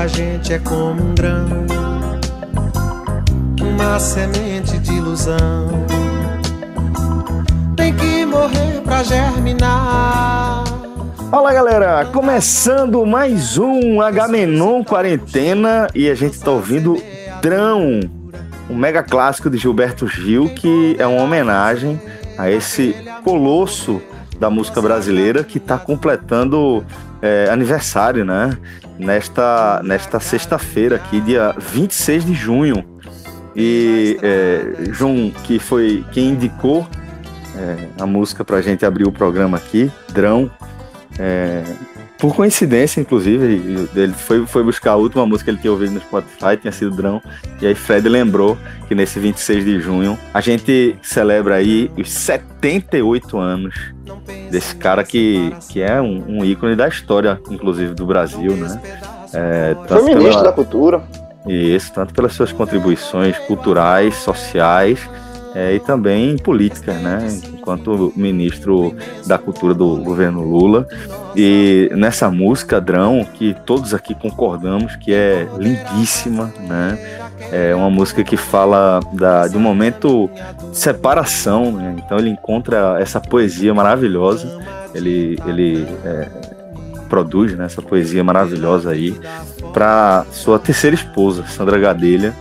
Da 0.00 0.06
gente 0.06 0.50
é 0.50 0.58
como 0.58 1.10
um 1.10 1.14
grão, 1.14 1.66
uma 3.60 4.00
semente 4.00 4.78
de 4.78 4.94
ilusão. 4.94 5.84
Tem 7.76 7.94
que 7.94 8.24
morrer 8.24 8.80
pra 8.82 9.02
germinar. 9.02 10.64
Fala 11.30 11.52
galera, 11.52 12.06
começando 12.06 13.04
mais 13.04 13.58
um 13.58 14.00
Agamenon 14.00 14.82
Quarentena 14.82 15.86
e 15.94 16.08
a 16.08 16.14
gente 16.14 16.40
tá 16.40 16.50
ouvindo 16.50 16.96
Drão, 17.42 18.00
um 18.70 18.74
mega 18.74 19.02
clássico 19.02 19.50
de 19.50 19.58
Gilberto 19.58 20.08
Gil 20.08 20.48
que 20.48 20.96
é 20.98 21.06
uma 21.06 21.22
homenagem 21.22 22.00
a 22.38 22.50
esse 22.50 22.96
colosso 23.22 24.00
da 24.40 24.48
música 24.48 24.80
brasileira 24.80 25.44
que 25.44 25.58
está 25.58 25.78
completando 25.78 26.84
é, 27.20 27.48
aniversário, 27.50 28.24
né? 28.24 28.56
Nesta, 28.98 29.82
nesta 29.84 30.18
sexta-feira 30.18 30.96
aqui, 30.96 31.20
dia 31.20 31.54
26 31.58 32.24
de 32.24 32.34
junho. 32.34 32.84
E 33.54 34.18
é, 34.22 34.90
João, 34.92 35.30
que 35.44 35.58
foi 35.58 36.04
quem 36.12 36.30
indicou 36.30 36.88
é, 37.56 37.88
a 38.02 38.06
música 38.06 38.44
para 38.44 38.56
a 38.56 38.62
gente 38.62 38.84
abrir 38.86 39.06
o 39.06 39.12
programa 39.12 39.58
aqui, 39.58 39.90
Drão, 40.12 40.50
é, 41.18 41.62
por 42.20 42.34
coincidência, 42.34 43.00
inclusive, 43.00 43.88
ele 43.96 44.12
foi, 44.12 44.46
foi 44.46 44.62
buscar 44.62 44.92
a 44.92 44.96
última 44.96 45.24
música 45.24 45.46
que 45.46 45.50
ele 45.50 45.58
tinha 45.58 45.72
ouvido 45.72 45.92
no 45.92 46.00
Spotify, 46.00 46.56
tinha 46.60 46.70
sido 46.70 46.94
Drão, 46.94 47.22
e 47.62 47.66
aí 47.66 47.74
Fred 47.74 48.06
lembrou 48.08 48.58
que 48.86 48.94
nesse 48.94 49.18
26 49.18 49.64
de 49.64 49.80
junho 49.80 50.18
a 50.34 50.40
gente 50.40 50.96
celebra 51.02 51.54
aí 51.54 51.90
os 51.96 52.10
78 52.10 53.38
anos 53.38 53.74
desse 54.50 54.76
cara 54.76 55.02
que, 55.02 55.50
que 55.70 55.80
é 55.80 56.00
um, 56.00 56.40
um 56.40 56.44
ícone 56.44 56.76
da 56.76 56.86
história, 56.86 57.40
inclusive, 57.50 57.94
do 57.94 58.04
Brasil, 58.04 58.54
né? 58.54 58.80
É, 59.32 59.74
foi 59.88 60.02
ministro 60.02 60.30
pela, 60.30 60.42
da 60.42 60.52
Cultura. 60.52 61.02
Isso, 61.46 61.92
tanto 61.94 62.12
pelas 62.12 62.34
suas 62.34 62.52
contribuições 62.52 63.38
culturais, 63.38 64.14
sociais, 64.16 65.08
é, 65.54 65.74
e 65.74 65.80
também 65.80 66.36
política, 66.36 66.92
né? 66.94 67.26
Enquanto 67.52 68.12
ministro 68.16 68.94
da 69.26 69.38
Cultura 69.38 69.74
do 69.74 69.96
governo 69.96 70.42
Lula. 70.42 70.86
E 71.36 71.90
nessa 71.94 72.30
música, 72.30 72.80
Drão, 72.80 73.26
que 73.34 73.54
todos 73.64 73.94
aqui 73.94 74.14
concordamos 74.14 74.96
que 74.96 75.12
é 75.12 75.48
lindíssima, 75.58 76.52
né? 76.60 76.98
É 77.52 77.74
uma 77.74 77.90
música 77.90 78.22
que 78.22 78.36
fala 78.36 79.00
da, 79.12 79.48
de 79.48 79.56
um 79.56 79.60
momento 79.60 80.30
de 80.70 80.76
separação, 80.76 81.72
né? 81.72 81.96
Então 82.04 82.18
ele 82.18 82.30
encontra 82.30 82.96
essa 83.00 83.20
poesia 83.20 83.72
maravilhosa, 83.74 84.60
ele, 84.94 85.38
ele 85.46 85.86
é, 86.04 86.28
produz 87.08 87.56
né, 87.56 87.64
essa 87.64 87.82
poesia 87.82 88.22
maravilhosa 88.22 88.90
aí 88.90 89.18
para 89.72 90.24
sua 90.30 90.58
terceira 90.58 90.94
esposa, 90.94 91.44
Sandra 91.46 91.78
Gadelha 91.78 92.34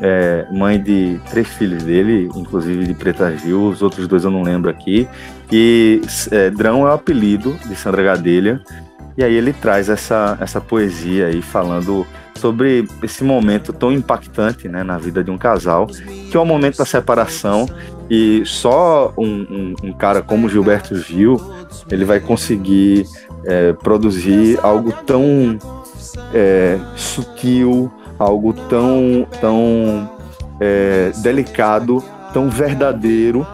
é, 0.00 0.46
mãe 0.50 0.80
de 0.80 1.18
três 1.30 1.48
filhos 1.48 1.82
dele, 1.82 2.28
inclusive 2.34 2.84
de 2.84 2.94
Preta 2.94 3.36
Gil, 3.36 3.68
os 3.68 3.82
outros 3.82 4.06
dois 4.06 4.24
eu 4.24 4.30
não 4.30 4.42
lembro 4.42 4.70
aqui. 4.70 5.08
E 5.50 6.00
é, 6.30 6.50
Drão 6.50 6.86
é 6.86 6.90
o 6.90 6.92
apelido 6.92 7.56
de 7.66 7.74
Sandra 7.74 8.02
Gadelha. 8.02 8.60
E 9.16 9.24
aí 9.24 9.34
ele 9.34 9.52
traz 9.52 9.88
essa, 9.88 10.36
essa 10.40 10.60
poesia 10.60 11.28
aí 11.28 11.40
falando 11.40 12.06
sobre 12.36 12.86
esse 13.02 13.24
momento 13.24 13.72
tão 13.72 13.90
impactante 13.90 14.68
né, 14.68 14.82
na 14.82 14.98
vida 14.98 15.24
de 15.24 15.30
um 15.30 15.38
casal, 15.38 15.86
que 15.86 16.36
é 16.36 16.40
o 16.40 16.44
momento 16.44 16.76
da 16.76 16.84
separação. 16.84 17.66
E 18.10 18.42
só 18.44 19.12
um, 19.16 19.24
um, 19.24 19.74
um 19.84 19.92
cara 19.92 20.20
como 20.20 20.48
Gilberto 20.48 20.94
Gil, 20.96 21.40
ele 21.90 22.04
vai 22.04 22.20
conseguir 22.20 23.06
é, 23.44 23.72
produzir 23.72 24.58
algo 24.62 24.92
tão 25.06 25.58
é, 26.34 26.78
sutil, 26.94 27.90
algo 28.18 28.52
tão, 28.52 29.26
tão 29.40 30.10
é, 30.60 31.12
delicado, 31.22 32.02
tão 32.32 32.48
verdadeiro, 32.48 33.46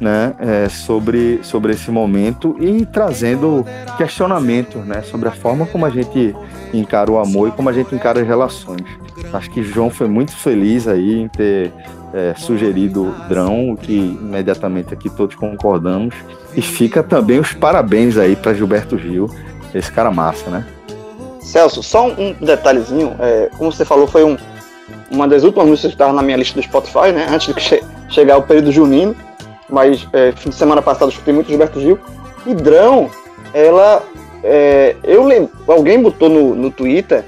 né, 0.00 0.34
é, 0.38 0.68
sobre, 0.68 1.40
sobre 1.42 1.72
esse 1.72 1.90
momento 1.90 2.54
e 2.60 2.84
trazendo 2.84 3.64
questionamento, 3.96 4.78
né, 4.78 5.00
sobre 5.02 5.28
a 5.28 5.32
forma 5.32 5.66
como 5.66 5.86
a 5.86 5.90
gente 5.90 6.34
encara 6.72 7.10
o 7.10 7.18
amor 7.18 7.48
e 7.48 7.52
como 7.52 7.68
a 7.68 7.72
gente 7.72 7.94
encara 7.94 8.20
as 8.20 8.26
relações. 8.26 8.84
Acho 9.32 9.50
que 9.50 9.62
João 9.62 9.90
foi 9.90 10.06
muito 10.06 10.32
feliz 10.32 10.86
aí 10.86 11.22
em 11.22 11.28
ter 11.28 11.72
é, 12.12 12.34
sugerido 12.36 13.14
Drão, 13.28 13.76
que 13.80 13.92
imediatamente 13.92 14.92
aqui 14.92 15.10
todos 15.10 15.34
concordamos. 15.36 16.14
E 16.54 16.62
fica 16.62 17.02
também 17.02 17.38
os 17.38 17.52
parabéns 17.52 18.16
aí 18.16 18.36
para 18.36 18.54
Gilberto 18.54 18.98
Gil, 18.98 19.28
esse 19.74 19.90
cara 19.92 20.10
massa, 20.10 20.48
né? 20.50 20.66
Celso, 21.40 21.82
só 21.82 22.08
um 22.08 22.32
detalhezinho. 22.32 23.16
É, 23.18 23.50
como 23.56 23.72
você 23.72 23.84
falou, 23.84 24.06
foi 24.06 24.24
um, 24.24 24.36
uma 25.10 25.26
das 25.26 25.44
últimas 25.44 25.66
músicas 25.66 25.90
que 25.90 25.94
estava 25.94 26.12
na 26.12 26.22
minha 26.22 26.36
lista 26.36 26.54
do 26.54 26.62
Spotify, 26.62 27.12
né? 27.12 27.26
Antes 27.30 27.54
de 27.54 27.60
che 27.60 27.82
chegar 28.08 28.38
o 28.38 28.42
período 28.42 28.72
junino. 28.72 29.16
Mas 29.68 30.06
é, 30.12 30.32
fim 30.32 30.50
de 30.50 30.56
semana 30.56 30.80
passado 30.80 31.10
escutei 31.10 31.34
muito 31.34 31.48
Gilberto 31.48 31.80
Gil. 31.80 31.98
E 32.46 32.54
Drão, 32.54 33.10
ela. 33.52 34.02
É, 34.42 34.94
eu 35.02 35.24
lembro, 35.24 35.50
alguém 35.66 36.00
botou 36.00 36.28
no, 36.28 36.54
no 36.54 36.70
Twitter 36.70 37.24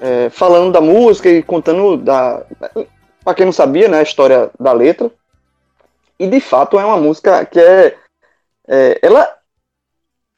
é, 0.00 0.30
falando 0.30 0.70
da 0.72 0.80
música 0.80 1.28
e 1.28 1.42
contando 1.42 1.96
da. 1.96 2.42
Pra 3.24 3.34
quem 3.34 3.46
não 3.46 3.52
sabia, 3.52 3.88
né? 3.88 3.98
A 3.98 4.02
história 4.02 4.50
da 4.58 4.72
letra. 4.72 5.10
E 6.18 6.26
de 6.26 6.40
fato 6.40 6.78
é 6.78 6.84
uma 6.84 6.96
música 6.96 7.44
que 7.44 7.58
é. 7.58 7.94
é 8.68 8.98
ela 9.02 9.28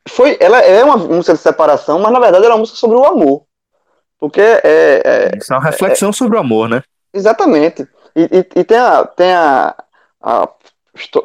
foi, 0.09 0.37
ela 0.41 0.61
é 0.61 0.85
uma 0.85 0.97
música 0.97 1.35
de 1.35 1.41
separação, 1.41 1.99
mas 1.99 2.13
na 2.13 2.21
verdade 2.21 2.45
ela 2.45 2.55
é 2.55 2.57
uma 2.57 2.61
música 2.61 2.79
sobre 2.79 2.97
o 2.97 3.05
amor. 3.05 3.45
Porque 4.19 4.41
é. 4.41 5.03
é 5.05 5.31
Isso 5.37 5.53
é 5.53 5.57
uma 5.57 5.65
reflexão 5.65 6.11
é, 6.11 6.13
sobre 6.13 6.37
o 6.37 6.41
amor, 6.41 6.69
né? 6.69 6.83
Exatamente. 7.13 7.87
E, 8.15 8.23
e, 8.23 8.61
e, 8.61 8.65
tem, 8.65 8.79
a, 8.79 9.05
tem 9.05 9.33
a, 9.33 9.75
a 10.23 10.49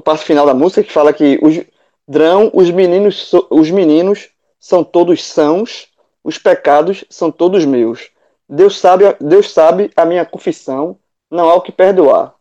parte 0.03 0.25
final 0.25 0.45
da 0.45 0.53
música 0.53 0.83
que 0.83 0.91
fala 0.91 1.13
que 1.13 1.39
os 1.41 1.61
drão, 2.07 2.51
os 2.53 2.69
meninos, 2.69 3.31
os 3.49 3.71
meninos 3.71 4.29
são 4.59 4.83
todos 4.83 5.23
sãos, 5.23 5.87
os 6.23 6.37
pecados 6.37 7.05
são 7.09 7.31
todos 7.31 7.65
meus. 7.65 8.09
Deus 8.47 8.79
sabe, 8.79 9.15
Deus 9.21 9.51
sabe 9.51 9.91
a 9.95 10.05
minha 10.05 10.25
confissão, 10.25 10.97
não 11.29 11.49
há 11.49 11.55
o 11.55 11.61
que 11.61 11.71
perdoar. 11.71 12.35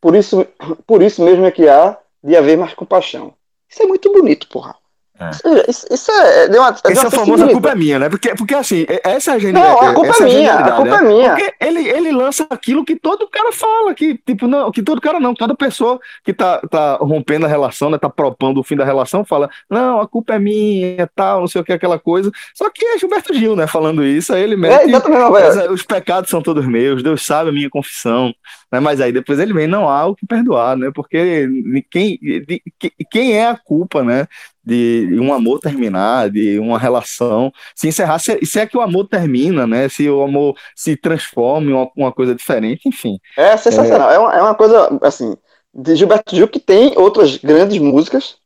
Por 0.00 0.14
isso, 0.14 0.46
por 0.86 1.02
isso 1.02 1.22
mesmo 1.22 1.46
é 1.46 1.50
que 1.50 1.68
há 1.68 1.96
de 2.22 2.36
haver 2.36 2.58
mais 2.58 2.74
compaixão. 2.74 3.32
Isso 3.68 3.82
é 3.82 3.86
muito 3.86 4.12
bonito, 4.12 4.46
porra. 4.48 4.76
É. 5.22 5.70
Isso, 5.70 5.86
isso, 5.90 6.10
é. 6.10 6.48
Deu 6.48 6.60
uma, 6.60 6.70
Esse 6.70 7.04
é 7.04 7.08
o 7.08 7.10
famoso 7.10 7.48
culpa 7.48 7.70
é 7.70 7.74
minha, 7.74 7.98
né? 7.98 8.08
Porque, 8.08 8.34
porque 8.34 8.54
assim, 8.54 8.86
essa 9.04 9.32
é 9.32 9.34
a 9.34 9.38
genialidade. 9.38 9.84
Não, 9.84 9.90
a 9.90 9.94
culpa 9.94 10.22
é 10.22 10.24
minha, 10.24 10.54
a 10.54 10.72
culpa 10.72 10.96
é 10.96 11.02
minha. 11.02 11.30
Porque 11.30 11.54
ele, 11.60 11.88
ele 11.88 12.12
lança 12.12 12.46
aquilo 12.50 12.84
que 12.84 12.96
todo 12.96 13.28
cara 13.28 13.52
fala, 13.52 13.94
que, 13.94 14.18
tipo, 14.26 14.46
não, 14.46 14.70
que 14.70 14.82
todo 14.82 15.00
cara 15.00 15.20
não, 15.20 15.34
toda 15.34 15.54
pessoa 15.54 16.00
que 16.24 16.32
tá, 16.32 16.60
tá 16.70 16.96
rompendo 16.96 17.46
a 17.46 17.48
relação, 17.48 17.90
né? 17.90 17.98
Tá 17.98 18.08
propondo 18.08 18.60
o 18.60 18.64
fim 18.64 18.76
da 18.76 18.84
relação, 18.84 19.24
fala, 19.24 19.50
não, 19.70 20.00
a 20.00 20.08
culpa 20.08 20.34
é 20.34 20.38
minha, 20.38 21.08
tal, 21.14 21.40
não 21.40 21.46
sei 21.46 21.60
o 21.60 21.64
que, 21.64 21.72
aquela 21.72 21.98
coisa. 21.98 22.30
Só 22.54 22.68
que 22.70 22.84
é 22.84 22.98
Gilberto 22.98 23.34
Gil, 23.34 23.56
né? 23.56 23.66
Falando 23.66 24.04
isso, 24.04 24.32
aí 24.32 24.42
ele 24.42 24.56
mete. 24.56 24.82
É, 24.82 25.70
os 25.70 25.82
pecados 25.82 26.30
são 26.30 26.42
todos 26.42 26.66
meus, 26.66 27.02
Deus 27.02 27.24
sabe 27.24 27.50
a 27.50 27.52
minha 27.52 27.70
confissão. 27.70 28.34
Né? 28.72 28.80
Mas 28.80 29.00
aí 29.00 29.12
depois 29.12 29.38
ele 29.38 29.52
vem, 29.52 29.66
não 29.66 29.88
há 29.88 30.06
o 30.06 30.14
que 30.14 30.26
perdoar, 30.26 30.76
né? 30.76 30.90
Porque 30.94 31.46
quem, 31.90 32.18
de, 32.18 32.62
quem 33.10 33.36
é 33.36 33.48
a 33.48 33.56
culpa, 33.56 34.02
né? 34.02 34.26
De 34.64 35.08
um 35.20 35.32
amor 35.32 35.58
terminar, 35.58 36.30
de 36.30 36.58
uma 36.58 36.78
relação 36.78 37.52
se 37.74 37.88
encerrar, 37.88 38.20
se, 38.20 38.38
se 38.46 38.60
é 38.60 38.66
que 38.66 38.76
o 38.76 38.80
amor 38.80 39.08
termina, 39.08 39.66
né? 39.66 39.88
Se 39.88 40.08
o 40.08 40.22
amor 40.22 40.54
se 40.76 40.96
transforma 40.96 41.70
em 41.70 41.72
uma, 41.72 41.90
uma 41.96 42.12
coisa 42.12 42.34
diferente, 42.34 42.88
enfim. 42.88 43.18
É 43.36 43.56
sensacional. 43.56 44.10
É, 44.10 44.14
é, 44.14 44.18
uma, 44.18 44.34
é 44.36 44.42
uma 44.42 44.54
coisa, 44.54 44.98
assim, 45.02 45.36
de 45.74 45.96
Gilberto 45.96 46.36
Gil, 46.36 46.46
que 46.46 46.60
tem 46.60 46.96
outras 46.96 47.36
grandes 47.38 47.78
músicas. 47.78 48.36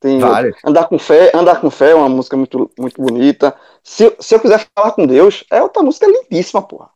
Tem 0.00 0.18
Várias. 0.18 0.56
Andar 0.64 0.88
com 0.88 0.98
Fé, 0.98 1.30
Andar 1.34 1.60
com 1.60 1.70
Fé 1.70 1.90
é 1.90 1.94
uma 1.94 2.08
música 2.08 2.36
muito, 2.36 2.70
muito 2.78 3.02
bonita. 3.02 3.54
Se, 3.82 4.14
se 4.18 4.34
eu 4.34 4.40
quiser 4.40 4.66
falar 4.74 4.92
com 4.92 5.06
Deus, 5.06 5.44
é 5.50 5.60
outra 5.62 5.82
música 5.82 6.06
lindíssima, 6.06 6.62
porra. 6.62 6.88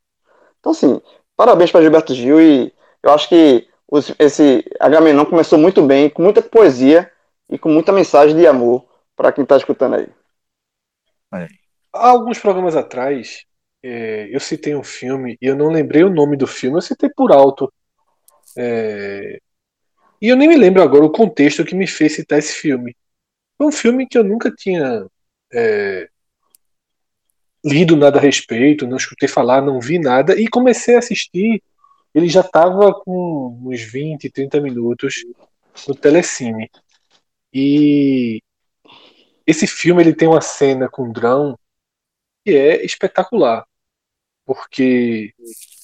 Então, 0.61 0.73
assim, 0.73 1.01
parabéns 1.37 1.71
para 1.71 1.83
Gilberto 1.83 2.15
Gil 2.15 2.41
e 2.41 2.73
eu 3.03 3.13
acho 3.13 3.29
que 3.29 3.67
os, 3.91 4.15
esse 4.19 4.65
Agamenon 4.81 5.27
começou 5.27 5.59
muito 5.59 5.83
bem, 5.83 6.09
com 6.09 6.23
muita 6.23 6.41
poesia 6.41 7.11
e 7.53 7.59
com 7.59 7.69
muita 7.69 7.93
mensagem 7.93 8.35
de 8.35 8.47
amor 8.47 8.89
para 9.15 9.31
quem 9.31 9.43
está 9.43 9.59
escutando 9.59 9.97
aí. 9.97 10.09
Há 11.93 12.09
alguns 12.09 12.39
programas 12.39 12.75
atrás, 12.75 13.45
é, 13.83 14.35
eu 14.35 14.41
citei 14.41 14.75
um 14.75 14.83
filme 14.83 15.37
e 15.41 15.47
eu 15.47 15.55
não 15.55 15.69
lembrei 15.69 16.03
o 16.03 16.11
nome 16.11 16.35
do 16.35 16.47
filme, 16.47 16.79
eu 16.79 16.83
citei 16.83 17.11
por 17.15 17.31
alto. 17.31 17.71
É, 18.57 19.39
e 20.21 20.29
eu 20.29 20.37
nem 20.37 20.49
me 20.49 20.57
lembro 20.57 20.83
agora 20.83 21.05
o 21.05 21.13
contexto 21.13 21.65
que 21.65 21.75
me 21.75 21.87
fez 21.87 22.15
citar 22.15 22.39
esse 22.39 22.55
filme. 22.55 22.97
Foi 23.59 23.67
um 23.67 23.73
filme 23.73 24.09
que 24.09 24.17
eu 24.17 24.25
nunca 24.25 24.51
tinha 24.51 25.07
é, 25.53 26.09
lido 27.63 27.97
nada 27.97 28.19
a 28.19 28.23
respeito, 28.23 28.87
não 28.87 28.97
escutei 28.97 29.29
falar, 29.29 29.61
não 29.61 29.79
vi 29.79 29.99
nada, 29.99 30.41
e 30.41 30.49
comecei 30.49 30.97
a 30.97 31.01
assistir. 31.01 31.63
Ele 32.15 32.29
já 32.29 32.41
estava 32.41 32.95
com 32.95 33.61
uns 33.65 33.83
20, 33.83 34.31
30 34.31 34.61
minutos 34.61 35.17
no 35.87 35.95
Telecine. 35.95 36.71
E 37.53 38.41
esse 39.47 39.67
filme 39.67 40.03
ele 40.03 40.15
tem 40.15 40.29
uma 40.29 40.41
cena 40.41 40.89
com 40.89 41.13
drone 41.13 41.57
que 42.45 42.53
é 42.53 42.85
espetacular. 42.85 43.67
Porque 44.45 45.35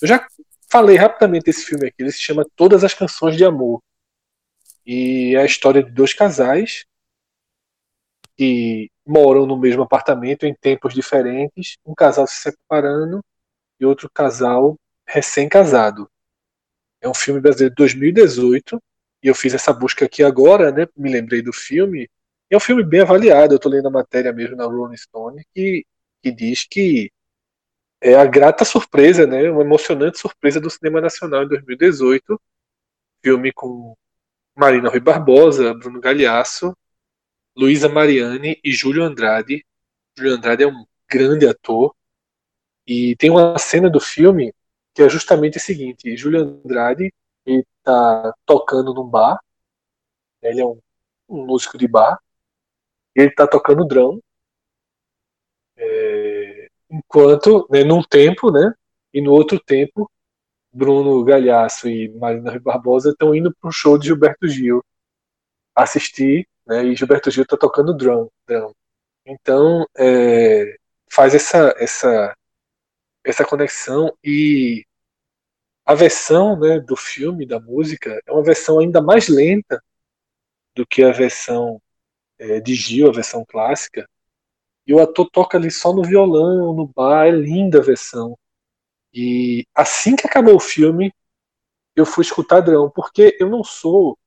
eu 0.02 0.08
já 0.08 0.26
falei 0.70 0.96
rapidamente 0.96 1.44
desse 1.44 1.64
filme 1.64 1.88
aqui, 1.88 1.96
ele 1.98 2.12
se 2.12 2.20
chama 2.20 2.46
Todas 2.56 2.84
as 2.84 2.94
Canções 2.94 3.36
de 3.36 3.44
Amor. 3.44 3.82
E 4.86 5.34
é 5.36 5.42
a 5.42 5.44
história 5.44 5.82
de 5.82 5.90
dois 5.90 6.14
casais 6.14 6.86
que 8.36 8.90
moram 9.04 9.46
no 9.46 9.58
mesmo 9.58 9.82
apartamento 9.82 10.46
em 10.46 10.54
tempos 10.54 10.94
diferentes, 10.94 11.76
um 11.84 11.94
casal 11.94 12.26
se 12.26 12.36
separando 12.36 13.20
e 13.80 13.84
outro 13.84 14.08
casal 14.10 14.76
recém-casado. 15.06 16.08
É 17.00 17.08
um 17.08 17.14
filme 17.14 17.40
brasileiro 17.40 17.74
de 17.74 17.76
2018 17.76 18.80
e 19.22 19.28
eu 19.28 19.34
fiz 19.34 19.54
essa 19.54 19.72
busca 19.72 20.04
aqui 20.04 20.22
agora, 20.22 20.70
né? 20.70 20.86
Me 20.96 21.10
lembrei 21.10 21.42
do 21.42 21.52
filme. 21.52 22.08
É 22.50 22.56
um 22.56 22.60
filme 22.60 22.84
bem 22.84 23.00
avaliado. 23.00 23.54
Eu 23.54 23.56
estou 23.56 23.70
lendo 23.70 23.88
a 23.88 23.90
matéria 23.90 24.32
mesmo 24.32 24.56
na 24.56 24.64
Rolling 24.64 24.96
Stone 24.96 25.44
que, 25.54 25.84
que 26.22 26.30
diz 26.30 26.66
que 26.66 27.10
é 28.00 28.14
a 28.14 28.24
grata 28.24 28.64
surpresa, 28.64 29.26
né? 29.26 29.50
Uma 29.50 29.62
emocionante 29.62 30.18
surpresa 30.18 30.60
do 30.60 30.70
cinema 30.70 31.00
nacional 31.00 31.44
em 31.44 31.48
2018. 31.48 32.40
Filme 33.22 33.52
com 33.52 33.96
Marina 34.56 34.88
Rui 34.88 35.00
Barbosa, 35.00 35.74
Bruno 35.74 36.00
Galhaço, 36.00 36.76
Luísa 37.56 37.88
Mariani 37.88 38.58
e 38.62 38.72
Júlio 38.72 39.02
Andrade. 39.04 39.64
Júlio 40.16 40.34
Andrade 40.34 40.62
é 40.64 40.66
um 40.68 40.84
grande 41.10 41.46
ator. 41.46 41.94
E 42.86 43.16
tem 43.16 43.30
uma 43.30 43.58
cena 43.58 43.90
do 43.90 44.00
filme 44.00 44.54
que 44.94 45.02
é 45.02 45.08
justamente 45.08 45.58
o 45.58 45.60
seguinte: 45.60 46.16
Júlio 46.16 46.40
Andrade 46.40 47.12
ele 47.52 47.66
tá 47.82 48.32
tocando 48.46 48.94
num 48.94 49.08
bar. 49.08 49.38
Ele 50.42 50.60
é 50.60 50.66
um, 50.66 50.78
um 51.28 51.46
músico 51.46 51.78
de 51.78 51.88
bar. 51.88 52.18
Ele 53.14 53.30
tá 53.30 53.46
tocando 53.46 53.86
drum. 53.86 54.20
É, 55.76 56.68
enquanto, 56.90 57.66
né, 57.70 57.84
num 57.84 58.02
tempo, 58.02 58.50
né? 58.50 58.72
E 59.12 59.20
no 59.20 59.32
outro 59.32 59.58
tempo, 59.60 60.10
Bruno 60.72 61.24
Galhaço 61.24 61.88
e 61.88 62.08
Marina 62.10 62.58
Barbosa 62.60 63.10
estão 63.10 63.34
indo 63.34 63.54
um 63.64 63.70
show 63.70 63.98
de 63.98 64.06
Gilberto 64.08 64.48
Gil 64.48 64.84
assistir 65.74 66.48
né? 66.68 66.84
E 66.84 66.94
Gilberto 66.94 67.30
Gil 67.30 67.44
está 67.44 67.56
tocando 67.56 67.94
drum, 67.96 68.28
drum. 68.46 68.72
Então 69.26 69.86
é, 69.96 70.76
faz 71.10 71.34
essa 71.34 71.74
essa 71.78 72.36
essa 73.24 73.44
conexão 73.44 74.12
e 74.22 74.84
a 75.88 75.94
versão 75.94 76.60
né, 76.60 76.78
do 76.78 76.94
filme 76.94 77.46
da 77.46 77.58
música 77.58 78.20
é 78.26 78.30
uma 78.30 78.42
versão 78.42 78.78
ainda 78.78 79.00
mais 79.00 79.26
lenta 79.26 79.82
do 80.76 80.86
que 80.86 81.02
a 81.02 81.10
versão 81.10 81.80
é, 82.38 82.60
de 82.60 82.74
Gil, 82.74 83.08
a 83.08 83.12
versão 83.12 83.42
clássica. 83.42 84.06
E 84.86 84.92
o 84.92 85.00
ator 85.00 85.30
toca 85.30 85.56
ali 85.56 85.70
só 85.70 85.94
no 85.94 86.04
violão, 86.04 86.74
no 86.74 86.86
bar, 86.86 87.28
é 87.28 87.30
linda 87.30 87.78
a 87.78 87.82
versão. 87.82 88.38
E 89.14 89.66
assim 89.74 90.14
que 90.14 90.26
acabou 90.26 90.56
o 90.56 90.60
filme, 90.60 91.10
eu 91.96 92.04
fui 92.04 92.22
escutar 92.22 92.60
Drão, 92.60 92.90
porque 92.90 93.34
eu 93.40 93.48
não 93.48 93.64
sou 93.64 94.18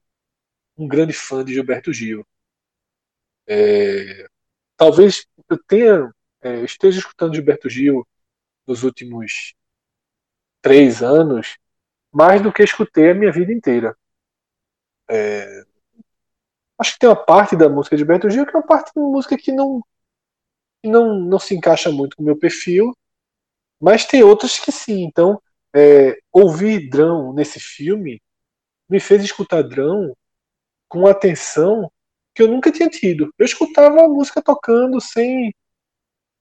um 0.76 0.88
grande 0.88 1.14
fã 1.14 1.46
de 1.46 1.54
Gilberto 1.54 1.94
Gil. 1.94 2.26
É, 3.46 4.28
talvez 4.76 5.28
eu 5.48 5.60
tenha 5.68 6.12
é, 6.42 6.64
esteja 6.64 7.00
escutando 7.00 7.36
Gilberto 7.36 7.70
Gil 7.70 8.04
nos 8.66 8.84
últimos 8.84 9.54
três 10.62 11.02
anos 11.02 11.58
mais 12.12 12.42
do 12.42 12.52
que 12.52 12.64
escutei 12.64 13.12
a 13.12 13.14
minha 13.16 13.32
vida 13.32 13.54
inteira. 13.54 13.96
É, 15.10 15.64
acho 16.78 16.94
que 16.94 17.00
tem 17.00 17.10
uma 17.10 17.16
parte 17.16 17.56
da 17.56 17.70
música 17.70 17.96
de 17.96 18.02
Gilberto 18.02 18.30
Gil 18.30 18.46
que 18.46 18.56
é 18.56 18.60
uma 18.60 18.66
parte 18.66 18.92
da 18.96 19.02
música 19.02 19.38
que 19.38 19.52
não, 19.52 19.84
não, 20.84 21.20
não 21.20 21.40
se 21.40 21.56
encaixa 21.56 21.92
muito 21.92 22.16
com 22.16 22.24
o 22.24 22.26
meu 22.26 22.38
perfil, 22.38 22.92
mas 23.80 24.06
tem 24.06 24.24
outras 24.24 24.60
que 24.60 24.72
sim. 24.72 25.04
Então, 25.04 25.42
é, 25.76 26.18
ouvir 26.32 26.90
Drão 26.90 27.34
nesse 27.34 27.60
filme 27.60 28.22
me 28.90 29.00
fez 29.00 29.24
escutar 29.24 29.64
Drão 29.64 30.16
com 30.88 31.08
atenção 31.08 31.92
que 32.34 32.42
eu 32.44 32.48
nunca 32.48 32.72
tinha 32.72 32.90
tido. 32.90 33.34
Eu 33.38 33.46
escutava 33.46 34.04
a 34.04 34.08
música 34.08 34.42
tocando 34.42 35.00
sem, 35.00 35.54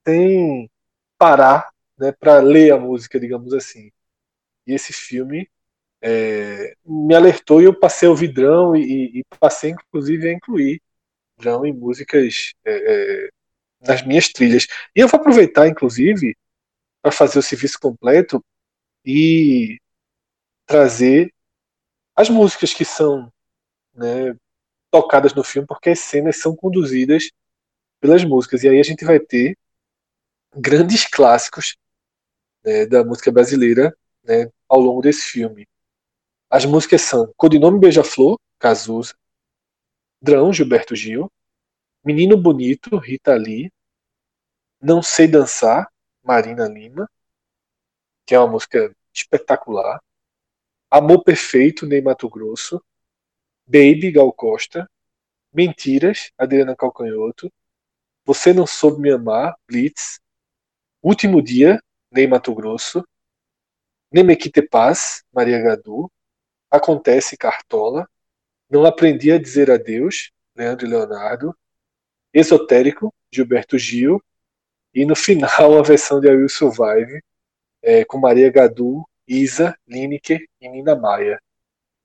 sem 0.06 0.70
parar 1.18 1.70
né, 1.98 2.12
para 2.12 2.40
ler 2.40 2.72
a 2.72 2.78
música, 2.78 3.20
digamos 3.20 3.52
assim. 3.54 3.90
E 4.70 4.74
esse 4.74 4.92
filme 4.92 5.50
é, 6.00 6.74
me 6.84 7.14
alertou 7.14 7.60
e 7.60 7.64
eu 7.64 7.78
passei 7.78 8.06
a 8.06 8.10
ouvir 8.10 8.32
Drão 8.32 8.76
e, 8.76 9.20
e, 9.20 9.24
passei, 9.40 9.70
inclusive, 9.70 10.28
a 10.28 10.32
incluir 10.32 10.80
Drão 11.36 11.66
em 11.66 11.72
músicas 11.72 12.54
é, 12.64 13.26
é, 13.26 13.30
nas 13.80 14.06
minhas 14.06 14.28
trilhas. 14.28 14.66
E 14.94 15.00
eu 15.00 15.08
vou 15.08 15.18
aproveitar, 15.20 15.66
inclusive, 15.68 16.36
para 17.02 17.10
fazer 17.12 17.38
o 17.40 17.42
serviço 17.42 17.78
completo 17.80 18.44
e 19.04 19.80
trazer 20.66 21.32
as 22.14 22.30
músicas 22.30 22.72
que 22.72 22.84
são 22.84 23.32
né, 23.94 24.36
tocadas 24.90 25.34
no 25.34 25.42
filme, 25.42 25.66
porque 25.66 25.90
as 25.90 26.00
cenas 26.00 26.36
são 26.36 26.54
conduzidas 26.54 27.30
pelas 28.00 28.24
músicas. 28.24 28.62
E 28.62 28.68
aí 28.68 28.78
a 28.78 28.84
gente 28.84 29.04
vai 29.04 29.18
ter 29.18 29.58
grandes 30.54 31.06
clássicos 31.06 31.76
né, 32.64 32.86
da 32.86 33.04
música 33.04 33.32
brasileira 33.32 33.96
né, 34.24 34.50
ao 34.70 34.80
longo 34.80 35.02
desse 35.02 35.22
filme. 35.22 35.68
As 36.48 36.64
músicas 36.64 37.02
são 37.02 37.32
Codinome 37.36 37.80
Beija-Flor, 37.80 38.38
Cazuza, 38.58 39.14
Drão, 40.22 40.52
Gilberto 40.52 40.94
Gil, 40.94 41.30
Menino 42.04 42.36
Bonito, 42.36 42.96
Rita 42.96 43.34
Lee, 43.34 43.70
Não 44.80 45.02
Sei 45.02 45.28
Dançar, 45.28 45.92
Marina 46.22 46.66
Lima, 46.68 47.10
que 48.24 48.34
é 48.34 48.38
uma 48.38 48.48
música 48.48 48.94
espetacular, 49.12 50.00
Amor 50.90 51.22
Perfeito, 51.22 51.86
Ney 51.86 52.00
Mato 52.00 52.28
Grosso, 52.28 52.82
Baby, 53.66 54.10
Gal 54.12 54.32
Costa. 54.32 54.88
Mentiras, 55.52 56.30
Adriana 56.38 56.76
Calcanhoto. 56.76 57.52
Você 58.24 58.52
Não 58.52 58.66
Soube 58.66 59.00
Me 59.00 59.10
Amar, 59.10 59.56
Blitz. 59.66 60.20
Último 61.02 61.42
Dia, 61.42 61.82
Ney 62.12 62.26
Mato 62.28 62.54
Grosso. 62.54 63.04
Nemequite 64.12 64.62
Paz, 64.62 65.22
Maria 65.32 65.60
Gadu. 65.60 66.10
Acontece, 66.70 67.36
Cartola. 67.36 68.08
Não 68.68 68.84
Aprendi 68.84 69.32
a 69.32 69.38
Dizer 69.38 69.70
Adeus, 69.70 70.30
Leandro 70.56 70.86
e 70.86 70.90
Leonardo. 70.90 71.54
Esotérico, 72.32 73.12
Gilberto 73.32 73.78
Gil. 73.78 74.22
E 74.94 75.04
no 75.04 75.14
final, 75.14 75.78
a 75.78 75.82
versão 75.82 76.20
de 76.20 76.28
I 76.28 76.36
Will 76.36 76.48
Survive, 76.48 77.22
é, 77.82 78.04
com 78.04 78.18
Maria 78.18 78.50
Gadu, 78.50 79.04
Isa, 79.26 79.76
Lineker 79.86 80.44
e 80.60 80.68
Nina 80.68 80.96
Maia. 80.96 81.40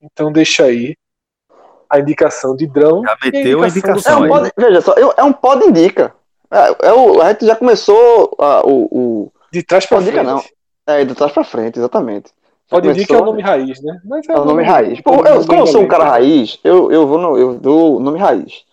Então 0.01 0.31
deixa 0.31 0.65
aí 0.65 0.95
a 1.89 1.99
indicação 1.99 2.55
de 2.55 2.67
Drão. 2.67 3.03
Já 3.03 3.17
meteu 3.23 3.63
a 3.63 3.67
indicação. 3.67 4.25
É 4.25 4.27
um 4.27 4.29
pod, 4.29 4.51
veja 4.57 4.81
só, 4.81 4.93
é 4.93 5.23
um 5.23 5.33
pod 5.33 5.65
indica. 5.65 6.15
É, 6.51 6.87
é 6.87 6.93
o, 6.93 7.21
a 7.21 7.31
gente 7.31 7.45
já 7.45 7.55
começou 7.55 8.35
a, 8.39 8.65
o, 8.65 8.85
o. 8.91 9.31
De 9.51 9.63
trás 9.63 9.85
para 9.85 10.01
frente. 10.01 10.23
não. 10.23 10.43
É, 10.87 11.03
de 11.03 11.15
trás 11.15 11.31
para 11.31 11.43
frente, 11.43 11.79
exatamente. 11.79 12.31
Pode 12.69 12.91
dizer 12.91 13.05
que 13.05 13.13
é 13.13 13.17
o 13.17 13.25
nome 13.25 13.41
raiz, 13.41 13.81
né? 13.81 14.01
Mas 14.03 14.27
é, 14.27 14.33
é 14.33 14.39
o 14.39 14.45
nome, 14.45 14.63
raiz. 14.63 15.01
Pô, 15.01 15.25
eu, 15.25 15.45
como 15.45 15.61
eu 15.61 15.67
sou 15.67 15.81
um 15.83 15.87
cara 15.87 16.05
raiz, 16.05 16.59
eu, 16.63 16.91
eu 16.91 17.07
vou 17.07 17.17
no, 17.17 17.37
eu 17.37 17.59
dou 17.59 17.97
o 17.97 17.99
nome 17.99 18.19
raiz. 18.19 18.65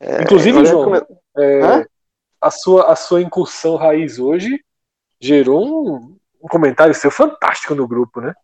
É, 0.00 0.22
Inclusive, 0.22 0.64
João, 0.64 0.84
come... 0.84 1.02
é, 1.36 1.86
a, 2.40 2.50
sua, 2.50 2.90
a 2.92 2.96
sua 2.96 3.22
incursão 3.22 3.76
raiz 3.76 4.18
hoje 4.18 4.60
gerou 5.20 5.64
um, 5.66 6.16
um 6.42 6.48
comentário 6.48 6.94
seu 6.94 7.10
fantástico 7.10 7.74
no 7.74 7.86
grupo, 7.86 8.20
né? 8.20 8.34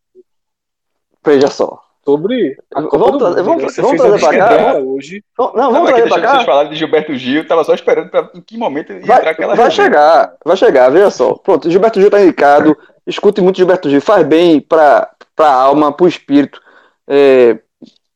Veja 1.24 1.48
só. 1.48 1.82
Sobre 2.04 2.56
Vamos 2.72 2.92
Mundo. 2.92 3.18
vamos- 3.44 3.76
vamos 3.76 4.00
trazer 4.00 4.20
pra 4.20 4.38
cá, 4.38 4.74
hoje. 4.78 5.24
Não, 5.38 5.52
vamos 5.72 5.90
trazer 5.90 6.08
pra 6.08 6.20
cá. 6.20 6.30
vocês 6.32 6.44
falarem 6.44 6.70
de 6.70 6.76
Gilberto 6.76 7.14
Gil, 7.14 7.46
tava 7.46 7.64
só 7.64 7.74
esperando 7.74 8.10
pra, 8.10 8.30
em 8.34 8.40
que 8.40 8.56
momento 8.56 8.92
ia 8.92 9.00
Vai, 9.00 9.18
entrar 9.18 9.30
aquela 9.30 9.54
vai 9.54 9.70
chegar, 9.70 10.34
vai 10.44 10.56
chegar, 10.56 10.90
veja 10.90 11.10
só. 11.10 11.34
Pronto, 11.34 11.70
Gilberto 11.70 12.00
Gil 12.00 12.10
tá 12.10 12.20
indicado. 12.22 12.76
Escute 13.06 13.40
muito 13.40 13.56
Gilberto 13.56 13.88
Gil, 13.90 14.00
faz 14.00 14.26
bem 14.26 14.60
pra, 14.60 15.10
pra 15.36 15.52
alma, 15.52 15.92
pro 15.92 16.06
espírito. 16.08 16.60
É, 17.08 17.58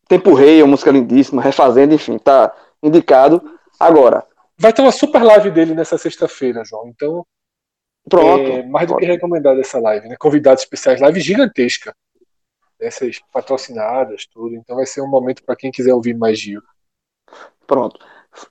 Tempo 0.08 0.32
Rei, 0.32 0.60
é 0.60 0.64
uma 0.64 0.70
música 0.70 0.90
lindíssima, 0.90 1.42
refazendo, 1.42 1.94
enfim, 1.94 2.16
tá 2.18 2.52
indicado. 2.82 3.42
Agora, 3.78 4.24
Vai 4.60 4.72
ter 4.72 4.82
uma 4.82 4.90
super 4.90 5.22
live 5.22 5.50
dele 5.52 5.72
nessa 5.72 5.96
sexta-feira, 5.96 6.64
João. 6.64 6.88
Então, 6.88 7.24
pronto. 8.10 8.42
é 8.50 8.62
mais 8.64 8.88
do 8.88 8.96
que 8.96 9.04
recomendado 9.06 9.60
essa 9.60 9.78
live, 9.78 10.08
né? 10.08 10.16
Convidados 10.18 10.64
especiais, 10.64 11.00
live 11.00 11.20
gigantesca. 11.20 11.94
Essas 12.80 13.20
patrocinadas, 13.32 14.26
tudo. 14.26 14.54
Então 14.54 14.76
vai 14.76 14.86
ser 14.86 15.00
um 15.00 15.08
momento 15.08 15.42
para 15.42 15.56
quem 15.56 15.70
quiser 15.70 15.94
ouvir 15.94 16.14
mais 16.14 16.38
Gil. 16.38 16.62
Pronto. 17.66 17.98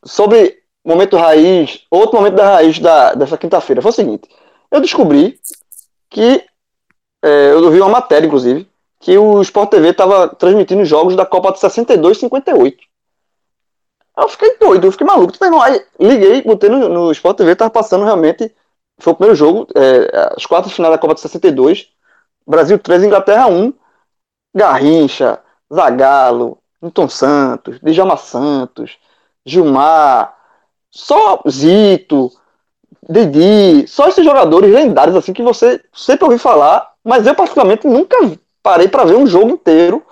Sobre 0.04 0.64
momento 0.84 1.18
raiz, 1.18 1.86
outro 1.90 2.18
momento 2.18 2.36
da 2.36 2.56
raiz 2.56 2.80
da, 2.80 3.14
dessa 3.14 3.38
quinta-feira 3.38 3.82
foi 3.82 3.92
o 3.92 3.94
seguinte: 3.94 4.30
eu 4.72 4.82
descobri 4.82 5.40
que 6.10 6.46
é, 7.24 7.52
eu 7.52 7.72
vi 7.72 7.80
uma 7.80 7.90
matéria, 7.90 8.28
inclusive, 8.28 8.68
que 9.00 9.18
o 9.18 9.42
Sport 9.42 9.70
TV 9.70 9.90
estava 9.90 10.30
transmitindo 10.30 10.86
jogos 10.86 11.16
da 11.16 11.26
Copa 11.26 11.52
de 11.52 11.60
62 11.60 12.18
e 12.18 12.20
58. 12.22 12.78
Aí 14.16 14.24
eu 14.24 14.30
fiquei 14.30 14.58
doido, 14.58 14.88
eu 14.88 14.92
fiquei 14.92 15.06
maluco. 15.06 15.34
Irmão, 15.44 15.62
Aí 15.62 15.82
liguei, 16.00 16.42
botei 16.42 16.70
no, 16.70 16.90
no 16.90 17.12
Sport 17.12 17.38
TV, 17.38 17.56
tava 17.56 17.70
passando 17.70 18.06
realmente. 18.06 18.54
Foi 19.00 19.14
o 19.14 19.16
primeiro 19.16 19.36
jogo, 19.36 19.68
é, 19.76 20.34
as 20.36 20.46
quartas 20.46 20.70
de 20.70 20.76
final 20.76 20.92
da 20.92 20.98
Copa 20.98 21.14
de 21.14 21.22
62. 21.22 21.90
Brasil 22.46 22.80
3, 22.80 23.04
Inglaterra 23.04 23.48
1. 23.48 23.74
Garrincha, 24.58 25.40
Zagallo, 25.74 26.58
Newton 26.82 27.08
Santos, 27.08 27.80
Djalma 27.82 28.18
Santos, 28.18 28.98
Gilmar, 29.46 30.36
só 30.90 31.42
Zito, 31.50 32.32
Didi, 33.08 33.88
só 33.88 34.08
esses 34.08 34.26
jogadores 34.26 34.74
lendários 34.74 35.16
assim 35.16 35.34
que 35.34 35.44
você 35.44 35.82
sempre 35.94 36.26
ouviu 36.26 36.40
falar, 36.40 36.94
mas 37.04 37.26
eu 37.26 37.36
particularmente 37.36 37.88
nunca 37.88 38.18
parei 38.62 38.88
para 38.88 39.06
ver 39.06 39.16
um 39.16 39.28
jogo 39.28 39.52
inteiro 39.52 40.04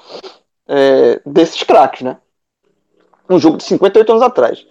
é, 0.68 1.20
desses 1.26 1.62
craques, 1.64 2.02
né? 2.02 2.18
Um 3.30 3.40
jogo 3.40 3.58
de 3.58 3.64
58 3.64 4.12
anos 4.12 4.22
atrás. 4.22 4.66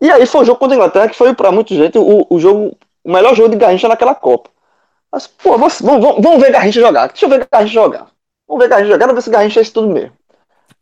E 0.00 0.10
aí 0.10 0.26
foi 0.26 0.40
o 0.40 0.44
jogo 0.44 0.58
contra 0.58 0.74
a 0.74 0.78
Inglaterra 0.78 1.08
que 1.08 1.16
foi 1.16 1.34
para 1.34 1.52
muita 1.52 1.74
gente 1.74 1.98
o, 1.98 2.26
o 2.28 2.40
jogo, 2.40 2.76
o 3.04 3.12
melhor 3.12 3.34
jogo 3.36 3.50
de 3.50 3.56
Garrincha 3.56 3.86
naquela 3.86 4.14
Copa. 4.14 4.50
Mas, 5.12 5.26
pô, 5.26 5.58
vamos, 5.58 5.80
vamos, 5.80 6.22
vamos 6.22 6.40
ver 6.40 6.50
Garrincha 6.50 6.80
jogar. 6.80 7.08
Deixa 7.08 7.26
eu 7.26 7.28
ver 7.30 7.46
Garrincha 7.50 7.74
jogar. 7.74 8.11
Vamos 8.52 8.66
ver 8.66 8.68
Garrincha 8.68 8.92
jogar, 8.92 9.14
ver 9.14 9.22
se 9.22 9.30
Garrincha 9.30 9.60
é 9.60 9.62
isso 9.62 9.72
tudo 9.72 9.88
mesmo. 9.88 10.12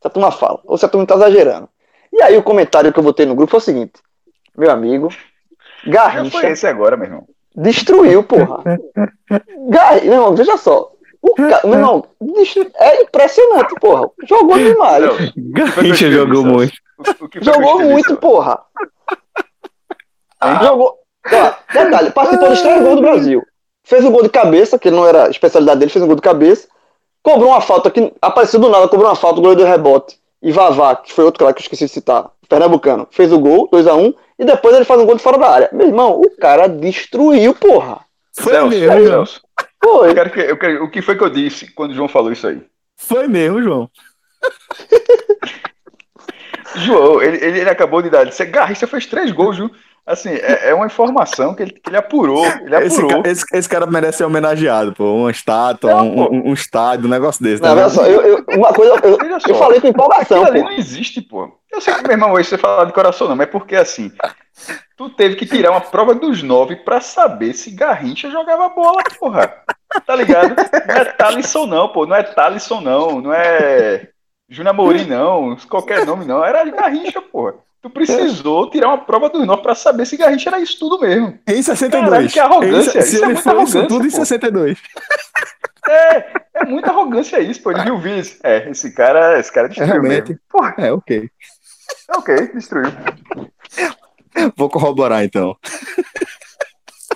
Se 0.00 0.06
a 0.08 0.10
turma 0.10 0.32
fala, 0.32 0.58
ou 0.64 0.76
se 0.76 0.84
a 0.84 0.88
turma 0.88 1.06
tá 1.06 1.14
exagerando. 1.14 1.68
E 2.12 2.20
aí 2.20 2.36
o 2.36 2.42
comentário 2.42 2.92
que 2.92 2.98
eu 2.98 3.02
botei 3.04 3.24
no 3.24 3.36
grupo 3.36 3.52
foi 3.52 3.58
o 3.58 3.62
seguinte: 3.62 3.92
Meu 4.58 4.72
amigo, 4.72 5.08
Já 5.86 6.08
Garrincha 6.08 6.40
foi 6.40 6.50
esse 6.50 6.66
agora, 6.66 6.96
meu 6.96 7.06
irmão. 7.06 7.28
destruiu, 7.54 8.24
porra. 8.24 8.64
Garrincha, 9.68 10.04
meu 10.04 10.14
irmão, 10.14 10.34
veja 10.34 10.56
só. 10.56 10.90
O 11.22 11.32
ca... 11.36 11.60
Meu 11.62 11.74
irmão, 11.74 12.04
é 12.74 13.02
impressionante, 13.02 13.72
porra. 13.80 14.10
Jogou 14.24 14.58
demais. 14.58 15.04
Não, 15.04 15.62
Garrincha 15.76 16.10
jogou 16.10 16.44
muito. 16.44 16.72
Jogou 17.40 17.78
muito, 17.82 18.16
porra. 18.16 18.64
Jogou. 20.60 20.98
Ó, 21.32 21.52
detalhe, 21.72 22.10
participou 22.10 22.48
dos 22.48 22.62
três 22.62 22.82
gols 22.82 22.96
do 22.96 23.02
Brasil. 23.02 23.46
Fez 23.84 24.04
um 24.04 24.10
gol 24.10 24.24
de 24.24 24.28
cabeça, 24.28 24.76
que 24.76 24.90
não 24.90 25.06
era 25.06 25.26
a 25.26 25.30
especialidade 25.30 25.78
dele, 25.78 25.92
fez 25.92 26.02
um 26.02 26.08
gol 26.08 26.16
de 26.16 26.22
cabeça. 26.22 26.66
Cobrou 27.22 27.50
uma 27.50 27.60
falta 27.60 27.90
que 27.90 28.12
apareceu 28.20 28.58
do 28.58 28.68
nada, 28.68 28.88
cobrou 28.88 29.08
uma 29.08 29.16
falta, 29.16 29.38
o 29.38 29.42
goleiro 29.42 29.62
deu 29.62 29.70
rebote. 29.70 30.18
E 30.42 30.52
Vavá, 30.52 30.96
que 30.96 31.12
foi 31.12 31.24
outro 31.24 31.40
cara 31.40 31.52
que 31.52 31.60
eu 31.60 31.62
esqueci 31.62 31.84
de 31.84 31.90
citar, 31.90 32.30
Pernambucano, 32.48 33.06
fez 33.10 33.30
o 33.32 33.38
gol, 33.38 33.68
2x1, 33.70 34.14
e 34.38 34.44
depois 34.44 34.74
ele 34.74 34.86
faz 34.86 35.00
um 35.00 35.06
gol 35.06 35.16
de 35.16 35.22
fora 35.22 35.38
da 35.38 35.48
área. 35.48 35.70
Meu 35.72 35.86
irmão, 35.86 36.20
o 36.20 36.30
cara 36.36 36.66
destruiu, 36.66 37.54
porra. 37.54 38.00
Foi 38.32 38.52
Celso, 38.52 38.68
mesmo, 38.68 38.86
João. 38.86 39.06
Celso, 39.06 39.42
Foi. 39.82 40.10
eu 40.10 40.14
quero 40.14 40.30
que, 40.30 40.40
eu 40.40 40.56
quero, 40.56 40.84
o 40.84 40.90
que 40.90 41.02
foi 41.02 41.16
que 41.16 41.24
eu 41.24 41.30
disse 41.30 41.70
quando 41.72 41.90
o 41.90 41.94
João 41.94 42.08
falou 42.08 42.32
isso 42.32 42.46
aí? 42.46 42.62
Foi 42.96 43.28
mesmo, 43.28 43.62
João. 43.62 43.90
João, 46.76 47.20
ele, 47.20 47.36
ele, 47.44 47.60
ele 47.60 47.70
acabou 47.70 48.00
de 48.00 48.08
dar. 48.10 48.24
Garrincha 48.26 48.86
fez 48.86 49.06
três 49.06 49.30
gols, 49.32 49.56
Ju. 49.56 49.70
Assim, 50.07 50.30
é, 50.30 50.71
é 50.71 50.75
uma 50.75 50.87
informação 50.87 51.54
que 51.54 51.62
ele, 51.62 51.71
que 51.73 51.88
ele 51.88 51.97
apurou. 51.97 52.45
Ele 52.47 52.75
Esse, 52.78 53.00
apurou. 53.00 53.23
ca- 53.23 53.28
esse- 53.30 53.45
esse 53.52 53.69
cara 53.69 53.87
merece 53.87 54.19
ser 54.19 54.25
homenageado, 54.25 54.92
pô. 54.92 55.04
Uma 55.14 55.30
estátua, 55.30 55.92
Não, 55.95 56.09
um, 56.09 56.14
pô. 56.14 56.35
um- 56.35 56.49
um 56.50 56.52
estádio, 56.52 57.07
um 57.07 57.11
negócio 57.11 57.42
desse. 57.42 57.62
Não, 57.62 57.75
né? 57.75 57.83
veja 57.83 57.95
só, 57.95 58.07
eu, 58.07 58.21
eu- 58.23 58.45
uma 58.57 58.73
coisa, 58.73 58.95
eu, 59.04 59.19
eu 59.49 59.54
falei 59.54 59.80
com 59.80 59.87
empolgação, 59.88 60.42
Aquilo 60.42 60.47
ali 60.57 60.62
pô. 60.62 60.71
não 60.71 60.76
existe, 60.76 61.21
pô. 61.21 61.49
Eu 61.71 61.80
sei 61.80 61.95
que, 61.95 62.02
meu 62.02 62.12
irmão, 62.12 62.33
hoje 62.33 62.49
você 62.49 62.59
fala 62.59 62.85
de 62.87 62.92
coração, 62.92 63.28
não, 63.28 63.37
mas 63.37 63.47
é 63.47 63.50
porque 63.50 63.76
assim. 63.76 64.11
Tu 64.97 65.09
teve 65.11 65.37
que 65.37 65.47
tirar 65.47 65.71
uma 65.71 65.80
prova 65.80 66.14
dos 66.14 66.42
nove 66.42 66.76
pra 66.76 67.00
saber 67.00 67.54
se 67.54 67.71
Garrincha 67.71 68.28
jogava 68.30 68.69
bola, 68.71 69.02
porra. 69.19 69.54
Tá 70.07 70.14
ligado? 70.16 70.54
Não 70.87 70.95
é 70.97 71.04
Talisson, 71.04 71.66
não, 71.66 71.88
pô. 71.88 72.04
Não 72.07 72.14
é 72.16 72.23
Talisson, 72.23 72.80
não. 72.80 73.21
Não 73.21 73.33
é 73.33 74.09
Júnior 74.49 74.75
Amorim, 74.75 75.04
não. 75.07 75.57
Qualquer 75.69 76.04
nome, 76.04 76.25
não. 76.26 76.45
Era 76.45 76.64
Garrincha, 76.64 77.23
porra. 77.23 77.54
Tu 77.82 77.88
precisou 77.88 78.68
tirar 78.68 78.88
uma 78.88 78.99
prova 78.99 79.30
dos 79.30 79.46
nove 79.46 79.62
pra 79.62 79.75
saber 79.75 80.04
se 80.06 80.16
Garrincha 80.16 80.50
era 80.50 80.60
isso 80.60 80.78
tudo 80.78 81.00
mesmo. 81.00 81.38
Em 81.49 81.62
62. 81.62 82.10
Caralho, 82.10 82.28
que 82.28 82.38
arrogância. 82.40 82.99
Em- 82.99 83.02
se 83.02 83.08
Isso 83.16 83.16
é 83.16 83.18
ele 83.18 83.26
muita 83.34 83.40
foi 83.42 83.52
isso 83.52 83.78
arrogância, 83.78 83.88
tudo 83.88 84.06
em 84.06 84.10
pô. 84.10 84.16
62. 84.16 84.78
É, 85.88 86.26
é 86.54 86.64
muita 86.66 86.90
arrogância 86.90 87.40
isso, 87.40 87.62
pô. 87.62 87.70
Ele 87.72 87.82
viu 87.82 87.94
o 87.94 87.99
Viz. 87.99 88.38
É, 88.44 88.68
esse 88.70 88.92
cara, 88.94 89.38
esse 89.40 89.50
cara 89.52 89.66
É, 89.66 89.70
destruiu 89.70 89.92
realmente. 89.92 90.28
mesmo. 90.28 90.40
Porra, 90.49 90.75
É, 90.78 90.92
ok. 90.92 91.30
ok, 92.16 92.49
destruiu. 92.54 92.90
Vou 94.56 94.68
corroborar 94.68 95.25
então. 95.25 95.56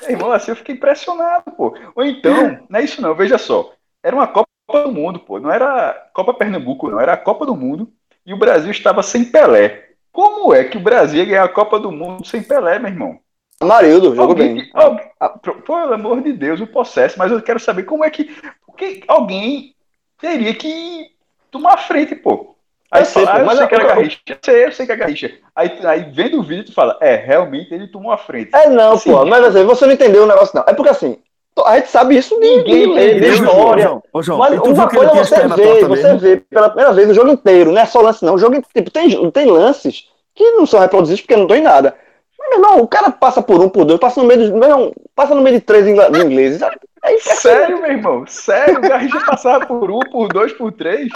Meu 0.02 0.10
irmão, 0.10 0.32
assim 0.32 0.50
eu 0.50 0.56
fiquei 0.56 0.74
impressionado, 0.74 1.50
pô. 1.56 1.76
Ou 1.94 2.04
então, 2.04 2.58
não 2.68 2.80
é 2.80 2.84
isso 2.84 3.00
não, 3.00 3.14
veja 3.14 3.38
só. 3.38 3.72
Era 4.02 4.16
uma 4.16 4.26
Copa 4.26 4.48
do 4.68 4.92
Mundo, 4.92 5.20
pô. 5.20 5.38
Não 5.38 5.50
era 5.50 5.92
Copa 6.14 6.34
Pernambuco, 6.34 6.90
não. 6.90 7.00
Era 7.00 7.12
a 7.12 7.18
Copa 7.18 7.46
do 7.46 7.54
Mundo. 7.54 7.90
E 8.26 8.32
o 8.32 8.38
Brasil 8.38 8.70
estava 8.70 9.02
sem 9.02 9.24
Pelé. 9.24 9.83
Como 10.14 10.54
é 10.54 10.62
que 10.62 10.76
o 10.76 10.80
Brasil 10.80 11.18
ia 11.18 11.24
ganhar 11.24 11.42
a 11.44 11.48
Copa 11.48 11.78
do 11.80 11.90
Mundo 11.90 12.24
sem 12.24 12.40
Pelé, 12.40 12.78
meu 12.78 12.88
irmão? 12.88 13.18
Amarildo, 13.60 14.14
jogou 14.14 14.34
bem. 14.36 14.54
que- 14.56 14.70
alguém- 14.72 15.10
ah, 15.18 15.28
pelo 15.30 15.92
amor 15.92 16.22
de 16.22 16.32
Deus, 16.32 16.60
o 16.60 16.66
processo. 16.68 17.18
Mas 17.18 17.32
eu 17.32 17.42
quero 17.42 17.58
saber 17.58 17.82
como 17.82 18.04
é 18.04 18.10
que, 18.10 18.30
porque 18.64 19.02
alguém 19.08 19.74
teria 20.20 20.54
que 20.54 21.10
tomar 21.50 21.74
a 21.74 21.78
frente, 21.78 22.14
pô. 22.14 22.54
Aí 22.92 23.02
Eu 23.02 23.06
sei, 23.06 23.24
fala, 23.26 23.26
pô, 23.26 23.36
ah, 23.38 23.40
eu 23.40 23.46
mas 23.46 23.56
sei 23.56 23.64
eu- 23.64 23.68
que 23.68 23.74
era 23.74 23.84
Garrincha. 23.88 24.18
Eu 24.28 24.36
sei, 24.40 24.64
eu 24.66 24.72
sei 24.72 24.86
que 24.86 24.92
é 24.92 24.96
Garrincha. 24.96 25.32
Aí, 25.56 25.78
aí 25.84 26.02
vendo 26.12 26.38
o 26.38 26.42
vídeo, 26.44 26.66
tu 26.66 26.72
fala, 26.72 26.96
é, 27.00 27.16
realmente 27.16 27.74
ele 27.74 27.88
tomou 27.88 28.12
a 28.12 28.18
frente. 28.18 28.54
É 28.54 28.68
não, 28.68 28.92
Assim, 28.92 29.10
pô, 29.10 29.26
mas 29.26 29.44
assim, 29.44 29.64
você 29.64 29.84
não 29.84 29.94
entendeu 29.94 30.22
o 30.22 30.28
negócio, 30.28 30.54
não. 30.54 30.64
É 30.68 30.72
porque 30.74 30.90
assim, 30.90 31.18
a 31.64 31.76
gente 31.76 31.88
sabe 31.90 32.16
isso 32.16 32.34
de, 32.40 32.48
Ninguém 32.48 32.82
de 32.82 32.90
entendeu, 32.90 33.34
história. 33.34 33.84
João, 33.84 34.02
ô, 34.12 34.22
João, 34.22 34.38
Mas 34.38 34.58
uma 34.60 34.88
coisa 34.88 35.12
é 35.12 35.14
você 35.24 35.48
vê, 35.48 35.84
você 35.84 36.16
vê 36.16 36.36
pela 36.38 36.68
primeira 36.68 36.92
vez 36.92 37.10
o 37.10 37.14
jogo 37.14 37.30
inteiro, 37.30 37.70
não 37.72 37.80
é 37.80 37.86
só 37.86 38.00
lance, 38.00 38.24
não. 38.24 38.34
O 38.34 38.38
jogo, 38.38 38.60
tipo, 38.72 38.90
tem, 38.90 39.30
tem 39.30 39.46
lances 39.50 40.08
que 40.34 40.50
não 40.52 40.66
são 40.66 40.80
reproduzidos 40.80 41.20
porque 41.20 41.36
não 41.36 41.42
estão 41.44 41.56
em 41.56 41.62
nada. 41.62 41.94
Mas, 42.36 42.48
meu 42.50 42.58
irmão, 42.58 42.80
o 42.80 42.88
cara 42.88 43.10
passa 43.10 43.40
por 43.40 43.60
um, 43.60 43.68
por 43.68 43.84
dois, 43.84 44.00
passa 44.00 44.20
no 44.20 44.26
meio 44.26 44.46
de, 44.46 44.52
meu 44.52 44.68
irmão, 44.68 44.92
passa 45.14 45.34
no 45.34 45.42
meio 45.42 45.56
de 45.58 45.62
três 45.64 45.86
ingleses. 45.86 46.60
É 46.62 47.12
impressionante. 47.12 47.22
Sério, 47.22 47.80
meu 47.82 47.90
irmão? 47.92 48.24
Sério? 48.26 48.78
O 48.78 48.80
Garrincha 48.80 49.20
passava 49.24 49.64
por 49.66 49.90
um, 49.90 50.00
por 50.00 50.28
dois, 50.28 50.52
por 50.52 50.72
três? 50.72 51.08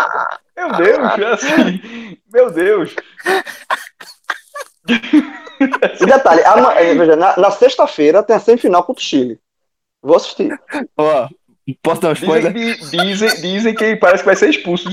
Meu 0.57 0.73
Deus, 0.73 0.99
é 1.19 1.27
assim. 1.33 2.19
Meu 2.33 2.51
Deus. 2.51 2.95
E 6.01 6.07
detalhe, 6.07 6.43
ama- 6.45 6.75
é, 6.75 6.95
veja, 6.95 7.17
na, 7.17 7.37
na 7.37 7.51
sexta-feira 7.51 8.23
tem 8.23 8.37
a 8.37 8.41
semifinal 8.41 8.83
contra 8.85 9.01
o 9.01 9.05
Chile. 9.05 9.39
Vou 10.03 10.17
assistir. 10.17 10.59
Ó, 10.97 11.29
posso 11.83 12.01
dar 12.01 12.11
um 12.11 12.13
Dizem, 12.15 12.29
spoiler? 12.29 12.53
di- 12.53 12.91
dizem, 12.91 13.41
dizem 13.41 13.75
que 13.75 13.97
parece 13.97 14.23
que 14.23 14.27
vai 14.27 14.37
ser 14.37 14.49
expulso. 14.51 14.89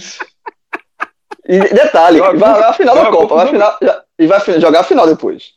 E 1.47 1.59
detalhe, 1.59 2.17
Joga- 2.17 2.39
vai, 2.39 2.53
vai 2.59 2.69
a 2.69 2.73
final 2.73 2.95
da 2.95 3.11
Copa, 3.11 3.35
vai 3.35 3.45
a 3.45 3.49
final, 3.49 3.77
já- 3.81 4.03
e 4.17 4.27
vai 4.27 4.39
jogar 4.59 4.79
a 4.79 4.83
final 4.83 5.05
depois. 5.07 5.53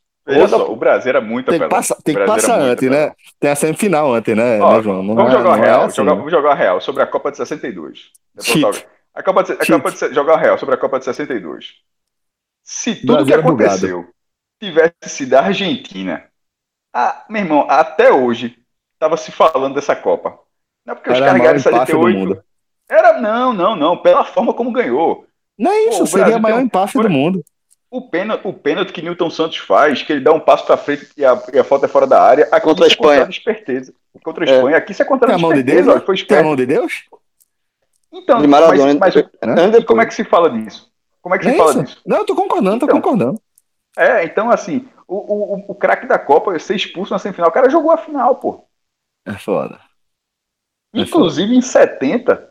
Só, 0.51 0.71
o 0.71 0.77
Brasil 0.77 1.09
era 1.09 1.23
muito 1.23 1.51
Tem 1.51 1.59
que, 1.59 1.69
passar, 1.69 1.95
tem 2.05 2.15
que 2.15 2.27
passar 2.27 2.61
antes, 2.61 2.91
né? 2.91 3.13
Tem 3.41 3.51
a 3.51 3.57
semifinal 3.57 4.13
antes, 4.13 4.37
né, 4.37 4.61
Ó, 4.61 4.77
né, 4.77 4.83
João? 4.83 5.03
Não 5.03 5.15
vamos 5.15 5.33
é- 5.33 5.37
jogar 5.39 5.45
não 5.45 5.53
a 5.55 5.59
é 5.59 5.61
real. 5.71 5.83
assim, 5.85 5.97
jogar, 5.97 6.11
né? 6.11 6.17
vamos 6.19 6.31
jogar 6.31 6.51
a 6.51 6.55
real 6.55 6.81
sobre 6.83 7.03
a 7.03 7.07
Copa 7.07 7.31
de 7.31 7.39
62. 7.39 8.11
Cheat. 8.39 8.87
A 9.15 9.23
Copa 9.23 9.43
de, 9.43 9.53
a 9.53 9.65
Cheat. 9.65 9.71
Copa 9.83 9.91
de 9.91 10.15
jogar 10.15 10.35
a 10.35 10.37
real 10.37 10.59
sobre 10.59 10.75
a 10.75 10.79
Copa 10.79 10.99
de 10.99 11.07
62. 11.07 11.77
Se 12.63 12.95
tudo 12.97 13.15
Brasil 13.25 13.37
que 13.37 13.43
bugado. 13.43 13.73
aconteceu 13.73 14.09
tivesse 14.61 14.93
sido 15.07 15.33
a 15.35 15.41
Argentina, 15.41 16.25
ah, 16.95 17.25
meu 17.31 17.41
irmão, 17.43 17.67
até 17.71 18.13
hoje 18.13 18.59
tava 18.99 19.17
se 19.17 19.31
falando 19.33 19.75
dessa 19.75 19.95
Copa. 19.97 20.39
Não 20.85 20.93
é 20.93 20.95
porque 20.95 21.11
os 21.11 21.17
Era 21.17 21.27
caras 21.27 21.41
a 21.41 21.43
ganharam 21.43 21.59
do 21.59 21.63
78. 21.63 22.19
mundo. 22.19 22.43
Era, 22.89 23.21
não, 23.21 23.53
não, 23.53 23.77
não. 23.77 23.97
Pela 23.99 24.25
forma 24.25 24.55
como 24.55 24.73
ganhou. 24.73 25.27
Não 25.59 25.71
é 25.71 25.85
isso, 25.89 25.99
Pô, 25.99 26.05
o 26.05 26.07
seria 26.07 26.37
a 26.37 26.39
maior 26.39 26.61
um- 26.61 26.69
por- 26.69 27.03
do 27.03 27.11
mundo. 27.11 27.45
O 27.91 28.03
pênalti, 28.03 28.43
o 28.47 28.53
pênalti 28.53 28.93
que 28.93 29.01
Newton 29.03 29.31
Santos 29.31 29.57
faz, 29.59 30.03
que 30.03 30.13
ele 30.13 30.21
dá 30.21 30.33
um 30.33 30.41
passo 30.41 30.65
pra 30.67 30.77
frente 30.77 31.09
e 31.17 31.25
a, 31.25 31.43
e 31.53 31.59
a 31.59 31.65
falta 31.65 31.87
é 31.87 31.89
fora 31.89 32.07
da 32.07 32.23
área, 32.23 32.47
aqui 32.53 32.65
Contra 32.67 32.85
a 32.85 32.87
é 32.87 32.91
Espanha. 32.91 33.21
contra 33.21 33.29
a 33.31 33.37
esperteza. 33.37 33.95
Contra 34.23 34.45
a 34.45 34.49
É. 34.49 34.55
Espanha, 34.57 34.77
aqui 34.77 34.93
isso 34.93 35.03
é 35.03 35.05
contra 35.07 35.35
a 35.35 35.39
mão 35.39 35.53
de 35.55 35.63
Deus, 35.63 35.89
ó, 35.89 35.95
né? 35.95 36.01
foi 36.01 36.15
Tem 36.17 36.21
a 36.21 36.23
esperto. 36.23 36.45
mão 36.45 36.57
de 36.57 36.67
Deus? 36.67 36.93
Então, 38.13 38.41
De 38.41 38.47
Maradona, 38.47 38.95
mas, 38.95 39.15
mas 39.15 39.15
né? 39.15 39.79
e 39.79 39.85
como 39.85 40.01
é 40.03 40.07
que 40.07 40.15
se 40.15 40.25
fala 40.25 40.51
disso? 40.51 40.91
Como 41.23 41.35
é 41.35 41.39
que 41.39 41.45
se 41.45 41.51
É 41.51 41.57
fala 41.57 41.71
isso? 41.71 41.83
disso? 41.83 42.01
Não, 42.07 42.19
eu 42.19 42.27
tô 42.27 42.35
concordando, 42.35 42.79
tô 42.81 42.87
Então. 42.87 43.01
concordando. 43.01 43.41
É, 43.97 44.25
então 44.25 44.51
assim, 44.51 44.87
o, 45.07 45.17
o, 45.17 45.55
o- 45.57 45.65
o 45.69 45.75
craque 45.75 46.07
da 46.07 46.19
Copa 46.19 46.59
ser 46.59 46.77
expulso 46.77 47.13
na 47.13 47.19
semifinal, 47.19 47.49
o 47.51 47.53
cara 47.53 47.69
jogou 47.71 47.91
a 47.91 47.97
final, 47.99 48.37
pô. 48.37 48.65
É 49.25 49.35
foda. 49.47 49.79
É 50.95 51.01
Inclusive 51.01 51.55
em 51.55 51.61
70, 51.61 52.49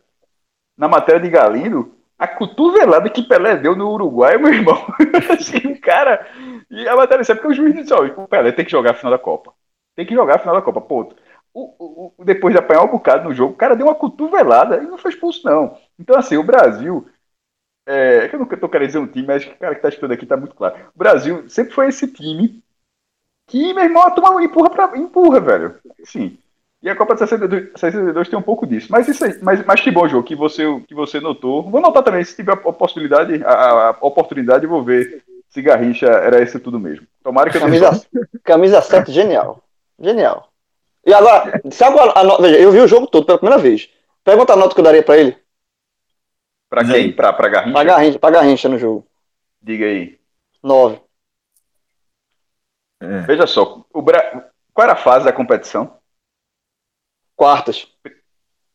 na 0.78 0.88
matéria 0.88 1.22
de 1.22 1.30
Galindo, 1.30 1.96
a 2.20 2.28
cotovelada 2.28 3.10
que 3.10 3.24
Pelé 3.24 3.58
deu 3.58 3.76
no 3.76 3.92
Uruguai, 3.92 4.38
meu 4.38 4.54
irmão. 4.54 4.86
assim, 5.40 5.76
cara. 5.76 6.28
E 6.70 6.88
a 6.88 6.96
matéria 6.96 7.22
disse, 7.22 7.32
é 7.32 7.36
porque 7.36 7.50
o 7.50 7.54
juiz 7.54 7.76
disse, 7.76 7.94
ó, 7.94 8.06
o 8.06 8.28
Pelé 8.28 8.52
tem 8.52 8.66
que 8.66 8.72
jogar 8.72 8.92
a 8.92 8.96
final 8.96 9.12
da 9.12 9.20
Copa. 9.20 9.54
Tem 9.96 10.06
que 10.06 10.16
jogar 10.16 10.36
a 10.36 10.40
final 10.40 10.56
da 10.56 10.62
Copa, 10.62 10.82
ponto. 10.82 11.16
O, 11.54 12.14
o- 12.20 12.26
depois 12.26 12.54
de 12.54 12.60
apanhar 12.60 12.84
um 12.84 12.92
bocado 12.92 13.26
no 13.26 13.34
jogo, 13.34 13.54
o 13.54 13.58
cara 13.58 13.76
deu 13.76 13.88
uma 13.88 13.96
cotovelada 13.96 14.78
e 14.84 14.88
não 14.88 14.98
foi 14.98 15.12
expulso, 15.12 15.46
não. 15.46 15.78
Então, 16.00 16.18
assim, 16.18 16.38
o 16.38 16.44
Brasil. 16.44 17.08
É, 17.86 18.26
é 18.26 18.30
que 18.30 18.36
eu 18.36 18.40
não 18.40 18.48
tô 18.48 18.70
querendo 18.70 18.88
dizer 18.88 19.00
um 19.00 19.08
time, 19.08 19.28
mas 19.28 19.46
o 19.46 19.56
cara 19.58 19.76
que 19.76 19.82
tá 19.82 19.90
estudando 19.90 20.14
aqui 20.14 20.26
tá 20.26 20.38
muito 20.38 20.56
claro. 20.56 20.76
O 20.96 20.98
Brasil 21.00 21.50
sempre 21.50 21.74
foi 21.74 21.88
esse 21.90 22.08
time 22.12 22.62
que, 23.48 23.74
meu 23.74 23.84
irmão, 23.86 24.04
a 24.04 24.12
turma 24.12 24.44
empurra, 24.44 24.70
pra, 24.70 24.98
empurra, 24.98 25.40
velho. 25.42 25.80
Sim. 26.04 26.38
E 26.82 26.90
a 26.90 26.96
Copa 26.96 27.16
de 27.16 27.22
62, 27.22 27.72
62 27.76 28.30
tem 28.30 28.38
um 28.38 28.42
pouco 28.42 28.68
disso. 28.68 28.88
Mas 28.92 29.08
isso 29.08 29.26
aí, 29.26 29.38
mas, 29.42 29.66
mas 29.66 29.82
que 29.82 29.90
bom 29.90 30.08
jogo 30.08 30.24
que 30.28 30.36
você, 30.36 30.64
que 30.88 30.94
você 30.94 31.20
notou. 31.20 31.64
Vou 31.70 31.82
notar 31.82 32.04
também, 32.04 32.24
se 32.24 32.36
tiver 32.36 32.54
a 32.54 32.58
possibilidade, 32.58 33.44
a, 33.44 33.50
a- 33.52 33.88
a 33.90 34.06
oportunidade, 34.06 34.66
eu 34.66 34.70
vou 34.70 34.84
ver 34.84 35.24
se 35.50 35.62
Garrincha 35.62 36.06
era 36.06 36.42
esse 36.42 36.60
tudo 36.60 36.80
mesmo. 36.80 37.08
Tomara 37.24 37.50
que 37.50 37.58
eu 37.58 37.62
não 37.62 37.68
Camisa, 37.68 38.06
camisa 38.44 38.82
7, 38.82 39.12
genial. 39.12 39.64
Genial. 40.00 40.50
E 41.06 41.14
agora, 41.14 41.60
sabe 41.72 41.98
a 42.00 42.24
nota? 42.24 42.42
Veja, 42.44 42.60
eu 42.60 42.72
vi 42.72 42.80
o 42.80 42.88
jogo 42.88 43.08
todo 43.08 43.26
pela 43.26 43.38
primeira 43.40 43.62
vez. 43.62 43.90
Pergunta 44.24 44.54
a 44.54 44.58
nota 44.58 44.76
que 44.76 44.80
eu 44.80 44.84
daria 44.84 45.02
pra 45.02 45.18
ele. 45.18 45.36
Pra 46.70 46.84
quem? 46.84 46.94
aí. 46.96 47.14
Pra, 47.14 47.34
pra 47.34 47.48
Garrincha? 47.48 47.74
Pra 47.74 47.84
Garrincha, 47.84 48.20
pra 48.20 48.30
Garrincha 48.30 48.70
no 48.70 48.78
jogo. 48.78 49.08
Diga 49.62 49.86
aí. 49.86 50.20
9. 50.62 51.00
É. 53.00 53.20
Veja 53.22 53.48
só, 53.48 53.86
o 53.94 54.02
Bra... 54.02 54.50
qual 54.74 54.84
era 54.86 54.94
a 54.94 55.02
fase 55.02 55.26
da 55.26 55.32
competição? 55.34 55.97
Quartas. 57.38 57.88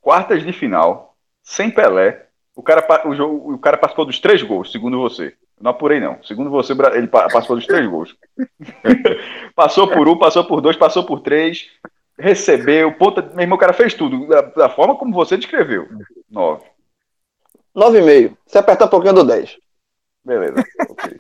Quartas 0.01 0.43
de 0.43 0.53
final, 0.53 1.17
sem 1.43 1.71
Pelé. 1.71 2.27
O 2.55 2.63
cara, 2.63 3.09
o, 3.09 3.15
jogo, 3.15 3.55
o 3.55 3.59
cara 3.59 3.77
participou 3.77 4.05
dos 4.05 4.21
três 4.21 4.43
gols, 4.43 4.71
segundo 4.71 5.01
você. 5.01 5.35
Não 5.61 5.71
apurei, 5.71 6.01
não. 6.01 6.23
Segundo 6.23 6.49
você, 6.51 6.73
ele 6.95 7.09
pa- 7.09 7.29
participou 7.29 7.57
dos 7.57 7.67
três 7.67 7.87
gols. 7.87 8.15
passou 9.55 9.89
por 9.89 10.09
um, 10.09 10.19
passou 10.19 10.45
por 10.45 10.61
dois, 10.61 10.77
passou 10.77 11.05
por 11.05 11.21
três. 11.21 11.71
Recebeu, 12.19 12.93
ponta. 12.93 13.23
Meu 13.23 13.41
irmão, 13.41 13.57
o 13.57 13.61
cara 13.61 13.73
fez 13.73 13.95
tudo. 13.95 14.27
Da, 14.29 14.43
da 14.43 14.69
forma 14.69 14.97
como 14.97 15.15
você 15.15 15.37
descreveu. 15.37 15.89
Nove. 16.31 16.65
9,5. 17.75 18.37
Se 18.47 18.59
apertar 18.59 18.85
um 18.87 18.91
pouquinho, 18.91 19.15
dou 19.15 19.25
10. 19.25 19.57
Beleza. 20.25 20.63
ok. 20.89 21.17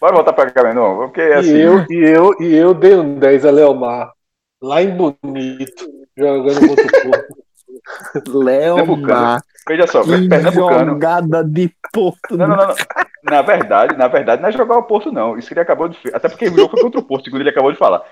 Bora 0.00 0.14
voltar 0.14 0.32
pra 0.32 0.50
cá, 0.50 0.72
não. 0.74 0.96
Porque 0.98 1.20
é 1.20 1.36
assim. 1.36 1.56
E 1.56 1.60
eu, 1.60 1.86
e 1.90 2.04
eu, 2.04 2.34
e 2.40 2.54
eu 2.54 2.74
dei 2.74 2.94
um 2.94 3.18
10 3.18 3.44
a 3.46 3.50
Leomar, 3.50 4.12
lá 4.60 4.82
em 4.82 4.94
Bonito, 4.94 5.99
jogando 6.16 6.68
contra 6.68 6.86
o 6.86 7.10
Porto. 7.10 7.40
Léo. 8.38 8.76
Veja 9.68 9.86
só, 9.86 10.02
que 10.02 10.28
Pernambucano. 10.28 10.92
jogada 10.92 11.44
de 11.44 11.70
Porto. 11.92 12.36
Não, 12.36 12.48
não, 12.48 12.56
não, 12.56 12.66
não. 12.68 12.74
Na 13.22 13.42
verdade, 13.42 13.96
na 13.96 14.08
verdade, 14.08 14.42
não 14.42 14.48
é 14.48 14.52
jogar 14.52 14.78
o 14.78 14.82
Porto, 14.84 15.12
não. 15.12 15.38
Isso 15.38 15.48
que 15.48 15.54
ele 15.54 15.60
acabou 15.60 15.88
de. 15.88 15.96
Até 16.12 16.28
porque 16.28 16.46
o 16.48 16.56
jogo 16.56 16.70
foi 16.70 16.80
contra 16.80 17.00
o 17.00 17.04
Porto, 17.04 17.24
segundo 17.24 17.40
ele 17.42 17.50
acabou 17.50 17.70
de 17.70 17.78
falar. 17.78 18.02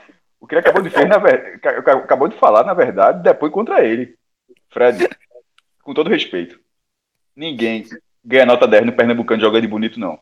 O 0.41 0.47
que 0.47 0.55
ele 0.55 0.61
acabou 0.61 0.83
de, 0.83 0.91
na 1.07 1.19
ver... 1.19 1.59
ca- 1.61 1.93
acabou 1.95 2.29
de 2.29 2.37
falar, 2.37 2.65
na 2.65 2.75
verdade, 2.75 3.23
depois 3.23 3.51
contra 3.53 3.85
ele. 3.85 4.15
Fred, 4.71 5.09
com 5.83 5.93
todo 5.93 6.11
respeito. 6.11 6.61
Ninguém 7.35 7.85
ganha 8.25 8.47
nota 8.47 8.67
10 8.69 8.87
no 8.87 8.93
Pernambucano 8.93 9.41
jogando 9.41 9.63
de 9.63 9.69
bonito, 9.69 9.99
não. 9.99 10.19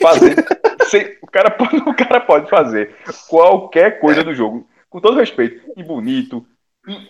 Fazer. 0.00 0.36
se- 0.86 1.18
o, 1.20 1.26
cara 1.26 1.50
pode, 1.50 1.76
o 1.76 1.94
cara 1.94 2.20
pode 2.20 2.48
fazer 2.48 2.94
qualquer 3.28 3.98
coisa 3.98 4.22
do 4.22 4.32
jogo, 4.34 4.68
com 4.88 5.00
todo 5.00 5.18
respeito, 5.18 5.60
em 5.76 5.82
bonito. 5.82 6.46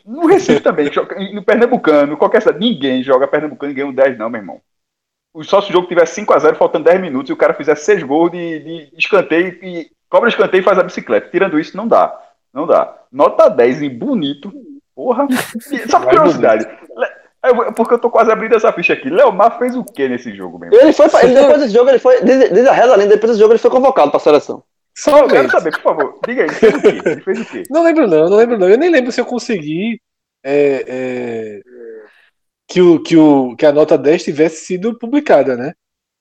No 0.04 0.26
Recife 0.26 0.60
também, 0.60 0.90
no 1.34 1.42
Pernambucano, 1.42 2.16
qualquer 2.16 2.40
cidade, 2.40 2.58
ninguém 2.58 3.02
joga 3.02 3.28
Pernambucano 3.28 3.72
e 3.72 3.74
ganha 3.74 3.86
um 3.86 3.92
10, 3.92 4.18
não, 4.18 4.30
meu 4.30 4.40
irmão 4.40 4.60
só 5.44 5.60
se 5.60 5.70
o 5.70 5.72
jogo 5.72 5.88
tiver 5.88 6.04
5x0, 6.04 6.54
faltando 6.54 6.84
10 6.84 7.00
minutos, 7.00 7.30
e 7.30 7.32
o 7.32 7.36
cara 7.36 7.54
fizer 7.54 7.74
6 7.74 8.02
gols 8.02 8.30
de, 8.30 8.58
de 8.60 8.90
escanteio 8.96 9.48
e 9.62 9.90
cobra 10.08 10.28
escanteio 10.28 10.62
e 10.62 10.64
faz 10.64 10.78
a 10.78 10.82
bicicleta. 10.82 11.28
Tirando 11.30 11.58
isso, 11.58 11.76
não 11.76 11.86
dá. 11.86 12.18
Não 12.52 12.66
dá. 12.66 12.94
Nota 13.12 13.48
10 13.48 13.82
em 13.82 13.90
bonito. 13.90 14.52
Porra. 14.94 15.26
Só 15.88 16.00
por 16.00 16.08
curiosidade. 16.08 16.66
Porque 17.76 17.94
eu 17.94 17.98
tô 17.98 18.10
quase 18.10 18.30
abrindo 18.30 18.56
essa 18.56 18.72
ficha 18.72 18.92
aqui. 18.92 19.10
Leomar 19.10 19.58
fez 19.58 19.76
o 19.76 19.84
que 19.84 20.08
nesse 20.08 20.34
jogo, 20.34 20.58
meu 20.58 20.68
irmão? 20.68 20.80
Ele 20.80 20.92
foi, 20.92 21.06
ele, 21.22 21.34
depois 21.34 21.60
desse 21.60 21.74
jogo, 21.74 21.90
ele 21.90 21.98
foi, 21.98 22.22
desde, 22.22 22.48
desde 22.48 22.68
a 22.68 22.72
reza 22.72 22.92
ali, 22.94 23.06
depois 23.06 23.30
desse 23.30 23.40
jogo, 23.40 23.52
ele 23.52 23.60
foi 23.60 23.70
convocado 23.70 24.10
pra 24.10 24.18
seleção. 24.18 24.62
Só 24.98 25.18
eu 25.20 25.28
quero 25.28 25.50
saber, 25.50 25.72
por 25.72 25.82
favor. 25.82 26.18
Diga 26.26 26.42
aí, 26.44 26.48
ele 26.48 26.54
fez 26.56 26.74
o 26.74 26.80
quê? 26.80 27.02
Ele 27.04 27.20
fez 27.22 27.40
o 27.40 27.44
quê? 27.46 27.62
Não 27.70 27.82
lembro 27.82 28.06
não, 28.06 28.28
não 28.30 28.36
lembro 28.36 28.58
não. 28.58 28.68
Eu 28.68 28.78
nem 28.78 28.90
lembro 28.90 29.12
se 29.12 29.20
eu 29.20 29.26
consegui 29.26 30.00
é, 30.44 30.84
é, 30.88 31.60
que, 32.68 32.80
o, 32.80 33.02
que, 33.02 33.16
o, 33.16 33.54
que 33.56 33.66
a 33.66 33.72
nota 33.72 33.98
10 33.98 34.24
tivesse 34.24 34.64
sido 34.64 34.98
publicada, 34.98 35.56
né? 35.56 35.72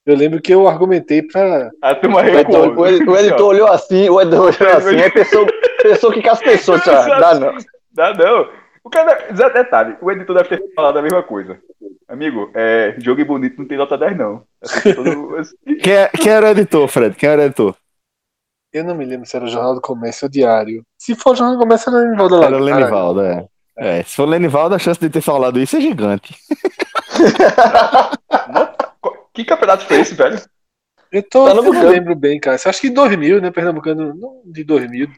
Eu 0.05 0.15
lembro 0.15 0.39
que 0.41 0.53
eu 0.53 0.67
argumentei 0.67 1.23
para 1.23 1.71
O 1.81 2.19
editor, 2.19 2.77
o 2.77 2.87
editor- 2.87 3.13
o 3.13 3.17
editor 3.17 3.47
olhou 3.47 3.67
assim, 3.67 4.07
o 4.09 4.21
editor 4.21 4.39
olhou 4.41 4.77
assim, 4.77 5.01
aí 5.01 5.09
pensou, 5.11 5.47
pensou 5.81 6.11
que 6.11 6.29
as 6.29 6.39
pessoas, 6.39 6.85
dá 6.85 7.39
não. 7.39 7.57
Dá 7.91 8.13
não. 8.13 8.49
O 8.83 8.89
cara, 8.89 9.33
Zé, 9.35 9.49
detalhe, 9.49 9.95
o 9.99 10.11
editor 10.11 10.35
deve 10.35 10.49
ter 10.57 10.73
falado 10.75 10.99
a 10.99 11.01
mesma 11.01 11.23
coisa. 11.23 11.57
Amigo, 12.07 12.51
é, 12.53 12.93
jogo 12.99 13.25
bonito 13.25 13.57
não 13.57 13.65
tem 13.67 13.79
nota 13.79 13.97
10, 13.97 14.15
não. 14.15 14.43
Assim, 14.61 14.93
todo- 14.93 15.35
assim, 15.41 15.55
Quem, 15.81 15.93
é- 15.93 16.09
quem 16.09 16.31
era 16.31 16.45
o 16.45 16.49
editor, 16.49 16.87
Fred? 16.87 17.15
Quem 17.15 17.29
era 17.29 17.41
o 17.41 17.45
editor? 17.45 17.75
Eu 18.75 18.83
não 18.83 18.93
me 18.93 19.05
lembro 19.05 19.25
se 19.25 19.35
era 19.35 19.45
o 19.45 19.47
Jornal 19.47 19.73
do 19.73 19.79
Comércio 19.79 20.25
ou 20.25 20.29
Diário. 20.29 20.83
Se 20.97 21.15
for 21.15 21.31
o 21.31 21.35
Jornal 21.35 21.55
do 21.55 21.61
Comércio, 21.61 21.89
era 21.89 21.97
o 21.97 22.01
Lenivaldo 22.01 22.43
Era 22.43 22.57
o. 22.57 22.59
Lenivaldo, 22.59 23.21
é. 23.21 23.47
É, 23.77 24.03
se 24.03 24.15
for 24.17 24.23
o 24.23 24.29
Lenivaldo, 24.29 24.75
a 24.75 24.79
chance 24.79 24.99
de 24.99 25.09
ter 25.09 25.21
falado 25.21 25.59
isso 25.59 25.77
é 25.77 25.81
gigante. 25.81 26.35
Que 29.33 29.43
campeonato 29.43 29.83
foi 29.85 29.99
esse, 29.99 30.15
velho? 30.15 30.41
Eu, 31.11 31.21
tô, 31.21 31.47
eu 31.47 31.55
não 31.55 31.63
Pernambucano. 31.63 31.91
lembro 31.91 32.15
bem, 32.15 32.39
cara. 32.39 32.55
Acho 32.55 32.81
que 32.81 32.89
2000, 32.89 33.41
né? 33.41 33.51
Pernambucano, 33.51 34.13
não, 34.15 34.41
de 34.45 34.63
2000. 34.63 35.09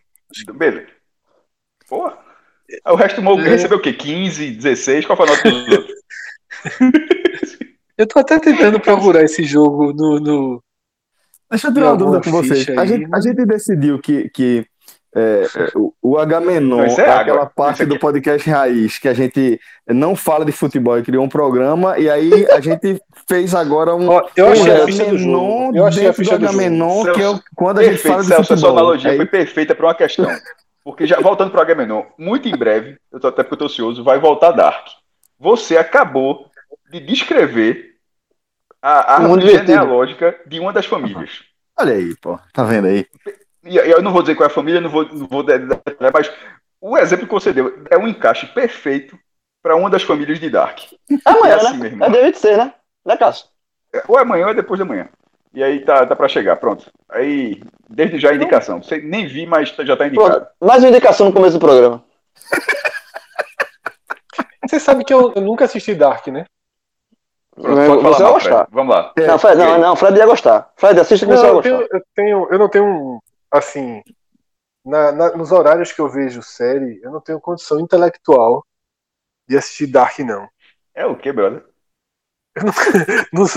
Beleza. 0.56 0.88
Porra. 1.88 2.18
O 2.88 2.96
resto 2.96 3.22
do 3.22 3.40
É. 3.40 3.50
recebeu 3.50 3.78
o 3.78 3.82
quê? 3.82 3.94
15, 3.94 4.52
16? 4.52 5.06
Qual 5.06 5.16
foi 5.16 5.28
a 5.28 5.30
nota 5.30 5.52
dos 5.52 5.68
outros? 5.78 5.98
Eu 7.96 8.08
tô 8.08 8.20
até 8.20 8.40
tentando 8.40 8.80
procurar 8.80 9.24
esse 9.24 9.44
jogo 9.44 9.94
no. 9.94 10.20
no... 10.20 10.64
Deixa 11.50 11.68
eu 11.68 11.74
tirar 11.74 11.88
uma 11.92 11.98
dúvida 11.98 12.22
com 12.22 12.32
vocês. 12.32 12.68
A 12.78 12.82
A 12.82 12.86
gente- 12.86 13.08
a 13.14 13.20
gente 13.22 13.46
decidiu 13.46 14.00
que, 14.00 14.30
que 14.30 14.66
é, 15.16 15.46
o, 15.76 15.94
o 16.02 16.18
Agamenon 16.18 16.82
é, 16.84 16.94
é 17.02 17.10
aquela 17.10 17.46
parte 17.46 17.86
do 17.86 17.98
podcast 17.98 18.48
Raiz 18.50 19.00
que 19.00 19.08
a 19.08 19.14
gente 19.14 19.60
não 19.88 20.16
fala 20.16 20.44
de 20.46 20.52
futebol 20.52 21.00
e 21.00 21.04
criou 21.04 21.24
um 21.24 21.30
programa, 21.30 21.98
e 21.98 22.10
aí 22.10 22.46
a 22.52 22.60
gente 22.60 23.02
fez 23.28 23.56
agora 23.56 23.96
um. 23.96 24.12
Eu 24.36 24.48
um 24.48 24.52
achei 24.52 24.72
a 24.72 24.76
é, 24.76 24.86
ficha 24.86 25.06
do 25.06 25.10
Agamenon 25.16 25.62
jogo. 25.66 25.78
Eu 25.78 25.86
achei 25.86 26.02
a 26.04 26.06
dentro 26.08 26.24
ficha 26.24 26.38
do 26.38 26.40
do. 26.40 26.48
Agamenon, 26.50 27.04
que 27.14 27.22
é 27.24 27.40
quando 27.56 27.80
a 27.80 27.84
gente 27.84 27.98
fala 28.00 28.22
de 28.22 28.28
Celso, 28.28 28.42
a 28.54 28.56
futebol. 28.58 28.78
analogia 28.78 29.12
Aí- 29.12 29.18
foi 29.18 29.26
perfeita 29.26 29.74
para 29.74 29.88
uma 29.88 29.96
questão. 29.96 30.30
Porque 30.84 31.06
já 31.08 31.20
voltando 31.20 31.52
para 31.52 31.60
o 31.60 31.62
Agamenon, 31.62 32.04
muito 32.18 32.48
em 32.48 32.56
breve, 32.56 32.98
eu 33.12 33.20
tô 33.20 33.28
até 33.28 33.42
porque 33.44 33.56
eu 33.56 33.60
tô 33.60 33.66
ansioso, 33.66 34.04
vai 34.04 34.20
voltar 34.20 34.52
Dark. 34.52 34.86
Você 35.40 35.78
acabou 35.78 36.46
de 36.92 37.00
descrever 37.00 37.97
a 38.90 39.20
Um 39.20 39.24
árvore 39.24 39.44
invertido. 39.44 39.68
genealógica 39.68 40.40
de 40.46 40.60
uma 40.60 40.72
das 40.74 40.86
famílias. 40.86 41.44
Olha 41.80 41.94
aí, 41.94 42.16
pô. 42.18 42.40
Tá 42.54 42.64
vendo 42.64 42.88
aí? 42.88 43.06
E 43.64 43.76
eu 43.76 44.02
não 44.02 44.12
vou 44.14 44.22
dizer 44.22 44.36
qual 44.36 44.48
é 44.48 44.52
a 44.52 44.54
família, 44.54 44.80
não 44.82 44.90
vou, 44.90 45.04
não 45.06 45.28
vou 45.28 45.46
mas 46.14 46.32
o 46.80 46.98
exemplo 46.98 47.28
que 47.28 47.34
você 47.34 47.52
deu 47.52 47.84
é 47.90 47.98
um 47.98 48.08
encaixe 48.08 48.46
perfeito 48.48 49.18
para 49.62 49.76
uma 49.76 49.90
das 49.90 50.04
famílias 50.04 50.40
de 50.40 50.50
Dark. 50.50 50.80
Amanhã, 51.26 51.56
É 51.56 51.58
assim, 51.58 51.74
meu 51.74 51.80
né? 51.80 51.88
irmão. 51.88 52.08
É 52.08 52.12
dia 52.12 52.24
26, 52.24 52.58
né? 52.58 52.74
Né, 53.06 53.18
Cássio? 53.18 53.48
Ou 54.08 54.18
é 54.18 54.22
amanhã 54.22 54.46
ou 54.46 54.52
é 54.52 54.56
depois 54.56 54.80
da 54.80 54.86
manhã. 54.86 55.10
E 55.54 55.64
aí 55.64 55.84
tá, 55.84 56.06
tá 56.06 56.16
para 56.16 56.28
chegar, 56.28 56.56
pronto. 56.58 56.86
Aí, 57.10 57.62
desde 57.90 58.20
já 58.20 58.30
a 58.30 58.36
indicação. 58.36 58.82
Você 58.82 59.00
nem 59.00 59.28
vi, 59.28 59.46
mas 59.46 59.70
já 59.70 59.98
tá 59.98 60.08
indicado. 60.08 60.30
Pronto. 60.30 60.48
Mais 60.62 60.84
uma 60.84 60.90
indicação 60.90 61.28
no 61.28 61.34
começo 61.34 61.58
do 61.58 61.66
programa. 61.66 62.04
Você 64.66 64.80
sabe 64.80 65.04
que 65.04 65.14
eu, 65.14 65.34
eu 65.36 65.42
nunca 65.42 65.66
assisti 65.66 65.96
Dark, 65.96 66.28
né? 66.28 66.46
Pronto, 67.60 67.76
Você 67.76 67.88
pode 67.88 68.02
falar 68.04 68.18
vai 68.18 68.34
gostar. 68.34 68.50
Fred. 68.58 68.68
Vamos 68.72 68.96
lá. 68.96 69.14
Não, 69.18 69.40
Fred, 69.40 69.58
não, 69.58 69.74
aí? 69.74 69.82
não, 69.82 69.96
Fred 69.96 70.18
ia 70.18 70.26
gostar. 70.28 70.72
Fred, 70.78 71.00
assista 71.00 71.26
que 71.26 71.32
Não, 71.32 71.38
você 71.38 71.42
vai 71.42 71.52
eu, 71.52 71.56
gostar. 71.56 71.70
tenho, 71.70 71.88
eu, 71.92 72.06
tenho, 72.16 72.48
eu 72.52 72.60
não 72.60 72.70
tenho, 72.70 73.24
assim, 73.52 74.02
na- 74.86 75.12
na- 75.12 75.36
nos 75.36 75.52
horários 75.52 75.92
que 75.92 76.00
eu 76.00 76.08
vejo 76.08 76.44
série, 76.44 77.00
eu 77.04 77.12
não 77.12 77.20
tenho 77.20 77.42
condição 77.42 77.80
intelectual 77.80 78.64
de 79.50 79.58
assistir 79.58 79.88
Dark, 79.88 80.20
não. 80.20 80.48
É 80.94 81.06
o 81.06 81.16
que, 81.16 81.32
brother? 81.32 81.64
Nos, 83.34 83.54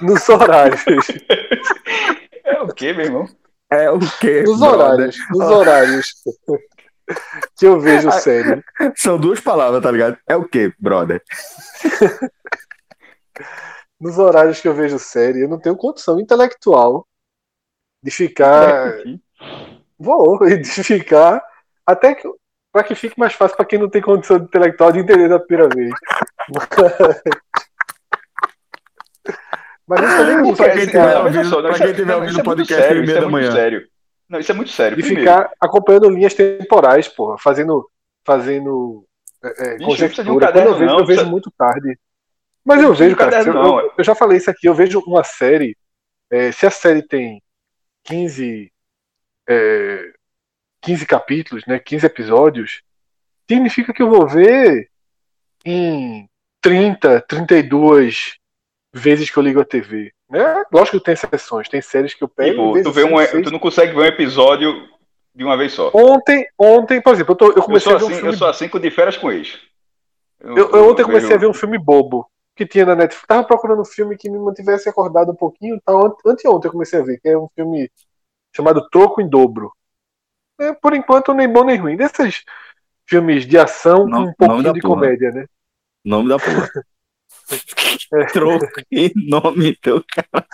nos 0.00 0.28
horários. 0.28 0.82
É 2.44 2.60
o 2.60 2.68
que, 2.68 2.92
meu 2.92 3.06
irmão? 3.06 3.28
É 3.70 3.90
o 3.90 3.98
quê? 4.20 4.42
Nos 4.42 4.58
brother? 4.60 4.80
horários. 4.80 5.16
Nos 5.30 5.48
horários. 5.50 6.14
que 7.56 7.66
eu 7.66 7.80
vejo 7.80 8.10
série. 8.12 8.62
São 8.96 9.16
duas 9.18 9.40
palavras, 9.40 9.82
tá 9.82 9.90
ligado? 9.90 10.18
É 10.28 10.36
o 10.36 10.44
quê, 10.44 10.72
brother? 10.78 11.22
Nos 14.00 14.18
horários 14.18 14.60
que 14.60 14.66
eu 14.68 14.74
vejo 14.74 14.98
série, 14.98 15.42
eu 15.42 15.48
não 15.48 15.58
tenho 15.60 15.76
condição 15.76 16.18
intelectual 16.18 17.06
de 18.02 18.10
ficar. 18.10 18.94
Vou, 19.98 20.38
de 20.58 20.64
ficar. 20.84 21.42
Até 21.86 22.14
que. 22.14 22.28
Pra 22.72 22.82
que 22.82 22.94
fique 22.94 23.18
mais 23.20 23.34
fácil 23.34 23.54
pra 23.54 23.66
quem 23.66 23.78
não 23.78 23.88
tem 23.90 24.00
condição 24.00 24.38
intelectual 24.38 24.90
de 24.90 25.00
entender 25.00 25.28
da 25.28 25.38
primeira 25.38 25.68
vez. 25.74 25.90
Mas 29.86 30.00
isso 30.00 30.16
também 30.16 30.36
não 30.38 30.54
Pra 30.54 30.70
quem 30.70 30.86
tiver 30.86 31.18
ouvindo- 31.18 31.62
pra 31.62 31.74
quem 31.78 31.86
é- 31.88 31.92
tiver 31.94 32.12
é 32.12 32.16
o 32.16 32.20
muito 32.22 32.42
podcast 32.44 32.82
sério, 32.82 33.02
é 33.02 33.06
da 33.06 33.12
muito 33.20 33.30
manhã. 33.32 33.52
sério. 33.52 33.86
Não, 34.28 34.38
isso 34.38 34.52
é 34.52 34.54
muito 34.54 34.70
sério. 34.70 34.96
de 34.96 35.02
Primeiro, 35.02 35.30
ficar 35.30 35.50
acompanhando 35.60 36.08
linhas 36.08 36.32
temporais, 36.34 37.08
porra, 37.08 37.36
fazendo, 37.38 37.86
fazendo 38.26 39.04
é, 39.44 39.48
é, 39.48 39.76
Bicho, 39.76 39.90
precisa 39.98 40.24
de 40.24 40.30
um 40.30 40.34
conjectura. 40.34 40.34
Quando 40.34 40.42
eu 40.42 40.48
caderno, 40.48 40.72
vejo, 40.74 40.84
não, 40.86 40.92
eu 40.92 40.96
vejo 40.98 41.06
precisa- 41.06 41.30
muito 41.30 41.50
tarde. 41.58 41.98
Mas 42.64 42.80
eu 42.80 42.88
precisa 42.88 43.04
vejo, 43.04 43.16
cara, 43.16 43.42
eu, 43.42 43.54
não. 43.54 43.80
eu- 43.80 43.92
eu 43.98 44.04
já 44.04 44.14
falei 44.14 44.38
isso 44.38 44.50
aqui, 44.50 44.66
eu 44.68 44.74
vejo 44.74 45.00
uma 45.06 45.24
série, 45.24 45.76
é, 46.30 46.52
se 46.52 46.66
a 46.66 46.70
série 46.70 47.02
tem 47.02 47.42
15, 48.04 48.72
é, 49.48 50.12
15 50.80 51.06
capítulos, 51.06 51.64
né, 51.66 51.78
15 51.78 52.06
episódios, 52.06 52.82
significa 53.48 53.92
que 53.92 54.02
eu 54.02 54.08
vou 54.10 54.26
ver 54.28 54.88
em 55.64 56.28
30, 56.60 57.20
32 57.22 58.36
vezes 58.92 59.30
que 59.30 59.36
eu 59.36 59.42
ligo 59.42 59.60
a 59.60 59.64
TV. 59.64 60.12
Né? 60.28 60.62
Lógico 60.72 60.98
que 60.98 61.04
tem 61.04 61.14
exceções, 61.14 61.68
tem 61.68 61.80
séries 61.82 62.14
que 62.14 62.24
eu 62.24 62.28
pego. 62.28 62.72
tipo, 62.78 62.84
tu, 62.84 62.92
vê 62.92 63.04
um, 63.04 63.18
seis. 63.18 63.44
tu 63.44 63.50
não 63.50 63.58
consegue 63.58 63.92
ver 63.94 64.00
um 64.00 64.04
episódio 64.04 64.88
de 65.34 65.44
uma 65.44 65.56
vez 65.56 65.72
só. 65.72 65.90
Ontem, 65.94 66.46
ontem, 66.58 67.00
por 67.02 67.12
exemplo, 67.14 67.32
eu, 67.32 67.36
tô- 67.36 67.46
eu 67.50 67.56
Eu 67.56 67.62
comecei 67.62 67.90
sou, 67.90 67.96
a 67.96 67.98
ver 67.98 68.04
um 68.04 68.06
assim, 68.08 68.16
filme 68.16 68.32
eu 68.32 68.38
sou 68.38 68.48
assim 68.48 68.68
com 68.68 68.78
de 68.78 68.90
férias 68.90 69.16
com 69.16 69.30
ex. 69.30 69.58
Eu, 70.40 70.56
eu 70.56 70.88
ontem 70.90 71.04
comecei 71.04 71.34
a 71.34 71.38
ver 71.38 71.46
um 71.46 71.54
filme 71.54 71.78
bobo 71.78 72.28
que 72.54 72.66
tinha 72.66 72.86
na 72.86 72.94
Netflix. 72.94 73.26
Tava 73.26 73.46
procurando 73.46 73.82
um 73.82 73.84
filme 73.84 74.16
que 74.16 74.30
me 74.30 74.38
mantivesse 74.38 74.88
acordado 74.88 75.32
um 75.32 75.36
pouquinho. 75.36 75.80
Ante- 75.86 76.22
anteontem 76.26 76.68
eu 76.68 76.72
comecei 76.72 77.00
a 77.00 77.02
ver, 77.02 77.20
que 77.20 77.28
é 77.28 77.38
um 77.38 77.48
filme 77.54 77.90
chamado 78.54 78.86
Troco 78.90 79.20
em 79.20 79.28
Dobro. 79.28 79.72
É, 80.60 80.72
por 80.72 80.94
enquanto, 80.94 81.32
nem 81.34 81.48
bom 81.48 81.64
nem 81.64 81.78
ruim. 81.78 81.96
Desses 81.96 82.44
filmes 83.06 83.46
de 83.46 83.58
ação 83.58 84.08
com 84.08 84.20
um 84.20 84.32
pouquinho 84.34 84.72
de 84.72 84.80
porra. 84.80 84.94
comédia, 84.94 85.30
né? 85.32 85.46
Nome 86.04 86.28
da 86.28 86.38
porra. 86.38 86.68
É. 88.12 88.24
Troco 88.32 88.66
e 88.90 89.12
nome 89.16 89.76
teu 89.76 90.02
cara. 90.04 90.46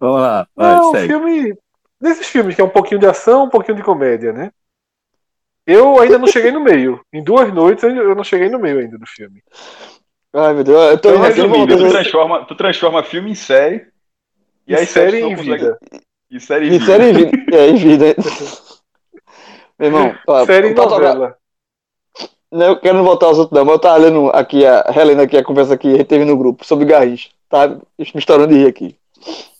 Vamos 0.00 0.20
lá, 0.20 0.48
vai, 0.54 0.76
Não, 0.76 0.88
um 0.88 0.92
segue. 0.92 1.06
filme. 1.08 1.58
Desses 2.00 2.26
filmes 2.26 2.56
que 2.56 2.60
é 2.60 2.64
um 2.64 2.68
pouquinho 2.70 3.00
de 3.00 3.06
ação, 3.06 3.44
um 3.44 3.48
pouquinho 3.48 3.76
de 3.76 3.82
comédia, 3.84 4.32
né? 4.32 4.50
Eu 5.64 6.00
ainda 6.00 6.18
não 6.18 6.26
cheguei 6.32 6.50
no 6.50 6.60
meio. 6.60 7.00
Em 7.12 7.22
duas 7.22 7.52
noites 7.52 7.84
eu 7.84 8.14
não 8.14 8.24
cheguei 8.24 8.48
no 8.48 8.58
meio 8.58 8.80
ainda 8.80 8.98
do 8.98 9.06
filme. 9.06 9.42
Ai, 10.34 10.54
meu 10.54 10.64
Deus, 10.64 10.90
eu 10.92 10.98
tô 10.98 11.10
Então, 11.10 11.22
resumindo, 11.22 11.76
tu 11.76 11.88
transforma, 11.90 12.44
tu 12.46 12.54
transforma 12.54 13.02
filme 13.02 13.30
em 13.32 13.34
série. 13.34 13.86
E 14.66 14.72
E 14.72 14.76
aí 14.76 14.86
série 14.86 15.20
em 15.20 15.36
consegue- 15.36 15.58
vida. 15.58 15.78
E 16.30 16.40
série 16.40 16.64
em 16.64 16.68
Em 16.68 16.78
vida. 16.78 16.86
série 16.86 17.04
em 17.04 17.12
vida. 17.12 17.56
É, 17.56 17.68
em 17.68 17.76
vida. 17.76 18.04
Meu 19.78 19.86
irmão, 19.88 20.14
ó, 20.26 20.46
série 20.46 20.68
e 20.68 20.74
Pautogra- 20.74 21.08
novela. 21.14 21.36
Não, 22.50 22.66
eu 22.66 22.76
quero 22.78 22.96
não 22.98 23.04
voltar 23.04 23.26
aos 23.26 23.38
outros, 23.38 23.58
não, 23.58 23.64
mas 23.64 23.74
eu 23.74 23.78
tava 23.78 23.96
lendo 23.98 24.30
aqui, 24.30 24.64
a, 24.64 24.82
relendo 24.90 25.20
aqui 25.22 25.36
a 25.38 25.44
conversa 25.44 25.76
que 25.76 25.88
a 25.88 25.90
gente 25.92 26.04
teve 26.04 26.24
no 26.24 26.36
grupo 26.36 26.64
sobre 26.66 26.84
Garrincha. 26.84 27.30
Tá 27.48 27.68
me 27.68 27.80
estourando 28.14 28.52
de 28.54 28.60
rir 28.60 28.66
aqui. 28.68 28.96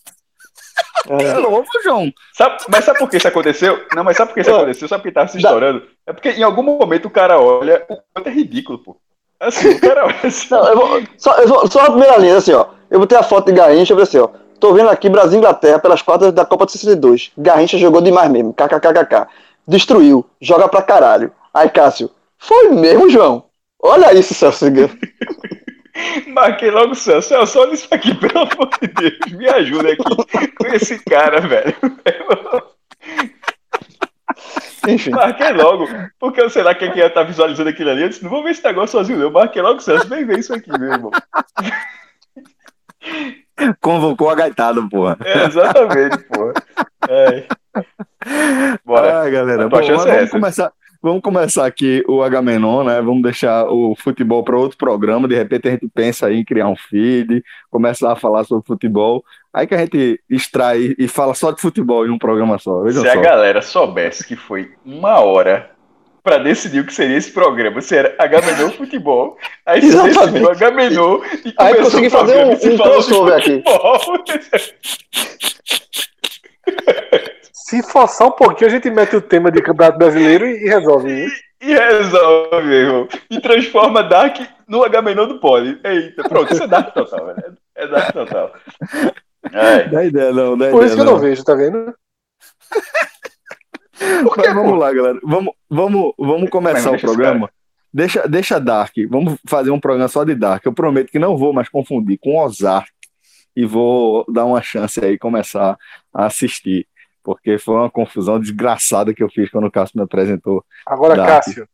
É 1.08 1.34
novo, 1.34 1.66
João. 1.82 2.12
Sabe- 2.32 2.58
mas 2.70 2.84
sabe 2.84 3.00
por 3.00 3.10
que 3.10 3.16
isso 3.16 3.26
aconteceu? 3.26 3.84
Não, 3.92 4.04
mas 4.04 4.16
sabe 4.16 4.28
por 4.30 4.34
que 4.36 4.40
isso 4.42 4.54
aconteceu? 4.54 4.86
Sabe 4.86 5.02
por 5.02 5.08
que 5.08 5.14
tava 5.14 5.26
se 5.26 5.36
estourando? 5.36 5.84
É 6.06 6.12
porque 6.12 6.30
em 6.30 6.44
algum 6.44 6.62
momento 6.62 7.06
o 7.06 7.10
cara 7.10 7.40
olha, 7.40 7.84
o 7.90 7.96
quanto 8.14 8.28
é 8.28 8.30
ridículo, 8.32 8.78
pô. 8.78 8.96
Assim, 9.42 9.78
cara 9.78 10.06
assim. 10.22 10.46
não, 10.50 10.66
eu 10.68 10.76
vou, 10.76 11.02
só, 11.18 11.34
eu 11.38 11.48
vou- 11.48 11.70
só 11.70 11.80
a 11.80 11.90
primeira 11.90 12.16
linha, 12.18 12.36
assim, 12.36 12.52
ó. 12.52 12.66
Eu 12.90 13.00
botei 13.00 13.18
a 13.18 13.22
foto 13.22 13.46
de 13.46 13.52
Garrincha, 13.52 13.92
eu 13.92 13.96
falei 13.96 14.02
assim, 14.04 14.18
ó. 14.18 14.28
Tô 14.60 14.72
vendo 14.72 14.88
aqui 14.90 15.08
Brasil 15.08 15.34
e 15.34 15.38
Inglaterra 15.38 15.78
pelas 15.80 16.00
quartas 16.02 16.32
da 16.32 16.44
Copa 16.44 16.66
de 16.66 16.72
62. 16.72 17.32
Garrincha 17.36 17.76
jogou 17.78 18.00
demais 18.00 18.30
mesmo. 18.30 18.54
KKKKK. 18.54 19.26
Destruiu. 19.66 20.24
Joga 20.40 20.68
pra 20.68 20.82
caralho. 20.82 21.32
Aí, 21.52 21.68
Cássio. 21.68 22.10
Foi 22.38 22.68
mesmo, 22.70 23.10
João? 23.10 23.44
Olha 23.82 24.14
isso, 24.14 24.34
Celso. 24.34 24.66
Marquei 26.28 26.70
logo 26.70 26.92
o 26.92 26.94
Celso. 26.94 27.28
Celso, 27.28 27.58
olha 27.60 27.72
isso 27.74 27.88
aqui, 27.90 28.14
pelo 28.14 28.38
amor 28.38 28.70
de 28.80 28.88
Deus. 28.88 29.32
Me 29.32 29.48
ajuda 29.48 29.92
aqui 29.92 30.48
com 30.56 30.66
esse 30.68 30.98
cara, 31.04 31.40
velho. 31.40 31.74
Enfim. 34.88 35.10
Marquei 35.14 35.52
logo. 35.52 35.88
Porque 36.18 36.40
eu 36.40 36.50
sei 36.50 36.62
lá 36.62 36.74
quem 36.74 36.90
que 36.90 36.98
ia 36.98 37.06
estar 37.06 37.22
visualizando 37.22 37.70
aquilo 37.70 37.90
ali. 37.90 38.02
Eu 38.02 38.08
disse, 38.08 38.22
não 38.22 38.30
vou 38.30 38.42
ver 38.42 38.50
esse 38.50 38.64
negócio 38.64 38.98
sozinho, 38.98 39.18
não. 39.18 39.30
Marquei 39.30 39.62
logo 39.62 39.78
o 39.78 39.80
Celso. 39.80 40.08
Vem 40.08 40.24
ver 40.24 40.38
isso 40.38 40.54
aqui, 40.54 40.70
meu 40.78 40.92
irmão. 40.92 41.10
Convocou 43.80 44.30
a 44.30 44.34
gaitada, 44.34 44.82
porra. 44.88 45.16
É, 45.24 45.44
exatamente, 45.44 46.18
pô. 46.24 46.52
É. 47.08 47.46
Bora. 48.84 49.22
Ah, 49.22 49.30
galera. 49.30 49.68
Bom, 49.68 49.78
é 49.78 49.82
vamos, 49.82 50.06
essa. 50.06 50.30
começar, 50.30 50.72
vamos 51.02 51.22
começar 51.22 51.66
aqui 51.66 52.02
o 52.08 52.22
Agamenon, 52.22 52.84
né? 52.84 53.00
Vamos 53.00 53.22
deixar 53.22 53.66
o 53.66 53.94
futebol 53.96 54.42
para 54.42 54.56
outro 54.56 54.78
programa. 54.78 55.28
De 55.28 55.34
repente 55.34 55.68
a 55.68 55.70
gente 55.72 55.88
pensa 55.88 56.26
aí 56.26 56.38
em 56.38 56.44
criar 56.44 56.68
um 56.68 56.76
feed, 56.76 57.42
começar 57.70 58.12
a 58.12 58.16
falar 58.16 58.44
sobre 58.44 58.66
futebol. 58.66 59.24
Aí 59.54 59.66
que 59.66 59.74
a 59.74 59.78
gente 59.78 60.18
extrai 60.30 60.94
e 60.98 61.06
fala 61.06 61.34
só 61.34 61.50
de 61.50 61.60
futebol 61.60 62.06
em 62.06 62.10
um 62.10 62.18
programa 62.18 62.58
só. 62.58 62.80
Vejam 62.82 63.02
Se 63.02 63.08
a 63.08 63.14
só. 63.14 63.20
galera 63.20 63.60
soubesse 63.60 64.26
que 64.26 64.34
foi 64.34 64.72
uma 64.84 65.20
hora 65.20 65.70
pra 66.22 66.38
decidir 66.38 66.80
o 66.80 66.86
que 66.86 66.94
seria 66.94 67.16
esse 67.16 67.32
programa, 67.32 67.80
se 67.80 67.96
era 67.96 68.14
Agamenon 68.18 68.70
Futebol, 68.70 69.36
aí 69.66 69.80
você 69.82 70.02
decidiu 70.04 70.48
Agamenon 70.50 71.20
e 71.44 71.52
Aí 71.58 71.74
consegui 71.74 72.06
o 72.06 72.10
fazer 72.10 72.44
um- 72.46 72.52
e 72.52 72.56
se 72.56 72.70
um 72.70 72.78
crossover 72.78 73.34
aqui. 73.34 73.62
Se 77.52 77.82
forçar 77.82 78.28
um 78.28 78.32
pouquinho, 78.32 78.68
a 78.68 78.72
gente 78.72 78.90
mete 78.90 79.16
o 79.16 79.20
tema 79.20 79.50
de 79.50 79.62
Campeonato 79.62 79.98
Brasileiro 79.98 80.46
e, 80.46 80.62
e 80.64 80.68
resolve. 80.68 81.14
viu? 81.14 81.28
E 81.62 81.74
resolve, 81.74 82.70
irmão. 82.74 83.08
E 83.30 83.40
transforma 83.40 84.02
Dark 84.02 84.36
no 84.68 84.84
Agamenon 84.84 85.26
do 85.26 85.40
Poli. 85.40 85.80
Eita, 85.82 86.22
pronto, 86.28 86.52
isso 86.52 86.62
é 86.64 86.66
Dark 86.66 86.92
total, 86.92 87.26
velho. 87.26 87.56
É 87.76 87.86
Dark 87.86 88.12
total. 88.12 88.52
É. 89.50 89.88
Dá 89.88 90.04
ideia, 90.04 90.32
não, 90.32 90.56
dá 90.56 90.70
Por 90.70 90.76
ideia, 90.76 90.86
isso 90.86 90.94
que 90.94 91.00
eu 91.00 91.06
não 91.06 91.18
vejo, 91.18 91.44
tá 91.44 91.54
vendo? 91.54 91.94
Mas 94.36 94.54
vamos 94.54 94.78
lá, 94.78 94.92
galera. 94.92 95.18
Vamos, 95.22 95.54
vamos, 95.68 96.12
vamos 96.18 96.50
começar 96.50 96.90
o 96.90 97.00
programa. 97.00 97.50
Deixa, 97.92 98.26
deixa 98.26 98.58
Dark. 98.58 98.94
Vamos 99.08 99.38
fazer 99.46 99.70
um 99.70 99.80
programa 99.80 100.08
só 100.08 100.24
de 100.24 100.34
Dark. 100.34 100.64
Eu 100.64 100.72
prometo 100.72 101.10
que 101.10 101.18
não 101.18 101.36
vou 101.36 101.52
mais 101.52 101.68
confundir 101.68 102.18
com 102.18 102.38
Ozark 102.38 102.90
e 103.54 103.66
vou 103.66 104.24
dar 104.28 104.46
uma 104.46 104.62
chance 104.62 105.04
aí 105.04 105.18
começar 105.18 105.76
a 106.12 106.26
assistir, 106.26 106.88
porque 107.22 107.58
foi 107.58 107.74
uma 107.74 107.90
confusão 107.90 108.40
desgraçada 108.40 109.12
que 109.12 109.22
eu 109.22 109.28
fiz 109.28 109.50
quando 109.50 109.66
o 109.66 109.70
Cássio 109.70 109.98
me 109.98 110.04
apresentou. 110.04 110.64
Agora, 110.86 111.14
Dark. 111.14 111.44
Cássio, 111.44 111.68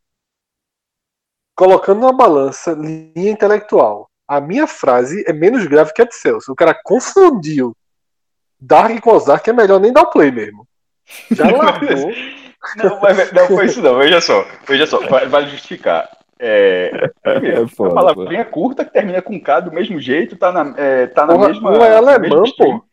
colocando 1.55 2.01
na 2.01 2.13
balança 2.13 2.73
linha 2.73 3.31
intelectual, 3.31 4.11
a 4.29 4.41
minha 4.41 4.67
frase 4.67 5.25
é 5.27 5.33
menos 5.33 5.67
grave 5.67 5.93
que 5.93 6.03
a 6.03 6.05
de 6.05 6.15
Celso. 6.15 6.53
O 6.53 6.57
cara 6.57 6.79
confundiu 6.85 7.75
Dark 8.61 9.01
com 9.01 9.11
Ozark, 9.11 9.49
é 9.49 9.53
melhor 9.53 9.81
nem 9.81 9.93
dar 9.93 10.03
o 10.03 10.11
play 10.11 10.31
mesmo. 10.31 10.67
Já 11.31 11.45
largou. 11.51 12.13
Não, 12.77 13.01
mas 13.01 13.33
não 13.33 13.47
foi 13.47 13.67
isso 13.67 13.81
não. 13.81 13.97
Veja 13.97 14.21
só, 14.21 14.47
veja 14.67 14.87
só, 14.87 15.01
vale 15.29 15.49
justificar. 15.51 16.09
É, 16.41 17.11
É 17.25 17.57
a 17.63 17.67
foda, 17.69 17.95
palavrinha 17.95 18.45
curta 18.45 18.85
que 18.85 18.93
termina 18.93 19.21
com 19.23 19.41
K 19.41 19.61
do 19.61 19.73
mesmo 19.73 20.01
jeito, 20.01 20.37
tá 20.37 20.53
na, 20.53 20.75
é, 20.77 21.07
tá 21.09 21.27
na 21.27 21.35
Porra, 21.35 21.49
mesma. 21.49 21.71
não 21.73 21.85
é 21.85 22.45
stream. 22.49 22.79
pô. 22.79 22.85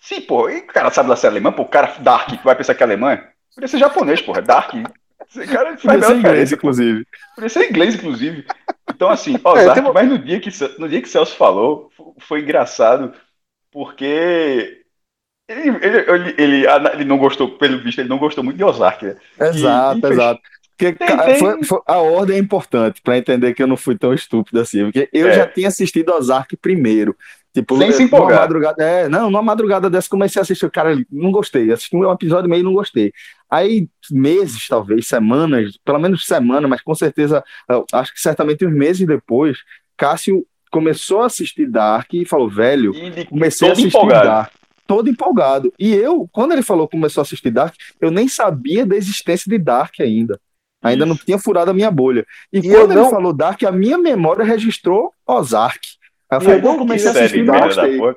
Sim, 0.00 0.20
pô. 0.22 0.48
E 0.48 0.58
o 0.58 0.66
cara 0.66 0.90
sabe 0.90 1.08
lá 1.08 1.16
ser 1.16 1.28
alemão, 1.28 1.52
pô. 1.52 1.62
O 1.62 1.68
cara 1.68 1.94
Dark 2.00 2.28
que 2.30 2.44
vai 2.44 2.56
pensar 2.56 2.74
que 2.74 2.82
é 2.82 2.86
alemão. 2.86 3.18
Podia 3.54 3.68
ser 3.68 3.78
japonês, 3.78 4.20
porra. 4.20 4.42
Dark. 4.42 4.72
Esse 5.28 5.46
cara 5.46 5.76
faz 5.76 5.82
Podia 5.82 5.98
bela 5.98 6.12
ser 6.12 6.18
inglês, 6.18 6.52
inclusive. 6.52 7.06
Podia 7.34 7.48
ser 7.48 7.70
inglês, 7.70 7.94
inclusive. 7.94 8.44
Então, 8.90 9.08
assim, 9.10 9.38
Ozark, 9.44 9.80
uma- 9.80 9.92
mas 9.92 10.08
no 10.08 10.18
dia, 10.18 10.40
que, 10.40 10.50
no 10.78 10.88
dia 10.88 11.02
que 11.02 11.08
Celso 11.08 11.36
falou, 11.36 11.90
foi 12.20 12.40
engraçado, 12.40 13.12
porque 13.72 14.82
ele, 15.48 15.68
ele, 15.68 15.98
ele, 16.10 16.34
ele, 16.38 16.66
ele 16.94 17.04
não 17.04 17.18
gostou, 17.18 17.56
pelo 17.58 17.78
visto, 17.82 17.98
ele 18.00 18.08
não 18.08 18.18
gostou 18.18 18.42
muito 18.42 18.56
de 18.56 18.64
Ozark, 18.64 19.04
né? 19.04 19.16
Exato, 19.40 20.06
E- 20.06 20.10
e 20.10 20.12
exato. 20.12 20.40
Porque 20.78 20.92
Tem- 20.92 21.16
tem- 21.16 21.38
foi- 21.38 21.64
foi- 21.64 21.80
a 21.86 21.96
ordem 21.98 22.36
é 22.36 22.38
importante 22.38 23.00
para 23.00 23.16
entender 23.16 23.54
que 23.54 23.62
eu 23.62 23.66
não 23.66 23.78
fui 23.78 23.96
tão 23.96 24.12
estúpido 24.12 24.60
assim. 24.60 24.84
Porque 24.84 25.08
eu 25.10 25.28
É. 25.28 25.32
já 25.32 25.46
tinha 25.46 25.68
assistido 25.68 26.10
Ozark 26.12 26.54
primeiro. 26.58 27.16
Tipo, 27.56 27.78
Sem 27.78 27.90
se 27.90 27.98
numa 28.00 28.06
empolgar. 28.06 28.40
madrugada, 28.40 28.82
é, 28.84 29.08
não, 29.08 29.30
numa 29.30 29.40
madrugada 29.40 29.88
dessa 29.88 30.10
comecei 30.10 30.38
a 30.38 30.42
assistir. 30.42 30.70
Cara, 30.70 30.94
não 31.10 31.30
gostei. 31.32 31.72
Assisti 31.72 31.96
um 31.96 32.12
episódio 32.12 32.50
meio 32.50 32.60
e 32.60 32.62
não 32.62 32.74
gostei. 32.74 33.14
Aí, 33.50 33.88
meses, 34.10 34.68
talvez, 34.68 35.06
semanas, 35.06 35.78
pelo 35.82 35.98
menos 35.98 36.26
semana, 36.26 36.68
mas 36.68 36.82
com 36.82 36.94
certeza, 36.94 37.42
acho 37.94 38.12
que 38.12 38.20
certamente 38.20 38.66
uns 38.66 38.74
meses 38.74 39.06
depois, 39.06 39.56
Cássio 39.96 40.44
começou 40.70 41.22
a 41.22 41.26
assistir 41.26 41.66
Dark 41.66 42.12
e 42.12 42.26
falou, 42.26 42.46
velho, 42.50 42.92
E 42.94 43.24
comecei 43.24 43.68
a 43.68 43.72
assistir 43.72 43.88
empolgado. 43.88 44.26
Dark. 44.26 44.52
Todo 44.86 45.08
empolgado. 45.08 45.72
E 45.78 45.94
eu, 45.94 46.28
quando 46.30 46.52
ele 46.52 46.62
falou 46.62 46.86
que 46.86 46.94
começou 46.96 47.22
a 47.22 47.22
assistir 47.22 47.50
Dark, 47.50 47.74
eu 48.00 48.10
nem 48.10 48.28
sabia 48.28 48.84
da 48.84 48.94
existência 48.96 49.48
de 49.50 49.56
Dark 49.58 49.94
ainda. 50.00 50.38
Ainda 50.82 51.06
não 51.06 51.16
tinha 51.16 51.38
furado 51.38 51.70
a 51.70 51.74
minha 51.74 51.90
bolha. 51.90 52.24
E, 52.52 52.58
E 52.58 52.62
quando 52.68 52.92
ele 52.92 53.00
não- 53.00 53.10
falou 53.10 53.32
Dark, 53.32 53.62
a 53.64 53.72
minha 53.72 53.96
memória 53.96 54.44
registrou 54.44 55.10
Ozark. 55.26 55.80
Eu 56.30 56.38
E 56.38 56.44
falei, 56.44 56.58
eu 56.58 56.62
não 56.62 56.78
comecei 56.78 57.08
a 57.08 57.12
quis 57.12 57.20
assistir 57.22 57.36
Série 57.36 57.42
e 57.42 57.46
não. 57.46 58.10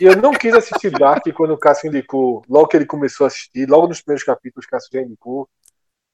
E 0.00 0.04
eu 0.04 0.16
não 0.16 0.32
quis 0.32 0.54
assistir 0.54 0.90
Dark 0.90 1.22
quando 1.34 1.52
o 1.52 1.58
Cássio 1.58 1.88
indicou, 1.88 2.42
logo 2.48 2.66
que 2.68 2.76
ele 2.76 2.86
começou 2.86 3.24
a 3.24 3.28
assistir, 3.28 3.68
logo 3.68 3.88
nos 3.88 4.00
primeiros 4.00 4.24
capítulos, 4.24 4.66
Cássio 4.66 4.90
já 4.92 5.00
indicou, 5.02 5.48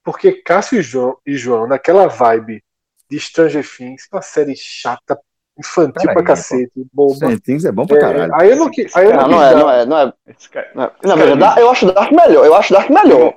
porque 0.05 0.33
Cássio 0.33 0.81
e 0.81 0.83
João, 0.83 1.17
e 1.25 1.37
João 1.37 1.67
naquela 1.69 2.09
vibe 2.09 2.63
de 3.09 3.21
Stranger 3.21 3.65
Things, 3.77 4.09
uma 4.13 4.23
série 4.23 4.55
chata, 4.57 5.19
infantil 5.59 5.93
Peraí, 5.95 6.15
pra 6.15 6.23
pô. 6.23 6.27
cacete, 6.29 6.73
boba. 6.93 7.15
Stranger 7.15 7.41
Things 7.41 7.65
é 7.65 7.71
bom 7.73 7.87
pra 7.87 7.97
É, 7.97 8.01
caralho. 8.01 8.35
aí 8.35 8.51
eu 8.51 8.57
não, 8.57 8.67
aí 8.67 9.05
eu 9.07 9.13
não, 9.13 9.29
Não, 9.29 9.29
quis 9.29 9.33
não 9.33 9.43
é, 9.45 9.55
não 9.55 9.71
é, 9.71 9.87
não 9.87 9.99
é. 9.99 10.13
Esse 10.27 10.49
cara, 10.49 10.71
Não, 10.75 10.85
Esse 10.87 11.07
não, 11.07 11.17
veja, 11.17 11.35
me- 11.35 11.41
Dark- 11.41 11.59
eu 11.59 11.71
acho 11.71 11.93
Dark 11.93 12.11
melhor. 12.11 12.47
Eu 12.47 12.55
acho 12.55 12.73
Dark 12.73 12.91
melhor. 12.91 13.35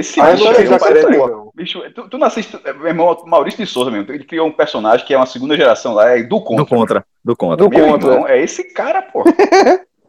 Esse 0.00 0.20
eu 0.20 0.26
bicho 0.36 0.44
não 0.64 0.70
dar 0.70 0.78
parece- 0.78 1.18
pô. 1.18 1.52
Bicho, 1.54 1.90
tu, 1.92 2.08
tu 2.08 2.18
não 2.18 2.26
assiste, 2.26 2.56
meu 2.76 2.86
irmão 2.86 3.22
Maurício 3.26 3.64
de 3.64 3.70
Souza 3.70 3.90
mesmo, 3.90 4.12
ele 4.12 4.24
criou 4.24 4.46
um 4.46 4.52
personagem 4.52 5.04
que 5.06 5.12
é 5.12 5.16
uma 5.16 5.26
segunda 5.26 5.56
geração 5.56 5.94
lá, 5.94 6.10
é 6.10 6.22
do 6.22 6.28
Do 6.28 6.40
contra. 6.44 6.64
contra. 6.66 7.06
Do 7.24 7.36
contra. 7.36 7.56
Do 7.56 7.68
Meu 7.70 7.88
contra. 7.88 8.10
irmão, 8.12 8.28
é 8.28 8.40
esse 8.42 8.64
cara, 8.72 9.02
pô. 9.02 9.24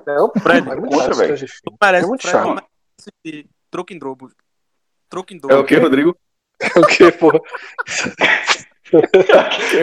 Não, 0.06 0.32
Fred, 0.42 0.70
é 0.70 0.76
muito 0.76 0.90
contra, 0.96 1.14
chato 1.14 1.18
velho. 1.18 1.48
Parece, 1.80 2.06
É 2.06 2.08
muito 2.08 2.22
Fred, 2.22 2.38
chato. 2.38 2.64
assistir 3.00 3.48
Troco 3.72 3.94
em 3.94 4.00
Dobro. 4.00 4.30
Troco 5.10 5.34
em 5.34 5.40
É 5.50 5.56
o 5.56 5.64
que, 5.64 5.76
Rodrigo? 5.76 6.16
O 6.76 6.86
que, 6.86 7.12
porra? 7.12 7.40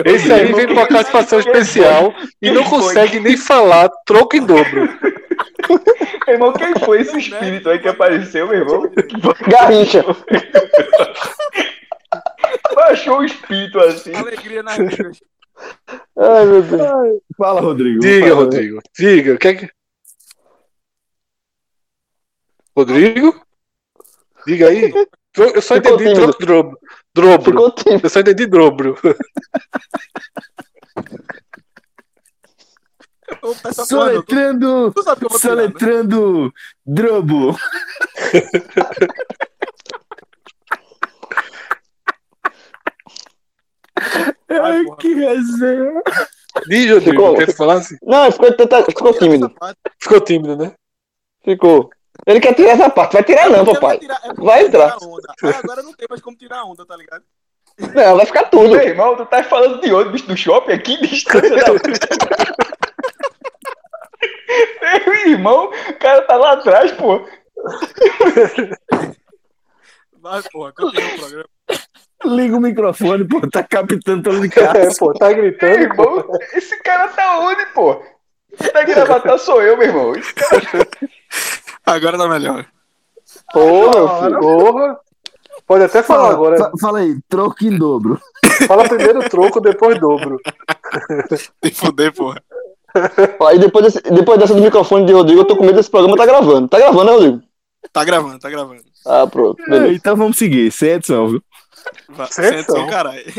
Esse 0.05 0.31
aí 0.31 0.51
vem 0.51 0.67
com 0.67 0.73
uma 0.73 0.87
classificação 0.87 1.39
especial 1.39 2.13
e 2.41 2.51
não 2.51 2.63
foi? 2.65 2.79
consegue 2.79 3.19
nem 3.19 3.37
falar 3.37 3.89
troco 4.05 4.35
em 4.35 4.45
dobro. 4.45 4.81
Meu 6.25 6.35
irmão, 6.35 6.53
quem 6.53 6.75
foi 6.83 7.01
esse 7.01 7.17
espírito 7.17 7.69
aí 7.69 7.79
que 7.79 7.87
apareceu, 7.87 8.47
meu 8.47 8.59
irmão? 8.59 8.91
Garrincha. 9.47 10.03
Baixou 12.75 13.19
o 13.19 13.25
espírito 13.25 13.79
assim. 13.79 14.13
Alegria 14.13 14.63
nas 14.63 14.77
ruas. 14.77 15.19
Ai, 16.17 16.45
meu 16.45 16.61
Deus. 16.61 17.21
Fala, 17.37 17.61
Rodrigo. 17.61 17.99
Diga, 17.99 18.27
Fala. 18.27 18.35
Rodrigo. 18.35 18.79
Diga, 18.95 19.33
o 19.33 19.37
que 19.37 19.47
é 19.47 19.55
que. 19.55 19.69
Rodrigo? 22.75 23.41
Diga 24.45 24.67
aí. 24.69 24.93
Eu 25.37 25.61
só 25.61 25.75
Ficou 25.75 25.93
entendi 25.95 26.13
tímido. 26.15 26.33
troco 26.33 26.45
dobro. 26.45 26.79
Dobro. 27.13 27.43
Ficou 27.51 27.71
tímido. 27.71 28.05
Eu 28.05 28.09
só 28.09 28.19
entendi 28.19 28.45
dobro. 28.47 28.95
Falando, 33.41 33.61
tu, 33.75 33.85
Soletrando. 33.85 34.93
tirar, 34.93 35.15
né? 35.21 35.37
Soletrando. 35.39 36.53
Drobo. 36.85 37.55
Ai, 44.49 44.83
que 44.99 45.13
resenha. 45.13 46.01
Diz, 46.67 46.89
Rodrigo. 46.91 47.11
Ficou- 47.11 47.35
Quer 47.37 47.55
falar 47.55 47.73
assim? 47.75 47.97
Não, 48.01 48.31
ficou, 48.31 48.67
tá- 48.67 48.83
ficou 48.83 49.13
tímido. 49.13 49.51
Ficou 49.99 50.21
tímido, 50.21 50.55
né? 50.57 50.73
Ficou. 51.43 51.89
Ele 52.25 52.39
quer 52.39 52.53
tirar 52.55 52.71
essa 52.71 52.89
parte. 52.89 53.13
Vai 53.13 53.23
tirar 53.23 53.49
não, 53.49 53.65
papai. 53.65 53.79
vai 53.81 53.97
tirar- 53.99 54.21
é 54.23 54.33
Vai 54.33 54.65
entrar. 54.65 54.91
tirar 54.97 55.07
onda. 55.09 55.33
Aí 55.43 55.53
agora 55.63 55.83
não 55.83 55.93
tem 55.93 56.07
mais 56.09 56.21
como 56.21 56.35
tirar 56.37 56.63
onda, 56.65 56.85
tá 56.85 56.95
ligado? 56.95 57.23
Não, 57.93 58.17
vai 58.17 58.25
ficar 58.25 58.43
tudo. 58.45 58.69
Meu 58.71 58.81
irmão, 58.81 59.15
tu 59.15 59.25
tá 59.27 59.43
falando 59.43 59.79
de 59.79 59.93
onde, 59.93 60.09
bicho, 60.09 60.25
do 60.27 60.35
shopping 60.35 60.73
aqui, 60.73 60.97
distância 61.07 61.49
da... 61.55 61.65
Meu 65.05 65.15
irmão, 65.27 65.69
o 65.89 65.93
cara 65.99 66.21
tá 66.23 66.35
lá 66.35 66.53
atrás, 66.53 66.91
pô. 66.93 67.25
Vai, 70.19 70.41
porra, 70.51 70.73
continua 70.73 71.07
o 71.13 71.17
programa. 71.19 71.45
Liga 72.25 72.57
o 72.57 72.61
microfone, 72.61 73.27
pô. 73.27 73.47
Tá 73.49 73.63
captando 73.63 74.23
todo 74.23 74.41
de 74.41 74.47
É, 74.59 74.73
casa. 74.73 74.95
pô, 74.97 75.13
tá 75.13 75.27
Meu 75.27 75.35
gritando. 75.37 75.73
irmão, 75.79 76.25
esse 76.53 76.81
cara 76.81 77.07
tá 77.09 77.39
onde, 77.39 77.65
pô? 77.67 78.01
Quem 78.57 78.71
tá 78.71 78.83
gravatar 78.83 79.37
sou 79.37 79.61
eu, 79.61 79.77
meu 79.77 79.87
irmão. 79.87 80.15
Esse 80.15 80.33
cara... 80.33 80.61
Agora 81.87 82.17
tá 82.17 82.27
melhor. 82.27 82.65
Pô, 83.53 83.89
meu 83.89 84.07
filho. 84.19 84.39
Porra. 84.39 84.99
Pode 85.65 85.83
até 85.83 86.01
falar 86.03 86.29
agora. 86.31 86.57
fa- 86.57 86.71
fala 86.79 86.99
aí, 86.99 87.17
troco 87.27 87.65
em 87.65 87.77
dobro. 87.77 88.19
Fala 88.67 88.87
primeiro 88.87 89.27
troco, 89.29 89.59
depois 89.59 89.99
dobro. 89.99 90.39
Tem 91.61 91.71
fuder, 91.73 92.13
porra. 92.13 92.41
Aí 93.47 93.59
depois, 93.59 93.85
desse, 93.85 94.01
depois 94.09 94.39
dessa 94.39 94.53
do 94.55 94.61
microfone 94.61 95.05
de 95.05 95.11
Rodrigo, 95.13 95.41
eu 95.41 95.45
tô 95.45 95.55
com 95.57 95.63
medo 95.65 95.75
desse 95.75 95.91
programa 95.91 96.15
tá 96.17 96.25
gravando. 96.25 96.67
Tá 96.69 96.79
gravando, 96.79 97.05
né, 97.05 97.11
Rodrigo? 97.11 97.41
Tá 97.91 98.03
gravando, 98.05 98.39
tá 98.39 98.49
gravando. 98.49 98.81
Ah, 99.05 99.27
pronto. 99.27 99.61
É, 99.73 99.93
então 99.93 100.15
vamos 100.15 100.37
seguir, 100.37 100.71
sem 100.71 100.89
edição, 100.91 101.27
viu? 101.27 101.43
Vai, 102.09 102.27
Certo. 102.31 102.71
senta 102.71 102.79
o 102.81 102.87
caralho. 102.89 103.23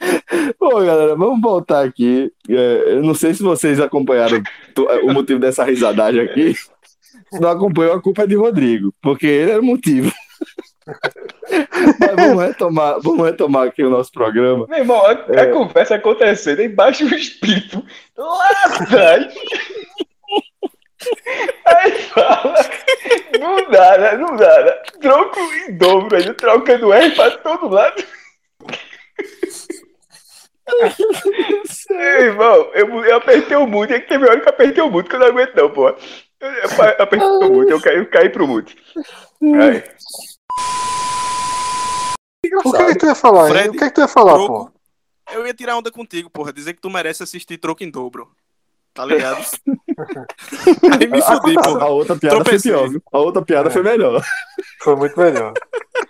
Bom, 0.58 0.84
galera, 0.84 1.16
vamos 1.16 1.40
voltar 1.40 1.84
aqui. 1.84 2.32
É, 2.48 2.84
eu 2.94 3.02
não 3.02 3.14
sei 3.14 3.34
se 3.34 3.42
vocês 3.42 3.80
acompanharam 3.80 4.42
to- 4.74 4.86
o 5.02 5.12
motivo 5.12 5.40
dessa 5.40 5.64
risadagem 5.64 6.20
aqui. 6.20 6.54
Se 6.54 7.40
não 7.40 7.50
acompanhou, 7.50 7.94
a 7.94 8.00
culpa 8.02 8.22
é 8.22 8.26
de 8.26 8.36
Rodrigo, 8.36 8.92
porque 9.02 9.26
ele 9.26 9.50
era 9.50 9.60
o 9.60 9.64
motivo. 9.64 10.12
Mas 12.00 12.14
vamos 12.16 12.42
retomar, 12.42 13.00
vamos 13.00 13.26
retomar 13.26 13.66
aqui 13.68 13.82
o 13.82 13.90
nosso 13.90 14.10
programa. 14.12 14.66
Meu 14.68 14.78
irmão, 14.78 15.04
a, 15.04 15.12
a 15.12 15.46
conversa 15.52 15.96
acontecendo 15.96 16.62
embaixo 16.62 17.06
do 17.06 17.14
espírito, 17.14 17.84
lá 18.16 18.48
atrás. 18.64 19.34
Aí 21.66 21.92
fala, 21.92 22.54
não 23.38 23.70
dá, 23.70 23.98
né? 23.98 24.16
Não 24.16 24.36
dá, 24.36 24.64
né? 24.64 24.70
Troco 25.00 25.38
em 25.68 25.76
dobro, 25.76 26.16
aí 26.16 26.32
trocando 26.34 26.92
R 26.92 27.10
pra 27.14 27.30
todo 27.32 27.68
lado. 27.68 28.02
Meu 31.90 32.20
irmão, 32.20 32.70
eu, 32.74 33.04
eu 33.04 33.16
apertei 33.16 33.56
o 33.56 33.66
mute, 33.66 33.92
é 33.94 34.00
que 34.00 34.08
teve 34.08 34.24
hora 34.24 34.40
que 34.40 34.46
eu 34.46 34.52
apertei 34.52 34.82
o 34.82 34.90
mute, 34.90 35.08
que 35.08 35.16
eu 35.16 35.20
não 35.20 35.26
aguento 35.28 35.54
não, 35.54 35.70
pô. 35.70 35.88
Eu, 35.88 35.96
eu 36.50 36.64
apertei 36.98 37.28
o 37.28 37.52
mute, 37.52 37.70
eu 37.72 37.80
caí, 37.80 37.96
eu 37.96 38.06
caí 38.10 38.28
pro 38.30 38.46
mute. 38.46 38.76
Aí. 39.42 39.82
O 42.64 42.72
que 42.72 42.82
é 42.82 42.86
que 42.92 42.98
tu 42.98 43.06
ia 43.06 43.14
falar, 43.14 43.48
hein? 43.48 43.52
Fred, 43.54 43.68
O 43.68 43.72
que 43.72 43.84
é 43.84 43.88
que 43.88 43.94
tu 43.94 44.00
ia 44.00 44.08
falar, 44.08 44.36
pô? 44.36 44.46
Troco. 44.46 44.72
Eu 45.32 45.46
ia 45.46 45.52
tirar 45.52 45.76
onda 45.76 45.90
contigo, 45.90 46.30
porra. 46.30 46.52
Dizer 46.52 46.72
que 46.74 46.80
tu 46.80 46.88
merece 46.88 47.22
assistir 47.22 47.58
troco 47.58 47.84
em 47.84 47.90
dobro. 47.90 48.30
Tá 48.94 49.04
ligado? 49.04 49.44
Aí 50.98 51.06
me 51.06 51.20
fudi, 51.20 51.58
A 51.58 51.62
porra. 51.62 51.86
outra 51.86 52.16
piada 52.16 52.36
Tropecei. 52.36 52.72
foi 52.72 52.80
pior, 52.80 52.90
viu? 52.90 53.02
A 53.12 53.18
outra 53.18 53.42
piada 53.42 53.70
foi 53.70 53.82
melhor. 53.82 54.22
Foi 54.80 54.96
muito 54.96 55.18
melhor. 55.20 55.52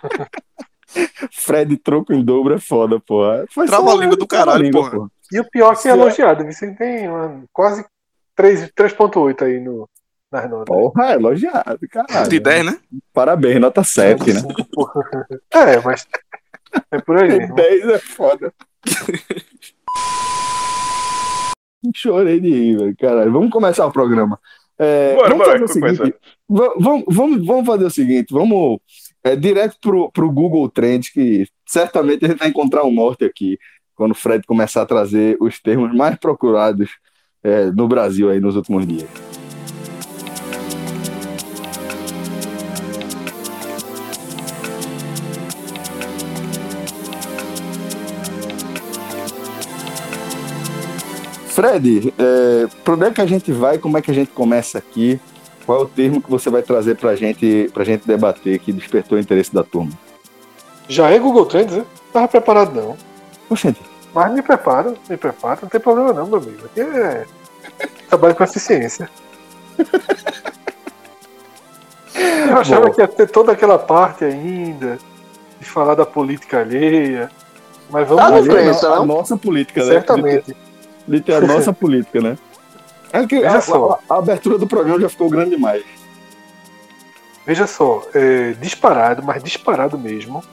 Fred 1.31 1.77
troco 1.77 2.13
em 2.13 2.23
dobro 2.23 2.53
é 2.55 2.59
foda, 2.59 2.99
porra. 2.99 3.45
Foi 3.53 3.67
Trava 3.67 3.91
a 3.91 3.95
língua 3.95 4.15
do 4.17 4.27
caralho, 4.27 4.69
trava-língua, 4.71 4.89
porra. 4.91 5.11
E 5.31 5.39
o 5.39 5.49
pior 5.49 5.71
que 5.73 5.79
é 5.79 5.81
Se- 5.81 5.89
elogiado. 5.89 6.43
Você 6.45 6.73
tem 6.75 7.07
uma, 7.09 7.43
quase 7.53 7.85
3 8.35 8.71
3.8 8.71 9.41
aí 9.45 9.59
no, 9.59 9.87
nas 10.31 10.49
notas. 10.49 10.65
Porra, 10.75 11.11
é 11.11 11.13
elogiado, 11.13 11.79
caralho. 11.89 12.29
De 12.29 12.39
10, 12.39 12.65
né? 12.65 12.79
Parabéns, 13.13 13.59
nota 13.61 13.83
7, 13.83 14.33
né? 14.33 14.41
É, 15.53 15.79
mas 15.81 16.07
é 16.91 16.99
por 17.01 17.17
aí. 17.21 17.47
10 17.53 17.87
é 17.89 17.99
foda. 17.99 18.53
Chorei 21.95 22.39
de 22.39 22.49
rir, 22.49 22.77
velho. 22.77 22.95
Caralho, 22.97 23.31
vamos 23.31 23.51
começar 23.51 23.85
o 23.85 23.91
programa. 23.91 24.39
É, 24.77 25.15
Bora, 25.15 25.29
vamos 25.29 25.45
bora, 25.45 25.59
fazer 25.59 25.63
o 25.63 25.67
seguinte. 25.73 26.15
va- 26.49 26.73
Vamos, 26.79 27.03
vamos, 27.07 27.45
vamos 27.45 27.65
fazer 27.65 27.85
o 27.85 27.89
seguinte. 27.89 28.33
Vamos 28.33 28.79
é, 29.23 29.35
direto 29.35 29.77
pro, 29.81 30.11
pro 30.11 30.31
Google 30.31 30.69
Trends, 30.69 31.09
que 31.09 31.47
certamente 31.65 32.25
a 32.25 32.29
gente 32.29 32.39
vai 32.39 32.49
encontrar 32.49 32.83
um 32.83 32.93
norte 32.93 33.25
aqui 33.25 33.57
quando 33.95 34.11
o 34.11 34.15
Fred 34.15 34.45
começar 34.45 34.81
a 34.81 34.85
trazer 34.85 35.37
os 35.41 35.59
termos 35.59 35.93
mais 35.93 36.17
procurados 36.17 36.89
é, 37.43 37.65
no 37.71 37.87
Brasil 37.87 38.29
aí 38.29 38.39
nos 38.39 38.55
últimos 38.55 38.87
dias. 38.87 39.09
Fred, 51.47 52.13
é, 52.17 52.67
para 52.85 52.93
onde 52.93 53.03
é 53.03 53.11
que 53.11 53.19
a 53.19 53.25
gente 53.25 53.51
vai? 53.51 53.77
Como 53.77 53.97
é 53.97 54.01
que 54.01 54.09
a 54.09 54.13
gente 54.13 54.31
começa 54.31 54.77
aqui? 54.77 55.19
Qual 55.69 55.81
é 55.81 55.83
o 55.83 55.87
termo 55.87 56.19
que 56.19 56.31
você 56.31 56.49
vai 56.49 56.63
trazer 56.63 56.95
para 56.95 57.15
gente, 57.15 57.71
a 57.75 57.83
gente 57.83 58.07
debater 58.07 58.57
que 58.57 58.73
despertou 58.73 59.19
o 59.19 59.21
interesse 59.21 59.53
da 59.53 59.63
turma? 59.63 59.91
Já 60.87 61.11
é 61.11 61.19
Google 61.19 61.45
Trends, 61.45 61.75
né? 61.75 61.85
Não 62.05 62.11
tava 62.11 62.27
preparado 62.27 62.73
não. 62.73 62.97
Oxente, 63.47 63.79
Mas 64.11 64.33
me 64.33 64.41
preparo, 64.41 64.95
me 65.07 65.15
preparo. 65.15 65.59
Não 65.61 65.69
tem 65.69 65.79
problema 65.79 66.11
não, 66.11 66.25
meu 66.25 66.39
amigo. 66.39 66.65
Aqui 66.65 66.81
é 66.81 67.23
trabalho 68.09 68.33
com 68.33 68.43
eficiência. 68.43 69.07
Eu 72.17 72.57
achava 72.57 72.87
Bom. 72.87 72.91
que 72.93 73.01
ia 73.01 73.07
ter 73.07 73.29
toda 73.29 73.51
aquela 73.51 73.77
parte 73.77 74.25
ainda 74.25 74.97
de 75.59 75.65
falar 75.65 75.93
da 75.93 76.03
política 76.03 76.61
alheia. 76.61 77.29
Mas 77.91 78.07
vamos 78.07 78.23
Tá 78.23 78.41
ver. 78.41 78.73
frente. 78.73 78.85
a, 78.87 79.05
nossa 79.05 79.37
política, 79.37 79.85
né? 79.85 79.91
Certamente. 79.91 80.57
De 81.07 81.21
ter 81.21 81.35
a 81.35 81.41
nossa 81.41 81.71
política, 81.71 82.19
né? 82.21 82.39
É 83.11 83.25
que 83.25 83.39
Veja 83.39 83.57
a, 83.57 83.61
só. 83.61 83.99
a- 84.09 84.13
a 84.15 84.17
abertura 84.19 84.57
do 84.57 84.67
programa 84.67 84.99
já 85.01 85.09
ficou 85.09 85.29
grande 85.29 85.51
demais. 85.51 85.83
Veja 87.45 87.65
só, 87.65 88.03
é, 88.13 88.51
disparado, 88.53 89.23
mas 89.23 89.43
disparado 89.43 89.97
mesmo. 89.97 90.43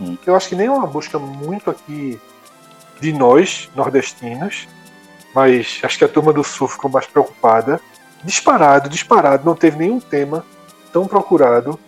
Hum. 0.00 0.16
Eu 0.26 0.34
acho 0.36 0.48
que 0.48 0.56
nem 0.56 0.66
é 0.66 0.70
uma 0.70 0.86
busca 0.86 1.18
muito 1.18 1.70
aqui 1.70 2.20
de 3.00 3.12
nós, 3.12 3.70
nordestinos, 3.74 4.68
mas 5.34 5.80
acho 5.82 5.98
que 5.98 6.04
a 6.04 6.08
turma 6.08 6.32
do 6.32 6.44
sul 6.44 6.68
ficou 6.68 6.90
mais 6.90 7.06
preocupada. 7.06 7.80
Disparado, 8.22 8.88
disparado, 8.88 9.44
não 9.44 9.54
teve 9.54 9.78
nenhum 9.78 10.00
tema 10.00 10.44
tão 10.92 11.06
procurado 11.06 11.78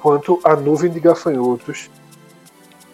quanto 0.00 0.40
a 0.44 0.56
nuvem 0.56 0.90
de 0.90 0.98
gafanhotos 1.00 1.90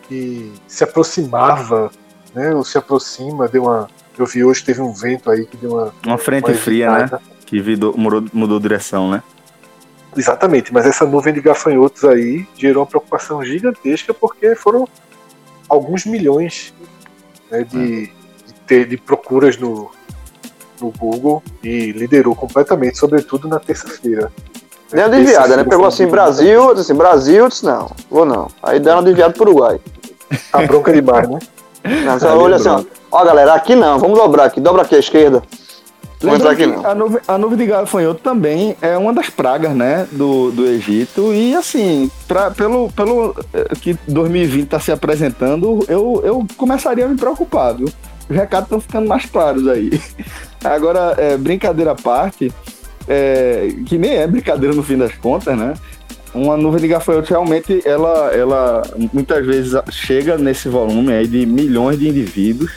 que 0.08 0.52
se 0.66 0.84
aproximava, 0.84 1.90
né, 2.36 2.54
ou 2.54 2.62
se 2.62 2.76
aproxima, 2.76 3.48
deu 3.48 3.62
uma. 3.64 3.88
Eu 4.18 4.26
vi 4.26 4.44
hoje 4.44 4.62
teve 4.62 4.80
um 4.82 4.92
vento 4.92 5.30
aí 5.30 5.46
que 5.46 5.56
deu 5.56 5.72
uma. 5.72 5.92
Uma 6.06 6.18
frente 6.18 6.44
uma 6.50 6.54
fria, 6.54 6.90
né? 6.90 7.18
Que 7.46 7.60
vidou- 7.60 7.94
mudou, 7.96 8.24
mudou 8.32 8.60
direção, 8.60 9.10
né? 9.10 9.22
Exatamente, 10.16 10.72
mas 10.72 10.86
essa 10.86 11.04
nuvem 11.06 11.32
de 11.34 11.40
gafanhotos 11.40 12.04
aí 12.04 12.46
gerou 12.56 12.82
uma 12.82 12.86
preocupação 12.88 13.42
gigantesca 13.44 14.14
porque 14.14 14.54
foram 14.54 14.88
alguns 15.68 16.06
milhões 16.06 16.72
né, 17.50 17.64
de, 17.64 18.06
de, 18.06 18.54
ter- 18.66 18.86
de 18.88 18.96
procuras 18.96 19.58
no, 19.58 19.90
no 20.80 20.90
Google 20.90 21.42
e 21.62 21.92
liderou 21.92 22.34
completamente, 22.34 22.96
sobretudo 22.98 23.46
na 23.48 23.58
terça-feira. 23.60 24.32
Deu 24.90 25.02
uma 25.02 25.08
desviada, 25.10 25.56
né? 25.56 25.64
Pegou 25.64 25.84
assim, 25.86 26.06
Brasil, 26.06 26.48
eu 26.62 26.74
disse 26.74 26.90
assim, 26.92 26.98
Brasil, 26.98 27.36
eu 27.36 27.48
disse, 27.48 27.64
não, 27.64 27.90
vou 28.10 28.24
não. 28.24 28.48
Aí 28.62 28.80
deu 28.80 28.94
uma 28.94 29.02
desviada 29.02 29.34
pro 29.34 29.42
Uruguai. 29.50 29.78
A 30.52 30.62
bronca 30.62 30.92
demais, 30.92 31.28
né? 31.28 31.38
Não, 31.86 32.12
Ali 32.14 32.38
olha 32.42 32.56
assim, 32.56 32.68
ó, 32.68 32.84
ó 33.10 33.24
galera, 33.24 33.54
aqui 33.54 33.74
não, 33.74 33.98
vamos 33.98 34.18
dobrar 34.18 34.44
aqui, 34.44 34.60
dobra 34.60 34.82
aqui 34.82 34.94
à 34.94 34.98
esquerda. 34.98 35.42
Lembrando 36.22 36.48
aqui 36.48 36.66
não. 36.66 36.86
a 36.86 36.94
nuvem, 36.94 37.20
a 37.28 37.38
nuvem 37.38 37.58
de 37.58 37.66
gafanhoto 37.66 38.20
também 38.22 38.74
é 38.80 38.96
uma 38.96 39.12
das 39.12 39.28
pragas, 39.28 39.72
né, 39.74 40.06
do, 40.10 40.50
do 40.50 40.66
Egito. 40.66 41.32
E 41.32 41.54
assim, 41.54 42.10
pra, 42.26 42.50
pelo, 42.50 42.90
pelo 42.92 43.34
eh, 43.52 43.68
que 43.80 43.98
2020 44.08 44.64
está 44.64 44.80
se 44.80 44.90
apresentando, 44.90 45.84
eu, 45.88 46.22
eu 46.24 46.46
começaria 46.56 47.04
a 47.04 47.08
me 47.08 47.16
preocupar, 47.16 47.74
viu? 47.74 47.88
Os 48.28 48.34
recados 48.34 48.66
estão 48.66 48.80
ficando 48.80 49.06
mais 49.06 49.26
claros 49.26 49.68
aí. 49.68 50.00
Agora, 50.64 51.14
é, 51.18 51.36
brincadeira 51.36 51.92
à 51.92 51.94
parte, 51.94 52.50
é, 53.06 53.68
que 53.86 53.98
nem 53.98 54.16
é 54.16 54.26
brincadeira 54.26 54.74
no 54.74 54.82
fim 54.82 54.96
das 54.96 55.14
contas, 55.16 55.56
né? 55.56 55.74
Uma 56.36 56.56
nuvem 56.56 56.80
de 56.80 56.88
gafanhotos 56.88 57.30
realmente, 57.30 57.80
ela, 57.84 58.30
ela 58.32 58.82
muitas 59.12 59.44
vezes 59.46 59.72
chega 59.90 60.36
nesse 60.36 60.68
volume 60.68 61.12
aí 61.12 61.26
de 61.26 61.46
milhões 61.46 61.98
de 61.98 62.08
indivíduos 62.08 62.72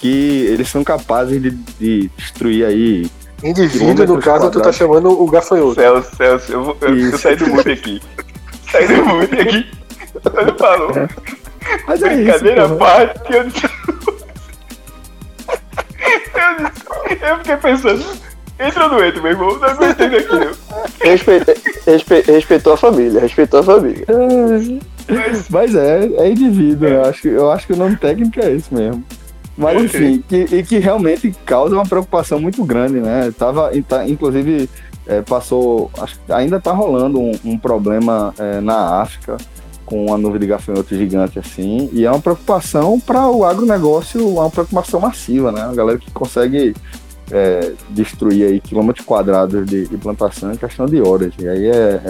que 0.00 0.46
eles 0.48 0.68
são 0.68 0.82
capazes 0.84 1.40
de, 1.42 1.50
de 1.50 2.10
destruir 2.16 2.64
aí 2.64 3.10
Indivíduo, 3.42 4.06
no 4.06 4.18
caso, 4.20 4.44
tu 4.50 4.60
tá 4.60 4.70
quadrados. 4.70 4.76
chamando 4.76 5.10
o 5.20 5.26
gafanhoto. 5.28 5.74
Celso, 5.74 6.16
Celso, 6.16 6.52
eu, 6.52 6.62
vou, 6.64 6.76
eu, 6.80 7.18
saí 7.18 7.34
do 7.36 7.46
mute 7.48 7.70
aqui. 7.72 8.00
Saí 8.70 8.86
do 8.86 9.04
mute 9.04 9.34
aqui. 9.34 9.66
Ele 10.38 10.52
falou. 10.58 10.92
Mas 11.88 12.02
é 12.02 12.08
Brincadeira 12.14 12.64
isso. 12.66 12.76
parte, 12.76 13.32
eu 13.34 13.44
disse. 13.48 13.66
Eu, 16.34 16.70
disse- 16.70 17.24
eu 17.24 17.36
fiquei 17.38 17.56
pensando, 17.56 18.04
entra 18.62 18.84
ou 18.84 18.90
não 18.90 19.04
entra, 19.04 19.20
meu 19.22 19.32
irmão? 19.32 19.58
Não 19.58 19.68
aguentei 19.68 20.08
daquilo. 20.08 20.56
Respeita, 21.00 21.54
respe- 21.86 22.22
respeitou 22.26 22.72
a 22.72 22.76
família, 22.76 23.20
respeitou 23.20 23.60
a 23.60 23.62
família. 23.62 24.04
Mas 25.50 25.74
é, 25.74 26.04
é 26.16 26.30
indivíduo. 26.30 26.88
Eu 26.88 27.04
acho, 27.04 27.22
que- 27.22 27.28
eu 27.28 27.50
acho 27.50 27.66
que 27.66 27.72
o 27.72 27.76
nome 27.76 27.96
técnico 27.96 28.40
é 28.40 28.52
esse 28.52 28.72
mesmo. 28.72 29.02
Mas 29.56 29.82
enfim, 29.84 30.24
que, 30.28 30.46
e 30.56 30.62
que 30.62 30.78
realmente 30.78 31.34
causa 31.44 31.74
uma 31.74 31.84
preocupação 31.84 32.40
muito 32.40 32.64
grande, 32.64 33.00
né? 33.00 33.32
Tava, 33.38 33.70
tá- 33.86 34.06
inclusive, 34.08 34.68
é, 35.06 35.20
passou. 35.20 35.90
Acho 36.00 36.18
que 36.24 36.32
ainda 36.32 36.58
tá 36.58 36.72
rolando 36.72 37.20
um, 37.20 37.32
um 37.44 37.58
problema 37.58 38.32
é, 38.38 38.60
na 38.60 39.00
África 39.02 39.36
com 39.84 40.06
uma 40.06 40.16
nuvem 40.16 40.40
de 40.40 40.46
gafanhoto 40.46 40.96
gigante 40.96 41.38
assim. 41.38 41.90
E 41.92 42.06
é 42.06 42.10
uma 42.10 42.20
preocupação 42.20 42.98
para 42.98 43.28
o 43.28 43.44
agronegócio, 43.44 44.20
é 44.20 44.40
uma 44.40 44.48
preocupação 44.50 45.00
massiva, 45.00 45.52
né? 45.52 45.60
A 45.62 45.74
galera 45.74 45.98
que 45.98 46.10
consegue 46.12 46.74
é, 47.30 47.72
destruir 47.90 48.46
aí 48.46 48.60
quilômetros 48.60 49.04
quadrados 49.04 49.66
de, 49.66 49.86
de 49.86 49.96
plantação 49.96 50.52
em 50.52 50.56
questão 50.56 50.86
de 50.86 51.00
horas. 51.00 51.32
E 51.38 51.48
aí 51.48 51.66
é, 51.66 52.00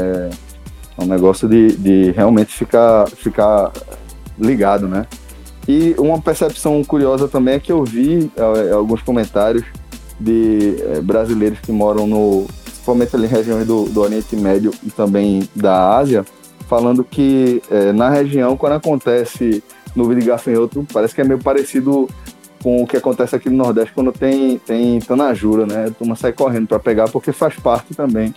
é 0.98 1.02
um 1.02 1.06
negócio 1.06 1.48
de, 1.48 1.76
de 1.76 2.10
realmente 2.12 2.52
ficar, 2.52 3.08
ficar 3.08 3.72
ligado, 4.38 4.88
né? 4.88 5.06
E 5.66 5.94
uma 5.98 6.20
percepção 6.20 6.82
curiosa 6.82 7.28
também 7.28 7.54
é 7.54 7.60
que 7.60 7.70
eu 7.70 7.84
vi 7.84 8.30
é, 8.36 8.72
alguns 8.72 9.00
comentários 9.02 9.64
de 10.18 10.76
é, 10.80 11.00
brasileiros 11.00 11.60
que 11.60 11.70
moram 11.70 12.06
no, 12.06 12.46
principalmente 12.64 13.14
ali 13.14 13.26
em 13.26 13.28
regiões 13.28 13.66
do, 13.66 13.84
do 13.84 14.00
Oriente 14.00 14.34
Médio 14.34 14.72
e 14.82 14.90
também 14.90 15.48
da 15.54 15.96
Ásia, 15.96 16.24
falando 16.68 17.04
que 17.04 17.62
é, 17.70 17.92
na 17.92 18.10
região, 18.10 18.56
quando 18.56 18.72
acontece 18.72 19.62
nuvem 19.94 20.18
de 20.18 20.26
gafanhoto, 20.26 20.86
parece 20.92 21.14
que 21.14 21.20
é 21.20 21.24
meio 21.24 21.38
parecido 21.38 22.08
com 22.62 22.82
o 22.82 22.86
que 22.86 22.96
acontece 22.96 23.34
aqui 23.34 23.50
no 23.50 23.56
Nordeste 23.56 23.92
quando 23.92 24.12
tem, 24.12 24.58
tem 24.58 25.00
tanajura, 25.00 25.66
né? 25.66 25.86
A 25.86 25.90
turma 25.90 26.16
sai 26.16 26.32
correndo 26.32 26.68
para 26.68 26.78
pegar, 26.78 27.08
porque 27.08 27.32
faz 27.32 27.56
parte 27.56 27.94
também 27.94 28.34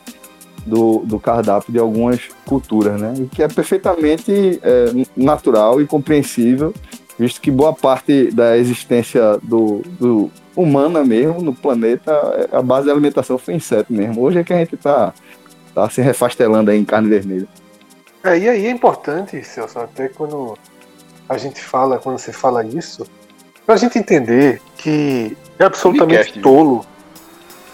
do, 0.65 0.99
do 1.05 1.19
cardápio 1.19 1.71
de 1.71 1.79
algumas 1.79 2.21
culturas, 2.45 2.99
né? 2.99 3.13
E 3.19 3.25
que 3.27 3.43
é 3.43 3.47
perfeitamente 3.47 4.59
é, 4.63 4.85
natural 5.15 5.79
e 5.79 5.85
compreensível, 5.85 6.73
visto 7.17 7.39
que 7.39 7.51
boa 7.51 7.73
parte 7.73 8.31
da 8.31 8.57
existência 8.57 9.37
do, 9.43 9.81
do 9.99 10.31
humana 10.55 11.03
mesmo 11.03 11.41
no 11.41 11.53
planeta, 11.53 12.11
a 12.51 12.61
base 12.61 12.87
da 12.87 12.93
alimentação 12.93 13.37
foi 13.37 13.53
inseto 13.53 13.93
mesmo. 13.93 14.21
Hoje 14.21 14.39
é 14.39 14.43
que 14.43 14.53
a 14.53 14.57
gente 14.57 14.75
tá, 14.77 15.13
tá 15.73 15.89
se 15.89 16.01
refastelando 16.01 16.71
aí 16.71 16.79
em 16.79 16.85
carne 16.85 17.09
vermelha. 17.09 17.47
É, 18.23 18.39
e 18.39 18.49
aí 18.49 18.65
é 18.65 18.71
importante, 18.71 19.43
Celso, 19.43 19.77
até 19.77 20.07
quando 20.07 20.57
a 21.29 21.37
gente 21.37 21.61
fala, 21.61 21.99
quando 21.99 22.17
você 22.17 22.31
fala 22.31 22.65
isso, 22.65 23.05
pra 23.65 23.75
gente 23.77 23.97
entender 23.97 24.61
que 24.77 25.35
é 25.59 25.63
absolutamente 25.63 26.15
Unicast, 26.21 26.41
tolo. 26.41 26.85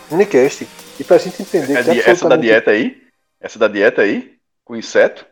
Unicast. 0.09 0.67
E 0.99 1.03
pra 1.03 1.17
gente 1.17 1.41
entender 1.41 1.77
É 1.77 1.83
que 1.83 1.89
é 1.89 1.93
di- 1.93 1.99
essa 1.99 2.07
da 2.27 2.35
absolutamente 2.35 2.41
dieta 2.41 2.71
aí? 2.71 3.03
Essa 3.39 3.59
da 3.59 3.67
dieta 3.67 4.01
aí? 4.01 4.37
Com 4.63 4.75
inseto? 4.75 5.25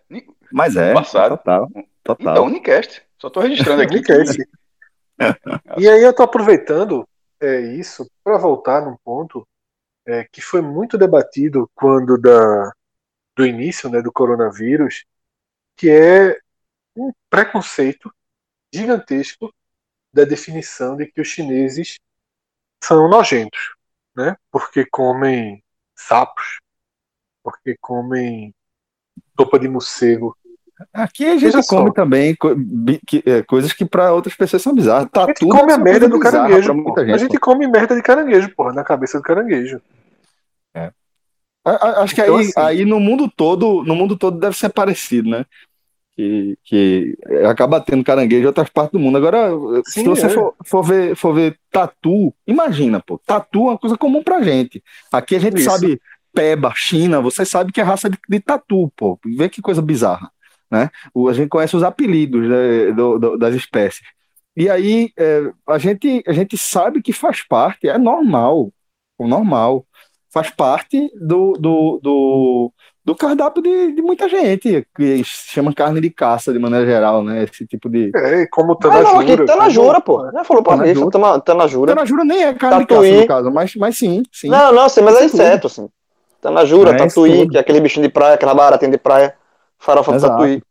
Mas 0.51 0.75
é, 0.75 0.93
Passado. 0.93 1.37
total, 1.37 1.69
total. 2.03 2.33
Então, 2.33 2.45
Unicast. 2.45 3.01
Só 3.19 3.29
tô 3.29 3.39
registrando 3.39 3.81
aqui. 3.81 3.95
Unicast. 3.95 4.37
E 5.77 5.85
aí 5.89 6.01
eu 6.01 6.13
tô 6.15 6.23
aproveitando 6.23 7.05
é, 7.41 7.59
isso 7.59 8.09
para 8.23 8.37
voltar 8.37 8.81
num 8.85 8.95
ponto 9.03 9.45
é, 10.07 10.23
que 10.31 10.39
foi 10.39 10.61
muito 10.61 10.97
debatido 10.97 11.69
quando 11.75 12.17
da, 12.17 12.71
do 13.35 13.45
início 13.45 13.89
né, 13.89 14.01
do 14.01 14.13
coronavírus, 14.13 15.03
que 15.75 15.89
é 15.89 16.37
um 16.95 17.11
preconceito 17.29 18.09
gigantesco 18.73 19.53
da 20.11 20.23
definição 20.23 20.95
de 20.95 21.05
que 21.05 21.21
os 21.21 21.27
chineses 21.27 21.97
são 22.83 23.09
nojentos, 23.09 23.75
né? 24.15 24.35
Porque 24.51 24.85
comem 24.85 25.63
sapos, 25.95 26.59
porque 27.43 27.75
comem 27.79 28.53
sopa 29.39 29.59
de 29.59 29.67
morcego. 29.67 30.35
Aqui 30.93 31.25
a 31.25 31.31
gente 31.33 31.51
Veja 31.51 31.61
só. 31.61 31.77
come 31.77 31.93
também 31.93 32.35
co- 32.35 32.55
que- 33.05 33.21
é, 33.25 33.43
coisas 33.43 33.73
que 33.73 33.85
para 33.85 34.13
outras 34.13 34.33
pessoas 34.35 34.61
são 34.61 34.73
bizarras. 34.73 35.05
A 35.07 35.09
Tatu 35.09 35.27
gente 35.27 35.49
come 35.51 35.71
a 35.71 35.75
ser 35.75 35.81
uma 35.81 35.83
merda 35.83 36.09
do 36.09 36.19
caranguejo, 36.19 36.69
pô. 36.69 36.73
muita 36.83 37.01
A 37.01 37.05
gente, 37.05 37.19
gente 37.19 37.37
come 37.39 37.67
merda 37.67 37.95
de 37.95 38.01
caranguejo, 38.01 38.55
porra, 38.55 38.73
na 38.73 38.83
cabeça 38.83 39.17
do 39.17 39.23
caranguejo. 39.23 39.81
A- 41.65 41.71
a- 41.71 42.03
Acho 42.03 42.15
que 42.15 42.21
Então, 42.21 42.37
aí, 42.37 42.45
assim- 42.45 42.53
aí 42.55 42.85
no 42.85 42.99
mundo 42.99 43.29
todo, 43.29 43.83
no 43.83 43.93
mundo 43.93 44.17
todo 44.17 44.39
deve 44.39 44.57
ser 44.57 44.69
parecido, 44.69 45.29
né? 45.29 45.45
Que, 46.19 46.57
que 46.65 47.17
acaba 47.49 47.79
tendo 47.79 48.03
caranguejo 48.03 48.43
em 48.43 48.47
outras 48.47 48.69
partes 48.69 48.91
do 48.91 48.99
mundo. 48.99 49.17
Agora, 49.17 49.51
se 49.85 50.01
Sim, 50.01 50.03
você 50.03 50.25
é. 50.25 50.29
for, 50.29 50.53
for 50.65 50.83
ver, 50.83 51.15
for 51.15 51.33
ver 51.33 51.57
tatu, 51.71 52.33
imagina, 52.45 52.99
pô, 52.99 53.17
tatu 53.25 53.59
é 53.67 53.69
uma 53.69 53.77
coisa 53.77 53.95
comum 53.95 54.21
pra 54.21 54.41
gente. 54.41 54.83
Aqui 55.13 55.37
a 55.37 55.39
gente 55.39 55.59
Isso. 55.61 55.69
sabe 55.71 55.97
peba, 56.33 56.73
China, 56.75 57.21
você 57.21 57.45
sabe 57.45 57.71
que 57.71 57.79
é 57.79 57.83
raça 57.85 58.09
de, 58.09 58.17
de 58.27 58.39
tatu, 58.41 58.91
pô. 58.97 59.17
Vê 59.25 59.47
que 59.47 59.61
coisa 59.61 59.81
bizarra, 59.81 60.29
né? 60.69 60.89
O, 61.13 61.29
a 61.29 61.33
gente 61.33 61.47
conhece 61.47 61.77
os 61.77 61.83
apelidos 61.83 62.49
né, 62.49 62.91
do- 62.91 63.17
do- 63.17 63.37
das 63.37 63.55
espécies. 63.55 64.05
E 64.57 64.69
aí 64.69 65.11
é, 65.17 65.53
a, 65.65 65.77
gente, 65.77 66.21
a 66.27 66.33
gente 66.33 66.57
sabe 66.57 67.01
que 67.01 67.13
faz 67.13 67.47
parte, 67.47 67.87
é 67.87 67.97
normal, 67.97 68.73
normal 69.17 69.85
faz 70.33 70.49
parte 70.49 71.09
do, 71.15 71.53
do, 71.53 71.99
do, 72.03 72.73
do 73.09 73.15
cardápio 73.15 73.63
de, 73.63 73.93
de 73.93 74.01
muita 74.03 74.29
gente, 74.29 74.87
que 74.95 75.23
chama 75.23 75.73
carne 75.73 75.99
de 75.99 76.11
caça 76.11 76.53
de 76.53 76.59
maneira 76.59 76.85
geral, 76.85 77.23
né? 77.23 77.43
Esse 77.43 77.65
tipo 77.65 77.89
de. 77.89 78.11
É, 78.15 78.45
como 78.51 78.77
Ah, 78.83 79.01
não, 79.01 79.19
aqui 79.19 79.35
Tanajura. 79.35 79.45
tá 79.47 79.55
na 79.55 79.59
como- 79.61 79.71
jura, 79.71 79.99
pô. 80.01 80.31
Já 80.31 80.43
falou 80.43 80.61
pra 80.61 80.73
mim, 80.77 80.83
Tanajura. 80.83 81.09
tá 81.09 81.17
na- 81.19 81.39
tá 81.39 81.53
na 81.55 81.65
jura. 81.67 81.95
Tanajura 81.95 82.23
nem 82.23 82.43
é 82.43 82.53
carne 82.53 82.79
de 82.81 82.85
Tatuí. 82.85 83.09
caça, 83.09 83.21
no 83.21 83.27
caso, 83.27 83.51
mas, 83.51 83.75
mas 83.75 83.97
sim, 83.97 84.21
sim. 84.31 84.47
Não, 84.47 84.71
não, 84.71 84.87
sei, 84.87 85.01
mas 85.03 85.15
é 85.15 85.25
inseto, 85.25 85.65
assim. 85.65 85.89
Tá 86.39 86.51
na 86.51 86.63
jura, 86.65 86.91
É, 86.91 86.97
tatuí, 86.97 87.49
que 87.49 87.57
é 87.57 87.59
aquele 87.59 87.81
bichinho 87.81 88.05
de 88.05 88.13
praia, 88.13 88.35
aquela 88.35 88.53
baratinha 88.53 88.91
de 88.91 88.97
praia, 88.99 89.33
farofa 89.79 90.11
do 90.11 90.17
Exato. 90.17 90.33
tatuí. 90.37 90.61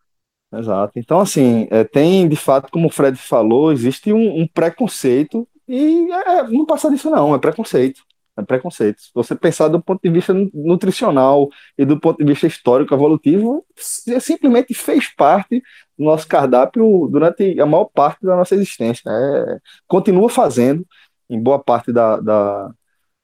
Exato. 0.54 0.92
Então, 0.96 1.18
assim, 1.18 1.66
é, 1.72 1.82
tem, 1.82 2.28
de 2.28 2.36
fato, 2.36 2.70
como 2.70 2.86
o 2.86 2.90
Fred 2.90 3.18
falou, 3.18 3.72
existe 3.72 4.12
um, 4.12 4.42
um 4.42 4.46
preconceito 4.46 5.46
e 5.68 6.08
é, 6.12 6.44
não 6.44 6.64
passa 6.64 6.88
disso, 6.88 7.10
não, 7.10 7.34
é 7.34 7.38
preconceito. 7.38 8.00
É 8.38 8.42
preconceito. 8.44 9.00
Se 9.00 9.10
você 9.12 9.34
pensar 9.34 9.66
do 9.68 9.82
ponto 9.82 10.00
de 10.00 10.10
vista 10.10 10.32
nutricional 10.54 11.48
e 11.76 11.84
do 11.84 11.98
ponto 11.98 12.18
de 12.18 12.24
vista 12.24 12.46
histórico, 12.46 12.94
evolutivo, 12.94 13.64
simplesmente 13.76 14.72
fez 14.74 15.08
parte 15.14 15.60
do 15.98 16.04
nosso 16.04 16.28
cardápio 16.28 17.08
durante 17.10 17.60
a 17.60 17.66
maior 17.66 17.86
parte 17.86 18.24
da 18.24 18.36
nossa 18.36 18.54
existência. 18.54 19.10
É, 19.10 19.58
continua 19.88 20.28
fazendo 20.28 20.86
em 21.28 21.40
boa 21.42 21.58
parte 21.58 21.92
da, 21.92 22.20
da 22.20 22.70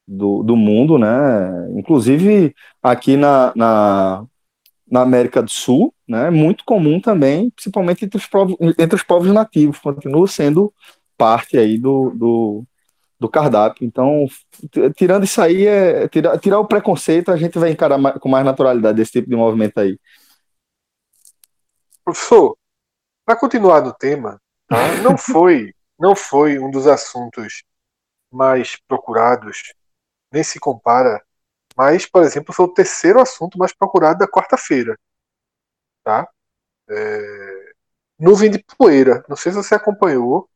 do, 0.07 0.43
do 0.43 0.57
mundo, 0.57 0.99
né? 0.99 1.09
Inclusive 1.79 2.55
aqui 2.83 3.17
na, 3.17 3.53
na, 3.57 4.25
na 4.91 5.03
América 5.03 5.43
do 5.43 5.51
Sul, 5.51 5.95
né? 6.09 6.31
Muito 6.31 6.65
comum 6.65 7.01
também, 7.01 7.51
principalmente 7.51 8.05
entre 8.05 8.19
os 8.19 8.27
povos, 8.27 8.57
entre 8.79 8.97
os 8.97 9.03
povos 9.03 9.33
nativos, 9.33 9.79
continua 9.79 10.27
sendo 10.27 10.73
parte 11.17 11.57
aí 11.57 11.79
do, 11.79 12.11
do, 12.11 12.65
do 13.19 13.29
cardápio. 13.29 13.85
Então, 13.85 14.27
tirando 14.97 15.25
isso 15.25 15.41
aí, 15.41 15.67
é, 15.67 16.09
tirar, 16.09 16.39
tirar 16.39 16.59
o 16.59 16.67
preconceito, 16.67 17.31
a 17.31 17.37
gente 17.37 17.59
vai 17.59 17.71
encarar 17.71 17.99
mais, 17.99 18.19
com 18.19 18.29
mais 18.29 18.45
naturalidade 18.45 19.01
esse 19.01 19.13
tipo 19.13 19.29
de 19.29 19.37
movimento 19.37 19.79
aí. 19.79 19.99
Professor, 22.05 22.57
para 23.25 23.37
continuar 23.37 23.81
no 23.83 23.93
tema, 23.93 24.41
tá? 24.69 24.77
não 25.03 25.17
foi 25.17 25.73
não 25.99 26.17
foi 26.17 26.59
um 26.59 26.71
dos 26.71 26.87
assuntos 26.87 27.63
mais 28.31 28.77
procurados, 28.89 29.73
nem 30.33 30.43
se 30.43 30.59
compara, 30.59 31.25
mas, 31.77 32.07
por 32.07 32.23
exemplo, 32.23 32.53
foi 32.53 32.67
o 32.67 32.75
terceiro 32.75 33.21
assunto 33.21 33.59
mais 33.59 33.73
procurado 33.75 34.19
da 34.19 34.29
quarta-feira. 34.29 34.99
Tá? 36.03 36.29
É... 36.89 37.73
Nuvem 38.19 38.51
de 38.51 38.63
poeira. 38.79 39.25
Não 39.29 39.37
sei 39.37 39.53
se 39.53 39.59
você 39.59 39.75
acompanhou 39.75 40.49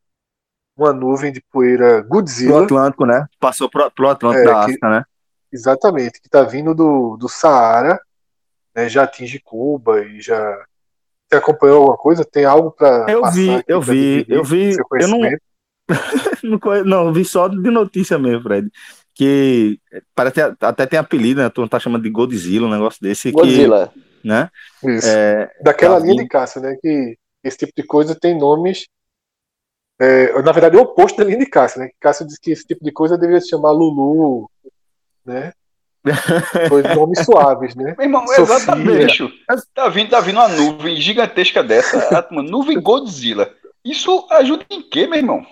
uma 0.78 0.92
nuvem 0.92 1.32
de 1.32 1.42
poeira 1.52 2.00
Godzilla. 2.02 2.66
Pro 2.66 2.76
Atlântico, 2.76 3.04
né? 3.04 3.26
Passou 3.40 3.68
pro, 3.68 3.90
pro 3.90 4.08
Atlântico 4.08 4.48
é, 4.48 4.52
da 4.52 4.60
África, 4.60 4.88
né? 4.88 5.04
Exatamente, 5.52 6.20
que 6.20 6.28
está 6.28 6.42
vindo 6.42 6.74
do, 6.74 7.16
do 7.16 7.28
Saara, 7.28 7.98
né, 8.74 8.88
já 8.88 9.04
atinge 9.04 9.40
Cuba 9.40 10.04
e 10.04 10.20
já. 10.20 10.38
Você 11.26 11.36
acompanhou 11.36 11.78
alguma 11.78 11.96
coisa? 11.96 12.24
Tem 12.24 12.44
algo 12.44 12.70
para. 12.70 13.06
Eu 13.08 13.24
vi, 13.30 13.62
eu 13.66 13.80
vi, 13.80 14.24
eu 14.28 14.44
vi. 14.44 14.76
Eu 15.00 15.08
não, 15.08 15.20
não, 16.84 17.06
eu 17.06 17.12
vi 17.12 17.24
só 17.24 17.48
de 17.48 17.70
notícia 17.70 18.18
mesmo, 18.18 18.42
Fred. 18.42 18.70
Que 19.14 19.80
parece 20.14 20.40
até 20.60 20.86
tem 20.86 20.98
apelido, 20.98 21.42
né? 21.42 21.48
Turma 21.48 21.68
tá 21.68 21.80
chamando 21.80 22.04
de 22.04 22.10
Godzilla, 22.10 22.66
um 22.66 22.70
negócio 22.70 23.00
desse. 23.02 23.32
Godzilla. 23.32 23.90
Que, 23.92 24.28
né? 24.28 24.50
Isso. 24.84 25.08
É, 25.08 25.50
Daquela 25.62 25.98
tá 25.98 26.06
linha 26.06 26.22
de 26.22 26.28
caça, 26.28 26.60
né? 26.60 26.76
Que 26.80 27.18
esse 27.42 27.58
tipo 27.58 27.72
de 27.76 27.82
coisa 27.82 28.14
tem 28.14 28.38
nomes 28.38 28.86
é, 30.00 30.42
na 30.42 30.52
verdade, 30.52 30.76
é 30.76 30.78
o 30.78 30.82
oposto 30.82 31.16
da 31.18 31.24
linha 31.24 31.38
de 31.38 31.46
Cássio, 31.46 31.80
né? 31.80 31.90
Cássio 32.00 32.26
disse 32.26 32.40
que 32.40 32.52
esse 32.52 32.66
tipo 32.66 32.84
de 32.84 32.92
coisa 32.92 33.18
deveria 33.18 33.40
se 33.40 33.48
chamar 33.48 33.72
Lulu, 33.72 34.50
né? 35.24 35.52
Foi 36.68 36.82
nomes 36.94 37.24
suaves, 37.24 37.74
né? 37.74 37.94
Meu 37.98 38.06
irmão, 38.06 38.26
Sofia. 38.28 38.42
exatamente. 38.44 39.44
Tá 39.74 39.88
vindo, 39.88 40.10
tá 40.10 40.20
vindo 40.20 40.36
uma 40.36 40.48
nuvem 40.48 40.96
gigantesca 40.96 41.62
dessa, 41.62 42.26
uma 42.30 42.42
nuvem 42.42 42.80
Godzilla. 42.80 43.52
Isso 43.84 44.26
ajuda 44.30 44.64
em 44.70 44.82
quê, 44.82 45.06
meu 45.06 45.18
irmão? 45.18 45.44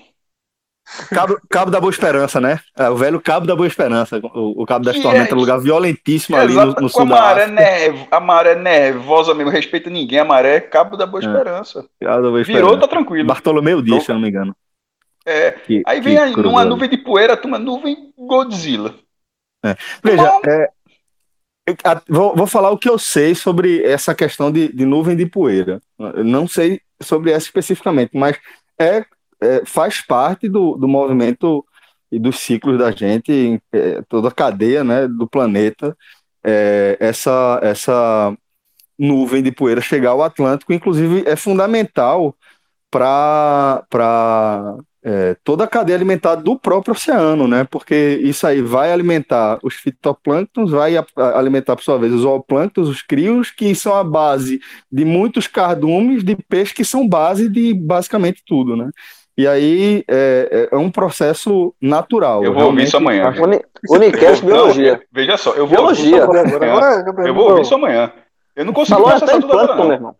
Cabo, 1.10 1.40
cabo 1.50 1.70
da 1.70 1.80
Boa 1.80 1.90
Esperança, 1.90 2.40
né? 2.40 2.60
É, 2.76 2.88
o 2.88 2.96
velho 2.96 3.20
Cabo 3.20 3.44
da 3.44 3.56
Boa 3.56 3.66
Esperança. 3.66 4.20
O, 4.34 4.62
o 4.62 4.66
Cabo 4.66 4.84
das 4.84 4.98
Tormentas 5.00 5.32
é 5.32 5.34
um 5.34 5.38
lugar 5.38 5.58
violentíssimo 5.58 6.36
ali 6.36 6.54
no, 6.54 6.72
no 6.74 6.88
sul 6.88 7.02
a 7.02 7.04
maré, 7.04 7.46
nev, 7.48 8.06
a 8.08 8.20
maré 8.20 8.54
nervosa 8.54 9.34
mesmo, 9.34 9.50
respeita 9.50 9.90
ninguém. 9.90 10.20
A 10.20 10.24
maré 10.24 10.60
Cabo 10.60 10.96
da 10.96 11.04
Boa 11.04 11.22
é. 11.22 11.26
Esperança. 11.26 11.84
Cabo 12.00 12.22
da 12.22 12.28
Boa 12.30 12.42
Virou, 12.44 12.60
Esperança. 12.60 12.80
tá 12.80 12.88
tranquilo. 12.88 13.26
Bartolomeu 13.26 13.82
Dias, 13.82 14.04
se 14.04 14.10
eu 14.10 14.14
não 14.14 14.22
me 14.22 14.28
engano. 14.28 14.54
É. 15.26 15.50
Que, 15.50 15.82
aí 15.84 16.00
vem 16.00 16.16
aí, 16.16 16.36
numa 16.36 16.64
nuvem 16.64 16.88
de 16.88 16.98
poeira, 16.98 17.38
uma 17.44 17.58
nuvem 17.58 18.12
Godzilla. 18.16 18.94
É. 19.64 19.76
Veja, 20.04 20.40
é, 20.46 20.70
vou, 22.08 22.36
vou, 22.36 22.46
falar 22.46 22.70
o 22.70 22.78
que 22.78 22.88
eu 22.88 22.96
sei 22.96 23.34
sobre 23.34 23.82
essa 23.82 24.14
questão 24.14 24.52
de, 24.52 24.72
de 24.72 24.86
nuvem 24.86 25.16
de 25.16 25.26
poeira. 25.26 25.80
Eu 25.98 26.22
não 26.22 26.46
sei 26.46 26.80
sobre 27.02 27.32
essa 27.32 27.46
especificamente, 27.46 28.10
mas 28.14 28.38
é 28.78 29.04
é, 29.46 29.62
faz 29.64 30.00
parte 30.00 30.48
do, 30.48 30.76
do 30.76 30.88
movimento 30.88 31.64
e 32.10 32.18
dos 32.18 32.38
ciclos 32.40 32.78
da 32.78 32.90
gente, 32.90 33.60
é, 33.72 34.02
toda 34.08 34.28
a 34.28 34.32
cadeia 34.32 34.84
né, 34.84 35.08
do 35.08 35.26
planeta, 35.28 35.96
é, 36.44 36.96
essa, 37.00 37.58
essa 37.62 38.36
nuvem 38.98 39.42
de 39.42 39.52
poeira 39.52 39.80
chegar 39.80 40.10
ao 40.10 40.22
Atlântico, 40.22 40.72
inclusive 40.72 41.24
é 41.26 41.36
fundamental 41.36 42.34
para 42.90 43.84
é, 45.02 45.36
toda 45.44 45.64
a 45.64 45.68
cadeia 45.68 45.96
alimentar 45.96 46.34
do 46.34 46.58
próprio 46.58 46.92
oceano, 46.92 47.46
né? 47.46 47.62
Porque 47.64 48.20
isso 48.22 48.44
aí 48.44 48.60
vai 48.60 48.92
alimentar 48.92 49.58
os 49.62 49.74
fitoplânctons, 49.74 50.72
vai 50.72 50.94
alimentar, 51.34 51.76
por 51.76 51.84
sua 51.84 51.96
vez, 51.96 52.12
os 52.12 52.22
zooplânctons, 52.22 52.88
os 52.88 53.02
crios, 53.02 53.50
que 53.52 53.72
são 53.74 53.94
a 53.94 54.02
base 54.02 54.60
de 54.90 55.04
muitos 55.04 55.46
cardumes 55.46 56.24
de 56.24 56.34
peixe 56.34 56.74
que 56.74 56.84
são 56.84 57.08
base 57.08 57.48
de 57.48 57.72
basicamente 57.72 58.42
tudo, 58.44 58.76
né? 58.76 58.90
E 59.36 59.46
aí 59.46 60.02
é, 60.08 60.68
é, 60.72 60.74
é 60.74 60.78
um 60.78 60.90
processo 60.90 61.74
natural. 61.80 62.42
Eu 62.42 62.54
vou 62.54 62.64
ouvir 62.64 62.84
isso 62.84 62.96
amanhã. 62.96 63.34
Unicast 63.90 64.44
Biologia. 64.44 65.02
veja 65.12 65.36
só, 65.36 65.50
eu 65.50 65.66
vou 65.66 65.76
Biologia. 65.76 66.24
Ouvir 66.24 66.46
isso 66.46 66.56
amanhã. 66.56 67.04
Eu 67.26 67.34
vou 67.34 67.50
ouvir 67.50 67.62
isso 67.62 67.74
amanhã. 67.74 68.12
Eu 68.54 68.64
não 68.64 68.72
consegui 68.72 69.02
Falou 69.02 69.10
processar 69.10 69.40
tudo 69.40 69.52
agora, 69.52 69.76
não. 69.76 69.92
Irmão. 69.92 70.16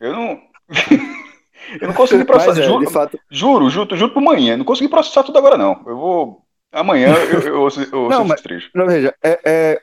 Eu 0.00 0.12
não... 0.12 0.40
eu 1.80 1.88
não 1.88 1.94
consegui 1.94 2.24
processar. 2.24 2.60
É, 2.60 2.62
juro, 2.62 2.90
fato... 2.90 3.18
juro, 3.28 3.68
juro, 3.68 3.96
juro 3.96 4.14
por 4.14 4.22
manhã. 4.22 4.52
Eu 4.52 4.58
não 4.58 4.64
consegui 4.64 4.88
processar 4.88 5.24
tudo 5.24 5.36
agora, 5.36 5.58
não. 5.58 5.82
Eu 5.84 5.96
vou... 5.96 6.44
Amanhã 6.70 7.14
eu, 7.14 7.40
eu, 7.40 7.60
ouço, 7.60 7.80
eu 7.82 8.02
ouço 8.02 8.18
não, 8.18 8.24
mas, 8.24 8.42
não, 8.74 8.86
veja, 8.86 9.14
é, 9.22 9.40
é, 9.44 9.80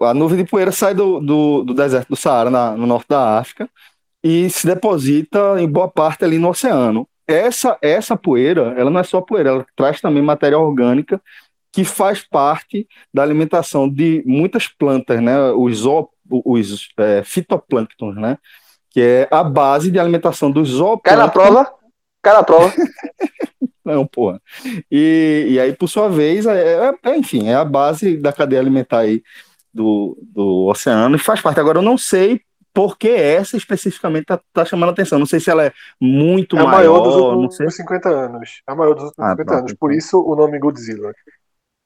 a 0.00 0.14
nuvem 0.14 0.42
de 0.42 0.50
poeira 0.50 0.72
sai 0.72 0.94
do, 0.94 1.20
do, 1.20 1.64
do 1.64 1.74
deserto 1.74 2.08
do 2.08 2.16
Saara, 2.16 2.48
na, 2.48 2.70
no 2.70 2.86
norte 2.86 3.08
da 3.10 3.38
África, 3.38 3.68
e 4.24 4.48
se 4.48 4.66
deposita 4.66 5.60
em 5.60 5.68
boa 5.68 5.86
parte 5.86 6.24
ali 6.24 6.38
no 6.38 6.48
oceano 6.48 7.06
essa, 7.26 7.76
essa 7.82 8.16
poeira, 8.16 8.74
ela 8.76 8.90
não 8.90 9.00
é 9.00 9.04
só 9.04 9.20
poeira, 9.20 9.50
ela 9.50 9.66
traz 9.74 10.00
também 10.00 10.22
matéria 10.22 10.58
orgânica 10.58 11.20
que 11.72 11.84
faz 11.84 12.22
parte 12.22 12.88
da 13.12 13.22
alimentação 13.22 13.86
de 13.86 14.22
muitas 14.24 14.66
plantas, 14.66 15.20
né? 15.20 15.50
Os, 15.50 15.84
os 16.30 16.88
é, 16.98 17.22
fitoplânctons, 17.22 18.16
né? 18.16 18.38
Que 18.90 19.00
é 19.00 19.28
a 19.30 19.44
base 19.44 19.90
de 19.90 19.98
alimentação 19.98 20.50
dos 20.50 20.70
zooplânctons. 20.70 21.02
Cai 21.02 21.16
na 21.16 21.28
prova, 21.28 21.74
cai 22.22 22.34
na 22.34 22.42
prova. 22.42 22.72
não, 23.84 24.06
porra. 24.06 24.40
E, 24.90 25.48
e 25.50 25.60
aí, 25.60 25.74
por 25.74 25.88
sua 25.88 26.08
vez, 26.08 26.46
é, 26.46 26.94
é, 27.04 27.16
enfim, 27.16 27.48
é 27.48 27.54
a 27.54 27.64
base 27.64 28.16
da 28.16 28.32
cadeia 28.32 28.60
alimentar 28.60 29.00
aí 29.00 29.22
do, 29.72 30.16
do 30.22 30.64
oceano 30.66 31.16
e 31.16 31.18
faz 31.18 31.42
parte. 31.42 31.60
Agora, 31.60 31.78
eu 31.78 31.82
não 31.82 31.98
sei 31.98 32.40
porque 32.76 33.08
essa 33.08 33.56
especificamente 33.56 34.24
está 34.24 34.38
tá 34.52 34.62
chamando 34.66 34.90
a 34.90 34.92
atenção. 34.92 35.18
Não 35.18 35.24
sei 35.24 35.40
se 35.40 35.48
ela 35.48 35.64
é 35.64 35.72
muito 35.98 36.58
é 36.58 36.62
maior. 36.62 36.72
É 36.72 36.76
a 36.76 36.78
maior 36.78 37.00
dos 37.00 37.16
últimos 37.16 37.74
50 37.74 38.08
anos. 38.10 38.62
É 38.68 38.72
a 38.72 38.74
maior 38.74 38.92
dos 38.92 39.04
últimos 39.04 39.26
ah, 39.26 39.30
50 39.30 39.44
pronto, 39.46 39.58
anos. 39.60 39.72
Por 39.72 39.90
então. 39.90 39.98
isso 39.98 40.20
o 40.20 40.36
nome 40.36 40.58
Godzilla. 40.58 41.10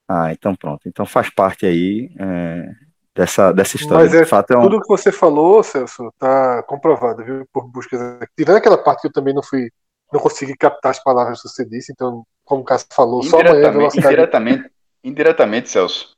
Ah, 0.09 0.32
então 0.32 0.53
pronto. 0.57 0.80
Então 0.88 1.07
faz 1.07 1.30
parte 1.30 1.64
aí 1.64 2.11
é, 2.18 2.70
dessa, 3.14 3.53
dessa 3.53 3.76
história. 3.76 4.05
Mas 4.05 4.14
é, 4.14 4.26
fato, 4.26 4.51
é 4.51 4.59
um... 4.59 4.62
tudo 4.62 4.80
que 4.80 4.88
você 4.88 5.12
falou, 5.12 5.62
Celso, 5.62 6.09
está 6.09 6.61
comprovado, 6.64 7.24
viu? 7.24 7.47
Por 7.53 7.68
buscas. 7.68 8.01
Tirando 8.36 8.57
aquela 8.57 8.76
parte 8.76 9.03
que 9.03 9.07
eu 9.07 9.12
também 9.12 9.32
não 9.32 9.45
fui. 9.45 9.70
Não 10.12 10.18
consegui 10.18 10.57
captar 10.57 10.91
as 10.91 11.01
palavras 11.01 11.41
que 11.41 11.49
você 11.49 11.64
disse, 11.64 11.93
então, 11.93 12.24
como 12.45 12.62
o 12.62 12.64
Cássio 12.64 12.88
falou, 12.93 13.22
só 13.22 13.38
amanhã 13.38 13.70
velocidade. 13.70 14.12
Indiretamente, 14.12 14.70
indiretamente, 15.05 15.68
Celso. 15.68 16.16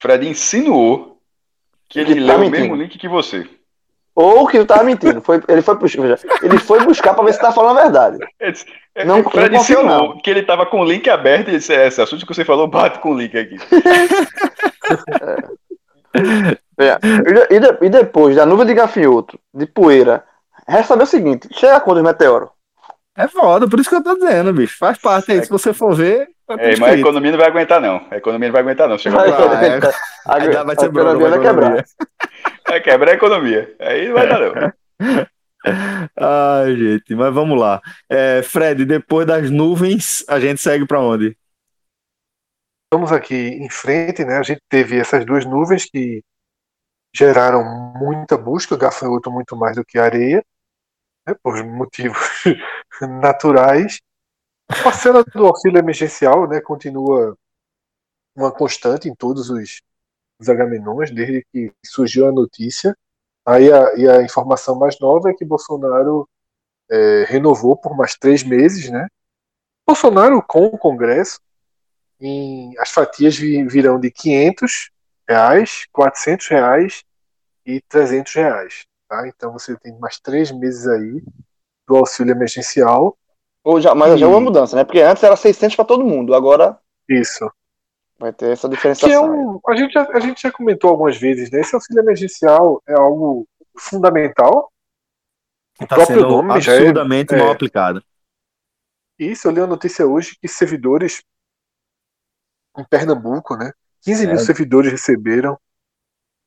Fred 0.00 0.26
insinuou 0.26 1.20
que 1.90 2.00
ele, 2.00 2.12
ele 2.12 2.26
tá 2.26 2.36
leu 2.38 2.46
o 2.46 2.50
mesmo 2.50 2.74
link 2.74 2.96
que 2.96 3.06
você. 3.06 3.46
Ou 4.14 4.46
que 4.46 4.58
tu 4.58 4.66
tava 4.66 4.84
mentindo. 4.84 5.20
Foi, 5.20 5.42
ele, 5.48 5.60
foi 5.60 5.74
buscar, 5.76 6.18
ele 6.42 6.58
foi 6.58 6.84
buscar 6.84 7.14
pra 7.14 7.24
ver 7.24 7.32
se 7.32 7.40
tá 7.40 7.50
falando 7.50 7.78
a 7.78 7.82
verdade. 7.82 8.18
É, 8.94 9.04
não, 9.04 9.24
Fred 9.24 9.50
não 9.50 9.58
confio, 9.58 9.82
não. 9.82 10.18
que 10.18 10.30
ele 10.30 10.44
tava 10.44 10.64
com 10.66 10.80
o 10.80 10.84
link 10.84 11.10
aberto 11.10 11.48
e 11.48 11.52
disse: 11.52 11.74
é, 11.74 11.88
esse 11.88 12.00
assunto 12.00 12.24
que 12.24 12.32
você 12.32 12.44
falou, 12.44 12.68
bate 12.68 13.00
com 13.00 13.10
o 13.10 13.18
link 13.18 13.36
aqui. 13.36 13.56
é. 16.14 16.64
É. 16.78 16.98
E, 17.50 17.60
de, 17.60 17.86
e, 17.86 17.88
depois 17.88 18.36
da 18.36 18.46
nuvem 18.46 18.66
de 18.66 18.74
gafanhoto, 18.74 19.38
de 19.52 19.66
poeira, 19.66 20.24
resta 20.66 20.88
saber 20.88 21.04
o 21.04 21.06
seguinte: 21.06 21.48
chega 21.52 21.80
quando 21.80 21.98
o 21.98 22.04
meteoro? 22.04 22.50
É 23.16 23.28
foda, 23.28 23.68
por 23.68 23.78
isso 23.78 23.88
que 23.88 23.96
eu 23.96 24.02
tô 24.02 24.14
dizendo, 24.14 24.52
bicho. 24.52 24.76
Faz 24.78 24.98
parte 24.98 25.32
aí, 25.32 25.42
se 25.42 25.50
você 25.50 25.72
for 25.72 25.94
ver. 25.94 26.28
É, 26.48 26.76
mas 26.76 26.94
a 26.94 26.98
economia 26.98 27.30
não 27.30 27.38
vai 27.38 27.48
aguentar, 27.48 27.80
não. 27.80 28.06
A 28.10 28.16
economia 28.16 28.48
não 28.48 28.52
vai 28.52 28.62
aguentar, 28.62 28.88
não. 28.88 28.98
Chega 28.98 29.16
vai, 29.16 29.30
vai, 29.30 29.48
vai, 29.48 29.66
é. 29.68 30.56
a, 30.56 30.62
vai 30.64 30.76
ser 30.76 30.84
a 30.84 30.88
economia 30.88 31.28
vai 31.30 31.40
quebrar. 31.40 31.84
Vai 32.68 32.80
quebrar 32.80 33.10
a 33.10 33.14
economia. 33.14 33.76
Aí 33.80 34.08
não 34.08 34.14
vai 34.14 34.28
dar, 34.28 34.40
não. 34.40 34.72
Ai, 36.20 36.76
gente, 36.76 37.14
mas 37.14 37.32
vamos 37.32 37.58
lá. 37.58 37.80
É, 38.10 38.42
Fred, 38.42 38.84
depois 38.84 39.26
das 39.26 39.50
nuvens, 39.50 40.22
a 40.28 40.38
gente 40.38 40.60
segue 40.60 40.86
para 40.86 41.00
onde? 41.00 41.36
Estamos 42.84 43.10
aqui 43.10 43.34
em 43.34 43.70
frente, 43.70 44.24
né? 44.24 44.36
A 44.36 44.42
gente 44.42 44.60
teve 44.68 44.98
essas 44.98 45.24
duas 45.24 45.46
nuvens 45.46 45.86
que 45.86 46.22
geraram 47.16 47.64
muita 47.98 48.36
busca, 48.36 48.76
gafanhoto 48.76 49.30
muito 49.30 49.56
mais 49.56 49.76
do 49.76 49.84
que 49.84 49.98
areia 49.98 50.44
né, 51.26 51.34
por 51.42 51.62
motivos 51.64 52.18
naturais. 53.20 54.00
A 54.74 54.82
parcela 54.82 55.22
do 55.22 55.46
auxílio 55.46 55.78
emergencial 55.78 56.48
né, 56.48 56.60
continua 56.60 57.38
uma 58.34 58.50
constante 58.50 59.08
em 59.08 59.14
todos 59.14 59.48
os, 59.48 59.80
os 60.40 60.46
desde 61.14 61.46
que 61.52 61.72
surgiu 61.84 62.26
a 62.26 62.32
notícia. 62.32 62.96
Aí 63.46 63.72
a, 63.72 63.94
e 63.94 64.08
a 64.08 64.22
informação 64.22 64.76
mais 64.76 64.98
nova 64.98 65.30
é 65.30 65.34
que 65.34 65.44
Bolsonaro 65.44 66.28
é, 66.90 67.24
renovou 67.28 67.76
por 67.76 67.96
mais 67.96 68.16
três 68.16 68.42
meses, 68.42 68.90
né? 68.90 69.06
Bolsonaro 69.86 70.42
com 70.42 70.66
o 70.66 70.78
Congresso, 70.78 71.38
em, 72.20 72.76
as 72.78 72.90
fatias 72.90 73.36
virão 73.36 74.00
de 74.00 74.10
500 74.10 74.90
reais, 75.28 75.86
400 75.92 76.48
reais 76.48 77.04
e 77.64 77.80
300 77.82 78.34
reais. 78.34 78.86
Tá? 79.08 79.28
Então 79.28 79.52
você 79.52 79.76
tem 79.76 79.96
mais 80.00 80.18
três 80.18 80.50
meses 80.50 80.88
aí 80.88 81.22
do 81.86 81.96
auxílio 81.96 82.32
emergencial. 82.32 83.16
Ou 83.64 83.80
já, 83.80 83.94
mas 83.94 84.14
E- 84.14 84.18
já 84.18 84.26
é 84.26 84.28
uma 84.28 84.40
mudança, 84.40 84.76
né? 84.76 84.84
Porque 84.84 85.00
antes 85.00 85.22
era 85.22 85.34
600 85.36 85.74
para 85.74 85.84
todo 85.86 86.04
mundo, 86.04 86.34
agora 86.34 86.78
Isso. 87.08 87.50
vai 88.18 88.32
ter 88.32 88.52
essa 88.52 88.66
é 88.66 88.70
diferenciação. 88.70 89.54
um, 89.56 89.60
a, 89.66 89.74
gente 89.74 89.92
já, 89.92 90.02
a 90.12 90.20
gente 90.20 90.42
já 90.42 90.52
comentou 90.52 90.90
algumas 90.90 91.16
vezes, 91.16 91.50
né? 91.50 91.60
Esse 91.60 91.74
auxílio 91.74 92.02
emergencial 92.02 92.82
é 92.86 92.92
algo 92.94 93.48
fundamental. 93.78 94.70
O 95.80 95.84
Está 95.84 95.96
próprio 95.96 96.18
sendo 96.20 96.28
nome 96.28 96.60
já 96.60 96.72
é, 96.74 96.76
absurdamente 96.78 97.34
é. 97.34 97.38
mal 97.38 97.50
aplicado. 97.50 98.04
Isso, 99.18 99.48
eu 99.48 99.52
li 99.52 99.60
a 99.60 99.66
notícia 99.66 100.06
hoje 100.06 100.36
que 100.40 100.46
servidores 100.46 101.22
em 102.76 102.84
Pernambuco, 102.84 103.56
né? 103.56 103.72
15 104.02 104.26
mil 104.26 104.36
É. 104.36 104.38
servidores 104.38 104.92
receberam. 104.92 105.58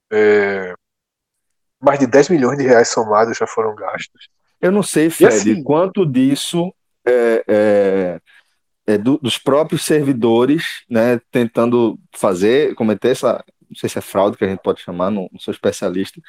é, 0.09 0.73
mais 1.81 1.99
de 1.99 2.07
10 2.07 2.29
milhões 2.29 2.57
de 2.57 2.63
reais 2.65 2.87
somados 2.87 3.37
já 3.37 3.45
foram 3.45 3.75
gastos. 3.75 4.29
Eu 4.61 4.71
não 4.71 4.81
sei, 4.81 5.09
Fred, 5.09 5.35
assim- 5.35 5.63
quanto 5.63 6.05
disso 6.05 6.73
é, 7.07 7.43
é- 7.47 8.19
é 8.93 8.97
do- 8.97 9.17
dos 9.21 9.37
próprios 9.37 9.83
servidores, 9.83 10.83
né, 10.89 11.19
tentando 11.31 11.97
fazer, 12.15 12.73
cometer 12.75 13.09
essa, 13.09 13.43
não 13.69 13.75
sei 13.75 13.89
se 13.89 13.97
é 13.97 14.01
fraude 14.01 14.37
que 14.37 14.45
a 14.45 14.47
gente 14.47 14.61
pode 14.61 14.81
chamar, 14.81 15.09
não, 15.11 15.27
não 15.31 15.39
sou 15.39 15.51
especialista, 15.53 16.21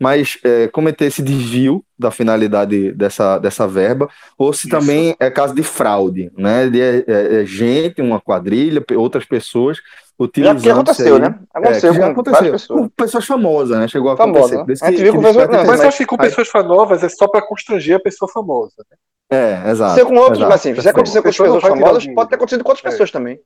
mas 0.00 0.36
é, 0.44 0.66
cometer 0.68 1.04
esse 1.06 1.22
desvio 1.22 1.84
da 1.98 2.10
finalidade 2.10 2.92
dessa, 2.92 3.38
dessa 3.38 3.66
verba, 3.68 4.08
ou 4.36 4.52
se 4.52 4.66
Isso. 4.66 4.76
também 4.76 5.14
é 5.20 5.30
caso 5.30 5.54
de 5.54 5.62
fraude, 5.62 6.30
né, 6.36 6.68
de 6.68 6.80
é, 6.80 7.04
é, 7.06 7.42
é 7.42 7.46
gente, 7.46 8.02
uma 8.02 8.20
quadrilha, 8.20 8.84
outras 8.96 9.24
pessoas 9.24 9.78
Já 9.78 10.24
utilizando 10.26 10.62
que 10.62 10.70
aconteceu, 10.70 11.14
aí. 11.16 11.20
né? 11.22 11.38
Aconteceu 11.54 11.90
É, 11.90 11.94
já 11.94 12.04
com 12.04 12.10
aconteceu. 12.20 12.52
pessoas. 12.52 12.88
Pessoas 12.96 13.24
famosas, 13.26 13.78
né? 13.78 13.88
Chegou 13.88 14.10
a 14.10 14.16
Famosa, 14.16 14.56
acontecer. 14.56 14.84
né? 14.84 14.88
A 14.88 14.90
gente 14.90 14.96
que- 14.98 15.02
viu 15.04 15.12
que 15.14 15.18
pessoas- 15.26 15.48
não, 15.48 15.64
Mas 15.66 15.80
eu 15.80 15.88
acho 15.88 15.98
que 15.98 16.06
com 16.06 16.16
pessoas 16.16 16.48
famosas 16.48 17.02
é 17.02 17.08
só 17.08 17.26
para 17.26 17.42
constranger 17.46 17.96
a 17.96 18.00
pessoa 18.00 18.30
famosa. 18.30 18.74
né? 18.90 18.96
É, 19.32 19.70
exato. 19.70 19.92
Aconteceu 19.92 20.06
com 20.06 20.14
outros, 20.16 20.38
exato. 20.38 20.50
mas 20.50 20.60
assim, 20.60 20.80
se 20.80 20.88
aconteceu 20.88 21.22
com 21.22 21.28
as 21.28 21.36
pessoas 21.36 21.62
famosas, 21.62 22.06
pode 22.14 22.28
ter 22.28 22.34
acontecido 22.36 22.64
com 22.64 22.70
outras 22.70 22.84
É. 22.86 22.90
pessoas 22.90 23.10
também. 23.10 23.40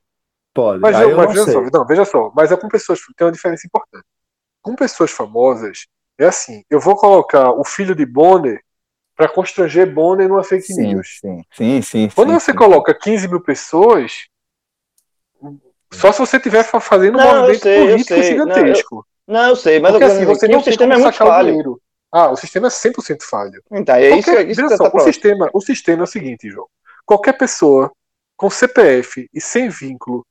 Pode. 0.53 0.81
Mas, 0.81 0.99
eu, 1.01 1.09
eu 1.11 1.17
mas 1.17 1.25
não 1.27 1.33
veja 1.33 1.45
sei. 1.45 1.53
só, 1.53 1.61
não, 1.79 1.85
veja 1.85 2.05
só, 2.05 2.31
mas 2.35 2.51
é 2.51 2.57
com 2.57 2.67
pessoas 2.67 2.99
tem 3.15 3.25
uma 3.27 3.31
diferença 3.31 3.67
importante. 3.67 4.03
Com 4.61 4.75
pessoas 4.75 5.11
famosas, 5.11 5.85
é 6.19 6.25
assim, 6.25 6.63
eu 6.69 6.79
vou 6.79 6.95
colocar 6.95 7.51
o 7.51 7.63
filho 7.63 7.95
de 7.95 8.05
Bonner 8.05 8.59
para 9.15 9.27
constranger 9.29 9.91
Bonner 9.91 10.27
numa 10.27 10.43
fake 10.43 10.73
Sim, 10.73 10.95
news. 10.95 11.19
sim, 11.21 11.43
sim, 11.53 11.81
sim. 11.81 12.09
Quando 12.13 12.29
sim, 12.29 12.39
você 12.39 12.51
sim. 12.51 12.57
coloca 12.57 12.93
15 12.93 13.27
mil 13.27 13.41
pessoas, 13.41 14.13
só 15.93 16.11
se 16.11 16.19
você 16.19 16.37
estiver 16.37 16.63
fa- 16.63 16.79
fazendo 16.79 17.17
um 17.17 17.21
Não, 17.21 17.35
eu 17.35 17.45
movimento 17.45 17.61
sei, 17.61 17.79
político 17.81 18.21
sei. 18.21 18.37
Não, 18.37 18.45
gigantesco. 18.45 19.07
Não, 19.27 19.49
eu 19.49 19.55
sei, 19.55 19.79
mas 19.79 19.91
Porque 19.91 20.03
eu 20.03 20.07
assim, 20.07 20.19
dizer 20.19 20.35
você 20.39 20.47
que 20.47 20.51
não 20.53 20.59
o 20.59 20.63
tem 20.63 20.71
sistema 20.71 20.93
como 20.95 20.99
é 21.01 21.03
muito 21.03 21.13
sacar 21.15 21.27
o 21.27 21.31
falho. 21.31 21.49
dinheiro. 21.49 21.81
Ah, 22.11 22.29
o 22.31 22.35
sistema 22.37 22.67
é 22.67 22.69
100% 22.69 23.23
falho. 23.23 23.61
Então, 23.71 23.95
é 23.95 24.09
isso, 24.09 24.23
Qualquer- 24.29 24.45
que- 24.45 24.51
isso 24.53 24.69
só, 24.69 24.89
tá 24.89 24.97
o 24.97 24.99
sistema, 25.01 25.49
o 25.53 25.61
sistema 25.61 26.01
é 26.01 26.03
o 26.03 26.07
seguinte, 26.07 26.49
João. 26.49 26.67
Qualquer 27.05 27.33
pessoa 27.33 27.91
com 28.35 28.49
CPF 28.49 29.29
e 29.33 29.41
sem 29.41 29.69
vínculo, 29.69 30.25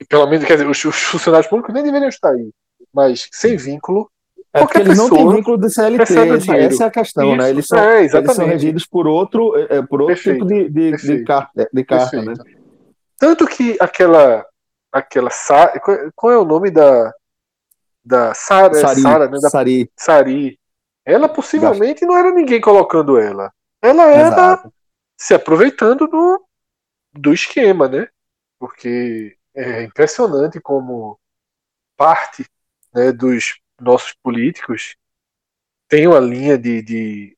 e 0.00 0.04
pelo 0.04 0.26
menos, 0.26 0.46
quer 0.46 0.54
dizer, 0.54 0.68
os, 0.68 0.84
os 0.84 0.96
funcionários 1.02 1.48
públicos 1.48 1.74
nem 1.74 1.82
deveriam 1.82 2.08
estar 2.08 2.30
aí, 2.30 2.50
mas 2.92 3.28
sem 3.32 3.56
vínculo, 3.56 4.10
É 4.52 4.60
porque 4.60 4.74
qualquer 4.74 4.80
eles 4.80 4.98
não 4.98 5.08
têm 5.08 5.18
pessoa 5.18 5.36
vínculo 5.36 5.58
de 5.58 5.70
CLT, 5.70 6.02
essa, 6.02 6.56
essa 6.56 6.84
é 6.84 6.86
a 6.86 6.90
questão, 6.90 7.36
né? 7.36 7.44
Isso, 7.44 7.50
Eles 7.50 7.66
são, 7.66 7.78
é, 7.78 8.04
eles 8.04 8.34
são 8.34 8.46
regidos 8.46 8.86
por 8.86 9.06
outro, 9.06 9.56
é, 9.56 9.78
é, 9.78 9.82
por 9.82 10.00
outro 10.02 10.14
Perfeito, 10.14 10.46
tipo 10.46 10.48
de, 10.48 10.68
de, 10.68 10.96
de 10.96 11.24
carta, 11.24 11.68
de 11.72 11.84
carta 11.84 12.22
né? 12.22 12.34
Tanto 13.18 13.46
que 13.46 13.76
aquela. 13.78 14.46
aquela 14.90 15.30
qual 16.16 16.32
é 16.32 16.38
o 16.38 16.44
nome 16.44 16.70
da. 16.70 17.12
Da 18.04 18.34
Sara, 18.34 18.76
é 18.76 18.80
Sari, 18.80 19.00
Sara, 19.00 19.28
né? 19.28 19.38
Da 19.40 19.50
Sari, 19.50 19.90
Sari. 19.96 20.58
Ela 21.04 21.28
possivelmente 21.28 22.04
não 22.04 22.16
era 22.16 22.30
ninguém 22.30 22.60
colocando 22.60 23.18
ela. 23.18 23.52
Ela 23.82 24.04
era 24.06 24.28
exato. 24.28 24.72
se 25.16 25.34
aproveitando 25.34 26.06
do, 26.06 26.44
do 27.12 27.32
esquema, 27.32 27.88
né? 27.88 28.08
Porque 28.58 29.36
é 29.54 29.82
impressionante 29.82 30.60
como 30.60 31.18
parte 31.96 32.46
né, 32.94 33.12
dos 33.12 33.60
nossos 33.80 34.14
políticos 34.22 34.96
tem 35.90 36.06
uma 36.06 36.20
linha 36.20 36.56
de, 36.56 36.80
de, 36.80 37.36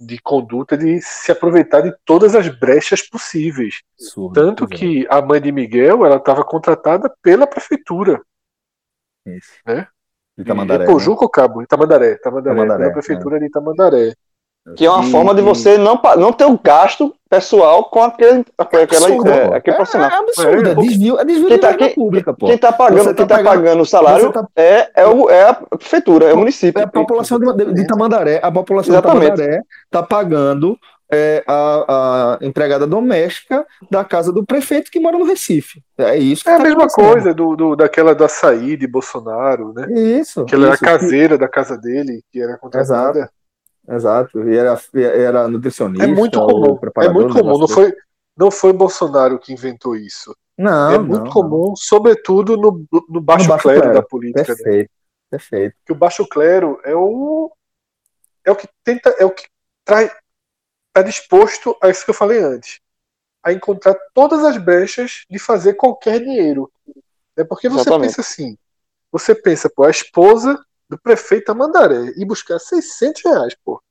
de 0.00 0.18
conduta 0.18 0.78
de 0.78 1.00
se 1.02 1.30
aproveitar 1.30 1.82
de 1.82 1.94
todas 2.06 2.34
as 2.34 2.48
brechas 2.48 3.02
possíveis. 3.02 3.82
Absurdo, 4.00 4.32
Tanto 4.32 4.64
é, 4.64 4.68
que 4.68 5.06
a 5.10 5.20
mãe 5.20 5.40
de 5.40 5.52
Miguel 5.52 6.04
ela 6.06 6.16
estava 6.16 6.42
contratada 6.42 7.14
pela 7.22 7.46
prefeitura. 7.46 8.22
Isso. 9.26 9.52
né? 9.66 9.86
De 10.38 10.44
Tamandaré, 10.44 10.84
de 10.84 10.88
né? 10.88 10.92
Ou 10.94 11.28
Cabo? 11.30 11.62
Itamandaré. 11.62 12.12
Itamandaré, 12.12 12.54
Tamandaré, 12.54 12.78
pela 12.82 12.92
prefeitura 12.92 13.38
de 13.40 13.46
Itamandaré. 13.46 14.14
Que 14.76 14.84
é 14.84 14.90
uma 14.90 15.04
E- 15.04 15.10
forma 15.12 15.32
de 15.32 15.40
e- 15.40 15.44
você 15.44 15.78
não, 15.78 16.00
não 16.18 16.32
ter 16.32 16.44
o 16.44 16.58
gasto 16.58 17.14
pessoal 17.30 17.84
com 17.84 18.02
aquele, 18.02 18.44
aquela, 18.58 18.82
Absurdo, 18.82 19.30
é, 19.30 19.56
aquele 19.56 19.74
É, 19.74 19.76
profissional. 19.76 20.10
é 20.10 20.14
absurdo, 20.16 20.68
é, 20.68 20.72
É, 20.72 20.74
desvio, 20.74 21.20
é 21.20 21.24
desvio 21.24 21.46
Quem 21.48 21.56
de 21.56 21.60
tá- 21.62 21.74
quem- 21.74 21.94
pública, 21.94 22.34
pô. 22.34 22.46
Quem 22.46 22.58
tá 22.58 22.72
pagando, 22.72 22.98
Você 23.04 23.10
tá 23.10 23.14
quem 23.14 23.26
tá 23.26 23.36
pagando- 23.36 23.62
pagando 23.62 23.80
o 23.82 23.86
salário 23.86 24.32
tá- 24.32 24.46
é, 24.56 24.90
é, 24.94 25.06
o, 25.06 25.30
é 25.30 25.48
a 25.50 25.54
prefeitura, 25.54 26.26
é 26.26 26.34
o 26.34 26.36
município. 26.38 26.80
É 26.80 26.84
a 26.84 26.88
população 26.88 27.38
de, 27.38 27.72
de, 27.74 27.86
Tamandaré, 27.86 28.40
a 28.42 28.50
população 28.50 28.92
Exatamente. 28.92 29.20
de 29.22 29.36
Tamandaré 29.36 29.62
está 29.84 30.02
pagando 30.02 30.76
é, 31.10 31.44
a, 31.46 32.34
a 32.34 32.44
empregada 32.44 32.86
doméstica 32.86 33.64
da 33.90 34.04
casa 34.04 34.32
do 34.32 34.44
prefeito 34.44 34.90
que 34.90 35.00
mora 35.00 35.18
no 35.18 35.24
Recife. 35.24 35.82
É 35.96 36.16
isso 36.16 36.42
que 36.44 36.50
É 36.50 36.54
a 36.54 36.56
tá 36.58 36.62
mesma 36.64 36.84
acontecendo. 36.84 37.12
coisa 37.12 37.34
do, 37.34 37.56
do, 37.56 37.76
daquela 37.76 38.14
do 38.14 38.24
açaí 38.24 38.76
de 38.76 38.86
Bolsonaro, 38.86 39.72
né? 39.72 39.86
Isso. 39.90 40.44
Que 40.44 40.54
ela 40.54 40.66
era 40.66 40.74
isso, 40.74 40.84
caseira 40.84 41.38
da 41.38 41.48
casa 41.48 41.76
dele, 41.78 42.22
que 42.30 42.40
era 42.40 42.58
contratada. 42.58 43.30
Exato. 43.88 44.48
E 44.48 44.56
era, 44.56 44.78
era 44.94 45.48
nutricionista. 45.48 46.04
É 46.04 46.08
muito 46.08 46.38
comum. 46.40 46.78
É 47.00 47.08
muito 47.08 47.30
um 47.30 47.40
comum. 47.40 47.58
Não 47.58 47.68
foi, 47.68 47.94
não 48.36 48.50
foi 48.50 48.72
Bolsonaro 48.72 49.38
que 49.38 49.52
inventou 49.52 49.94
isso. 49.94 50.34
Não, 50.58 50.90
é 50.92 50.98
muito 50.98 51.24
não, 51.24 51.30
comum, 51.30 51.74
sobretudo 51.76 52.56
no, 52.56 52.84
no 53.08 53.20
baixo, 53.20 53.46
baixo 53.46 53.62
clero, 53.62 53.80
clero. 53.80 53.94
da 53.94 54.00
não. 54.00 54.08
política. 54.08 54.40
né? 54.40 54.46
Perfeito. 54.46 54.90
Perfeito. 55.30 55.76
Que 55.84 55.92
o 55.92 55.96
baixo 55.96 56.26
clero 56.26 56.80
é 56.84 56.94
o 56.94 57.52
é 58.44 58.50
o 58.50 58.56
que 58.56 58.68
tenta, 58.84 59.10
é 59.18 59.24
o 59.24 59.30
que 59.30 59.44
traz 59.84 60.10
está 60.96 61.02
disposto 61.02 61.76
a 61.82 61.90
isso 61.90 62.04
que 62.04 62.10
eu 62.10 62.14
falei 62.14 62.40
antes, 62.40 62.80
a 63.44 63.52
encontrar 63.52 63.94
todas 64.14 64.42
as 64.44 64.56
brechas 64.56 65.24
de 65.28 65.38
fazer 65.38 65.74
qualquer 65.74 66.20
dinheiro. 66.20 66.72
É 67.36 67.44
porque 67.44 67.68
você 67.68 67.82
Exatamente. 67.82 68.12
pensa 68.12 68.20
assim, 68.22 68.58
você 69.12 69.34
pensa, 69.34 69.68
pô, 69.68 69.84
a 69.84 69.90
esposa 69.90 70.58
do 70.88 70.98
prefeito 70.98 71.52
Amandaré 71.52 72.14
e 72.16 72.24
buscar 72.24 72.58
600 72.58 73.22
reais, 73.22 73.54
pô. 73.62 73.82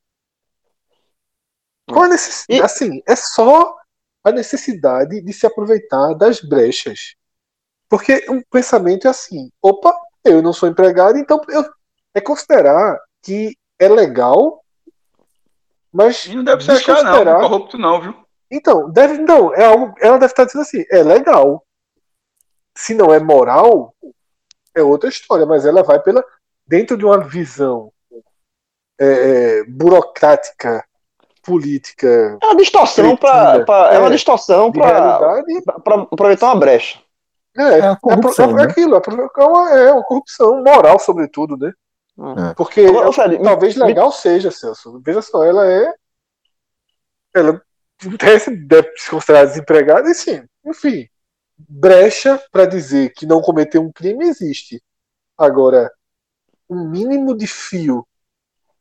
Qual 1.85 2.05
a 2.05 2.07
necessidade? 2.07 2.59
E- 2.59 2.63
Assim, 2.63 3.03
é 3.07 3.15
só 3.15 3.75
a 4.23 4.31
necessidade 4.31 5.21
de 5.21 5.33
se 5.33 5.45
aproveitar 5.45 6.15
das 6.15 6.41
brechas. 6.41 7.13
Porque 7.87 8.25
o 8.27 8.43
pensamento 8.49 9.05
é 9.05 9.11
assim: 9.11 9.51
opa, 9.61 9.95
eu 10.23 10.41
não 10.41 10.51
sou 10.51 10.67
empregado, 10.67 11.19
então 11.19 11.39
eu, 11.49 11.63
é 12.15 12.19
considerar 12.19 12.99
que 13.21 13.55
é 13.77 13.87
legal, 13.87 14.64
mas. 15.95 16.25
E 16.25 16.35
não 16.35 16.43
deve 16.43 16.63
se 16.63 16.71
achar, 16.71 17.03
não, 17.03 17.39
corrupto 17.39 17.77
não, 17.77 18.01
viu? 18.01 18.13
Então, 18.51 18.89
deve, 18.91 19.17
não, 19.17 19.53
é 19.53 19.65
algo, 19.65 19.95
ela 19.99 20.17
deve 20.17 20.31
estar 20.33 20.43
dizendo 20.43 20.61
assim: 20.61 20.83
é 20.91 21.01
legal. 21.01 21.65
Se 22.77 22.93
não 22.93 23.13
é 23.13 23.19
moral, 23.19 23.95
é 24.75 24.83
outra 24.83 25.09
história, 25.09 25.45
mas 25.45 25.65
ela 25.65 25.81
vai 25.81 25.99
pela 26.01 26.23
dentro 26.67 26.97
de 26.97 27.05
uma 27.05 27.19
visão 27.19 27.91
é, 28.99 29.05
é, 29.05 29.63
burocrática, 29.63 30.83
política, 31.41 32.37
É 32.41 32.45
uma 32.45 32.55
distorção 32.55 33.15
para. 33.15 33.63
Cretina. 33.63 33.75
É 33.93 33.99
uma 33.99 34.07
É. 34.07 34.11
distorção 34.11 34.71
para 34.71 35.15
aproveitar 36.11 36.47
uma 36.47 36.59
brecha. 36.59 36.99
É, 37.57 37.79
É 37.79 37.95
corrupção, 38.01 38.49
é, 38.49 38.53
né? 38.53 38.63
aquilo, 38.63 38.95
é 38.95 39.43
uma, 39.45 39.71
é 39.71 39.91
uma 39.93 40.03
corrupção 40.03 40.61
moral, 40.61 40.99
sobretudo, 40.99 41.55
né? 41.55 41.71
É. 42.17 42.53
Porque 42.53 42.81
Agora, 42.81 43.11
Fred, 43.11 43.41
talvez 43.43 43.75
me- 43.75 43.83
legal 43.83 44.11
seja, 44.11 44.51
Celso. 44.51 45.01
Veja 45.05 45.21
só, 45.21 45.43
ela 45.43 45.69
é. 45.69 45.93
Ela 47.33 47.61
deve 48.67 48.91
se 48.97 49.09
considerar 49.09 49.45
desempregada, 49.45 50.09
e 50.09 50.13
sim, 50.13 50.43
enfim, 50.65 51.07
brecha 51.57 52.41
para 52.51 52.65
dizer 52.65 53.11
que 53.13 53.25
não 53.25 53.41
cometeu 53.41 53.81
um 53.81 53.91
crime 53.91 54.25
existe. 54.25 54.81
Agora, 55.37 55.91
um 56.69 56.89
mínimo 56.89 57.35
de 57.35 57.47
fio 57.47 58.05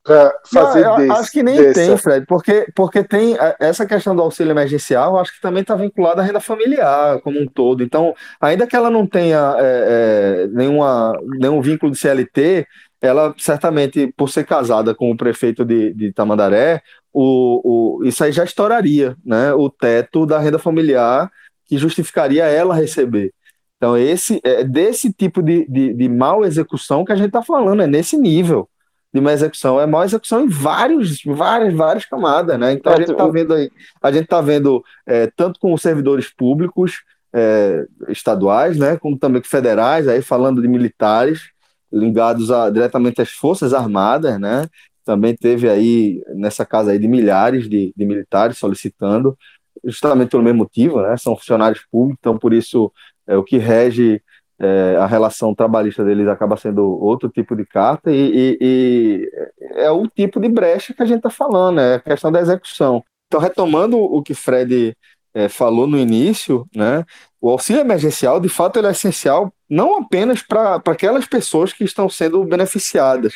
para 0.05 0.39
fazer 0.45 0.82
Não, 0.82 0.91
eu 0.93 0.97
desse, 0.99 1.20
acho 1.20 1.32
que 1.32 1.43
nem 1.43 1.57
dessa. 1.57 1.80
tem, 1.80 1.97
Fred, 1.97 2.26
porque, 2.26 2.66
porque 2.76 3.03
tem 3.03 3.37
essa 3.59 3.87
questão 3.87 4.14
do 4.14 4.20
auxílio 4.20 4.51
emergencial, 4.53 5.18
acho 5.18 5.35
que 5.35 5.41
também 5.41 5.62
está 5.62 5.74
vinculada 5.74 6.20
à 6.20 6.24
renda 6.24 6.41
familiar 6.41 7.20
como 7.22 7.41
um 7.41 7.47
todo. 7.47 7.82
Então, 7.82 8.14
ainda 8.39 8.66
que 8.66 8.76
ela 8.76 8.91
não 8.91 9.07
tenha 9.07 9.57
é, 9.59 10.43
é, 10.45 10.47
nenhuma, 10.49 11.18
nenhum 11.39 11.61
vínculo 11.62 11.91
de 11.91 11.99
CLT, 11.99 12.66
ela 13.05 13.34
certamente, 13.38 14.12
por 14.16 14.28
ser 14.30 14.44
casada 14.46 14.94
com 14.94 15.11
o 15.11 15.16
prefeito 15.16 15.64
de, 15.64 15.92
de 15.94 16.12
Tamandaré, 16.12 16.82
o, 17.12 17.98
o, 18.00 18.05
isso 18.05 18.24
aí 18.24 18.32
já 18.32 18.44
estouraria, 18.44 19.16
né? 19.24 19.52
O 19.55 19.68
teto 19.70 20.26
da 20.26 20.38
renda 20.38 20.59
familiar 20.59 21.30
que 21.66 21.78
justificaria 21.78 22.44
ela 22.46 22.74
receber. 22.74 23.32
Então, 23.76 23.96
esse 23.96 24.40
é 24.44 24.64
desse 24.64 25.12
tipo 25.12 25.42
de, 25.42 25.66
de, 25.68 25.92
de 25.94 26.09
mal 26.09 26.44
execução 26.44 27.05
que 27.05 27.12
a 27.12 27.16
gente 27.16 27.28
está 27.28 27.42
falando, 27.42 27.82
é 27.82 27.86
nesse 27.86 28.16
nível 28.16 28.68
de 29.12 29.20
má 29.20 29.32
execução. 29.32 29.80
É 29.80 29.86
má 29.86 30.05
execução 30.05 30.44
em 30.44 30.48
vários, 30.48 31.22
várias, 31.24 31.74
várias 31.74 32.05
camadas, 32.07 32.59
né? 32.59 32.72
Então 32.72 32.92
a 32.92 32.96
É, 32.96 32.98
gente 32.98 33.12
está 33.12 33.26
vendo 33.28 33.55
aí, 33.55 33.70
a 34.02 34.12
gente 34.12 34.24
está 34.24 34.40
vendo 34.40 34.82
é, 35.07 35.28
tanto 35.36 35.61
com 35.61 35.72
os 35.72 35.82
servidores 35.82 36.32
públicos 36.32 37.02
é, 37.32 37.84
estaduais, 38.09 38.78
né? 38.78 38.96
Como 38.96 39.18
também 39.18 39.42
com 39.42 39.48
federais, 39.48 40.09
aí 40.09 40.22
falando 40.22 40.62
de 40.62 40.68
militares 40.68 41.53
ligados 41.95 42.51
a, 42.51 42.70
diretamente 42.70 43.22
às 43.22 43.30
Forças 43.30 43.72
Armadas, 43.74 44.38
né? 44.40 44.66
Também 45.05 45.36
teve 45.36 45.68
aí, 45.68 46.22
nessa 46.34 46.64
casa 46.66 46.92
aí, 46.92 46.99
de 46.99 47.09
milhares 47.09 47.68
de, 47.68 47.92
de 47.97 48.05
militares 48.07 48.59
solicitando, 48.59 49.36
justamente 49.84 50.30
pelo 50.30 50.42
mesmo 50.42 50.59
motivo, 50.61 51.01
né? 51.03 51.16
São 51.16 51.36
funcionários 51.36 51.84
públicos, 51.90 52.18
então 52.20 52.38
por 52.38 52.53
isso 52.55 52.92
é, 53.26 53.36
o 53.36 53.45
que 53.45 53.59
rege 53.59 54.22
é, 54.59 54.97
a 54.99 55.07
relação 55.07 55.55
trabalhista 55.55 56.05
deles 56.05 56.28
acaba 56.28 56.57
sendo 56.57 56.82
outro 56.84 57.28
tipo 57.28 57.57
de 57.57 57.66
carta 57.66 58.11
e, 58.12 58.57
e- 58.59 58.59
e 58.61 59.30
é 59.76 59.90
o 59.90 60.07
tipo 60.09 60.40
de 60.40 60.49
brecha 60.49 60.95
que 60.95 61.03
a 61.03 61.07
gente 61.07 61.18
está 61.18 61.30
falando, 61.30 61.80
é 61.80 61.97
a 61.97 62.01
questão 62.01 62.30
da 62.30 62.40
execução. 62.40 63.03
Então, 63.26 63.40
retomando 63.40 63.99
o 63.99 64.22
que 64.22 64.32
Fred 64.34 64.97
é, 65.34 65.49
falou 65.49 65.86
no 65.86 65.99
início, 65.99 66.66
né, 66.74 67.05
o 67.40 67.51
auxílio 67.51 67.80
emergencial, 67.80 68.38
de 68.40 68.49
fato, 68.49 68.78
ele 68.78 68.86
é 68.86 68.90
essencial 68.92 69.53
não 69.75 69.99
apenas 69.99 70.41
para 70.41 70.77
aquelas 70.87 71.27
pessoas 71.27 71.72
que 71.72 71.83
estão 71.83 72.09
sendo 72.09 72.45
beneficiadas, 72.45 73.35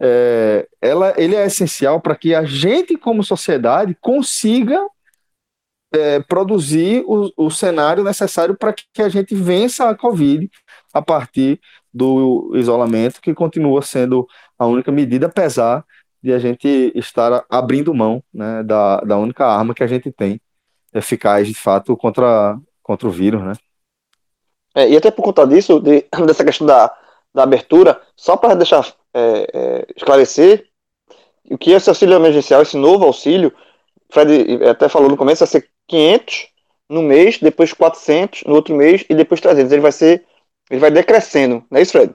é, 0.00 0.66
ela, 0.80 1.12
ele 1.18 1.36
é 1.36 1.44
essencial 1.44 2.00
para 2.00 2.16
que 2.16 2.34
a 2.34 2.42
gente, 2.44 2.96
como 2.96 3.22
sociedade, 3.22 3.94
consiga 4.00 4.80
é, 5.92 6.20
produzir 6.20 7.04
o, 7.06 7.30
o 7.36 7.50
cenário 7.50 8.02
necessário 8.02 8.56
para 8.56 8.72
que 8.72 9.02
a 9.02 9.10
gente 9.10 9.34
vença 9.34 9.86
a 9.86 9.94
Covid 9.94 10.50
a 10.92 11.02
partir 11.02 11.60
do 11.92 12.52
isolamento, 12.54 13.20
que 13.20 13.34
continua 13.34 13.82
sendo 13.82 14.26
a 14.58 14.66
única 14.66 14.90
medida, 14.90 15.26
apesar 15.26 15.84
de 16.22 16.32
a 16.32 16.38
gente 16.38 16.92
estar 16.94 17.44
abrindo 17.50 17.92
mão 17.92 18.24
né, 18.32 18.62
da, 18.62 19.00
da 19.00 19.18
única 19.18 19.46
arma 19.46 19.74
que 19.74 19.84
a 19.84 19.86
gente 19.86 20.10
tem 20.10 20.40
eficaz, 20.94 21.46
de 21.46 21.54
fato, 21.54 21.94
contra, 21.94 22.58
contra 22.82 23.06
o 23.06 23.10
vírus, 23.10 23.42
né? 23.42 23.52
É, 24.74 24.88
e 24.88 24.96
até 24.96 25.10
por 25.10 25.22
conta 25.22 25.46
disso, 25.46 25.80
de- 25.80 26.06
dessa 26.26 26.44
questão 26.44 26.66
da, 26.66 26.92
da 27.34 27.42
abertura, 27.42 28.00
só 28.16 28.36
para 28.36 28.54
deixar 28.54 28.86
é, 29.14 29.46
é, 29.54 29.86
esclarecer, 29.96 30.66
o 31.50 31.58
que 31.58 31.72
esse 31.72 31.88
auxílio 31.88 32.16
emergencial, 32.16 32.62
esse 32.62 32.76
novo 32.76 33.04
auxílio, 33.04 33.52
Fred 34.10 34.64
até 34.66 34.88
falou 34.88 35.08
no 35.10 35.16
começo, 35.16 35.40
vai 35.40 35.48
ser 35.48 35.68
500 35.88 36.48
no 36.88 37.02
mês, 37.02 37.38
depois 37.38 37.72
400 37.72 38.44
no 38.44 38.54
outro 38.54 38.74
mês 38.76 39.04
e 39.08 39.14
depois 39.14 39.40
300. 39.40 39.72
Ele 39.72 39.82
vai 39.82 39.92
ser, 39.92 40.26
ele 40.70 40.80
vai 40.80 40.90
decrescendo, 40.90 41.64
não 41.70 41.78
é 41.78 41.82
isso, 41.82 41.92
Fred? 41.92 42.14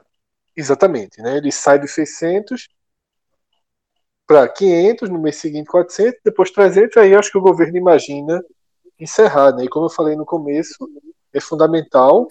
Exatamente, 0.56 1.22
né? 1.22 1.38
Ele 1.38 1.52
sai 1.52 1.80
dos 1.80 1.94
600 1.94 2.70
para 4.28 4.48
500, 4.48 5.10
no 5.10 5.20
mês 5.20 5.38
seguinte 5.38 5.68
400, 5.68 6.20
depois 6.24 6.52
300, 6.52 6.98
aí 6.98 7.16
acho 7.16 7.32
que 7.32 7.38
o 7.38 7.42
governo 7.42 7.78
imagina 7.78 8.42
encerrar, 9.00 9.54
né? 9.56 9.66
E 9.66 9.70
como 9.70 9.86
eu 9.88 9.92
falei 9.92 10.16
no 10.16 10.26
começo, 10.26 10.76
é 11.34 11.40
fundamental, 11.40 12.28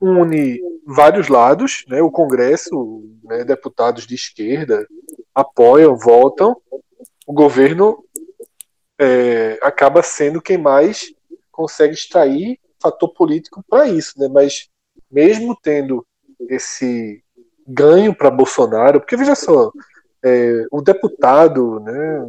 une 0.00 0.60
vários 0.86 1.28
lados, 1.28 1.84
né? 1.88 2.02
O 2.02 2.10
Congresso, 2.10 3.02
né, 3.24 3.44
deputados 3.44 4.06
de 4.06 4.14
esquerda 4.14 4.86
apoiam, 5.34 5.96
votam, 5.96 6.56
o 7.26 7.32
governo 7.32 8.04
é, 8.98 9.58
acaba 9.62 10.02
sendo 10.02 10.42
quem 10.42 10.58
mais 10.58 11.14
consegue 11.50 11.94
extrair 11.94 12.58
fator 12.80 13.12
político 13.14 13.64
para 13.68 13.86
isso, 13.86 14.18
né? 14.18 14.28
Mas 14.28 14.68
mesmo 15.10 15.56
tendo 15.62 16.04
esse 16.48 17.22
ganho 17.66 18.14
para 18.14 18.30
Bolsonaro, 18.30 19.00
porque 19.00 19.16
veja 19.16 19.34
só, 19.34 19.70
é, 20.24 20.66
o 20.70 20.80
deputado, 20.80 21.80
né, 21.80 22.26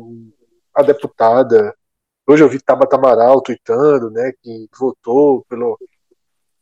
a 0.76 0.84
deputada, 0.84 1.76
hoje 2.28 2.43
eu 2.43 2.49
vi 2.49 2.61
Tabata 2.61 2.95
Amaral 2.95 3.41
tweetando, 3.41 4.11
né, 4.11 4.32
que 4.41 4.68
votou 4.78 5.43
pelo, 5.49 5.78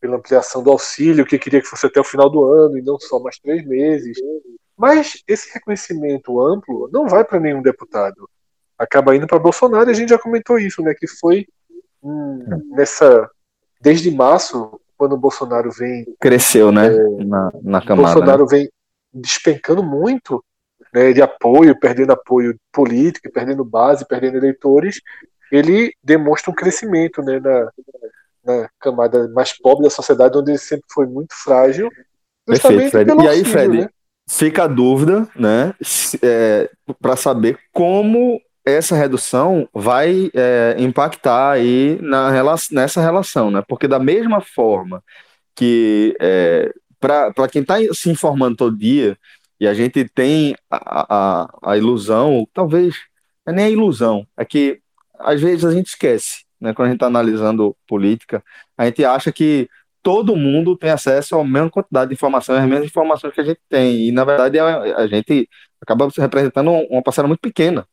pela 0.02 0.18
ampliação 0.18 0.64
do 0.64 0.72
auxílio, 0.72 1.26
que 1.26 1.38
queria 1.38 1.62
que 1.62 1.68
fosse 1.68 1.86
até 1.86 2.02
o 2.02 2.04
final 2.04 2.28
do 2.30 2.44
ano 2.44 2.78
e 2.78 2.82
não 2.82 3.00
só 3.00 3.20
mais 3.20 3.38
três 3.38 3.64
meses. 3.66 4.18
Mas 4.76 5.22
esse 5.28 5.54
reconhecimento 5.54 6.42
amplo 6.42 6.90
não 6.92 7.08
vai 7.08 7.24
para 7.24 7.40
nenhum 7.40 7.62
deputado. 7.62 8.28
Acaba 8.78 9.16
indo 9.16 9.28
para 9.28 9.38
Bolsonaro 9.38 9.90
e 9.90 9.92
a 9.92 9.94
gente 9.94 10.10
já 10.10 10.18
comentou 10.18 10.58
isso, 10.58 10.82
né, 10.82 10.96
que 10.98 11.08
foi 11.08 11.46
hum, 12.02 12.44
nessa 12.72 13.30
desde 13.80 14.12
março, 14.12 14.80
quando 14.98 15.14
o 15.14 15.18
Bolsonaro 15.18 15.72
vem 15.72 16.06
Cresceu, 16.20 16.72
né? 16.72 16.90
Na, 17.26 17.52
na 17.62 17.82
camada. 17.82 17.96
né? 17.96 18.14
Bolsonaro 18.14 18.48
vem 18.48 18.70
despencando 19.14 19.84
muito 19.84 20.44
né, 20.94 21.14
de 21.14 21.22
apoio, 21.22 21.80
perdendo 21.80 22.12
apoio 22.12 22.56
político, 22.72 23.32
perdendo 23.32 23.64
base, 23.64 24.08
perdendo 24.08 24.38
eleitores, 24.38 25.02
ele 25.52 25.94
demonstra 26.04 26.52
um 26.52 26.56
crescimento 26.56 27.22
né, 27.22 27.40
na, 27.40 27.72
na 28.44 28.70
camada 28.80 29.30
mais 29.30 29.58
pobre 29.58 29.84
da 29.84 29.90
sociedade, 29.90 30.38
onde 30.38 30.52
ele 30.52 30.58
sempre 30.58 30.86
foi 30.92 31.06
muito 31.06 31.34
frágil. 31.36 31.90
Perfeito, 32.46 32.92
Fred. 32.92 33.10
E 33.10 33.14
aí, 33.14 33.28
auxílio, 33.28 33.46
Fred, 33.46 33.78
né? 33.82 33.90
fica 34.30 34.64
a 34.64 34.68
dúvida, 34.68 35.28
né, 35.36 35.74
para 37.02 37.16
saber 37.16 37.60
como 37.72 38.42
essa 38.66 38.96
redução 38.96 39.68
vai 39.74 40.30
é, 40.34 40.76
impactar 40.78 41.52
aí 41.52 42.00
na, 42.02 42.32
nessa 42.72 43.02
relação, 43.02 43.50
né? 43.50 43.64
Porque 43.68 43.88
da 43.88 43.98
mesma 43.98 44.40
forma 44.40 45.04
que 45.56 46.16
é, 46.20 46.72
para 47.00 47.48
quem 47.52 47.64
está 47.64 47.78
se 47.94 48.10
informando 48.10 48.56
todo 48.56 48.78
dia, 48.78 49.18
e 49.60 49.68
a 49.68 49.74
gente 49.74 50.06
tem 50.06 50.56
a, 50.70 51.06
a, 51.10 51.72
a 51.72 51.78
ilusão, 51.78 52.48
talvez 52.54 52.96
não 53.46 53.54
é 53.54 53.56
nem 53.56 53.66
a 53.66 53.70
ilusão, 53.70 54.26
é 54.38 54.46
que 54.46 54.80
às 55.20 55.42
vezes 55.42 55.66
a 55.66 55.72
gente 55.72 55.88
esquece, 55.88 56.46
né? 56.62 56.74
Quando 56.74 56.88
a 56.88 56.90
gente 56.90 56.98
está 56.98 57.08
analisando 57.08 57.76
política, 57.88 58.44
a 58.78 58.86
gente 58.86 59.04
acha 59.04 59.32
que 59.32 59.68
todo 60.04 60.36
mundo 60.36 60.78
tem 60.78 60.90
acesso 60.92 61.38
à 61.38 61.44
mesma 61.44 61.70
quantidade 61.70 62.10
de 62.10 62.14
informações, 62.16 62.60
às 62.60 62.70
mesmas 62.70 62.88
informações 62.88 63.34
que 63.34 63.42
a 63.42 63.44
gente 63.44 63.60
tem. 63.70 64.08
E, 64.08 64.12
na 64.12 64.24
verdade, 64.24 64.60
a, 64.60 64.98
a 64.98 65.08
gente 65.08 65.50
acaba 65.82 66.10
se 66.10 66.22
representando 66.22 66.72
uma 66.90 67.02
parcela 67.02 67.28
muito 67.28 67.42
pequena 67.42 67.86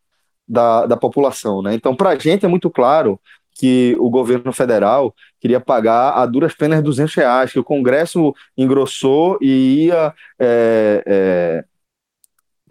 da, 0.47 0.87
da 0.87 0.97
população. 0.97 1.63
Né? 1.63 1.75
Então, 1.75 1.95
para 1.95 2.11
a 2.11 2.19
gente 2.19 2.45
é 2.45 2.49
muito 2.49 2.71
claro 2.71 3.21
que 3.59 3.97
o 3.99 4.09
governo 4.09 4.53
federal 4.53 5.15
queria 5.41 5.61
pagar 5.61 6.13
a 6.13 6.25
duras 6.25 6.55
penas 6.55 6.83
200 6.83 7.15
reais, 7.15 7.53
que 7.53 7.59
o 7.59 7.65
Congresso 7.65 8.33
engrossou 8.57 9.37
e 9.41 9.87
ia 9.87 10.15
é, 10.39 11.03
é, 11.05 11.65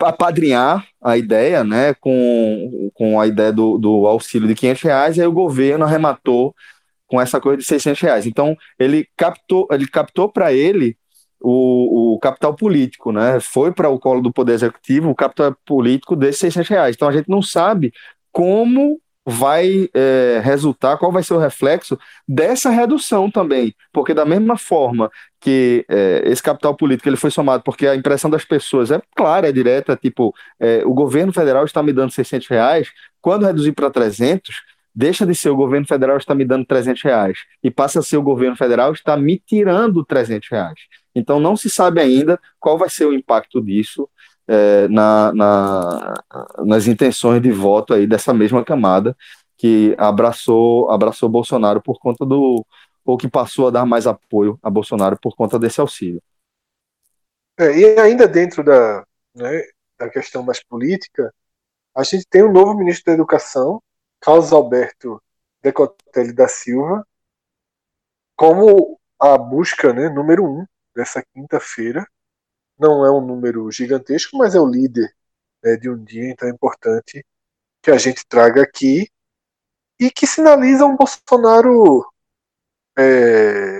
apadrinhar 0.02 0.86
a 1.02 1.18
ideia, 1.18 1.64
né, 1.64 1.94
com, 1.96 2.90
com 2.94 3.20
a 3.20 3.28
ideia 3.28 3.52
do, 3.52 3.78
do 3.78 4.08
auxílio 4.08 4.48
de 4.48 4.56
500 4.56 4.82
reais, 4.84 5.18
e 5.18 5.22
aí 5.22 5.28
o 5.28 5.32
governo 5.32 5.86
arrematou 5.86 6.54
com 7.08 7.20
essa 7.22 7.40
coisa 7.40 7.58
de 7.58 7.66
600 7.66 8.02
reais. 8.02 8.26
Então, 8.26 8.56
ele 8.78 9.08
captou, 9.16 9.68
ele 9.72 9.88
captou 9.88 10.30
para 10.30 10.54
ele 10.54 10.98
o, 11.42 12.16
o, 12.16 12.20
capital 12.20 12.54
político, 12.54 13.12
né? 13.12 13.40
Foi 13.40 13.72
para 13.72 13.90
o 13.90 14.00
colo 14.00 14.22
do 14.22 14.34
Poder 14.34 14.54
Executivo 14.54 15.10
o 15.10 15.16
capital 15.16 15.56
político 15.66 16.16
desses 16.16 16.40
600 16.40 16.70
reais. 16.70 16.96
Então, 16.96 17.08
a 17.08 17.12
gente 17.12 17.30
não 17.30 17.42
sabe 17.42 17.94
como 18.32 19.00
vai 19.30 19.90
é, 19.94 20.40
resultar, 20.42 20.96
qual 20.96 21.12
vai 21.12 21.22
ser 21.22 21.34
o 21.34 21.38
reflexo 21.38 22.00
dessa 22.26 22.70
redução 22.70 23.30
também, 23.30 23.76
porque 23.92 24.14
da 24.14 24.24
mesma 24.24 24.58
forma 24.58 25.12
que 25.42 25.86
é, 25.90 26.24
esse 26.26 26.42
capital 26.42 26.74
político 26.74 27.10
ele 27.10 27.18
foi 27.18 27.30
somado, 27.30 27.62
porque 27.62 27.86
a 27.86 27.96
impressão 27.96 28.30
das 28.30 28.46
pessoas 28.46 28.90
é 28.90 29.02
clara, 29.14 29.50
é 29.50 29.52
direta, 29.52 29.98
tipo, 29.98 30.34
é, 30.58 30.82
o 30.86 30.94
governo 30.94 31.34
federal 31.34 31.66
está 31.66 31.84
me 31.84 31.92
dando 31.92 32.12
600 32.12 32.48
reais, 32.48 32.90
quando 33.22 33.46
reduzir 33.46 33.74
para 33.74 33.90
300, 33.90 34.56
deixa 34.96 35.26
de 35.26 35.36
ser 35.36 35.50
o 35.50 35.58
governo 35.58 35.86
federal 35.86 36.16
está 36.16 36.34
me 36.34 36.46
dando 36.46 36.66
300 36.66 37.04
reais 37.04 37.40
e 37.62 37.70
passa 37.70 38.00
a 38.00 38.04
ser 38.04 38.16
o 38.16 38.24
governo 38.24 38.56
federal 38.56 38.94
está 38.94 39.18
me 39.18 39.38
tirando 39.46 40.06
300 40.06 40.48
reais. 40.50 40.80
Então 41.14 41.38
não 41.38 41.58
se 41.58 41.70
sabe 41.70 42.00
ainda 42.00 42.40
qual 42.62 42.78
vai 42.78 42.90
ser 42.90 43.06
o 43.06 43.14
impacto 43.14 43.62
disso 43.62 44.08
é, 44.48 44.88
na, 44.88 45.34
na, 45.34 46.14
nas 46.66 46.88
intenções 46.88 47.42
de 47.42 47.52
voto 47.52 47.94
aí 47.94 48.08
dessa 48.08 48.34
mesma 48.34 48.64
camada 48.64 49.16
que 49.58 49.96
abraçou 49.98 50.90
abraçou 50.92 51.28
Bolsonaro 51.28 51.82
por 51.82 52.00
conta 52.00 52.26
do 52.26 52.66
ou 53.04 53.18
que 53.18 53.30
passou 53.30 53.68
a 53.68 53.72
dar 53.72 53.86
mais 53.86 54.06
apoio 54.06 54.60
a 54.62 54.70
Bolsonaro 54.70 55.18
por 55.20 55.36
conta 55.36 55.58
desse 55.58 55.80
auxílio. 55.80 56.22
É, 57.58 57.76
e 57.76 58.00
ainda 58.00 58.28
dentro 58.28 58.64
da, 58.64 59.06
né, 59.34 59.64
da 59.98 60.10
questão 60.10 60.44
mais 60.44 60.62
política, 60.64 61.34
a 61.96 62.04
gente 62.04 62.28
tem 62.30 62.44
um 62.44 62.52
novo 62.52 62.76
ministro 62.76 63.06
da 63.06 63.14
Educação, 63.14 63.82
Carlos 64.20 64.52
Alberto 64.52 65.22
Decotelli 65.62 66.34
da 66.34 66.48
Silva, 66.48 67.08
como 68.36 69.00
a 69.20 69.38
busca 69.38 69.94
né, 69.94 70.10
número 70.10 70.46
um 70.46 70.66
dessa 70.96 71.24
quinta-feira. 71.34 72.06
Não 72.78 73.06
é 73.06 73.12
um 73.12 73.26
número 73.26 73.72
gigantesco, 73.72 74.38
mas 74.38 74.56
é 74.56 74.60
o 74.60 74.68
líder 74.68 75.14
né, 75.64 75.76
de 75.78 75.90
um 75.90 76.04
dia, 76.04 76.30
então 76.30 76.48
é 76.48 76.52
importante 76.52 77.26
que 77.82 77.92
a 77.92 77.98
gente 77.98 78.26
traga 78.28 78.62
aqui 78.62 79.10
e 80.00 80.12
que 80.12 80.28
sinaliza 80.28 80.86
um 80.86 80.96
Bolsonaro 80.96 82.06
é, 82.98 83.80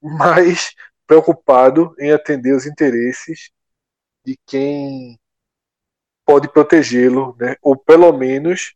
mais 0.00 0.74
preocupado 1.06 1.94
em 1.98 2.12
atender 2.12 2.52
os 2.54 2.66
interesses 2.66 3.50
de 4.24 4.38
quem 4.46 5.18
pode 6.24 6.48
protegê-lo, 6.52 7.36
né, 7.38 7.56
ou 7.62 7.76
pelo 7.76 8.12
menos 8.12 8.74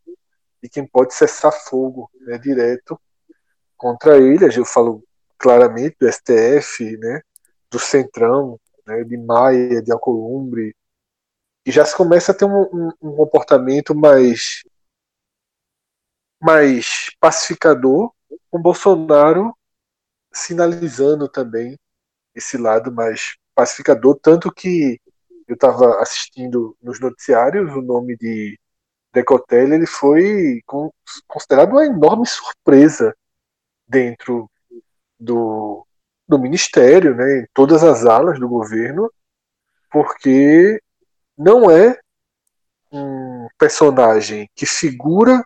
de 0.62 0.68
quem 0.68 0.86
pode 0.86 1.14
cessar 1.14 1.52
fogo 1.52 2.10
né, 2.20 2.38
direto 2.38 3.00
contra 3.76 4.18
ele. 4.18 4.44
Eu 4.56 4.64
falo 4.64 5.04
claramente 5.36 5.96
do 5.98 6.08
STF, 6.10 6.96
né, 6.98 7.22
do 7.70 7.78
Centrão, 7.78 8.58
né, 8.86 9.04
de 9.04 9.16
Maia, 9.16 9.82
de 9.82 9.92
Alcolumbre, 9.92 10.74
e 11.66 11.70
já 11.70 11.84
se 11.84 11.96
começa 11.96 12.32
a 12.32 12.34
ter 12.34 12.44
um, 12.44 12.62
um, 12.62 12.88
um 13.02 13.16
comportamento 13.16 13.94
mais 13.94 14.62
mais 16.42 17.10
pacificador, 17.20 18.12
com 18.50 18.60
Bolsonaro 18.60 19.54
sinalizando 20.32 21.28
também 21.28 21.78
esse 22.34 22.56
lado 22.56 22.92
mais 22.92 23.36
pacificador, 23.54 24.18
tanto 24.22 24.52
que 24.52 25.00
eu 25.46 25.54
estava 25.54 26.00
assistindo 26.00 26.76
nos 26.80 27.00
noticiários 27.00 27.74
o 27.74 27.82
nome 27.82 28.16
de 28.16 28.58
Decotelli, 29.12 29.74
ele 29.74 29.86
foi 29.86 30.62
considerado 31.26 31.72
uma 31.72 31.84
enorme 31.84 32.26
surpresa 32.26 33.14
dentro 33.86 34.48
do, 35.18 35.84
do 36.30 36.38
ministério, 36.38 37.14
né, 37.14 37.40
em 37.40 37.46
todas 37.52 37.82
as 37.82 38.06
alas 38.06 38.38
do 38.38 38.48
governo, 38.48 39.12
porque 39.90 40.80
não 41.36 41.70
é 41.70 41.98
um 42.92 43.48
personagem 43.58 44.48
que 44.54 44.64
figura 44.64 45.44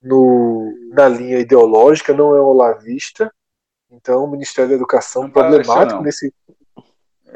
no, 0.00 0.72
na 0.92 1.08
linha 1.08 1.38
ideológica, 1.38 2.14
não 2.14 2.34
é 2.34 2.40
um 2.40 2.46
olavista. 2.46 3.32
Então, 3.90 4.24
o 4.24 4.30
Ministério 4.30 4.70
da 4.70 4.76
Educação 4.76 5.24
não 5.24 5.30
problemático 5.30 6.00
nesse, 6.02 6.32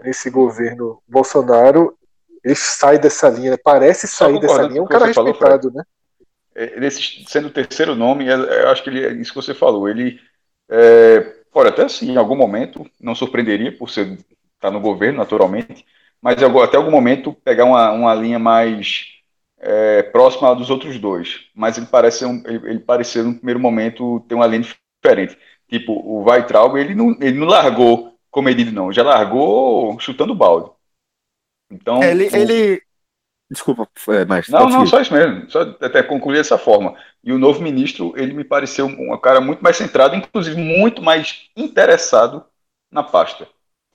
nesse 0.03 0.31
governo 0.31 1.03
Bolsonaro. 1.07 1.99
Ele 2.45 2.55
sai 2.55 2.99
dessa 2.99 3.29
linha, 3.29 3.59
parece 3.59 4.07
sair 4.07 4.39
dessa 4.39 4.63
linha. 4.63 4.79
É 4.79 4.83
um 4.83 4.87
cara 4.87 5.07
respeitado, 5.07 5.71
falou, 5.71 5.77
né? 5.77 5.85
É, 6.55 6.79
nesse, 6.79 7.25
sendo 7.27 7.49
o 7.49 7.53
terceiro 7.53 7.97
nome, 7.97 8.29
é, 8.29 8.63
eu 8.63 8.69
acho 8.69 8.85
que 8.85 8.91
ele, 8.91 9.05
é 9.05 9.13
isso 9.13 9.33
que 9.33 9.43
você 9.43 9.55
falou. 9.55 9.89
Ele 9.89 10.21
é, 10.71 11.44
pode 11.55 11.69
até 11.69 11.89
sim, 11.89 12.11
em 12.11 12.17
algum 12.17 12.37
momento, 12.37 12.85
não 13.01 13.15
surpreenderia 13.15 13.71
por 13.71 13.89
ser 13.89 14.13
estar 14.13 14.27
tá 14.61 14.71
no 14.73 14.81
governo, 14.81 15.19
naturalmente, 15.19 15.87
mas 16.21 16.43
até 16.43 16.77
algum 16.77 16.91
momento 16.91 17.33
pegar 17.33 17.65
uma, 17.65 17.93
uma 17.93 18.15
linha 18.15 18.39
mais 18.39 19.07
é, 19.59 20.03
próxima 20.03 20.55
dos 20.55 20.69
outros 20.69 20.99
dois. 20.99 21.47
Mas 21.55 21.79
ele 21.79 21.87
parece 21.87 22.25
um, 22.25 22.43
ele, 22.45 22.81
pareceu 22.81 23.25
no 23.25 23.37
primeiro 23.37 23.61
momento 23.61 24.21
ter 24.29 24.35
uma 24.35 24.47
linha 24.47 24.63
diferente. 25.03 25.39
Tipo, 25.69 25.93
o 25.93 26.25
Weitraub, 26.25 26.77
ele 26.77 26.95
não, 26.95 27.17
ele 27.21 27.39
não 27.39 27.47
largou 27.47 28.19
comedido, 28.31 28.73
não, 28.73 28.93
já 28.93 29.03
largou 29.03 29.99
chutando 30.01 30.35
balde. 30.35 30.71
Então, 31.71 32.03
é, 32.03 32.11
ele, 32.11 32.29
o... 32.29 32.37
ele, 32.37 32.83
Desculpa, 33.51 33.89
mas. 34.27 34.49
Não, 34.49 34.69
não, 34.69 34.87
só 34.87 35.01
isso 35.01 35.13
mesmo. 35.13 35.51
Só 35.51 35.63
até 35.81 36.03
concluir 36.03 36.39
dessa 36.39 36.57
forma. 36.57 36.95
E 37.23 37.33
o 37.33 37.39
novo 37.39 37.63
ministro, 37.63 38.13
ele 38.17 38.33
me 38.33 38.45
pareceu 38.45 38.87
um 38.87 39.17
cara 39.19 39.41
muito 39.41 39.63
mais 39.63 39.77
centrado, 39.77 40.17
inclusive 40.17 40.61
muito 40.61 41.03
mais 41.03 41.49
interessado 41.57 42.45
na 42.91 43.03
pasta. 43.03 43.47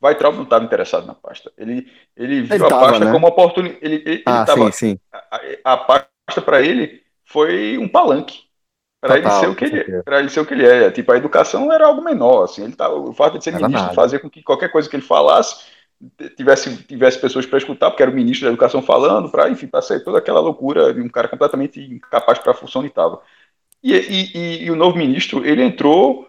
Weitraub 0.02 0.36
não 0.36 0.44
estava 0.44 0.64
interessado 0.64 1.06
na 1.06 1.14
pasta. 1.14 1.52
Ele, 1.58 1.92
ele 2.16 2.42
viu 2.42 2.56
ele 2.56 2.66
a 2.66 2.70
tava, 2.70 2.86
pasta 2.88 3.06
né? 3.06 3.12
como 3.12 3.28
oportunidade. 3.28 3.80
Ele, 3.82 4.04
ele, 4.06 4.24
ah, 4.26 4.46
tava, 4.46 4.72
sim, 4.72 4.92
sim. 4.92 5.00
A, 5.12 5.74
a 5.74 5.78
pasta 5.78 6.42
para 6.44 6.62
ele 6.62 7.04
foi 7.26 7.78
um 7.78 7.88
palanque. 7.88 8.48
Para 9.02 9.18
ele 9.18 9.30
ser 9.32 9.48
o 9.48 9.56
que 9.56 9.66
ele, 9.66 10.04
para 10.04 10.20
ele 10.20 10.30
ser 10.30 10.42
o 10.42 10.46
que 10.46 10.54
ele 10.54 10.66
é. 10.66 10.92
Tipo, 10.92 11.12
a 11.12 11.18
educação 11.18 11.72
era 11.72 11.86
algo 11.88 12.04
menor. 12.04 12.44
Assim, 12.44 12.64
ele 12.64 12.76
tava, 12.76 12.96
o 12.96 13.14
fato 13.14 13.38
de 13.38 13.44
ser 13.44 13.52
ministro 13.52 13.72
nada. 13.72 13.94
fazia 13.94 14.20
com 14.20 14.30
que 14.30 14.44
qualquer 14.44 14.70
coisa 14.70 14.90
que 14.90 14.96
ele 14.96 15.04
falasse 15.04 15.66
tivesse, 16.36 16.84
tivesse 16.84 17.20
pessoas 17.20 17.46
para 17.46 17.58
escutar, 17.58 17.90
porque 17.90 18.04
era 18.04 18.12
o 18.12 18.16
ministro 18.16 18.46
da 18.46 18.52
educação 18.52 18.82
falando, 18.82 19.30
para 19.30 19.50
enfim, 19.50 19.68
para 19.68 19.82
ser 19.82 20.04
toda 20.04 20.18
aquela 20.18 20.40
loucura 20.40 20.94
de 20.94 21.02
um 21.02 21.10
cara 21.10 21.28
completamente 21.28 21.82
incapaz 21.82 22.40
para 22.40 22.52
a 22.52 22.56
função 22.56 22.82
onde 22.82 22.90
estava. 22.90 23.22
E, 23.84 23.94
e, 23.94 24.38
e, 24.38 24.64
e, 24.66 24.72
o 24.72 24.76
novo 24.76 24.98
ministro, 24.98 25.46
ele 25.46 25.64
entrou 25.64 26.28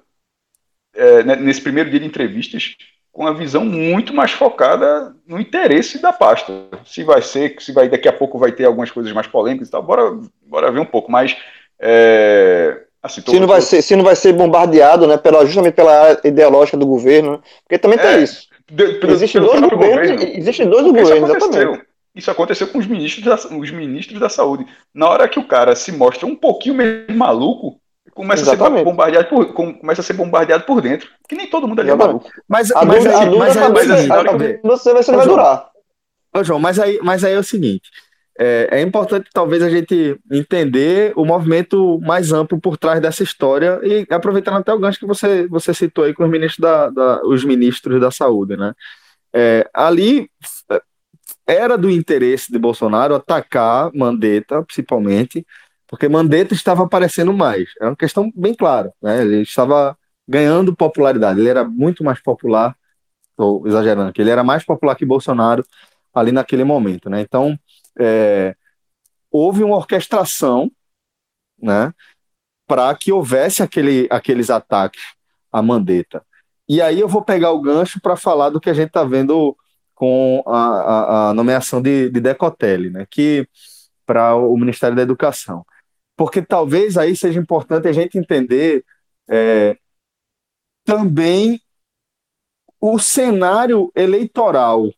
é, 0.95 1.23
nesse 1.37 1.61
primeiro 1.61 1.91
dia 1.91 2.01
de 2.01 2.07
entrevistas 2.07 2.77
com 3.13 3.27
a 3.27 3.33
visão 3.33 3.65
muito 3.65 4.15
mais 4.15 4.31
focada 4.31 5.15
no 5.27 5.41
interesse 5.41 6.01
da 6.01 6.13
pasta. 6.13 6.53
Se 6.85 7.03
vai 7.03 7.23
ser, 7.23 7.57
se 7.59 7.73
vai 7.73 7.89
daqui 7.89 8.09
a 8.09 8.13
pouco 8.13 8.39
vai 8.39 8.53
ter 8.53 8.65
algumas 8.65 8.91
coisas 8.91 9.13
mais 9.13 9.27
polêmicas 9.27 9.69
e 9.69 9.71
tal, 9.71 9.83
bora, 9.83 10.17
bora 10.43 10.71
ver 10.71 10.81
um 10.81 10.85
pouco. 10.85 11.11
Mas 11.11 11.37
é, 11.79 12.85
assim, 13.03 13.21
tô, 13.21 13.33
se 13.33 13.41
não 13.41 13.49
vai 13.49 13.61
ser, 13.61 13.83
se 13.83 13.97
não 13.97 14.05
vai 14.05 14.15
ser 14.15 14.33
bombardeado, 14.33 15.09
né, 15.09 15.17
pela 15.17 15.45
justamente 15.45 15.75
pela 15.75 16.21
ideológica 16.23 16.77
do 16.77 16.87
governo, 16.87 17.33
né? 17.33 17.39
porque 17.65 17.79
também 17.79 17.99
é, 17.99 18.03
tem 18.03 18.23
isso. 18.23 18.50
Existem 19.09 19.41
dois 19.41 19.61
governos, 19.61 20.23
existem 20.23 20.69
dois 20.69 20.85
governos, 20.85 21.31
exatamente. 21.31 21.85
Isso 22.15 22.31
aconteceu 22.31 22.67
com 22.67 22.79
os 22.79 22.87
ministros, 22.87 23.25
da, 23.25 23.57
os 23.57 23.71
ministros 23.71 24.19
da 24.19 24.29
saúde. 24.29 24.67
Na 24.93 25.09
hora 25.09 25.29
que 25.29 25.39
o 25.39 25.47
cara 25.47 25.77
se 25.77 25.93
mostra 25.93 26.27
um 26.27 26.35
pouquinho 26.35 26.75
meio 26.75 27.07
maluco, 27.15 27.81
começa 28.13 28.43
a 28.43 28.57
ser 28.57 28.85
bombardeado 28.85 29.29
por, 29.29 29.53
começa 29.53 30.01
a 30.01 30.05
ser 30.05 30.15
bombardeado 30.15 30.65
por 30.65 30.81
dentro. 30.81 31.09
Que 31.29 31.37
nem 31.37 31.47
todo 31.47 31.69
mundo 31.69 31.81
ali 31.81 31.91
é 31.91 31.95
maluco. 31.95 32.29
Mas, 32.49 32.73
a 32.73 32.85
mas, 32.85 33.05
dúvida, 33.05 33.39
mas, 33.39 33.57
mas, 33.57 34.83
você 34.83 35.13
vai 35.13 35.27
durar. 35.27 35.71
Ô, 36.37 36.45
João, 36.45 36.59
mas 36.59 36.79
aí, 36.79 36.99
mas 37.03 37.25
aí 37.25 37.33
é 37.33 37.39
o 37.39 37.45
seguinte. 37.45 37.91
É, 38.43 38.79
é, 38.79 38.81
importante 38.81 39.29
talvez 39.35 39.63
a 39.63 39.69
gente 39.69 40.19
entender 40.33 41.13
o 41.15 41.27
movimento 41.27 42.01
mais 42.01 42.33
amplo 42.33 42.59
por 42.59 42.79
trás 42.79 42.99
dessa 42.99 43.23
história 43.23 43.79
e 43.83 44.07
aproveitando 44.09 44.57
até 44.57 44.73
o 44.73 44.79
gancho 44.79 44.99
que 44.99 45.05
você, 45.05 45.47
você 45.47 45.75
citou 45.75 46.05
aí 46.05 46.15
com 46.15 46.25
os 46.25 46.31
ministros 46.31 46.59
da, 46.59 46.89
da 46.89 47.21
os 47.25 47.45
ministros 47.45 48.01
da 48.01 48.11
saúde, 48.11 48.57
né? 48.57 48.73
É, 49.31 49.69
ali 49.75 50.31
é, 50.71 50.81
era 51.47 51.77
do 51.77 51.91
interesse 51.91 52.51
de 52.51 52.59
Bolsonaro 52.59 53.15
atacar 53.15 53.91
Mandetta, 53.95 54.63
principalmente, 54.63 55.47
porque 55.87 56.09
Mandetta 56.09 56.55
estava 56.55 56.85
aparecendo 56.85 57.35
mais. 57.35 57.69
É 57.79 57.87
uma 57.89 57.97
questão 57.97 58.33
bem 58.35 58.55
clara, 58.55 58.91
né? 59.03 59.21
Ele 59.21 59.43
estava 59.43 59.95
ganhando 60.27 60.75
popularidade, 60.75 61.41
ele 61.41 61.51
era 61.51 61.65
muito 61.65 62.03
mais 62.03 62.23
popular, 62.23 62.75
estou 63.33 63.67
exagerando, 63.67 64.13
que 64.15 64.23
ele 64.23 64.31
era 64.31 64.43
mais 64.43 64.65
popular 64.65 64.95
que 64.95 65.05
Bolsonaro 65.05 65.63
ali 66.15 66.33
naquele 66.33 66.65
momento, 66.65 67.11
né? 67.11 67.21
Então, 67.21 67.59
é, 68.01 68.57
houve 69.31 69.63
uma 69.63 69.77
orquestração, 69.77 70.71
né, 71.61 71.93
para 72.67 72.95
que 72.95 73.13
houvesse 73.13 73.63
aquele, 73.63 74.09
aqueles 74.11 74.51
ataques 74.51 75.03
à 75.53 75.61
Mandetta. 75.63 76.25
E 76.69 76.81
aí 76.81 77.01
eu 77.01 77.09
vou 77.09 77.23
pegar 77.23 77.51
o 77.53 77.61
gancho 77.61 78.01
para 78.01 78.17
falar 78.17 78.51
do 78.51 78.61
que 78.61 78.71
a 78.71 78.75
gente 78.75 78.89
está 78.89 79.05
vendo 79.05 79.57
com 79.95 80.43
a, 80.47 80.57
a, 80.57 81.31
a, 81.31 81.35
nomeação 81.35 81.83
de, 81.83 82.09
de 82.11 82.21
Decotelli, 82.21 82.91
né, 82.91 83.07
que 83.11 83.47
para 84.07 84.35
o 84.35 84.57
Ministério 84.57 84.97
da 84.97 85.03
Educação. 85.03 85.65
Porque 86.17 86.43
talvez 86.43 86.97
aí 86.97 87.17
seja 87.17 87.39
importante 87.41 87.89
a 87.89 87.93
gente 87.93 88.19
entender 88.19 88.85
é, 89.29 89.77
também 90.85 91.61
o 92.81 92.99
cenário 92.99 93.93
eleitoral 93.95 94.91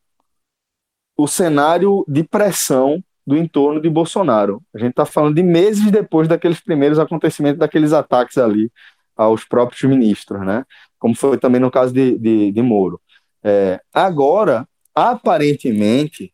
o 1.17 1.27
cenário 1.27 2.05
de 2.09 2.25
pressão 2.25 3.03
do 3.27 3.37
entorno 3.37 3.81
de 3.81 3.89
Bolsonaro. 3.89 4.63
A 4.75 4.79
gente 4.79 4.91
está 4.91 5.07
falando 5.07 5.37
de 5.37 5.43
meses 5.43 5.91
depois 5.91 6.27
daqueles 6.27 6.61
primeiros 6.61 6.99
acontecimentos, 6.99 7.59
daqueles 7.59 7.93
ataques 7.93 8.39
ali 8.39 8.71
aos 9.17 9.45
próprios 9.45 9.83
ministros, 9.83 10.45
né? 10.45 10.65
Como 10.99 11.15
foi 11.15 11.39
também 11.39 11.61
no 11.61 11.71
caso 11.71 11.93
de, 11.93 12.19
de, 12.19 12.53
de 12.53 12.63
Moro. 12.63 13.01
É, 13.43 13.81
agora, 13.93 14.69
aparentemente, 14.95 16.33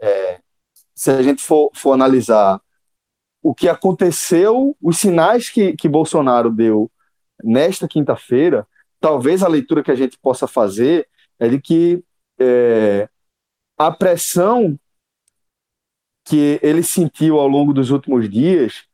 é, 0.00 0.40
se 0.94 1.10
a 1.10 1.22
gente 1.22 1.42
for, 1.42 1.70
for 1.74 1.92
analisar 1.92 2.60
o 3.42 3.54
que 3.54 3.68
aconteceu, 3.68 4.76
os 4.82 4.98
sinais 4.98 5.48
que, 5.48 5.74
que 5.74 5.88
Bolsonaro 5.88 6.50
deu 6.50 6.90
nesta 7.44 7.86
quinta-feira, 7.86 8.66
talvez 9.00 9.42
a 9.42 9.48
leitura 9.48 9.82
que 9.82 9.90
a 9.90 9.94
gente 9.94 10.18
possa 10.18 10.48
fazer 10.48 11.06
é 11.38 11.48
de 11.48 11.60
que 11.60 12.02
é, 12.40 13.08
a 13.76 13.90
pressão 13.90 14.78
que 16.24 16.58
ele 16.62 16.82
sentiu 16.82 17.38
ao 17.38 17.46
longo 17.46 17.72
dos 17.72 17.90
últimos 17.90 18.28
dias, 18.28 18.84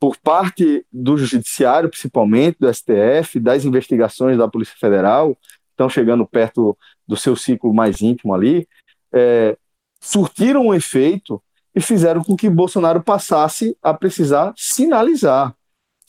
por 0.00 0.16
parte 0.16 0.84
do 0.92 1.16
Judiciário, 1.16 1.88
principalmente, 1.88 2.58
do 2.58 2.72
STF, 2.72 3.38
das 3.38 3.64
investigações 3.64 4.36
da 4.36 4.48
Polícia 4.48 4.76
Federal, 4.78 5.38
estão 5.70 5.88
chegando 5.88 6.26
perto 6.26 6.76
do 7.06 7.16
seu 7.16 7.36
ciclo 7.36 7.72
mais 7.72 8.00
íntimo 8.00 8.34
ali, 8.34 8.68
é, 9.12 9.56
surtiram 10.00 10.66
um 10.66 10.74
efeito 10.74 11.42
e 11.74 11.80
fizeram 11.80 12.22
com 12.22 12.36
que 12.36 12.48
Bolsonaro 12.48 13.02
passasse 13.02 13.76
a 13.82 13.92
precisar 13.92 14.52
sinalizar. 14.56 15.54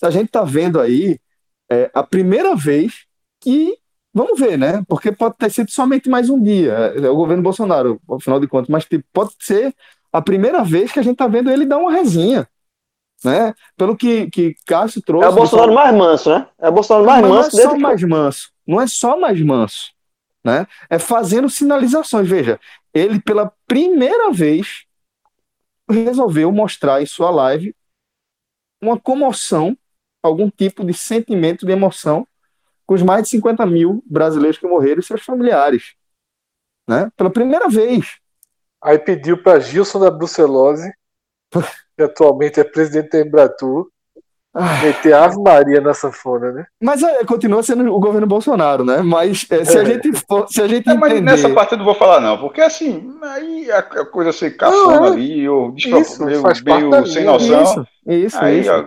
A 0.02 0.10
gente 0.10 0.26
está 0.28 0.44
vendo 0.44 0.80
aí 0.80 1.20
é, 1.72 1.90
a 1.94 2.04
primeira 2.04 2.56
vez 2.56 3.06
que, 3.40 3.78
vamos 4.16 4.40
ver, 4.40 4.58
né? 4.58 4.82
Porque 4.88 5.12
pode 5.12 5.36
ter 5.36 5.52
sido 5.52 5.70
somente 5.70 6.10
mais 6.10 6.30
um 6.30 6.42
dia, 6.42 6.72
é 6.72 7.10
o 7.10 7.16
governo 7.16 7.44
Bolsonaro, 7.44 8.00
afinal 8.10 8.40
de 8.40 8.48
contas, 8.48 8.70
mas 8.70 8.86
tipo, 8.86 9.04
pode 9.12 9.34
ser 9.42 9.76
a 10.12 10.22
primeira 10.22 10.64
vez 10.64 10.94
que 10.94 11.00
a 11.00 11.04
gente 11.04 11.14
está 11.14 11.28
vendo 11.28 11.52
ele 11.52 11.66
dar 11.66 11.78
uma 11.78 11.92
resinha. 11.92 12.48
Né? 13.24 13.54
Pelo 13.76 13.98
que, 13.98 14.30
que 14.30 14.56
Cássio 14.66 15.02
trouxe. 15.02 15.26
É 15.26 15.30
o 15.30 15.36
Bolsonaro 15.36 15.74
mais 15.74 15.94
manso, 15.94 16.30
né? 16.30 16.48
É 16.58 16.70
o 16.70 16.72
Bolsonaro 16.72 17.06
mais 17.06 17.22
Mas 17.22 17.32
manso 17.32 17.56
não 17.56 17.60
é 17.60 17.64
só 17.64 17.68
desde 17.68 17.84
mais 17.84 18.04
manso. 18.04 18.52
Não 18.66 18.82
é 18.82 18.88
só 18.88 19.20
mais 19.20 19.42
manso. 19.42 19.94
Né? 20.44 20.68
É 20.90 21.00
fazendo 21.00 21.50
sinalizações. 21.50 22.30
Veja, 22.30 22.60
ele 22.94 23.20
pela 23.20 23.52
primeira 23.68 24.32
vez 24.32 24.86
resolveu 25.90 26.52
mostrar 26.52 27.02
em 27.02 27.06
sua 27.06 27.32
live 27.32 27.76
uma 28.82 29.00
comoção, 29.00 29.78
algum 30.24 30.50
tipo 30.50 30.86
de 30.86 30.94
sentimento 30.94 31.66
de 31.66 31.72
emoção 31.72 32.28
com 32.86 32.94
os 32.94 33.02
mais 33.04 33.24
de 33.24 33.30
50 33.30 33.66
mil 33.66 34.04
brasileiros 34.06 34.58
que 34.58 34.68
morreram 34.68 35.00
e 35.00 35.04
seus 35.04 35.22
familiares. 35.24 35.94
Né? 36.88 37.10
Pela 37.18 37.30
primeira 37.30 37.68
vez. 37.68 38.18
Aí 38.84 39.00
pediu 39.00 39.42
para 39.42 39.60
Gilson 39.60 40.00
da 40.00 40.12
Brucelose, 40.12 40.92
que 41.98 42.04
atualmente 42.04 42.60
é 42.60 42.64
presidente 42.64 43.10
da 43.12 43.20
Embratur, 43.22 43.88
Ah, 44.58 44.82
meter 44.82 45.14
Ave 45.14 45.36
Maria 45.42 45.82
na 45.82 45.94
sanfona, 45.94 46.50
né? 46.52 46.66
Mas 46.82 47.04
é, 47.04 47.26
continua 47.26 47.62
sendo 47.62 47.94
o 47.94 48.00
governo 48.00 48.26
Bolsonaro, 48.26 48.86
né? 48.86 49.02
Mas 49.02 49.46
é, 49.50 49.66
se 49.66 49.78
a 49.78 49.82
É. 49.82 49.86
gente 49.86 50.14
for, 50.26 50.48
se 50.48 50.62
a 50.62 50.68
gente 50.68 50.88
Não, 50.88 50.96
mas 50.96 51.12
entender, 51.12 51.26
nessa 51.32 51.50
parte 51.50 51.74
eu 51.74 51.78
não 51.80 51.84
vou 51.86 51.96
falar, 51.96 52.22
não, 52.22 52.38
porque 52.38 52.62
assim, 52.62 53.18
aí 53.22 53.70
a, 53.70 53.80
a 53.80 54.06
coisa 54.06 54.32
cafona 54.52 54.96
Não, 55.00 55.06
é. 55.08 55.10
ali, 55.10 55.50
ou 55.50 55.72
despropor- 55.74 56.64
meio, 56.64 56.90
meio 56.90 57.06
sem 57.08 57.26
noção. 57.26 57.64
isso, 57.64 57.88
isso, 58.06 58.38
Aí, 58.40 58.60
isso. 58.62 58.72
ó, 58.72 58.86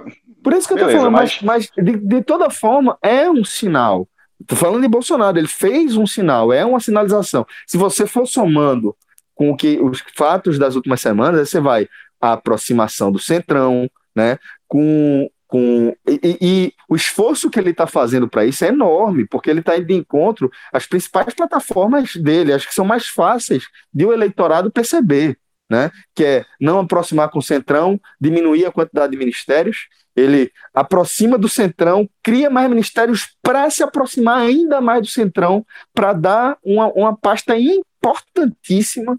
Por 0.51 0.57
isso 0.59 0.66
que 0.68 0.74
eu 0.74 0.78
tô 0.78 0.84
falando, 0.99 1.12
mas, 1.12 1.42
mas- 1.42 1.70
de, 1.76 1.96
de 1.96 2.22
toda 2.22 2.49
forma 2.51 2.96
é 3.03 3.28
um 3.30 3.44
sinal. 3.44 4.09
Tô 4.46 4.55
falando 4.57 4.82
de 4.82 4.88
Bolsonaro, 4.88 5.36
ele 5.36 5.49
fez 5.49 5.96
um 5.96 6.07
sinal, 6.07 6.53
é 6.53 6.64
uma 6.64 6.80
sinalização. 6.80 7.44
Se 7.66 7.76
você 7.76 8.07
for 8.07 8.26
somando 8.26 8.96
com 9.34 9.51
o 9.51 9.57
que 9.57 9.78
os 9.80 10.03
fatos 10.16 10.59
das 10.59 10.74
últimas 10.76 11.01
semanas, 11.01 11.49
você 11.51 11.61
vai 11.61 11.88
a 12.20 12.32
aproximação 12.32 13.11
do 13.12 13.18
Centrão, 13.18 13.88
né? 14.14 14.38
Com, 14.66 15.28
com 15.46 15.94
e, 16.07 16.20
e- 16.22 16.38
e 16.40 16.72
o 16.88 16.94
esforço 16.96 17.51
que 17.51 17.59
ele 17.59 17.70
está 17.70 17.86
fazendo 17.86 18.28
para 18.28 18.44
isso 18.44 18.64
é 18.64 18.68
enorme, 18.68 19.26
porque 19.26 19.51
ele 19.51 19.61
está 19.61 19.76
indo 19.76 19.86
de 19.86 19.94
encontro 19.94 20.51
às 20.72 20.86
principais 20.86 21.34
plataformas 21.34 22.14
dele, 22.16 22.53
acho 22.53 22.66
que 22.68 22.74
são 22.74 22.84
mais 22.84 23.07
fáceis 23.09 23.64
de 23.92 24.05
o 24.07 24.12
eleitorado 24.12 24.70
perceber, 24.70 25.36
né? 25.70 25.90
Que 26.14 26.24
é 26.24 26.44
não 26.61 26.78
aproximar 26.80 27.28
com 27.28 27.38
o 27.40 27.42
Centrão, 27.42 28.01
diminuir 28.20 28.66
a 28.66 28.72
quantidade 28.72 29.12
de 29.12 29.18
ministérios, 29.18 29.86
ele 30.19 30.53
aproxima 30.75 31.39
do 31.39 31.49
Centrão, 31.49 32.09
cria 32.23 32.51
mais 32.51 32.69
ministérios 32.69 33.37
para 33.43 33.69
se 33.71 33.83
aproximar 33.83 34.41
ainda 34.41 34.81
mais 34.81 35.03
do 35.03 35.09
Centrão, 35.09 35.64
para 35.95 36.12
dar 36.12 36.59
uma, 36.62 36.89
uma 36.93 37.16
pasta 37.16 37.57
importantíssima, 37.57 39.19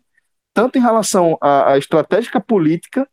tanto 0.53 0.77
em 0.77 0.81
relação 0.81 1.37
à, 1.41 1.73
à 1.73 1.77
estratégica 1.77 2.39
política, 2.39 3.07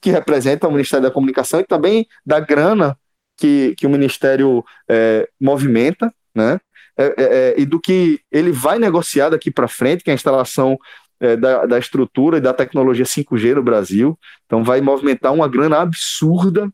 que 0.00 0.10
representa 0.10 0.66
o 0.66 0.72
Ministério 0.72 1.04
da 1.04 1.12
Comunicação, 1.12 1.60
e 1.60 1.64
também 1.64 2.06
da 2.24 2.40
grana 2.40 2.98
que, 3.36 3.74
que 3.76 3.86
o 3.86 3.90
Ministério 3.90 4.64
é, 4.88 5.28
movimenta, 5.40 6.12
né? 6.34 6.60
É, 6.94 7.04
é, 7.04 7.12
é, 7.16 7.54
e 7.58 7.64
do 7.64 7.80
que 7.80 8.20
ele 8.30 8.52
vai 8.52 8.78
negociar 8.78 9.30
daqui 9.30 9.50
para 9.50 9.66
frente, 9.66 10.04
que 10.04 10.10
é 10.10 10.12
a 10.12 10.14
instalação 10.14 10.78
é, 11.18 11.36
da, 11.36 11.64
da 11.64 11.78
estrutura 11.78 12.36
e 12.36 12.40
da 12.40 12.52
tecnologia 12.52 13.04
5G 13.04 13.54
no 13.54 13.62
Brasil. 13.62 14.18
Então, 14.44 14.62
vai 14.62 14.80
movimentar 14.80 15.32
uma 15.32 15.48
grana 15.48 15.78
absurda 15.78 16.70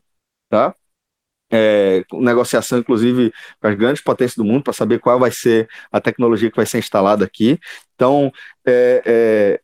tá? 0.49 0.73
É, 1.51 2.03
negociação, 2.13 2.79
inclusive, 2.79 3.33
com 3.59 3.67
as 3.67 3.75
grandes 3.75 4.03
potências 4.03 4.35
do 4.37 4.45
mundo 4.45 4.63
para 4.63 4.73
saber 4.73 4.99
qual 4.99 5.19
vai 5.19 5.31
ser 5.31 5.67
a 5.91 5.99
tecnologia 5.99 6.49
que 6.51 6.55
vai 6.57 6.65
ser 6.65 6.77
instalada 6.79 7.25
aqui. 7.25 7.59
Então, 7.95 8.31
é, 8.65 9.01
é, 9.05 9.61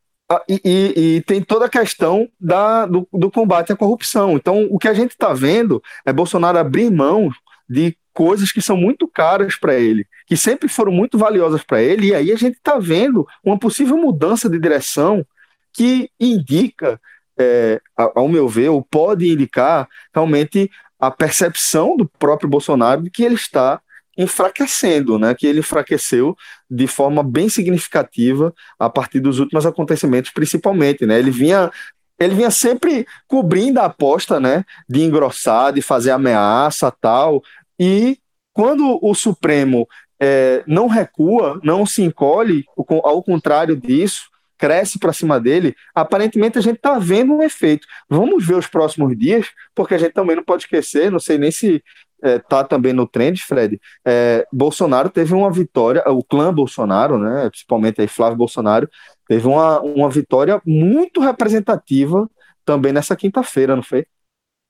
e, 0.49 0.61
e- 0.65 1.15
e 1.17 1.21
tem 1.21 1.41
toda 1.43 1.65
a 1.65 1.69
questão 1.69 2.27
da, 2.39 2.85
do, 2.87 3.07
do 3.13 3.29
combate 3.29 3.71
à 3.71 3.75
corrupção. 3.75 4.35
Então, 4.35 4.67
o 4.71 4.79
que 4.79 4.87
a 4.87 4.93
gente 4.93 5.11
está 5.11 5.33
vendo 5.33 5.81
é 6.05 6.11
Bolsonaro 6.11 6.57
abrir 6.57 6.89
mão 6.91 7.29
de 7.69 7.95
coisas 8.13 8.51
que 8.51 8.61
são 8.61 8.77
muito 8.77 9.07
caras 9.07 9.55
para 9.55 9.75
ele, 9.75 10.07
que 10.25 10.37
sempre 10.37 10.69
foram 10.69 10.91
muito 10.91 11.17
valiosas 11.17 11.63
para 11.63 11.81
ele, 11.83 12.07
e 12.07 12.15
aí 12.15 12.31
a 12.31 12.35
gente 12.37 12.55
está 12.55 12.79
vendo 12.79 13.27
uma 13.43 13.59
possível 13.59 13.97
mudança 13.97 14.49
de 14.49 14.57
direção 14.57 15.25
que 15.73 16.09
indica, 16.19 16.99
é, 17.37 17.81
ao 17.97 18.27
meu 18.27 18.47
ver, 18.47 18.69
ou 18.69 18.81
pode 18.81 19.31
indicar 19.31 19.87
realmente 20.13 20.69
a 20.99 21.11
percepção 21.11 21.95
do 21.97 22.07
próprio 22.17 22.49
Bolsonaro 22.49 23.03
de 23.03 23.09
que 23.09 23.23
ele 23.23 23.35
está 23.35 23.81
enfraquecendo, 24.17 25.19
né? 25.19 25.35
Que 25.35 25.45
ele 25.45 25.59
enfraqueceu 25.59 26.35
de 26.69 26.87
forma 26.87 27.21
bem 27.21 27.49
significativa 27.49 28.53
a 28.79 28.89
partir 28.89 29.19
dos 29.19 29.39
últimos 29.39 29.65
acontecimentos, 29.65 30.31
principalmente, 30.31 31.05
né? 31.05 31.19
Ele 31.19 31.31
vinha 31.31 31.71
ele 32.17 32.33
vinha 32.33 32.49
sempre 32.49 33.05
cobrindo 33.27 33.79
a 33.81 33.85
aposta, 33.85 34.39
né? 34.39 34.63
De 34.87 35.01
engrossar, 35.01 35.73
de 35.73 35.81
fazer 35.81 36.11
ameaça, 36.11 36.89
tal. 36.89 37.43
E 37.77 38.17
quando 38.53 38.97
o 39.01 39.13
Supremo 39.13 39.85
é, 40.17 40.63
não 40.65 40.87
recua, 40.87 41.59
não 41.61 41.85
se 41.85 42.01
encolhe, 42.01 42.63
ao 43.03 43.21
contrário 43.21 43.75
disso, 43.75 44.29
cresce 44.57 44.99
para 44.99 45.13
cima 45.13 45.39
dele, 45.39 45.75
aparentemente 45.93 46.57
a 46.57 46.61
gente 46.61 46.77
está 46.77 46.97
vendo 46.97 47.33
um 47.33 47.43
efeito. 47.43 47.87
Vamos 48.09 48.45
ver 48.45 48.55
os 48.55 48.67
próximos 48.67 49.17
dias, 49.17 49.47
porque 49.73 49.95
a 49.95 49.97
gente 49.97 50.13
também 50.13 50.35
não 50.35 50.43
pode 50.43 50.63
esquecer, 50.63 51.11
não 51.11 51.19
sei 51.19 51.37
nem 51.37 51.51
se 51.51 51.83
está 52.23 52.63
também 52.63 52.93
no 52.93 53.07
trend, 53.07 53.43
Fred. 53.43 53.79
é, 54.03 54.47
Bolsonaro 54.51 55.09
teve 55.09 55.33
uma 55.33 55.51
vitória, 55.51 56.03
o 56.09 56.23
clã 56.23 56.53
Bolsonaro, 56.53 57.19
né, 57.19 57.49
principalmente 57.49 58.01
aí 58.01 58.07
Flávio 58.07 58.37
Bolsonaro, 58.37 58.89
teve 59.27 59.47
uma, 59.47 59.79
uma 59.81 60.09
vitória 60.09 60.59
muito 60.65 61.19
representativa 61.19 62.27
também 62.63 62.91
nessa 62.91 63.15
quinta-feira, 63.15 63.75
não 63.75 63.83
foi? 63.83 64.07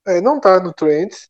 É, 0.06 0.20
não 0.20 0.40
tá 0.40 0.60
no 0.60 0.74
Trends, 0.74 1.30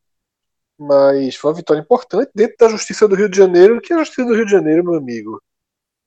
mas 0.78 1.36
foi 1.36 1.50
uma 1.50 1.56
vitória 1.56 1.80
importante 1.80 2.30
dentro 2.34 2.56
da 2.58 2.68
Justiça 2.68 3.06
do 3.06 3.14
Rio 3.14 3.28
de 3.28 3.36
Janeiro, 3.36 3.80
que 3.80 3.92
é 3.92 3.96
a 3.96 4.00
Justiça 4.00 4.24
do 4.24 4.34
Rio 4.34 4.44
de 4.44 4.50
Janeiro, 4.52 4.84
meu 4.84 4.94
amigo. 4.94 5.40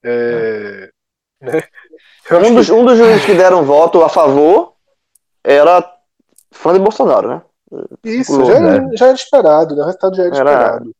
É, 0.03 0.91
né? 1.41 1.63
Um 2.31 2.55
dos, 2.55 2.67
que- 2.67 2.71
um 2.73 2.85
dos 2.85 2.97
juízes 2.97 3.25
que 3.25 3.33
deram 3.33 3.63
voto 3.65 4.03
a 4.03 4.09
favor 4.09 4.73
era 5.43 5.83
fã 6.51 6.73
de 6.73 6.79
Bolsonaro, 6.79 7.27
né? 7.29 7.41
isso, 8.03 8.43
já 8.45 8.55
era, 8.55 8.97
já 8.97 9.05
era 9.07 9.15
esperado, 9.15 9.75
né? 9.75 9.83
o 9.83 9.85
resultado 9.85 10.15
já 10.15 10.23
era, 10.23 10.35
Era- 10.37 10.51
esperado. 10.51 10.95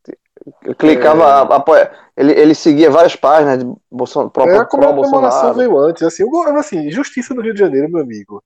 Eu 0.64 0.74
clicava, 0.74 1.52
É. 1.52 1.56
apoia, 1.56 1.92
ele, 2.16 2.32
ele 2.32 2.54
seguia 2.54 2.90
várias 2.90 3.14
páginas 3.14 3.58
de 3.58 3.72
Bolsonaro, 3.90 4.30
pró, 4.30 4.44
É, 4.46 4.56
a 4.56 4.64
pró 4.64 4.94
comemoração 4.94 5.54
veio 5.54 5.76
antes, 5.78 6.02
assim, 6.02 6.24
assim, 6.58 6.90
Justiça 6.90 7.34
do 7.34 7.42
Rio 7.42 7.52
de 7.52 7.60
Janeiro, 7.60 7.90
meu 7.90 8.00
amigo. 8.00 8.42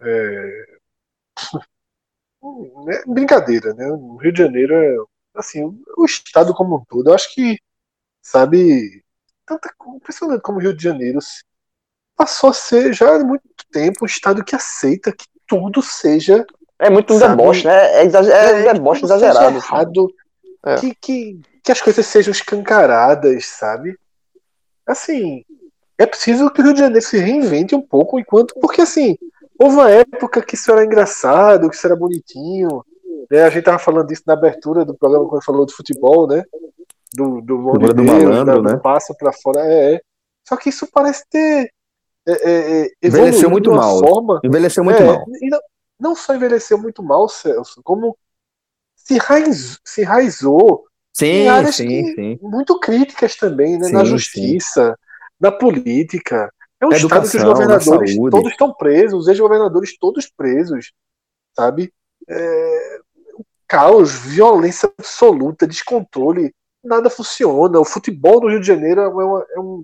É... 0.00 0.66
é 2.88 3.04
brincadeira, 3.06 3.72
né? 3.74 3.88
O 3.88 4.16
Rio 4.16 4.32
de 4.32 4.42
Janeiro 4.42 4.74
é, 4.74 4.96
assim, 5.34 5.64
o 5.96 6.04
estado 6.04 6.54
como 6.54 6.76
um 6.76 6.84
todo. 6.84 7.10
Eu 7.10 7.14
acho 7.14 7.32
que, 7.34 7.58
sabe, 8.22 9.02
tanta 9.46 9.72
impressionante 9.94 10.42
como 10.42 10.58
o 10.58 10.60
Rio 10.60 10.74
de 10.74 10.82
Janeiro 10.82 11.18
passou 12.16 12.50
a 12.50 12.52
ser 12.52 12.92
já 12.92 13.14
há 13.14 13.18
muito 13.20 13.42
tempo 13.70 14.00
um 14.02 14.06
estado 14.06 14.44
que 14.44 14.56
aceita 14.56 15.12
que 15.12 15.26
tudo 15.46 15.80
seja 15.82 16.44
É 16.78 16.90
muito 16.90 17.14
um 17.14 17.18
deboche, 17.18 17.66
né? 17.66 18.00
É, 18.00 18.04
exager, 18.04 18.32
é, 18.34 18.72
deboche 18.72 19.02
tudo 19.02 19.12
seja 19.12 19.26
exagerado. 19.26 19.58
assim. 19.58 19.66
errado, 19.66 20.14
É. 20.64 20.74
que, 20.76 20.94
que, 20.94 21.40
que 21.62 21.72
as 21.72 21.80
coisas 21.80 22.04
sejam 22.04 22.32
escancaradas, 22.32 23.46
sabe? 23.46 23.96
Assim, 24.86 25.44
é 25.98 26.04
preciso 26.04 26.50
que 26.50 26.60
o 26.60 26.64
Rio 26.64 26.74
de 26.74 26.80
Janeiro 26.80 27.04
se 27.04 27.18
reinvente 27.18 27.74
um 27.74 27.80
pouco 27.80 28.18
enquanto. 28.18 28.54
Porque 28.60 28.82
assim, 28.82 29.16
houve 29.58 29.76
uma 29.76 29.90
época 29.90 30.42
que 30.42 30.54
isso 30.54 30.70
era 30.70 30.84
engraçado, 30.84 31.68
que 31.68 31.76
isso 31.76 31.86
era 31.86 31.96
bonitinho. 31.96 32.84
Né? 33.30 33.42
A 33.42 33.50
gente 33.50 33.64
tava 33.64 33.78
falando 33.78 34.06
disso 34.06 34.22
na 34.26 34.34
abertura 34.34 34.84
do 34.84 34.94
programa 34.94 35.28
quando 35.28 35.44
falou 35.44 35.66
de 35.66 35.74
futebol, 35.74 36.26
né? 36.26 36.44
Do, 37.14 37.40
do, 37.40 37.72
do 37.72 37.78
Deus, 37.94 38.06
malandro, 38.06 38.44
da- 38.62 38.68
do 38.70 38.76
né? 38.76 38.76
passo 38.82 39.14
pra 39.16 39.32
fora. 39.32 39.60
É, 39.60 39.94
é. 39.94 40.00
Só 40.46 40.56
que 40.56 40.68
isso 40.68 40.86
parece 40.92 41.24
ter. 41.30 41.70
É, 42.28 42.32
é, 42.32 42.86
é, 42.86 42.90
Envelheceu 43.02 43.48
muito 43.50 43.70
mal. 43.72 43.98
Forma, 44.00 44.40
Envelheceu 44.44 44.82
muito 44.84 45.00
é, 45.02 45.06
mal. 45.06 45.24
não, 45.42 45.60
não 45.98 46.14
só 46.16 46.34
envelheceu 46.34 46.76
muito 46.76 47.02
mal, 47.02 47.28
Celso, 47.28 47.80
como 47.84 48.16
se, 48.96 49.16
raiz, 49.18 49.78
se 49.84 50.02
raizou 50.02 50.84
Sim, 51.12 51.46
sim, 51.72 51.86
que- 51.86 52.14
sim. 52.14 52.38
muito 52.42 52.78
críticas 52.80 53.36
também, 53.36 53.78
né? 53.78 53.88
na 53.90 54.00
Sim, 54.04 54.10
justiça, 54.10 54.98
na 55.40 55.50
política. 55.52 56.52
É 56.80 56.84
um 56.86 56.90
Na 56.90 56.96
estado 56.96 57.20
que 57.22 57.26
os 57.28 57.34
educação, 57.34 57.46
na 57.46 57.54
governadores 57.54 58.16
todos 58.30 58.50
estão 58.50 58.74
presos, 58.74 59.20
os 59.22 59.28
ex-governadores 59.28 59.96
todos 59.98 60.28
presos, 60.36 60.92
sabe? 61.56 61.92
É, 62.28 62.98
caos, 63.66 64.12
violência 64.12 64.92
absoluta, 64.98 65.66
descontrole, 65.66 66.52
nada 66.86 67.10
funciona. 67.10 67.78
O 67.78 67.84
futebol 67.84 68.40
do 68.40 68.48
Rio 68.48 68.60
de 68.60 68.66
Janeiro 68.66 69.00
é, 69.00 69.08
uma- 69.08 69.46
é 69.54 69.60
um. 69.60 69.82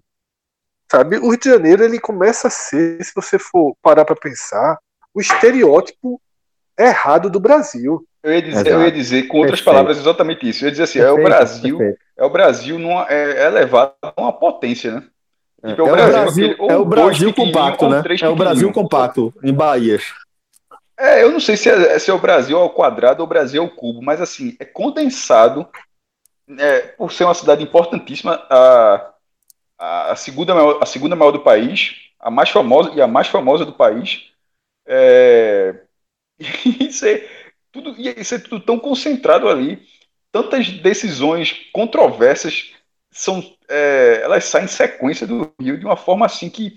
Sabe? 0.90 1.16
O 1.18 1.30
Rio 1.30 1.38
de 1.38 1.48
Janeiro 1.50 1.82
ele 1.84 1.98
começa 1.98 2.48
a 2.48 2.50
ser, 2.50 3.03
se 3.05 3.12
você 3.14 3.38
for 3.38 3.74
parar 3.82 4.05
para 4.05 4.14
pensar, 4.16 4.78
o 5.14 5.20
estereótipo 5.20 6.20
errado 6.78 7.30
do 7.30 7.40
Brasil. 7.40 8.05
Eu 8.22 8.32
ia, 8.32 8.42
dizer, 8.42 8.61
Exato. 8.68 8.68
eu 8.70 8.82
ia 8.84 8.92
dizer, 8.92 9.22
com 9.24 9.38
outras 9.38 9.59
Perfeito. 9.61 9.74
palavras, 9.74 9.98
exatamente 9.98 10.48
isso. 10.48 10.62
Eu 10.64 10.66
ia 10.66 10.70
dizer 10.70 10.84
assim, 10.84 10.98
é 11.00 11.11
o 11.11 11.16
Perfeito, 11.16 11.28
Brasil, 11.28 11.78
perfeito. 11.78 12.00
é 12.16 12.24
o 12.24 12.30
Brasil 12.30 12.78
numa, 12.78 13.07
é, 13.09 13.42
é 13.44 13.50
levado 13.50 13.94
a 14.03 14.12
uma 14.20 14.32
potência, 14.32 14.92
né? 14.92 15.05
É, 15.64 15.68
Tipo, 15.70 15.82
é 15.82 15.84
o 15.84 15.96
Brasil, 15.96 16.46
aquele- 16.46 16.57
ou 16.62 16.70
é 16.70 16.76
o 16.76 16.84
Brasil 16.84 17.34
compacto, 17.34 17.88
né? 17.88 18.03
É 18.20 18.28
o 18.28 18.36
Brasil 18.36 18.72
compacto, 18.72 19.34
em 19.42 19.53
Bahias. 19.55 20.05
É, 20.98 21.22
eu 21.22 21.32
não 21.32 21.40
sei 21.40 21.57
se 21.57 21.68
é, 21.68 21.98
se 21.98 22.11
é 22.11 22.14
o 22.14 22.18
Brasil 22.18 22.57
ao 22.59 22.70
quadrado 22.70 23.20
ou 23.22 23.26
o 23.26 23.28
Brasil 23.28 23.62
ao 23.62 23.68
cubo, 23.70 24.00
mas 24.03 24.20
assim, 24.20 24.57
é 24.61 24.64
condensado, 24.64 25.66
é, 26.59 26.80
por 26.80 27.12
ser 27.12 27.24
uma 27.24 27.34
cidade 27.34 27.62
importantíssima, 27.62 28.34
a, 28.50 29.14
a, 29.78 30.16
segunda 30.16 30.55
maior, 30.55 30.82
a 30.82 30.86
segunda 30.86 31.16
maior 31.16 31.32
do 31.32 31.40
país, 31.40 31.96
a 32.20 32.30
mais 32.30 32.50
famosa 32.50 32.92
e 32.94 33.00
a 33.03 33.07
mais 33.07 33.28
famosa 33.28 33.64
do 33.66 33.72
país. 33.72 34.32
É, 34.86 35.82
isso 36.80 37.07
é 37.07 37.28
tudo, 37.72 37.94
e 37.98 38.09
é 38.09 38.14
tudo 38.38 38.61
tão 38.61 38.78
concentrado 38.78 39.48
ali, 39.48 39.82
tantas 40.32 40.68
decisões 40.70 41.53
controversas 41.72 42.72
são, 43.11 43.42
é, 43.68 44.20
elas 44.22 44.44
saem 44.44 44.64
em 44.66 44.68
sequência 44.68 45.26
do 45.26 45.53
Rio 45.61 45.78
de 45.78 45.84
uma 45.84 45.96
forma 45.96 46.26
assim 46.26 46.50
que 46.50 46.76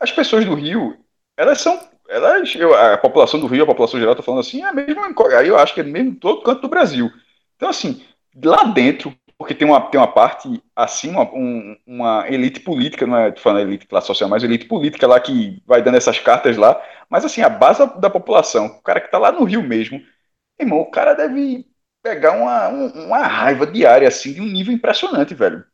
as 0.00 0.12
pessoas 0.12 0.44
do 0.44 0.54
Rio, 0.54 0.96
elas 1.36 1.60
são 1.60 1.78
elas, 2.08 2.54
eu- 2.54 2.74
a 2.74 2.96
população 2.96 3.38
do 3.38 3.46
Rio, 3.46 3.64
a 3.64 3.66
população 3.66 4.00
geral, 4.00 4.16
tá 4.16 4.22
falando 4.22 4.40
assim, 4.40 4.62
é 4.62 4.68
a 4.68 4.72
mesma, 4.72 5.14
aí 5.38 5.48
eu 5.48 5.58
acho 5.58 5.74
que 5.74 5.80
é 5.80 5.84
mesmo 5.84 6.14
todo 6.16 6.42
canto 6.42 6.62
do 6.62 6.68
Brasil. 6.68 7.10
Então, 7.56 7.68
assim, 7.68 8.02
lá 8.44 8.64
dentro, 8.64 9.14
porque 9.36 9.54
tem 9.54 9.66
uma, 9.68 9.80
tem 9.90 10.00
uma 10.00 10.12
parte 10.12 10.62
acima, 10.74 11.22
um- 11.32 11.76
uma 11.86 12.26
elite 12.28 12.60
política, 12.60 13.06
não 13.06 13.16
é 13.16 13.34
falando 13.36 13.68
elite 13.68 13.86
classe 13.86 14.06
social, 14.06 14.28
mas 14.28 14.42
elite 14.42 14.66
política 14.66 15.06
lá 15.06 15.20
que 15.20 15.62
vai 15.66 15.82
dando 15.82 15.96
essas 15.96 16.18
cartas 16.18 16.56
lá, 16.56 16.80
mas 17.08 17.24
assim, 17.24 17.42
a 17.42 17.48
base 17.48 17.78
da, 18.00 18.10
população, 18.10 18.66
o 18.66 18.82
cara 18.82 19.00
que 19.00 19.10
tá 19.10 19.18
lá 19.18 19.30
no 19.32 19.44
Rio 19.44 19.62
mesmo, 19.62 20.00
irmão, 20.58 20.80
o 20.80 20.90
cara 20.90 21.14
deve 21.14 21.66
pegar 22.02 22.32
uma, 22.32 22.68
um- 22.68 23.06
uma 23.06 23.20
raiva 23.26 23.66
diária, 23.66 24.08
assim, 24.08 24.32
de 24.34 24.40
um 24.40 24.46
nível 24.46 24.74
impressionante, 24.74 25.34
velho. 25.34 25.64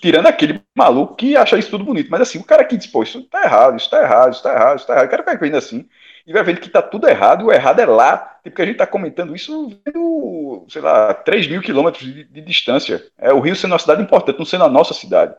Tirando 0.00 0.26
aquele 0.26 0.62
maluco 0.76 1.14
que 1.14 1.36
acha 1.36 1.56
isso 1.58 1.70
tudo 1.70 1.84
bonito, 1.84 2.10
mas 2.10 2.20
assim, 2.22 2.38
o 2.38 2.44
cara 2.44 2.64
que 2.64 2.76
diz, 2.76 2.86
pô, 2.88 3.02
isso 3.02 3.22
tá 3.28 3.42
errado, 3.44 3.76
isso 3.76 3.88
tá 3.90 4.02
errado, 4.02 4.32
isso 4.32 4.42
tá 4.42 4.52
errado, 4.52 4.76
isso 4.78 4.86
tá 4.86 4.94
errado, 4.94 5.06
o 5.06 5.10
cara 5.10 5.22
vai 5.22 5.36
vendo 5.38 5.56
assim, 5.56 5.88
e 6.26 6.32
vai 6.32 6.42
vendo 6.42 6.60
que 6.60 6.70
tá 6.70 6.80
tudo 6.82 7.08
errado, 7.08 7.46
o 7.46 7.52
errado 7.52 7.80
é 7.80 7.86
lá, 7.86 8.38
tipo 8.42 8.56
que 8.56 8.62
a 8.62 8.66
gente 8.66 8.76
tá 8.76 8.86
comentando 8.86 9.34
isso 9.34 9.68
vendo, 9.84 10.64
sei 10.68 10.80
lá, 10.80 11.12
3 11.14 11.46
mil 11.48 11.60
quilômetros 11.60 12.04
de, 12.04 12.24
de 12.24 12.40
distância. 12.40 13.04
É 13.18 13.32
o 13.32 13.40
Rio 13.40 13.54
sendo 13.54 13.72
uma 13.72 13.78
cidade 13.78 14.02
importante, 14.02 14.38
não 14.38 14.46
sendo 14.46 14.64
a 14.64 14.68
nossa 14.68 14.94
cidade. 14.94 15.34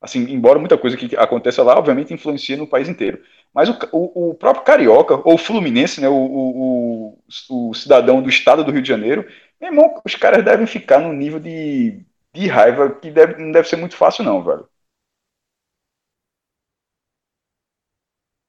Assim, 0.00 0.20
embora 0.32 0.58
muita 0.58 0.76
coisa 0.76 0.96
que 0.96 1.14
aconteça 1.16 1.62
lá, 1.62 1.78
obviamente, 1.78 2.12
influencia 2.12 2.56
no 2.56 2.66
país 2.66 2.88
inteiro. 2.88 3.22
Mas 3.54 3.68
o, 3.68 3.78
o, 3.92 4.30
o 4.30 4.34
próprio 4.34 4.64
carioca, 4.64 5.20
ou 5.24 5.38
fluminense, 5.38 6.00
né, 6.00 6.08
o, 6.08 7.16
o, 7.50 7.74
cidadão 7.74 8.20
do 8.20 8.28
estado 8.28 8.64
do 8.64 8.72
Rio 8.72 8.82
de 8.82 8.88
Janeiro, 8.88 9.26
meu 9.60 9.70
irmão, 9.70 10.00
os 10.04 10.16
caras 10.16 10.44
devem 10.44 10.66
ficar 10.66 10.98
num 10.98 11.12
nível 11.12 11.38
de, 11.38 12.04
de 12.34 12.48
raiva 12.48 12.90
que 12.90 13.10
deve, 13.10 13.40
não 13.40 13.52
deve 13.52 13.68
ser 13.68 13.76
muito 13.76 13.96
fácil, 13.96 14.24
não, 14.24 14.42
velho. 14.42 14.66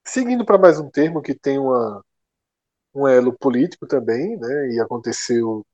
Seguindo 0.06 0.46
para 0.46 0.58
mais 0.58 0.80
um 0.80 0.90
termo 0.90 1.22
que 1.22 1.34
tem 1.34 1.58
uma, 1.58 2.04
um 2.94 3.08
elo 3.08 3.34
político 3.38 3.88
também, 3.88 4.38
né, 4.38 4.70
e 4.74 4.80
aconteceu 4.80 5.66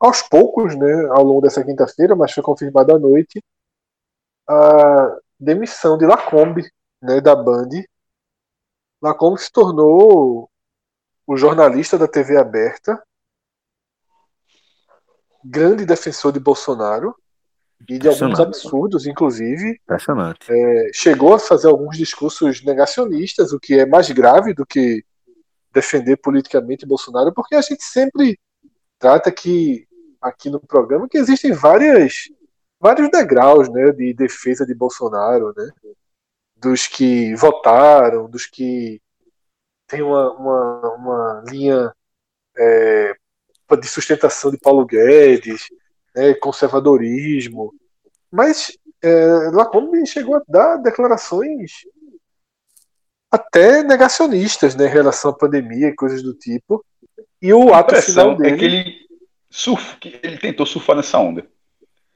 aos 0.00 0.22
poucos, 0.22 0.76
né, 0.76 1.06
ao 1.10 1.22
longo 1.22 1.40
dessa 1.42 1.64
quinta-feira, 1.64 2.16
mas 2.16 2.32
foi 2.32 2.42
confirmado 2.42 2.94
à 2.94 2.98
noite, 2.98 3.42
a 4.48 5.18
demissão 5.38 5.98
de 5.98 6.06
Lacombe, 6.06 6.70
né, 7.02 7.20
da 7.20 7.36
Band. 7.36 7.68
Lacombe 9.02 9.40
se 9.40 9.52
tornou 9.52 10.50
o 11.26 11.36
jornalista 11.36 11.98
da 11.98 12.08
TV 12.08 12.38
aberta, 12.38 13.02
grande 15.44 15.84
defensor 15.84 16.32
de 16.32 16.40
Bolsonaro 16.40 17.14
e 17.88 17.98
de 17.98 18.08
alguns 18.08 18.40
absurdos, 18.40 19.06
inclusive, 19.06 19.78
Impressionante. 19.84 20.50
é, 20.50 20.90
chegou 20.92 21.34
a 21.34 21.38
fazer 21.38 21.68
alguns 21.68 21.96
discursos 21.96 22.64
negacionistas, 22.64 23.52
o 23.52 23.60
que 23.60 23.78
é 23.78 23.86
mais 23.86 24.10
grave 24.10 24.54
do 24.54 24.64
que 24.64 25.04
defender 25.72 26.16
politicamente 26.16 26.86
Bolsonaro, 26.86 27.32
porque 27.34 27.54
a 27.54 27.60
gente 27.60 27.84
sempre 27.84 28.38
trata 28.98 29.30
que 29.30 29.86
aqui 30.20 30.48
no 30.48 30.58
programa 30.58 31.08
que 31.08 31.18
existem 31.18 31.52
várias 31.52 32.30
vários 32.80 33.10
degraus, 33.10 33.68
né, 33.70 33.90
de 33.92 34.12
defesa 34.14 34.66
de 34.66 34.74
Bolsonaro, 34.74 35.52
né, 35.56 35.70
dos 36.56 36.86
que 36.86 37.34
votaram, 37.34 38.28
dos 38.28 38.46
que 38.46 39.00
têm 39.86 40.02
uma, 40.02 40.32
uma, 40.32 40.94
uma 40.94 41.44
linha 41.48 41.94
é, 42.56 43.14
de 43.80 43.88
sustentação 43.88 44.50
de 44.50 44.58
Paulo 44.58 44.84
Guedes, 44.86 45.68
né, 46.16 46.34
conservadorismo, 46.34 47.72
mas 48.32 48.76
é, 49.02 49.50
Lacombe 49.52 50.04
chegou 50.06 50.36
a 50.36 50.42
dar 50.48 50.76
declarações 50.78 51.72
até 53.30 53.82
negacionistas 53.82 54.74
né, 54.74 54.86
em 54.86 54.90
relação 54.90 55.30
à 55.30 55.34
pandemia 55.34 55.88
e 55.88 55.94
coisas 55.94 56.22
do 56.22 56.32
tipo. 56.34 56.84
E 57.40 57.52
o 57.52 57.72
A 57.74 57.78
ato 57.80 57.94
final 57.96 58.30
impressão 58.32 58.36
dele. 58.36 58.54
é 58.54 58.58
que 58.58 58.64
ele, 58.64 58.94
surf, 59.50 59.96
que 59.98 60.18
ele 60.22 60.38
tentou 60.38 60.64
surfar 60.64 60.96
nessa 60.96 61.18
onda. 61.18 61.46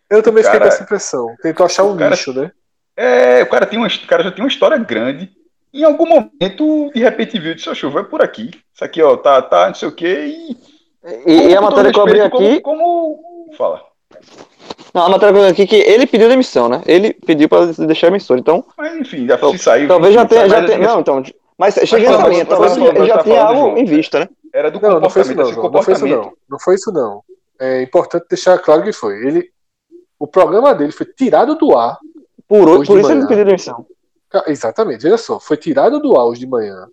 Eu 0.08 0.22
também 0.22 0.42
fiquei 0.42 0.58
cara- 0.58 0.70
com 0.70 0.74
essa 0.74 0.82
impressão. 0.84 1.36
Tentou 1.42 1.66
achar 1.66 1.84
um 1.84 1.94
o 1.94 1.98
cara- 1.98 2.10
nicho, 2.10 2.32
né? 2.32 2.50
É, 2.96 3.42
o 3.42 3.48
cara, 3.48 3.66
tem 3.66 3.78
uma, 3.78 3.86
o 3.88 4.06
cara 4.06 4.24
já 4.24 4.32
tem 4.32 4.42
uma 4.42 4.48
história 4.50 4.76
grande. 4.78 5.30
Em 5.72 5.84
algum 5.84 6.06
momento, 6.06 6.90
de 6.92 7.00
repente, 7.00 7.38
viu, 7.38 7.54
disse, 7.54 7.68
"Oxe, 7.70 7.86
vai 7.86 8.02
por 8.04 8.20
aqui. 8.22 8.50
Isso 8.74 8.84
aqui, 8.84 9.00
ó, 9.00 9.16
tá, 9.16 9.40
tá, 9.40 9.68
não 9.68 9.74
sei 9.74 9.88
o 9.88 9.92
quê, 9.94 10.26
e... 10.26 10.56
E, 11.26 11.48
e 11.50 11.56
a 11.56 11.60
matéria 11.62 11.92
que 11.92 11.98
eu 11.98 12.02
abri 12.02 12.20
aqui. 12.20 12.60
Como, 12.60 13.16
como... 13.16 13.54
Fala. 13.56 13.82
Não, 14.92 15.04
a 15.04 15.08
matéria 15.08 15.32
que 15.32 15.38
eu 15.38 15.42
abri 15.44 15.52
aqui 15.52 15.66
que 15.66 15.76
ele 15.76 16.06
pediu 16.06 16.28
demissão, 16.28 16.68
né? 16.68 16.82
Ele 16.84 17.12
pediu 17.14 17.48
pra 17.48 17.66
deixar 17.66 18.08
a 18.08 18.10
emissora. 18.10 18.40
Então, 18.40 18.64
Mas, 18.76 18.96
enfim, 18.96 19.26
já 19.26 19.38
Tal- 19.38 19.52
se 19.52 19.58
saiu... 19.58 19.86
talvez 19.88 20.14
já 20.14 20.26
tenha. 20.26 20.48
Já 20.48 20.56
mas 20.56 20.66
tenha 20.66 20.78
assim, 20.78 20.88
não, 20.88 21.00
então. 21.00 21.22
Mas 21.56 21.74
chega 21.74 22.10
Mas 22.10 22.16
nessa 22.16 22.28
linha, 22.28 22.44
mas 22.44 22.48
talvez 22.48 22.76
ele 22.76 23.06
já 23.06 23.14
mas 23.16 23.24
tinha 23.24 23.36
falando, 23.40 23.58
algo 23.60 23.78
em 23.78 23.84
vista, 23.84 24.20
né? 24.20 24.28
Era 24.52 24.70
do 24.70 24.80
Não, 24.80 24.98
não 24.98 25.10
foi 25.10 25.22
isso 25.22 25.30
comportamento, 25.34 25.46
não, 25.46 25.62
João. 25.62 25.70
Não 25.70 25.82
foi 25.82 25.94
isso 25.94 26.00
comportamento. 26.00 26.24
não. 26.24 26.48
Não 26.48 26.58
foi 26.58 26.74
isso 26.74 26.92
não. 26.92 27.24
É 27.60 27.82
importante 27.82 28.26
deixar 28.28 28.58
claro 28.58 28.82
que 28.82 28.92
foi. 28.92 29.14
Ele, 29.26 29.52
o 30.18 30.26
programa 30.26 30.74
dele 30.74 30.90
foi 30.90 31.06
tirado 31.06 31.54
do 31.54 31.76
ar. 31.76 31.98
Por, 32.48 32.68
Hoje 32.68 32.86
por 32.86 32.98
isso 32.98 33.12
ele 33.12 33.26
pediu 33.26 33.44
demissão. 33.44 33.86
Exatamente, 34.46 35.02
veja 35.02 35.18
só. 35.18 35.38
Foi 35.38 35.56
tirado 35.56 36.00
do 36.00 36.18
ar 36.18 36.24
hoje 36.24 36.40
de 36.40 36.46
manhã. 36.46 36.88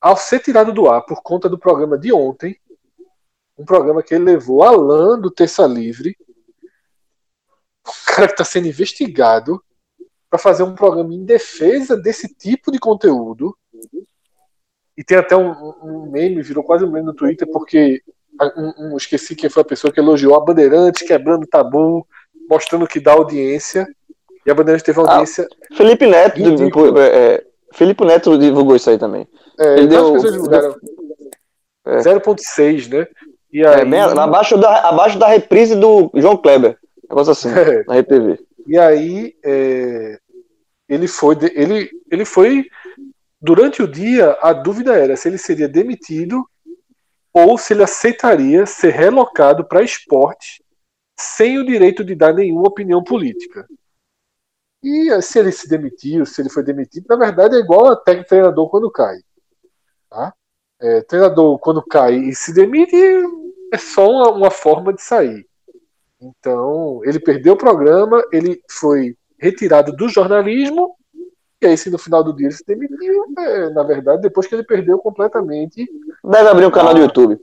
Ao 0.00 0.16
ser 0.16 0.40
tirado 0.40 0.72
do 0.72 0.88
ar 0.88 1.02
por 1.02 1.22
conta 1.22 1.48
do 1.48 1.58
programa 1.58 1.98
de 1.98 2.12
ontem, 2.12 2.56
um 3.58 3.64
programa 3.64 4.02
que 4.02 4.14
ele 4.14 4.24
levou 4.24 4.62
Alan 4.62 5.18
do 5.18 5.30
Terça 5.30 5.66
Livre, 5.66 6.16
um 7.86 7.90
cara 8.14 8.26
que 8.28 8.34
está 8.34 8.44
sendo 8.44 8.66
investigado 8.68 9.62
para 10.28 10.38
fazer 10.38 10.62
um 10.62 10.74
programa 10.74 11.14
em 11.14 11.24
defesa 11.24 11.96
desse 11.96 12.34
tipo 12.34 12.70
de 12.72 12.78
conteúdo. 12.78 13.56
E 14.96 15.04
tem 15.04 15.18
até 15.18 15.36
um, 15.36 15.50
um- 15.82 16.10
meme, 16.10 16.42
virou 16.42 16.64
quase 16.64 16.84
um 16.84 16.90
meme 16.90 17.06
no 17.06 17.14
Twitter, 17.14 17.46
porque 17.50 18.02
a- 18.40 18.52
um- 18.56 18.92
um- 18.92 18.96
esqueci 18.96 19.36
quem 19.36 19.48
foi 19.50 19.62
a 19.62 19.66
pessoa 19.66 19.92
que 19.92 20.00
elogiou 20.00 20.34
a 20.34 20.40
Bandeirantes, 20.44 21.06
quebrando 21.06 21.46
tabu, 21.46 22.06
mostrando 22.50 22.86
que 22.86 22.98
dá 23.00 23.12
audiência. 23.12 23.86
E 24.44 24.50
a 24.50 24.54
Bandeirantes 24.54 24.84
teve 24.84 24.98
Ah, 25.00 25.02
audiência. 25.02 25.46
Felipe 25.74 26.06
Neto, 26.06 26.36
divulgou- 26.42 26.98
é, 26.98 27.34
é, 27.34 27.46
Felipe 27.72 28.04
Neto 28.04 28.38
divulgou 28.38 28.76
isso 28.76 28.88
aí 28.90 28.98
também. 28.98 29.28
É, 29.58 29.78
Ele 29.78 29.86
várias 29.86 29.88
deu- 29.88 30.12
pessoas 30.14 30.32
divulgaram. 30.32 30.76
É. 31.86 31.98
0.6, 32.00 32.88
né? 32.88 33.06
E 33.52 33.62
É, 33.62 33.76
aí, 33.80 33.84
meia- 33.84 34.06
abaixo, 34.06 34.56
da, 34.58 34.88
abaixo 34.88 35.18
da 35.18 35.28
reprise 35.28 35.74
do 35.76 36.10
João 36.14 36.36
Kleber. 36.36 36.78
Negócio 37.08 37.32
assim, 37.32 37.48
É. 37.50 37.84
na 37.86 37.96
RTV. 37.98 38.38
E 38.66 38.78
aí 38.78 39.36
é, 39.44 40.18
ele 40.88 41.06
foi 41.06 41.36
ele 41.54 41.90
ele 42.10 42.24
foi 42.24 42.68
durante 43.40 43.82
o 43.82 43.86
dia 43.88 44.36
a 44.42 44.52
dúvida 44.52 44.94
era 44.96 45.16
se 45.16 45.28
ele 45.28 45.38
seria 45.38 45.68
demitido 45.68 46.44
ou 47.32 47.56
se 47.56 47.72
ele 47.74 47.84
aceitaria 47.84 48.66
ser 48.66 48.90
relocado 48.92 49.64
para 49.64 49.82
esporte 49.84 50.64
sem 51.18 51.58
o 51.58 51.64
direito 51.64 52.04
de 52.04 52.14
dar 52.14 52.32
nenhuma 52.34 52.66
opinião 52.68 53.02
política. 53.04 53.66
E 54.82 55.10
eh, 55.10 55.20
se 55.20 55.38
ele 55.38 55.52
se 55.52 55.68
demitiu, 55.68 56.26
se 56.26 56.40
ele 56.42 56.50
foi 56.50 56.62
demitido, 56.62 57.06
na 57.08 57.16
verdade 57.16 57.56
é 57.56 57.60
igual 57.60 57.86
a 57.92 57.96
técnico 57.96 58.28
treinador 58.28 58.68
quando 58.68 58.90
cai. 58.90 59.16
Tá? 60.10 60.34
É, 60.80 61.00
treinador 61.02 61.58
quando 61.58 61.82
cai 61.82 62.14
e 62.16 62.34
se 62.34 62.52
demite 62.52 62.94
é 63.72 63.78
só 63.78 64.08
uma, 64.08 64.30
uma 64.30 64.50
forma 64.50 64.92
de 64.92 65.02
sair. 65.02 65.46
Então, 66.20 67.00
ele 67.04 67.18
perdeu 67.20 67.54
o 67.54 67.58
programa, 67.58 68.22
ele 68.32 68.60
foi 68.70 69.16
retirado 69.38 69.92
do 69.92 70.08
jornalismo, 70.08 70.94
e 71.62 71.66
aí, 71.66 71.76
se 71.76 71.90
no 71.90 71.98
final 71.98 72.22
do 72.22 72.34
dia 72.36 72.46
ele 72.48 72.54
se 72.54 72.64
demitiu, 72.66 73.24
é, 73.38 73.70
na 73.70 73.82
verdade, 73.82 74.20
depois 74.22 74.46
que 74.46 74.54
ele 74.54 74.62
perdeu 74.64 74.98
completamente, 74.98 75.86
Deve 76.24 76.48
abrir 76.48 76.66
um 76.66 76.70
canal 76.70 76.90
Ah. 76.90 76.94
do 76.94 77.00
YouTube. 77.00 77.38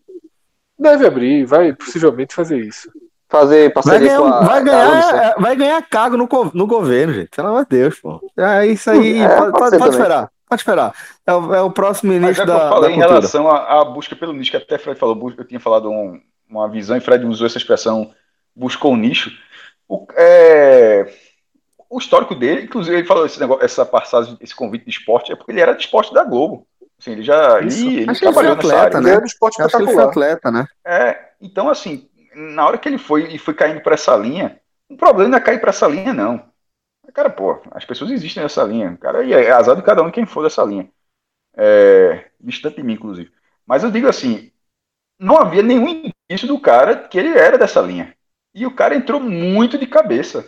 deve 0.77 1.05
abrir, 1.07 1.45
vai 1.45 1.73
possivelmente 1.73 2.35
fazer 2.35 2.59
isso. 2.59 2.91
Fazer 3.29 3.63
Vai 3.63 3.69
parceria 3.71 3.99
ganhar, 4.07 4.19
com 4.19 4.25
a. 4.27 4.41
vai, 4.41 4.63
com 4.63 4.69
a 4.69 4.73
Globo 4.85 5.01
Santa. 5.01 5.11
ganhar, 5.17 5.35
vai 5.39 5.55
ganhar 5.55 5.89
cargo 5.89 6.17
no, 6.17 6.27
no 6.53 6.67
governo, 6.67 7.13
gente. 7.13 7.29
Pelo 7.35 7.47
amor 7.47 7.63
de 7.65 7.69
Deus, 7.77 7.99
pô. 7.99 8.21
É 8.37 8.67
isso 8.67 8.91
aí. 8.91 9.19
É, 9.21 9.27
pode, 9.37 9.51
pode 9.57 9.77
pode- 9.79 9.95
esperar. 9.95 10.29
Pode 10.47 10.61
esperar. 10.61 10.93
É, 11.25 11.33
o- 11.33 11.53
é 11.53 11.61
o 11.61 11.71
próximo 11.71 12.11
Mas 12.13 12.21
ministro 12.21 12.43
é 12.43 12.45
que 12.45 12.51
eu 12.51 12.55
da, 12.57 12.63
da 12.65 12.69
falei 12.69 12.91
em 12.91 12.93
cultura. 12.95 13.15
relação 13.15 13.49
à, 13.49 13.81
à 13.81 13.85
busca 13.85 14.15
pelo 14.15 14.33
nicho, 14.33 14.51
que 14.51 14.57
até 14.57 14.77
Fred 14.77 14.99
falou, 14.99 15.33
eu 15.37 15.45
tinha 15.45 15.59
falado 15.59 15.89
um- 15.89 16.19
uma 16.49 16.69
visão, 16.69 16.95
e 16.97 17.01
Fred 17.01 17.25
usou 17.25 17.47
essa 17.47 17.57
expressão, 17.57 18.13
buscou 18.55 18.93
o 18.93 18.97
nicho. 18.97 19.31
O, 19.87 20.05
é, 20.15 21.11
o 21.89 21.97
histórico 21.97 22.35
dele, 22.35 22.63
inclusive, 22.63 22.97
ele 22.97 23.07
falou 23.07 23.25
esse 23.25 23.39
negócio, 23.39 23.63
essa 23.65 23.85
passagem, 23.85 24.37
esse 24.41 24.55
convite 24.55 24.85
de 24.85 24.91
esporte, 24.91 25.31
é 25.31 25.35
porque 25.35 25.51
ele 25.51 25.61
era 25.61 25.73
de 25.73 25.81
esporte 25.83 26.13
da 26.13 26.23
Globo. 26.23 26.67
Assim, 26.99 27.11
ele 27.13 27.23
já 27.23 27.59
Isso. 27.61 27.85
ele, 27.87 28.01
ele 28.03 28.15
trabalhou 28.19 28.55
nessa 28.55 28.67
atleta, 28.67 28.97
área. 28.97 29.01
né? 29.01 29.11
Ele 29.13 29.21
do 29.21 29.25
esporte 29.27 29.61
Acho 29.61 29.69
que 29.69 29.75
ele 29.83 29.85
foi 29.85 29.93
espetacular. 29.93 30.31
atleta, 30.31 30.51
né? 30.51 30.67
É, 30.85 31.17
então 31.41 31.69
assim, 31.69 32.07
na 32.35 32.65
hora 32.65 32.77
que 32.77 32.87
ele 32.87 32.97
foi 32.97 33.33
e 33.33 33.37
foi 33.37 33.53
caindo 33.53 33.81
para 33.81 33.95
essa 33.95 34.15
linha, 34.15 34.59
o 34.89 34.95
problema 34.95 35.31
não 35.31 35.37
é 35.37 35.41
cair 35.41 35.59
para 35.59 35.71
essa 35.71 35.87
linha, 35.87 36.13
não. 36.13 36.41
Cara, 37.13 37.29
pô, 37.29 37.61
as 37.71 37.85
pessoas 37.85 38.11
existem 38.11 38.41
nessa 38.43 38.63
linha. 38.63 38.97
Cara, 38.97 39.23
e 39.23 39.33
é 39.33 39.51
azar 39.51 39.75
de 39.75 39.83
cada 39.83 40.01
um 40.01 40.11
quem 40.11 40.25
for 40.25 40.43
dessa 40.43 40.63
linha. 40.63 40.89
É, 41.57 42.31
distante 42.39 42.77
de 42.77 42.83
mim, 42.83 42.93
inclusive. 42.93 43.31
Mas 43.65 43.83
eu 43.83 43.91
digo 43.91 44.07
assim, 44.07 44.51
não 45.19 45.37
havia 45.37 45.63
nenhum 45.63 45.89
indício 46.31 46.47
do 46.47 46.59
cara 46.61 47.07
que 47.07 47.17
ele 47.19 47.29
era 47.37 47.57
dessa 47.57 47.81
linha. 47.81 48.15
E 48.55 48.65
o 48.65 48.75
cara 48.75 48.95
entrou 48.95 49.19
muito 49.19 49.77
de 49.77 49.87
cabeça. 49.87 50.45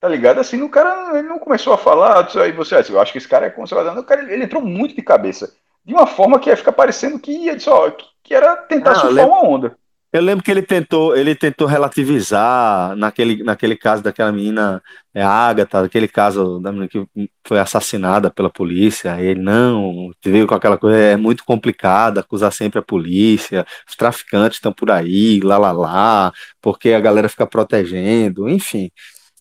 Tá 0.00 0.08
ligado? 0.08 0.38
Assim, 0.40 0.60
o 0.62 0.68
cara 0.70 1.18
ele 1.18 1.26
não 1.28 1.38
começou 1.38 1.72
a 1.72 1.78
falar, 1.78 2.20
"Ah, 2.20 2.42
aí 2.42 2.52
você, 2.52 2.74
eu 2.90 3.00
acho 3.00 3.12
que 3.12 3.18
esse 3.18 3.28
cara 3.28 3.46
é 3.46 3.50
conservador. 3.50 3.98
O 3.98 4.04
cara, 4.06 4.30
ele 4.32 4.44
entrou 4.44 4.62
muito 4.62 4.94
de 4.94 5.02
cabeça. 5.02 5.54
De 5.84 5.94
uma 5.94 6.06
forma 6.06 6.38
que 6.38 6.50
ia 6.50 6.56
ficar 6.56 6.72
parecendo 6.72 7.18
que 7.18 7.30
ia, 7.32 7.58
só, 7.58 7.90
que, 7.90 8.04
que 8.22 8.34
era 8.34 8.56
tentar 8.56 8.94
Ah, 8.94 8.94
surfar 8.94 9.26
uma 9.26 9.42
onda. 9.48 9.78
Eu 10.12 10.22
lembro 10.22 10.42
que 10.44 10.50
ele 10.50 10.62
tentou, 10.62 11.14
ele 11.16 11.34
tentou 11.34 11.66
relativizar 11.66 12.96
naquele, 12.96 13.42
naquele 13.42 13.76
caso 13.76 14.02
daquela 14.02 14.32
menina 14.32 14.82
é, 15.12 15.22
Agatha, 15.22 15.80
aquele 15.80 16.08
caso 16.08 16.58
da 16.60 16.70
menina 16.72 16.88
que 16.88 17.04
foi 17.46 17.58
assassinada 17.58 18.30
pela 18.30 18.48
polícia. 18.48 19.20
Ele 19.20 19.40
não 19.40 20.10
veio 20.24 20.46
com 20.46 20.54
aquela 20.54 20.78
coisa, 20.78 20.96
é 20.96 21.16
muito 21.16 21.44
complicado 21.44 22.18
acusar 22.18 22.52
sempre 22.52 22.78
a 22.78 22.82
polícia, 22.82 23.66
os 23.86 23.94
traficantes 23.96 24.56
estão 24.56 24.72
por 24.72 24.90
aí, 24.90 25.40
lá 25.40 25.58
lá 25.58 25.72
lá, 25.72 26.32
porque 26.62 26.92
a 26.92 27.00
galera 27.00 27.28
fica 27.28 27.46
protegendo, 27.46 28.48
enfim. 28.48 28.90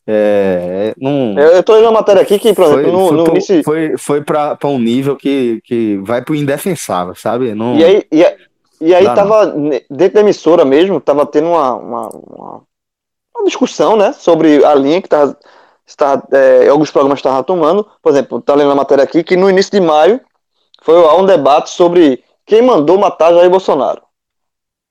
É, 0.07 0.93
não, 0.99 1.33
Eu, 1.39 1.63
tô 1.63 1.73
lendo 1.73 1.85
uma 1.85 1.93
matéria 1.93 2.21
aqui 2.21 2.37
que, 2.37 2.53
por 2.53 2.65
foi, 2.65 2.81
exemplo, 2.83 2.91
no, 2.91 3.07
foi, 3.07 3.17
no 3.17 3.23
pro- 3.23 3.33
início. 3.33 3.63
foi, 3.63 3.97
foi 3.97 4.21
para 4.21 4.57
um 4.65 4.77
nível 4.77 5.15
que, 5.15 5.59
que 5.63 5.97
vai 6.03 6.21
pro 6.23 6.35
indefensável, 6.35 7.15
sabe? 7.15 7.55
Não, 7.55 7.75
E 7.79 7.83
aí, 7.83 8.03
e, 8.11 8.23
a- 8.23 8.35
e 8.81 8.93
aí 8.93 9.05
Dá 9.05 9.15
tava, 9.15 9.47
dentro 9.89 10.15
da 10.15 10.21
emissora 10.21 10.65
mesmo, 10.65 10.99
tava 10.99 11.25
tendo 11.25 11.49
uma, 11.49 11.75
uma, 11.75 12.09
uma, 12.09 12.61
uma 13.35 13.45
discussão, 13.45 13.95
né, 13.95 14.13
sobre 14.13 14.63
a 14.65 14.73
linha 14.75 15.01
que 15.01 15.09
tava, 15.09 15.37
está, 15.85 16.21
é, 16.31 16.67
alguns 16.67 16.91
programas 16.91 17.19
estavam 17.19 17.43
tomando. 17.43 17.87
Por 18.01 18.11
exemplo, 18.11 18.41
tá 18.41 18.55
lendo 18.55 18.71
a 18.71 18.75
matéria 18.75 19.03
aqui 19.03 19.23
que 19.23 19.35
no 19.35 19.49
início 19.49 19.71
de 19.71 19.79
maio 19.79 20.19
foi 20.81 20.97
um 20.97 21.25
debate 21.25 21.69
sobre 21.69 22.23
quem 22.45 22.61
mandou 22.61 22.97
matar 22.97 23.33
Jair 23.33 23.49
Bolsonaro. 23.49 24.01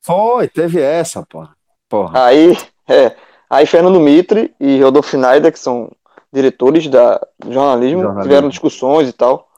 Foi, 0.04 0.48
teve 0.48 0.80
essa, 0.80 1.24
porra. 1.24 1.56
Porra. 1.88 2.26
Aí, 2.26 2.56
é, 2.88 3.14
aí 3.48 3.66
Fernando 3.66 4.00
Mitre 4.00 4.54
e 4.60 4.82
Rodolfo 4.82 5.10
Schneider, 5.10 5.52
que 5.52 5.58
são 5.58 5.90
diretores 6.32 6.88
da 6.88 7.20
do 7.38 7.52
jornalismo, 7.52 8.02
Jornalismo. 8.02 8.22
tiveram 8.22 8.48
discussões 8.48 9.08
e 9.08 9.12
tal. 9.12 9.48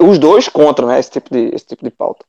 Os 0.00 0.18
dois 0.18 0.48
contra, 0.48 0.86
né, 0.86 0.98
esse 0.98 1.10
tipo 1.10 1.28
de, 1.30 1.54
esse 1.54 1.66
tipo 1.66 1.84
de 1.84 1.90
pauta. 1.90 2.24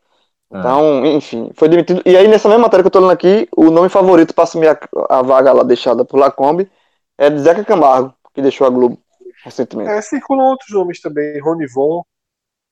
É. 0.54 0.60
Então, 0.60 1.06
enfim, 1.06 1.51
foi 1.56 1.68
demitido. 1.68 2.01
E 2.06 2.16
aí, 2.16 2.28
nessa 2.28 2.47
mesma 2.47 2.64
matéria 2.64 2.84
que 2.84 2.88
eu 2.88 2.91
tô 2.91 2.99
lendo 2.99 3.12
aqui, 3.12 3.47
o 3.56 3.72
nome 3.72 3.89
favorito 3.89 4.36
para 4.36 4.43
assumir 4.43 4.68
a, 4.68 4.80
a 5.10 5.22
vaga 5.24 5.51
lá 5.51 5.64
deixada 5.64 6.06
por 6.06 6.20
Lacombe 6.20 6.70
é 7.18 7.30
de 7.30 7.39
Zeca 7.39 7.66
Camargo, 7.66 8.14
que 8.34 8.41
deixou 8.41 8.68
a 8.68 8.70
Globo 8.70 8.99
recentemente. 9.43 9.89
É, 9.89 10.01
circulam 10.01 10.45
outros 10.45 10.70
nomes 10.72 11.01
também, 11.01 11.39
Ronivon. 11.41 12.04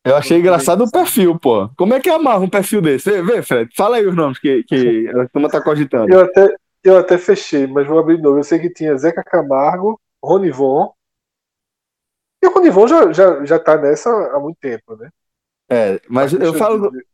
Eu 0.05 0.15
achei 0.15 0.39
engraçado 0.39 0.83
o 0.83 0.91
perfil, 0.91 1.37
pô. 1.39 1.69
Como 1.77 1.93
é 1.93 1.99
que 1.99 2.09
amarra 2.09 2.39
um 2.39 2.49
perfil 2.49 2.81
desse? 2.81 3.21
Vê, 3.21 3.41
Fred, 3.41 3.71
fala 3.75 3.97
aí 3.97 4.05
os 4.05 4.15
nomes 4.15 4.39
que, 4.39 4.63
que 4.63 5.07
a 5.09 5.27
turma 5.29 5.49
tá 5.49 5.61
cogitando. 5.61 6.11
Eu 6.11 6.21
até, 6.21 6.55
eu 6.83 6.97
até 6.97 7.17
fechei, 7.17 7.67
mas 7.67 7.87
vou 7.87 7.99
abrir 7.99 8.17
de 8.17 8.23
novo. 8.23 8.39
Eu 8.39 8.43
sei 8.43 8.57
que 8.57 8.71
tinha 8.71 8.97
Zeca 8.97 9.23
Camargo, 9.23 9.99
Ronivon. 10.23 10.91
E 12.43 12.47
o 12.47 12.51
Ronivon 12.51 12.87
já, 12.87 13.13
já, 13.13 13.45
já 13.45 13.59
tá 13.59 13.77
nessa 13.77 14.09
há 14.09 14.39
muito 14.39 14.57
tempo, 14.59 14.95
né? 14.95 15.09
É, 15.69 16.01
mas 16.09 16.33
Deixa 16.33 16.45
eu 16.45 16.53
falo 16.55 16.79
do, 16.79 16.89
dizer. 16.89 17.05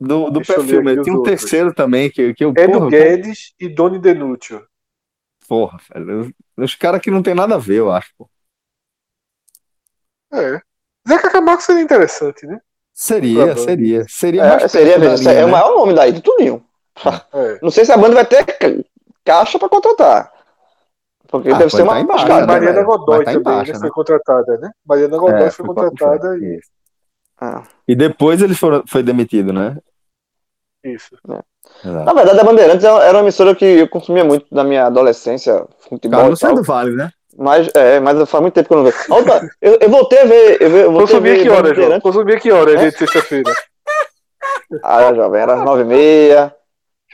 Do, 0.00 0.30
do 0.30 0.40
perfil 0.40 0.80
os 0.82 1.02
Tinha 1.04 1.14
um 1.14 1.18
outros. 1.18 1.40
terceiro 1.40 1.74
também, 1.74 2.10
que, 2.10 2.32
que 2.34 2.44
eu, 2.44 2.52
Edu 2.56 2.72
porra, 2.72 2.90
Guedes 2.90 3.52
e 3.60 3.68
Doni 3.68 3.98
Denúcio. 3.98 4.66
porra, 5.46 5.78
velho, 5.92 6.32
os, 6.56 6.74
caras 6.74 7.00
que 7.00 7.10
não 7.10 7.22
tem 7.22 7.34
nada 7.34 7.56
a 7.56 7.58
ver, 7.58 7.76
eu 7.76 7.90
acho, 7.92 8.10
pô. 8.16 8.28
É. 10.32 10.60
Zeca 11.08 11.30
Camargo 11.30 11.62
seria 11.62 11.82
interessante, 11.82 12.46
né? 12.46 12.60
Seria, 12.94 13.46
Pra 13.46 13.56
seria. 13.56 14.04
Seria 14.08 14.42
É, 14.42 14.48
mais 14.60 14.72
seria 14.72 14.98
mesmo, 14.98 15.16
linha, 15.28 15.32
é 15.40 15.42
o 15.44 15.46
né? 15.46 15.52
maior 15.52 15.74
nome 15.76 15.94
daí 15.94 16.12
de 16.12 16.20
tudinho. 16.22 16.64
É. 17.32 17.58
Não 17.62 17.70
sei 17.70 17.84
se 17.84 17.92
a 17.92 17.96
banda 17.96 18.14
vai 18.14 18.26
ter 18.26 18.44
ca- 18.44 18.84
caixa 19.24 19.58
para 19.58 19.68
contratar. 19.68 20.32
Porque 21.28 21.48
Ah, 21.50 21.58
deve 21.58 21.70
ser 21.70 21.82
uma 21.82 21.94
tá 21.94 22.00
embaixo, 22.00 22.24
escada, 22.24 22.40
né, 22.46 22.52
Mariana 22.52 22.72
velho? 22.74 22.86
Godoy 22.86 23.18
tá 23.24 23.32
também, 23.32 23.40
embaixo, 23.40 23.72
né? 23.72 23.78
né? 23.78 23.80
Foi 23.80 23.90
contratada, 23.90 24.58
né? 24.58 24.70
Mariana 24.84 25.16
Godoy 25.18 25.42
É, 25.42 25.50
foi 25.50 25.66
foi- 25.66 25.74
contratada 25.74 26.28
foi- 26.28 26.38
e. 26.40 26.58
isso. 26.58 26.70
Ah. 27.40 27.62
E 27.88 27.94
depois 27.96 28.42
ele 28.42 28.54
foram, 28.54 28.82
foi 28.86 29.02
demitido, 29.02 29.52
né? 29.52 29.78
Isso. 30.84 31.16
Exato. 31.84 32.04
Na 32.04 32.12
verdade, 32.14 32.40
a 32.40 32.44
Bandeirantes 32.44 32.84
era 32.84 33.12
uma 33.12 33.20
emissora 33.22 33.54
que 33.54 33.64
eu 33.64 33.88
consumia 33.88 34.24
muito 34.24 34.46
na 34.50 34.64
minha 34.64 34.86
adolescência, 34.86 35.66
futebol 35.88 36.20
Carlos 36.20 36.38
e 36.38 36.42
tal. 36.46 36.54
do 36.54 36.62
Vale, 36.62 36.92
né? 36.96 37.10
Mas, 37.36 37.68
é, 37.74 38.00
mas 38.00 38.28
faz 38.28 38.40
muito 38.42 38.54
tempo 38.54 38.68
que 38.68 38.74
eu 38.74 38.78
não 38.78 38.84
vejo. 38.84 38.96
Outra- 39.08 39.48
eu, 39.60 39.78
eu 39.80 39.88
voltei 39.90 40.18
a 40.20 40.24
ver. 40.24 40.60
Eu, 40.60 40.76
eu 40.76 40.92
Consumia 40.92 41.34
ver 41.34 41.42
que 41.42 41.48
hora, 41.50 41.74
João? 41.74 42.00
Consumia 42.00 42.40
que 42.40 42.50
hora, 42.52 42.72
É? 42.72 42.76
dia 42.76 42.90
de 42.90 42.98
sexta-feira? 42.98 43.52
Ah, 44.82 45.12
jovem, 45.12 45.40
era 45.40 45.56
nove 45.56 45.82
e 45.82 45.84
meia, 45.84 46.54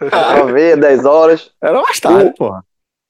nove 0.36 0.50
e 0.50 0.54
meia, 0.54 0.76
dez 0.76 1.04
horas. 1.04 1.50
Era 1.60 1.80
mais 1.82 1.98
tarde, 1.98 2.32
porra. 2.36 2.62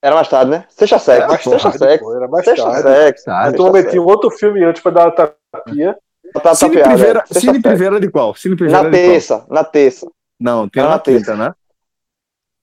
Era 0.03 0.15
mais 0.15 0.29
tarde, 0.29 0.51
né? 0.53 0.65
Sexta 0.69 0.95
Era 1.13 1.29
sexta, 1.39 1.79
tarde, 1.79 1.99
pô, 1.99 2.15
era 2.15 2.29
mais 2.29 2.45
Sexta 2.45 2.65
tarde. 2.65 2.83
sexta. 2.83 3.31
Tarde. 3.31 3.55
Então 3.55 3.73
metia 3.73 4.01
um 4.01 4.05
outro 4.07 4.31
filme 4.31 4.65
antes 4.65 4.81
pra 4.83 4.93
dar 4.93 5.07
uma 5.07 5.11
tapinha. 5.53 5.97
Tá 6.43 6.55
Cine 6.55 6.75
sexta 6.75 7.25
Cine. 7.41 7.61
Primeira 7.63 7.99
de 8.01 8.11
qual? 8.11 8.35
Cine 8.35 8.57
Na 8.61 8.67
de 8.67 8.73
qual? 8.73 8.91
terça, 8.91 9.47
na 9.51 9.65
terça. 9.65 10.07
Não, 10.39 10.69
tem 10.69 10.81
Era 10.81 10.91
na 10.91 10.97
na 10.97 11.03
terça. 11.03 11.33
quinta, 11.33 11.37
né? 11.37 11.55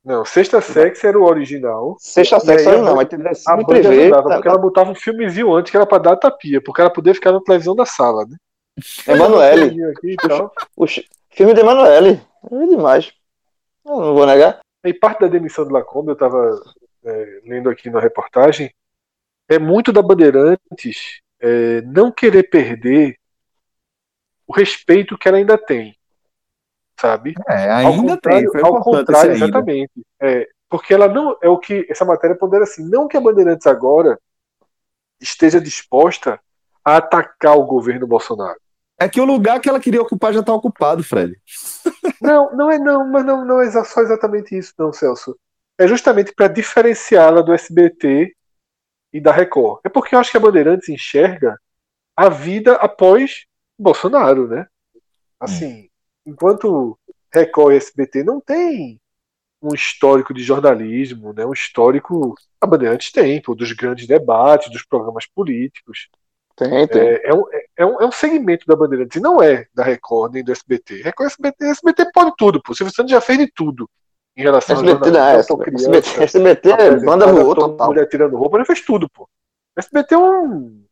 Não, 0.04 0.26
Sexta 0.26 0.60
Sex 0.60 1.02
era 1.04 1.18
o 1.18 1.24
original. 1.24 1.96
Sexta 1.98 2.38
E 2.38 2.42
sexta 2.42 2.72
aí, 2.72 2.82
não, 2.82 2.92
a 2.92 2.96
mas 2.96 3.08
tem 3.08 3.20
A 3.48 3.66
Privé. 3.66 4.02
ajudava, 4.04 4.30
porque 4.30 4.48
ela 4.50 4.58
botava 4.58 4.92
um 4.92 4.96
filmezinho 4.96 5.54
antes 5.54 5.72
que 5.72 5.78
era 5.78 5.86
pra 5.86 5.98
dar 5.98 6.14
a 6.14 6.18
tapinha, 6.18 6.62
porque 6.62 6.82
ela 6.82 6.90
poder 6.90 7.14
ficar 7.14 7.32
na 7.32 7.42
televisão 7.42 7.74
da 7.76 7.86
sala, 7.86 8.26
né? 8.26 8.36
Emanuele. 9.08 9.78
O 10.76 10.86
filme 10.86 11.54
de 11.54 11.60
Emanuele. 11.62 12.22
É 12.52 12.66
demais. 12.68 13.14
Eu 13.86 14.00
não 14.02 14.14
vou 14.14 14.26
negar. 14.26 14.60
E 14.84 14.94
parte 14.94 15.22
da 15.22 15.28
demissão 15.28 15.66
do 15.66 15.72
Lacombe, 15.74 16.10
eu 16.10 16.14
estava 16.14 16.62
lendo 17.46 17.70
aqui 17.70 17.90
na 17.90 18.00
reportagem, 18.02 18.74
é 19.48 19.58
muito 19.60 19.92
da 19.94 20.02
Bandeirantes 20.02 21.22
é, 21.40 21.82
não 21.82 22.12
querer 22.12 22.44
perder 22.44 23.18
o 24.48 24.54
respeito 24.54 25.18
que 25.18 25.28
ela 25.28 25.38
ainda 25.38 25.58
tem, 25.58 25.96
sabe? 27.04 27.34
É, 27.50 27.70
Ao 27.70 27.78
ainda 27.92 28.18
tem. 28.18 28.46
contrário, 28.46 28.52
Foi 28.52 28.62
ao 28.62 28.82
contrário 28.82 29.32
ainda. 29.34 29.46
exatamente. 29.46 29.92
É, 30.22 30.48
porque 30.70 30.94
ela 30.94 31.10
não 31.10 31.38
é 31.42 31.50
o 31.50 31.60
que 31.60 31.86
essa 31.90 32.06
matéria 32.06 32.36
pondera 32.36 32.64
assim, 32.64 32.90
não 32.90 33.08
que 33.10 33.18
a 33.18 33.22
Bandeirantes 33.22 33.68
agora 33.68 34.18
esteja 35.20 35.60
disposta 35.60 36.40
a 36.84 36.98
atacar 36.98 37.58
o 37.58 37.66
governo 37.66 38.08
Bolsonaro. 38.08 38.58
É 38.98 39.10
que 39.10 39.20
o 39.20 39.26
lugar 39.26 39.60
que 39.60 39.68
ela 39.68 39.80
queria 39.82 40.02
ocupar 40.02 40.32
já 40.34 40.40
está 40.40 40.54
ocupado, 40.54 41.04
Fred. 41.04 41.38
Não, 42.22 42.56
não 42.56 42.72
é 42.72 42.80
não, 42.80 43.06
mas 43.06 43.26
não, 43.26 43.44
não 43.44 43.62
é 43.62 43.70
só 43.84 44.00
exatamente 44.00 44.58
isso, 44.58 44.74
não, 44.80 44.94
Celso. 44.94 45.38
É 45.78 45.86
justamente 45.86 46.34
para 46.34 46.48
diferenciá-la 46.48 47.42
do 47.42 47.52
SBT 47.54 48.34
e 49.12 49.20
da 49.20 49.34
Record. 49.34 49.82
É 49.84 49.90
porque 49.90 50.16
eu 50.16 50.20
acho 50.20 50.32
que 50.32 50.38
a 50.38 50.40
Bandeirantes 50.40 50.88
enxerga 50.88 51.60
a 52.16 52.30
vida 52.30 52.76
após 52.76 53.46
Bolsonaro, 53.78 54.48
né? 54.48 54.66
Assim, 55.38 55.90
enquanto 56.26 56.98
Record 57.34 57.74
e 57.74 57.78
SBT 57.78 58.24
não 58.24 58.40
tem 58.40 59.00
um 59.62 59.74
histórico 59.74 60.34
de 60.34 60.44
jornalismo, 60.44 61.34
né? 61.34 61.46
Um 61.46 61.54
histórico 61.54 62.36
a 62.60 62.68
Bandeirantes 62.68 63.12
tem, 63.12 63.42
pô, 63.42 63.56
dos 63.56 63.72
grandes 63.72 64.06
debates, 64.06 64.72
dos 64.72 64.84
programas 64.84 65.26
políticos. 65.26 66.10
Tem, 66.56 66.88
tem. 66.88 67.02
É, 67.02 67.30
é 67.30 67.34
um, 67.34 67.44
é, 67.78 67.86
um, 67.86 68.02
é 68.02 68.06
um 68.06 68.12
segmento 68.12 68.66
da 68.68 68.76
Bandeirantes, 68.76 69.18
e 69.18 69.24
não 69.24 69.42
é 69.42 69.66
da 69.74 69.84
Record 69.84 70.34
nem 70.34 70.44
do 70.44 70.52
SBT. 70.52 71.02
Record 71.02 71.30
e 71.30 71.32
SBT, 71.32 71.66
SBT 71.66 72.12
pode 72.14 72.34
tudo, 72.38 72.62
pô. 72.62 72.74
O 72.74 72.76
Silvio 72.76 72.94
Santos 72.94 73.12
já 73.12 73.22
fez 73.22 73.40
de 73.40 73.52
tudo 73.54 73.90
em 74.36 74.44
relação 74.44 74.76
SBT 74.76 74.92
ao 74.92 75.14
não, 75.14 75.20
é, 75.20 75.44
jornalismo, 75.44 75.58
criança, 75.58 76.24
SBT, 76.24 76.70
SBT 76.72 77.06
banda 77.06 77.28
voou 77.28 77.56
total. 77.56 77.88
mulher 77.88 78.08
tirando 78.08 78.38
roupa, 78.38 78.58
ele 78.58 78.66
fez 78.66 78.82
tudo, 78.82 79.10
pô. 79.10 79.28
SBT 79.78 80.14
é 80.14 80.18
um. 80.18 80.84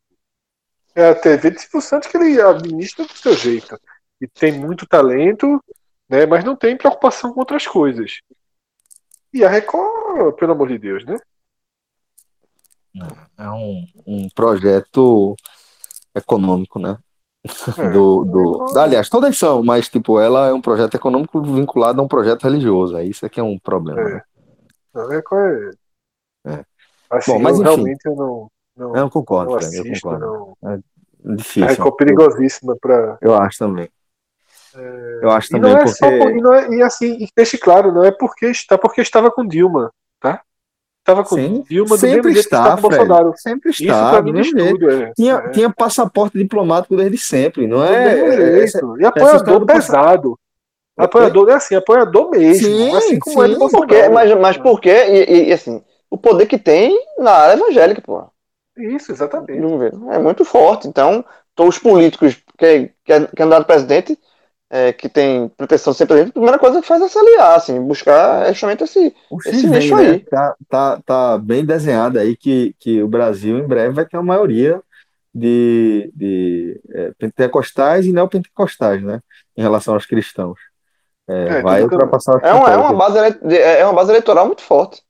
É 0.94 1.10
a 1.10 1.16
TV 1.16 1.52
de 1.52 1.62
Silvio 1.62 1.82
Santos 1.82 2.10
que 2.10 2.18
ele 2.18 2.41
administra 2.41 3.06
do 3.06 3.14
seu 3.14 3.34
jeito. 3.34 3.80
E 4.22 4.27
tem 4.27 4.53
muito 4.53 4.88
talento, 4.88 5.60
né? 6.07 6.26
Mas 6.27 6.43
não 6.43 6.56
tem 6.56 6.77
preocupação 6.77 7.34
com 7.34 7.39
outras 7.39 7.65
coisas. 7.65 8.19
E 9.34 9.43
a 9.43 9.49
Record, 9.49 10.35
pelo 10.35 10.52
amor 10.52 10.68
de 10.68 10.77
Deus, 10.77 11.03
né? 11.03 11.18
É 13.38 13.49
um, 13.49 13.85
um 14.06 14.30
projeto 14.30 15.35
econômico, 16.14 16.77
né? 16.77 16.98
É. 17.76 17.89
do, 17.89 18.23
do, 18.23 18.77
aliás, 18.77 19.10
todas 19.10 19.35
são, 19.35 19.64
mas 19.64 19.89
tipo, 19.89 20.19
ela 20.19 20.49
é 20.49 20.53
um 20.53 20.61
projeto 20.61 20.93
econômico 20.93 21.41
vinculado 21.41 21.99
a 21.99 22.03
um 22.03 22.07
projeto 22.07 22.43
religioso. 22.43 22.95
Aí 22.95 23.10
isso 23.10 23.26
aqui 23.26 23.39
é 23.39 23.43
um 23.43 23.57
problema. 23.57 23.99
É. 23.99 24.14
né? 24.14 24.22
Não, 24.93 25.11
é, 25.11 25.22
qual 25.22 25.41
é? 25.41 25.72
É. 26.45 26.65
Assim, 27.10 27.34
Bom, 27.34 27.39
mas 27.39 27.57
eu 27.57 27.64
enfim. 27.64 27.73
realmente 27.73 28.06
eu 28.06 28.15
não, 28.15 28.52
não, 28.76 28.95
Eu 28.95 29.10
concordo, 29.10 29.53
não 29.53 29.60
Fred, 29.60 29.76
eu 29.76 29.81
assisto, 29.81 30.07
concordo. 30.07 30.56
não. 30.61 30.84
Difícil. 31.35 31.88
É 31.88 31.91
perigosíssima 31.91 32.76
pra. 32.80 33.18
Eu 33.22 33.35
acho 33.35 33.57
também. 33.60 33.89
Eu 35.22 35.30
acho 35.31 35.48
E 35.48 35.52
também, 35.52 35.72
não 35.73 35.77
é 35.80 35.84
porque. 35.84 35.98
só 35.98 36.10
por- 36.18 36.31
e, 36.31 36.41
não 36.41 36.53
é- 36.53 36.69
e 36.69 36.81
assim, 36.84 37.18
e 37.19 37.27
deixe 37.35 37.57
claro, 37.57 37.91
não 37.91 38.03
é 38.03 38.11
porque 38.11 38.48
está 38.48 38.77
porque 38.77 39.02
estava 39.02 39.30
com 39.31 39.45
Dilma, 39.45 39.91
tá? 40.19 40.41
Estava 40.99 41.23
com 41.23 41.35
Sim, 41.35 41.64
Dilma 41.68 41.89
do 41.89 41.98
sempre 41.98 42.18
mesmo 42.18 42.34
jeito 42.34 42.49
que 42.49 42.56
está, 42.56 42.76
com. 42.76 42.81
Bolsonaro. 42.81 43.34
Sempre 43.35 43.72
Isso 43.72 43.84
está, 43.84 44.11
pra 44.11 44.22
mim 44.22 44.34
diz 44.34 44.48
jeito. 44.49 44.80
tudo, 44.80 44.91
é. 44.91 45.14
Tinha, 45.15 45.34
é. 45.35 45.49
tinha 45.49 45.69
passaporte 45.73 46.38
diplomático 46.38 46.95
desde 46.95 47.18
sempre, 47.18 47.65
não 47.68 47.84
é? 47.84 48.19
é- 48.19 48.64
essa- 48.64 48.80
e 48.99 49.06
apoiador 49.06 49.65
pesado. 49.65 50.38
Apoiador 50.98 51.49
é 51.49 51.53
assim, 51.53 51.76
apoiador 51.76 52.30
mesmo. 52.30 52.68
Sim, 52.68 52.95
assim 52.95 53.18
como 53.18 53.43
é 53.43 53.48
do 53.48 53.53
sim. 53.53 53.60
Bolsonaro. 53.60 53.88
Por 53.88 53.95
quê? 53.95 54.10
Mas, 54.10 54.39
mas 54.39 54.57
por 54.57 54.80
quê? 54.80 55.06
E, 55.10 55.49
e, 55.49 55.53
assim, 55.53 55.81
o 56.10 56.18
poder 56.18 56.45
que 56.45 56.57
tem 56.60 56.95
na 57.18 57.31
área 57.31 57.53
evangélica, 57.60 58.02
pô. 58.02 58.23
Isso, 58.77 59.11
exatamente. 59.11 59.60
Vamos 59.60 59.80
ver. 59.80 59.93
É 60.11 60.19
muito 60.19 60.45
forte. 60.45 60.88
Então, 60.88 61.26
os 61.60 61.77
políticos 61.80 62.35
que, 62.57 62.91
que 63.03 63.14
é 63.14 63.26
candidato 63.27 63.61
a 63.61 63.65
presidente, 63.65 64.18
é, 64.72 64.93
que 64.93 65.10
tem 65.10 65.52
ser 65.69 66.06
presidente, 66.06 66.30
a 66.30 66.31
primeira 66.31 66.57
coisa 66.57 66.81
que 66.81 66.88
faz 66.88 67.02
é 67.02 67.07
se 67.10 67.19
aliar, 67.19 67.57
assim, 67.57 67.80
buscar 67.81 68.45
é 68.45 68.53
justamente 68.53 68.85
esse. 68.85 69.14
Esse 69.45 69.68
vem, 69.68 69.80
nicho 69.80 69.95
né? 69.95 70.11
aí. 70.11 70.19
Tá, 70.22 70.56
tá, 70.69 71.02
tá 71.06 71.38
bem 71.38 71.65
desenhado 71.65 72.18
aí 72.18 72.38
que, 72.38 72.73
que 72.80 73.03
o 73.03 73.07
Brasil 73.07 73.57
em 73.60 73.68
breve 73.68 73.93
vai 73.93 74.06
ter 74.06 74.15
uma 74.15 74.23
maioria 74.23 74.81
de, 75.35 76.10
de 76.15 76.81
é, 76.89 77.11
pentecostais 77.18 78.06
e 78.06 78.14
neopentecostais, 78.14 79.03
né? 79.03 79.19
Em 79.57 79.61
relação 79.61 79.93
aos 79.93 80.06
cristãos. 80.06 80.57
É, 81.27 81.57
É, 81.57 81.61
vai 81.61 81.84
ultrapassar 81.84 82.38
os 82.38 82.43
É 82.43 82.53
uma, 82.53 82.72
é, 82.72 82.77
uma 82.77 82.93
base, 82.93 83.18
ele- 83.18 83.57
é 83.57 83.85
uma 83.85 83.93
base 83.93 84.11
eleitoral 84.11 84.45
muito 84.45 84.61
forte. 84.61 85.02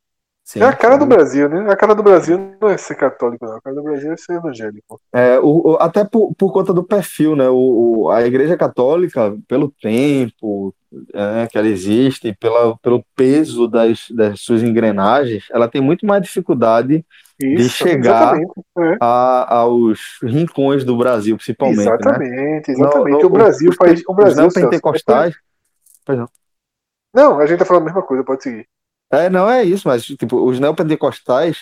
Sim, 0.44 0.60
É 0.60 0.64
a 0.66 0.74
cara 0.76 0.98
do 0.98 1.04
sim. 1.06 1.10
Brasil, 1.10 1.48
né? 1.50 1.72
A 1.72 1.76
cara 1.76 1.96
do 1.96 2.04
Brasil 2.04 2.38
não 2.60 2.70
é 2.70 2.78
ser 2.78 2.96
católico, 2.96 3.46
não. 3.46 3.56
A 3.56 3.62
cara 3.62 3.76
do 3.76 3.84
Brasil 3.84 4.12
é 4.12 4.18
ser 4.18 4.34
evangélico. 4.34 5.00
É, 5.14 5.40
o, 5.40 5.72
o- 5.74 5.78
até 5.80 6.04
por, 6.04 6.34
por 6.36 6.52
conta 6.52 6.74
do 6.74 6.84
perfil, 6.84 7.36
né? 7.36 7.48
O, 7.50 8.04
o- 8.06 8.10
a 8.10 8.22
Igreja 8.26 8.58
Católica, 8.58 9.38
pelo 9.48 9.72
tempo 9.82 10.74
é, 11.14 11.48
que 11.48 11.58
ela 11.58 11.68
existe, 11.68 12.36
pela, 12.40 12.78
pelo 12.80 13.04
peso 13.16 13.68
das, 13.68 14.08
das 14.12 14.42
suas 14.42 14.62
engrenagens, 14.62 15.46
ela 15.52 15.70
tem 15.70 15.82
muito 15.82 16.06
mais 16.06 16.22
dificuldade 16.22 17.06
Isso, 17.40 17.78
chegar 17.78 18.34
exatamente. 18.34 18.52
É. 18.78 18.98
a- 19.00 19.56
aos 19.60 20.20
rincões 20.24 20.84
do 20.84 20.98
Brasil, 20.98 21.38
principalmente, 21.38 21.80
né? 21.86 21.92
Exatamente, 21.94 22.72
exatamente. 22.72 23.12
No- 23.12 23.20
no- 23.22 23.28
o 23.28 23.30
Brasil 23.30 23.70
os, 23.70 23.76
faz. 23.78 24.02
O 24.06 24.12
os 24.12 24.16
Brasil, 24.16 24.42
neopentecostais. 24.42 25.36
Celso, 26.06 26.30
Não, 27.14 27.40
a 27.40 27.46
gente 27.46 27.60
tá 27.60 27.66
falando 27.66 27.84
a 27.84 27.86
mesma 27.86 28.04
coisa, 28.04 28.24
pode 28.24 28.44
seguir. 28.44 28.68
É, 29.12 29.30
não 29.30 29.50
é 29.50 29.64
isso, 29.64 29.88
mas 29.88 30.04
tipo, 30.06 30.38
os 30.44 30.60
neopentecostais 30.60 31.58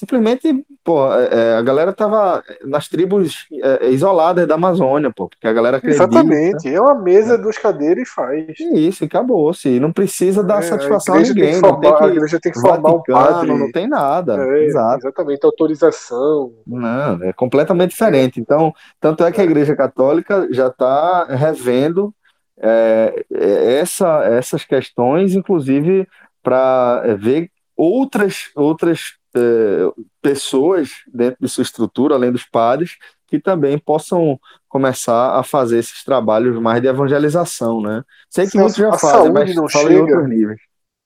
simplesmente, 0.00 0.64
pô, 0.82 1.12
é, 1.12 1.28
é, 1.30 1.54
a 1.56 1.62
galera 1.62 1.92
tava 1.92 2.42
nas 2.64 2.88
tribos 2.88 3.46
é, 3.62 3.90
isoladas 3.90 4.46
da 4.48 4.54
Amazônia, 4.54 5.12
pô, 5.14 5.28
porque 5.28 5.46
a 5.46 5.52
galera 5.52 5.76
acredita. 5.76 6.04
Exatamente. 6.04 6.72
É 6.72 6.80
uma 6.80 6.94
mesa, 6.94 7.36
duas 7.36 7.58
cadeiras 7.58 8.08
e 8.08 8.10
faz. 8.10 8.46
E 8.58 8.88
isso, 8.88 9.04
e 9.04 9.06
acabou-se. 9.06 9.78
Não 9.78 9.92
precisa 9.92 10.42
dar 10.42 10.60
É, 10.60 10.62
satisfação 10.62 11.16
a 11.16 11.18
a 11.18 11.22
tem 11.22 11.34
ninguém, 11.34 11.52
não 11.54 11.60
formar, 11.60 11.80
tem 11.80 11.92
a 11.92 11.98
que 11.98 12.16
igreja 12.16 12.40
tem 12.40 12.52
que 12.52 12.60
formar 12.60 12.94
um 12.94 13.02
padre. 13.02 13.52
não 13.52 13.72
tem 13.72 13.86
nada. 13.86 14.42
É, 14.42 14.64
Exato. 14.64 15.06
exatamente, 15.06 15.44
autorização. 15.44 16.52
Não, 16.66 17.22
é 17.22 17.32
completamente 17.34 17.90
diferente. 17.90 18.40
Então, 18.40 18.72
tanto 18.98 19.22
é 19.24 19.30
que 19.30 19.40
a 19.40 19.44
Igreja 19.44 19.76
Católica 19.76 20.48
já 20.50 20.68
está 20.68 21.24
revendo 21.24 22.14
é, 22.58 23.24
é, 23.34 23.80
essa, 23.80 24.24
essas 24.24 24.64
questões, 24.64 25.34
inclusive 25.34 26.08
para 26.42 27.14
ver 27.16 27.50
outras, 27.76 28.50
outras 28.54 29.14
é, 29.34 29.40
pessoas 30.20 30.90
dentro 31.12 31.38
de 31.40 31.48
sua 31.48 31.62
estrutura, 31.62 32.14
além 32.14 32.32
dos 32.32 32.44
padres, 32.44 32.96
que 33.26 33.38
também 33.38 33.78
possam 33.78 34.38
começar 34.68 35.38
a 35.38 35.42
fazer 35.42 35.78
esses 35.78 36.04
trabalhos 36.04 36.60
mais 36.60 36.82
de 36.82 36.88
evangelização, 36.88 37.80
né? 37.80 38.02
Sei 38.28 38.44
que 38.44 38.52
Celso, 38.52 38.80
muitos 38.80 38.98
já 38.98 38.98
fazem, 38.98 39.32
mas 39.32 39.54
não 39.54 39.68
fala 39.68 39.84
em 39.84 39.96
chega. 39.96 40.02
outros 40.02 40.28
níveis. 40.28 40.60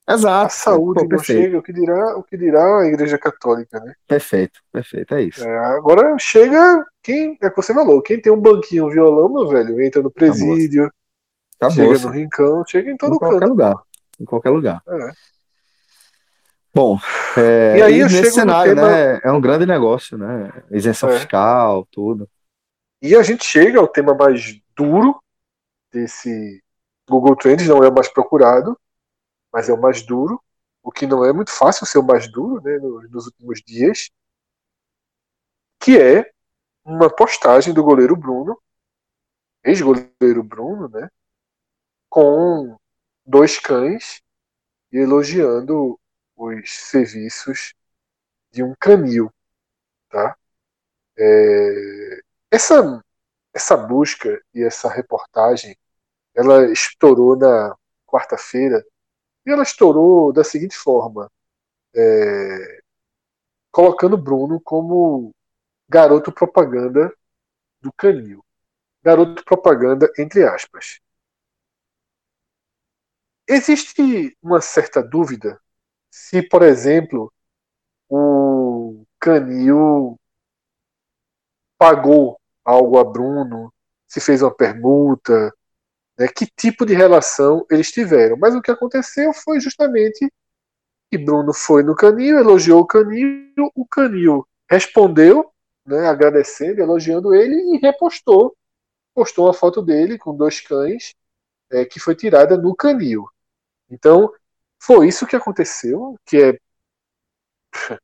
Exato. 0.08 0.46
A 0.46 0.48
saúde 0.50 0.94
Pô, 0.96 1.00
não 1.02 1.08
perfeito, 1.08 1.42
chega, 1.42 1.58
o 1.58 1.62
que 1.62 1.72
dirá, 1.72 2.16
o 2.18 2.22
que 2.22 2.36
dirá 2.36 2.80
a 2.80 2.86
igreja 2.86 3.18
católica, 3.18 3.80
né? 3.80 3.94
perfeito, 4.06 4.60
perfeito, 4.70 5.14
é 5.14 5.22
isso. 5.22 5.42
É, 5.42 5.58
agora 5.76 6.16
chega 6.18 6.84
quem, 7.02 7.38
é 7.40 7.46
o 7.46 7.50
que 7.50 7.56
você 7.56 7.72
falou, 7.72 8.02
quem 8.02 8.20
tem 8.20 8.32
um 8.32 8.40
banquinho, 8.40 8.86
um 8.86 8.90
violão, 8.90 9.32
meu 9.32 9.48
velho, 9.48 9.80
entra 9.82 10.02
no 10.02 10.10
presídio, 10.10 10.90
Acabou. 11.58 11.94
chega 11.94 12.06
no 12.06 12.14
rincão, 12.14 12.64
chega 12.66 12.90
em 12.90 12.96
todo 12.96 13.16
em 13.16 13.18
canto. 13.18 13.46
lugar. 13.46 13.74
Em 14.20 14.24
qualquer 14.24 14.50
lugar. 14.50 14.82
É. 14.86 15.10
Bom, 16.74 16.98
é, 17.36 17.78
E 17.78 17.82
aí 17.82 17.98
eu 18.00 18.08
nesse 18.08 18.32
cenário, 18.32 18.74
tema- 18.74 18.90
né, 18.90 19.20
é 19.22 19.30
um 19.30 19.40
grande 19.40 19.64
negócio, 19.64 20.18
né? 20.18 20.50
Isenção 20.70 21.08
É. 21.10 21.18
fiscal, 21.18 21.86
tudo. 21.90 22.28
E 23.00 23.14
a 23.14 23.22
gente 23.22 23.44
chega 23.44 23.78
ao 23.78 23.86
tema 23.86 24.12
mais 24.14 24.60
duro 24.74 25.22
desse 25.92 26.62
Google 27.08 27.36
Trends, 27.36 27.68
não 27.68 27.84
é 27.84 27.88
o 27.88 27.94
mais 27.94 28.08
procurado, 28.08 28.76
mas 29.52 29.68
é 29.68 29.72
o 29.72 29.80
mais 29.80 30.02
duro, 30.02 30.42
o 30.82 30.90
que 30.90 31.06
não 31.06 31.24
é 31.24 31.32
muito 31.32 31.50
fácil 31.52 31.86
ser 31.86 31.98
o 31.98 32.02
mais 32.02 32.30
duro 32.30 32.60
né, 32.62 32.76
nos, 32.78 33.08
nos 33.10 33.26
últimos 33.26 33.60
dias, 33.64 34.10
que 35.78 35.96
é 35.98 36.28
uma 36.84 37.08
postagem 37.08 37.72
do 37.72 37.84
goleiro 37.84 38.16
Bruno, 38.16 38.58
ex-goleiro 39.62 40.42
Bruno, 40.42 40.88
né, 40.88 41.08
com 42.10 42.76
dois 43.26 43.58
cães 43.58 44.22
e 44.92 44.98
elogiando 44.98 45.98
os 46.36 46.70
serviços 46.70 47.74
de 48.52 48.62
um 48.62 48.74
canil, 48.80 49.30
tá? 50.10 50.36
É, 51.18 52.20
essa 52.50 53.02
essa 53.54 53.76
busca 53.76 54.42
e 54.52 54.62
essa 54.64 54.88
reportagem, 54.88 55.76
ela 56.34 56.70
estourou 56.72 57.36
na 57.36 57.76
quarta-feira 58.06 58.84
e 59.46 59.50
ela 59.50 59.62
estourou 59.62 60.32
da 60.32 60.44
seguinte 60.44 60.76
forma, 60.76 61.30
é, 61.94 62.80
colocando 63.70 64.16
Bruno 64.16 64.60
como 64.60 65.34
garoto 65.88 66.32
propaganda 66.32 67.12
do 67.80 67.92
canil, 67.92 68.44
garoto 69.02 69.44
propaganda 69.44 70.10
entre 70.18 70.44
aspas. 70.44 71.00
Existe 73.46 74.36
uma 74.42 74.60
certa 74.60 75.02
dúvida 75.02 75.60
se, 76.10 76.42
por 76.42 76.62
exemplo, 76.62 77.32
o 78.08 79.04
Canil 79.18 80.18
pagou 81.76 82.38
algo 82.64 82.98
a 82.98 83.04
Bruno, 83.04 83.72
se 84.06 84.20
fez 84.20 84.40
uma 84.42 84.54
permuta, 84.54 85.52
né, 86.18 86.28
que 86.28 86.46
tipo 86.46 86.86
de 86.86 86.94
relação 86.94 87.66
eles 87.70 87.90
tiveram. 87.90 88.36
Mas 88.38 88.54
o 88.54 88.62
que 88.62 88.70
aconteceu 88.70 89.32
foi 89.32 89.60
justamente 89.60 90.32
que 91.10 91.18
Bruno 91.18 91.52
foi 91.52 91.82
no 91.82 91.94
Canil, 91.94 92.38
elogiou 92.38 92.80
o 92.80 92.86
Canil, 92.86 93.50
o 93.74 93.86
Canil 93.86 94.46
respondeu, 94.70 95.52
né, 95.84 96.06
agradecendo, 96.06 96.80
elogiando 96.80 97.34
ele 97.34 97.54
e 97.74 97.78
repostou, 97.78 98.56
postou 99.14 99.46
uma 99.46 99.54
foto 99.54 99.82
dele 99.82 100.16
com 100.16 100.36
dois 100.36 100.60
cães 100.60 101.14
é, 101.70 101.84
que 101.84 102.00
foi 102.00 102.14
tirada 102.14 102.56
no 102.56 102.74
Canil. 102.74 103.28
Então, 103.90 104.32
foi 104.80 105.08
isso 105.08 105.26
que 105.26 105.36
aconteceu, 105.36 106.18
que 106.24 106.36
é. 106.42 106.58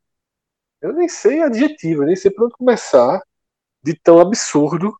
Eu 0.81 0.95
nem 0.95 1.09
sei 1.09 1.43
adjetivo, 1.43 2.05
nem 2.05 2.17
sei 2.17 2.31
por 2.31 2.47
onde 2.47 2.55
começar 2.55 3.23
de 3.83 3.95
tão 3.95 4.19
absurdo 4.19 4.97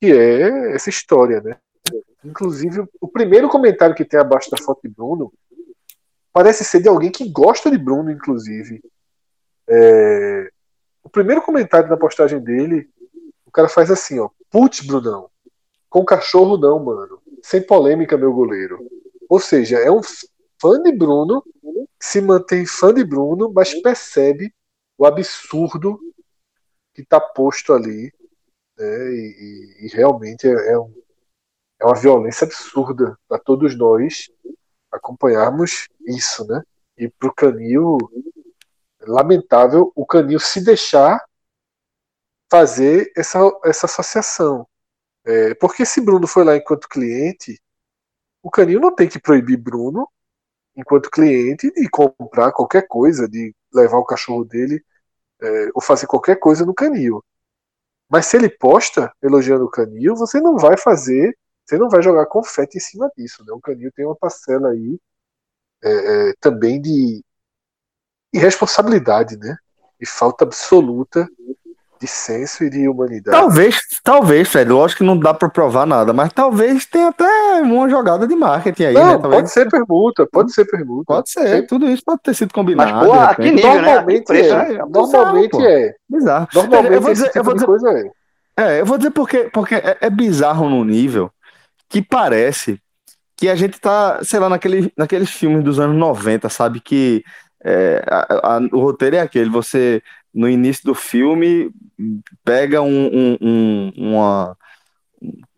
que 0.00 0.12
é 0.12 0.74
essa 0.74 0.90
história, 0.90 1.40
né? 1.40 1.56
Inclusive, 2.24 2.84
o 3.00 3.06
primeiro 3.06 3.48
comentário 3.48 3.94
que 3.94 4.04
tem 4.04 4.18
abaixo 4.18 4.50
da 4.50 4.56
foto 4.56 4.80
de 4.82 4.88
Bruno 4.88 5.32
parece 6.32 6.64
ser 6.64 6.82
de 6.82 6.88
alguém 6.88 7.12
que 7.12 7.30
gosta 7.30 7.70
de 7.70 7.78
Bruno, 7.78 8.10
inclusive. 8.10 8.82
É, 9.68 10.50
O 11.02 11.08
primeiro 11.08 11.42
comentário 11.42 11.88
na 11.88 11.96
postagem 11.96 12.40
dele, 12.40 12.88
o 13.46 13.50
cara 13.50 13.68
faz 13.68 13.90
assim, 13.90 14.18
ó. 14.18 14.30
Putz, 14.50 14.80
Brunão. 14.80 15.30
Com 15.88 16.04
cachorro 16.04 16.56
não, 16.56 16.82
mano. 16.82 17.22
Sem 17.42 17.62
polêmica, 17.64 18.16
meu 18.16 18.32
goleiro. 18.32 18.84
Ou 19.34 19.40
seja, 19.40 19.78
é 19.78 19.90
um 19.90 20.00
fã 20.60 20.80
de 20.80 20.92
Bruno, 20.92 21.42
se 22.00 22.20
mantém 22.20 22.64
fã 22.64 22.94
de 22.94 23.02
Bruno, 23.04 23.52
mas 23.52 23.74
percebe 23.82 24.54
o 24.96 25.04
absurdo 25.04 25.98
que 26.94 27.02
está 27.02 27.20
posto 27.20 27.72
ali. 27.72 28.12
Né? 28.78 28.86
E, 29.12 29.80
e- 29.82 29.86
e 29.86 29.88
realmente 29.92 30.46
é, 30.46 30.72
é 30.74 30.78
um- 30.78 30.94
é 31.80 31.84
uma 31.84 31.96
violência 31.96 32.44
absurda 32.46 33.18
para 33.26 33.40
todos 33.40 33.76
nós 33.76 34.30
acompanharmos 34.92 35.88
isso, 36.06 36.46
né? 36.46 36.62
E 36.96 37.08
para 37.08 37.28
o 37.28 37.34
Canil, 37.34 37.98
lamentável 39.00 39.92
o 39.96 40.06
Canil 40.06 40.38
se 40.38 40.64
deixar 40.64 41.20
fazer 42.48 43.12
essa, 43.16 43.38
essa 43.64 43.86
associação. 43.86 44.64
É, 45.26 45.54
porque 45.56 45.84
se 45.86 46.00
Bruno 46.00 46.26
foi 46.28 46.44
lá 46.44 46.56
enquanto 46.56 46.88
cliente, 46.88 47.60
o 48.44 48.50
Canil 48.50 48.78
não 48.78 48.94
tem 48.94 49.08
que 49.08 49.18
proibir 49.18 49.56
Bruno, 49.56 50.06
enquanto 50.76 51.10
cliente, 51.10 51.72
de 51.72 51.88
comprar 51.88 52.52
qualquer 52.52 52.86
coisa, 52.86 53.26
de 53.26 53.54
levar 53.72 53.96
o 53.96 54.04
cachorro 54.04 54.44
dele 54.44 54.84
é, 55.40 55.70
ou 55.74 55.80
fazer 55.80 56.06
qualquer 56.06 56.36
coisa 56.38 56.66
no 56.66 56.74
Canil. 56.74 57.24
Mas 58.06 58.26
se 58.26 58.36
ele 58.36 58.50
posta 58.50 59.10
elogiando 59.22 59.64
o 59.64 59.70
Canil, 59.70 60.14
você 60.14 60.42
não 60.42 60.58
vai 60.58 60.76
fazer, 60.76 61.34
você 61.64 61.78
não 61.78 61.88
vai 61.88 62.02
jogar 62.02 62.26
confete 62.26 62.76
em 62.76 62.80
cima 62.80 63.10
disso. 63.16 63.42
Né? 63.46 63.52
O 63.54 63.60
Canil 63.60 63.90
tem 63.92 64.04
uma 64.04 64.14
parcela 64.14 64.72
aí 64.72 65.00
é, 65.82 66.28
é, 66.28 66.34
também 66.38 66.78
de 66.78 67.24
irresponsabilidade, 68.30 69.38
né? 69.38 69.56
E 69.98 70.04
falta 70.06 70.44
absoluta 70.44 71.26
de 72.00 72.06
senso 72.06 72.64
e 72.64 72.70
de 72.70 72.88
humanidade. 72.88 73.36
Talvez, 73.36 73.80
talvez, 74.02 74.48
Fred, 74.48 74.70
lógico 74.70 74.98
que 74.98 75.04
não 75.04 75.18
dá 75.18 75.32
para 75.32 75.48
provar 75.48 75.86
nada, 75.86 76.12
mas 76.12 76.32
talvez 76.32 76.84
tenha 76.86 77.08
até 77.08 77.62
uma 77.62 77.88
jogada 77.88 78.26
de 78.26 78.34
marketing 78.34 78.84
aí, 78.84 78.94
não, 78.94 79.06
né? 79.06 79.12
Talvez... 79.12 79.34
Pode 79.34 79.50
ser 79.50 79.70
permuta, 79.70 80.26
pode 80.30 80.52
ser 80.52 80.64
permuta. 80.66 81.04
Pode 81.06 81.30
ser, 81.30 81.66
tudo 81.66 81.88
isso 81.88 82.02
pode 82.04 82.20
ter 82.22 82.34
sido 82.34 82.52
combinado. 82.52 82.92
Mas, 82.92 83.06
porra, 83.06 83.24
aqui 83.30 83.50
nível, 83.50 83.74
normalmente 83.74 84.32
né? 84.32 84.40
é, 84.40 84.72
é, 84.74 84.78
normalmente 84.86 85.56
bizarro, 85.56 85.66
é. 85.66 85.94
Bizarro. 86.08 86.48
Normalmente 86.54 86.94
eu 86.94 87.00
vou 87.00 87.12
esse 87.12 87.22
dizer, 87.22 87.32
tipo 87.32 87.38
eu 87.38 87.44
vou 87.44 87.54
de 87.54 87.58
dizer, 87.58 87.66
coisa 87.66 87.90
é. 87.90 88.10
É, 88.56 88.80
eu 88.80 88.86
vou 88.86 88.98
dizer 88.98 89.10
porque, 89.10 89.50
porque 89.52 89.74
é, 89.74 89.96
é 90.00 90.10
bizarro 90.10 90.68
no 90.68 90.84
nível 90.84 91.30
que 91.88 92.02
parece 92.02 92.80
que 93.36 93.48
a 93.48 93.54
gente 93.54 93.80
tá, 93.80 94.20
sei 94.22 94.38
lá, 94.38 94.48
naquele, 94.48 94.92
naqueles 94.96 95.30
filmes 95.30 95.64
dos 95.64 95.80
anos 95.80 95.96
90, 95.96 96.48
sabe? 96.48 96.80
Que 96.80 97.24
é, 97.64 98.04
a, 98.06 98.56
a, 98.56 98.58
o 98.72 98.80
roteiro 98.80 99.16
é 99.16 99.20
aquele, 99.20 99.50
você 99.50 100.02
no 100.34 100.48
início 100.48 100.84
do 100.84 100.94
filme 100.94 101.70
pega 102.44 102.82
um, 102.82 103.06
um, 103.06 103.38
um, 103.40 103.92
uma, 103.96 104.56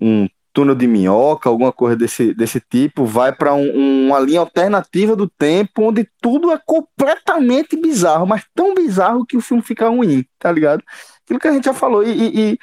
um 0.01 0.28
túnel 0.53 0.74
de 0.74 0.86
minhoca, 0.86 1.48
alguma 1.48 1.73
coisa 1.73 1.97
desse, 1.97 2.32
desse 2.35 2.61
tipo, 2.61 3.05
vai 3.05 3.31
para 3.31 3.55
um, 3.55 4.07
uma 4.07 4.19
linha 4.19 4.40
alternativa 4.40 5.15
do 5.15 5.28
tempo, 5.28 5.82
onde 5.82 6.09
tudo 6.20 6.51
é 6.51 6.59
completamente 6.65 7.77
bizarro, 7.77 8.27
mas 8.27 8.44
tão 8.55 8.74
bizarro 8.74 9.27
que 9.27 9.36
o 9.36 9.40
filme 9.40 9.62
fica 9.62 9.89
ruim, 9.89 10.24
tá 10.39 10.51
ligado? 10.51 10.82
Aquilo 11.24 11.40
que 11.40 11.48
a 11.48 11.53
gente 11.53 11.65
já 11.65 11.74
falou, 11.74 12.03
e, 12.03 12.11
e, 12.11 12.53
e 12.53 12.59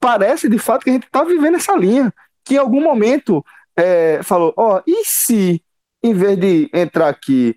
parece 0.00 0.48
de 0.48 0.58
fato 0.58 0.82
que 0.82 0.90
a 0.90 0.92
gente 0.94 1.08
tá 1.10 1.22
vivendo 1.22 1.56
essa 1.56 1.76
linha, 1.76 2.12
que 2.44 2.54
em 2.54 2.58
algum 2.58 2.82
momento 2.82 3.44
é, 3.76 4.20
falou, 4.22 4.52
ó, 4.56 4.78
oh, 4.78 4.82
e 4.84 5.04
se 5.04 5.62
em 6.02 6.12
vez 6.12 6.36
de 6.36 6.68
entrar 6.74 7.08
aqui 7.08 7.56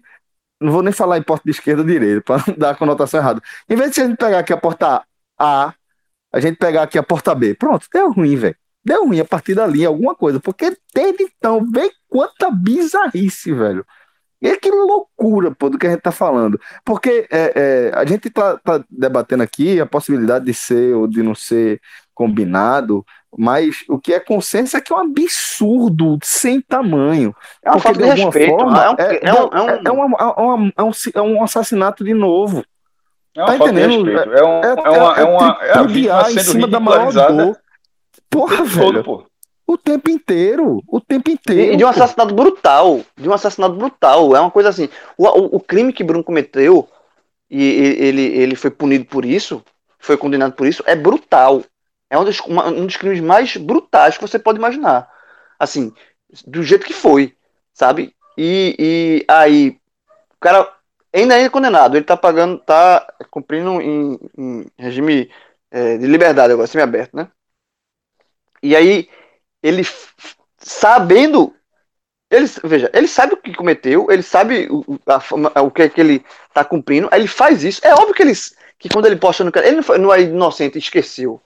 não 0.59 0.71
vou 0.71 0.81
nem 0.81 0.93
falar 0.93 1.17
em 1.17 1.23
porta 1.23 1.43
de 1.45 1.51
esquerda 1.51 1.81
ou 1.81 1.87
direita, 1.87 2.21
para 2.21 2.43
não 2.47 2.55
dar 2.57 2.71
a 2.71 2.75
conotação 2.75 3.19
errada. 3.19 3.41
Em 3.69 3.75
vez 3.75 3.91
de 3.91 4.01
a 4.01 4.07
gente 4.07 4.17
pegar 4.17 4.39
aqui 4.39 4.53
a 4.53 4.57
porta 4.57 5.03
A, 5.37 5.73
a 6.31 6.39
gente 6.39 6.57
pegar 6.57 6.83
aqui 6.83 6.97
a 6.97 7.03
porta 7.03 7.33
B. 7.33 7.55
Pronto, 7.55 7.87
deu 7.93 8.11
ruim, 8.11 8.35
velho. 8.35 8.55
Deu 8.83 9.07
ruim 9.07 9.19
a 9.19 9.25
partir 9.25 9.55
dali, 9.55 9.85
alguma 9.85 10.13
coisa. 10.15 10.39
Porque 10.39 10.77
desde 10.93 11.23
então, 11.23 11.65
vem 11.71 11.91
quanta 12.09 12.51
bizarrice, 12.51 13.53
velho. 13.53 13.85
E 14.41 14.57
que 14.57 14.69
loucura, 14.69 15.55
pô, 15.55 15.69
do 15.69 15.77
que 15.77 15.87
a 15.87 15.91
gente 15.91 16.01
tá 16.01 16.11
falando. 16.11 16.59
Porque 16.83 17.27
é, 17.31 17.53
é, 17.55 17.91
a 17.95 18.05
gente 18.05 18.29
tá, 18.29 18.57
tá 18.57 18.83
debatendo 18.89 19.43
aqui 19.43 19.79
a 19.79 19.85
possibilidade 19.85 20.45
de 20.45 20.53
ser 20.53 20.93
ou 20.95 21.07
de 21.07 21.23
não 21.23 21.33
ser 21.33 21.81
combinado, 22.13 23.03
mas 23.37 23.83
o 23.89 23.99
que 23.99 24.13
é 24.13 24.19
consenso 24.19 24.77
é 24.77 24.81
que 24.81 24.93
é 24.93 24.95
um 24.95 24.99
absurdo 24.99 26.17
sem 26.23 26.61
tamanho. 26.61 27.35
É 27.63 27.69
uma 27.69 27.79
falta 27.79 27.99
de, 27.99 28.23
respeito. 28.23 28.53
É, 28.53 29.33
um, 29.33 30.01
um, 30.01 30.71
um, 30.77 31.23
um, 31.23 31.37
um 31.37 31.43
assassinato 31.43 32.03
de 32.03 32.13
novo. 32.13 32.63
É 33.35 33.41
uma 33.41 33.47
tá 33.47 33.57
falta 33.57 33.73
entendendo? 33.73 34.03
de 34.05 34.11
respeito. 34.11 34.37
É, 34.37 34.43
um, 34.43 34.61
é, 34.61 34.67
é, 34.67 34.73
uma, 34.73 35.17
é, 35.17 35.23
uma, 35.23 35.57
é 35.61 35.77
a 35.77 35.83
vítima 35.83 36.25
sendo 36.25 36.39
em 36.39 36.43
cima 36.43 36.67
da 36.67 36.79
maior 36.79 37.11
dor. 37.11 37.57
Porra, 38.29 38.63
velho. 38.63 39.03
Todo. 39.03 39.25
O 39.67 39.77
tempo 39.77 40.09
inteiro, 40.11 40.81
o 40.87 41.01
tempo 41.01 41.29
inteiro. 41.29 41.73
E 41.73 41.77
de 41.77 41.83
um 41.83 41.87
assassinato 41.87 42.35
brutal, 42.35 43.01
de 43.17 43.27
um 43.27 43.33
assassinato 43.33 43.75
brutal. 43.75 44.35
É 44.35 44.39
uma 44.39 44.51
coisa 44.51 44.69
assim. 44.69 44.87
O, 45.17 45.25
o, 45.25 45.55
o 45.55 45.59
crime 45.59 45.91
que 45.91 46.03
Bruno 46.03 46.23
cometeu 46.23 46.87
e 47.49 47.63
ele, 47.63 48.21
ele 48.21 48.55
foi 48.55 48.69
punido 48.69 49.05
por 49.05 49.25
isso, 49.25 49.63
foi 49.99 50.17
condenado 50.17 50.53
por 50.53 50.67
isso, 50.67 50.83
é 50.85 50.95
brutal. 50.95 51.63
É 52.15 52.19
um 52.19 52.23
dos, 52.23 52.39
uma, 52.41 52.67
um 52.67 52.85
dos 52.85 52.95
crimes 52.95 53.19
mais 53.19 53.57
brutais 53.57 54.17
que 54.17 54.25
você 54.25 54.39
pode 54.39 54.57
imaginar. 54.57 55.11
Assim, 55.59 55.93
do 56.47 56.63
jeito 56.63 56.85
que 56.85 56.93
foi, 56.93 57.35
sabe? 57.73 58.15
E, 58.37 58.75
e 58.79 59.25
aí, 59.27 59.79
o 60.35 60.39
cara 60.39 60.73
ainda 61.13 61.37
é 61.37 61.49
condenado, 61.49 61.95
ele 61.95 62.05
tá 62.05 62.15
pagando, 62.15 62.57
tá 62.59 63.05
cumprindo 63.29 63.81
em, 63.81 64.17
em 64.37 64.65
regime 64.77 65.29
é, 65.69 65.97
de 65.97 66.07
liberdade 66.07 66.53
agora, 66.53 66.67
semi-aberto, 66.67 67.17
né? 67.17 67.27
E 68.63 68.75
aí, 68.75 69.09
ele 69.61 69.83
sabendo. 70.57 71.53
Ele, 72.31 72.47
veja, 72.63 72.89
ele 72.93 73.07
sabe 73.07 73.33
o 73.33 73.37
que 73.37 73.53
cometeu, 73.53 74.07
ele 74.09 74.23
sabe 74.23 74.67
o, 74.71 74.99
a, 75.53 75.61
o 75.61 75.69
que, 75.69 75.83
é 75.83 75.89
que 75.89 76.01
ele 76.01 76.25
tá 76.53 76.63
cumprindo, 76.63 77.09
ele 77.11 77.27
faz 77.27 77.63
isso. 77.63 77.81
É 77.85 77.93
óbvio 77.93 78.13
que 78.13 78.23
ele, 78.23 78.33
que 78.79 78.89
quando 78.89 79.05
ele 79.05 79.17
posta 79.17 79.43
no 79.43 79.51
canal, 79.51 79.67
ele 79.67 79.77
não, 79.77 79.83
foi, 79.83 79.97
não 79.97 80.13
é 80.13 80.21
inocente, 80.21 80.77
esqueceu. 80.77 81.41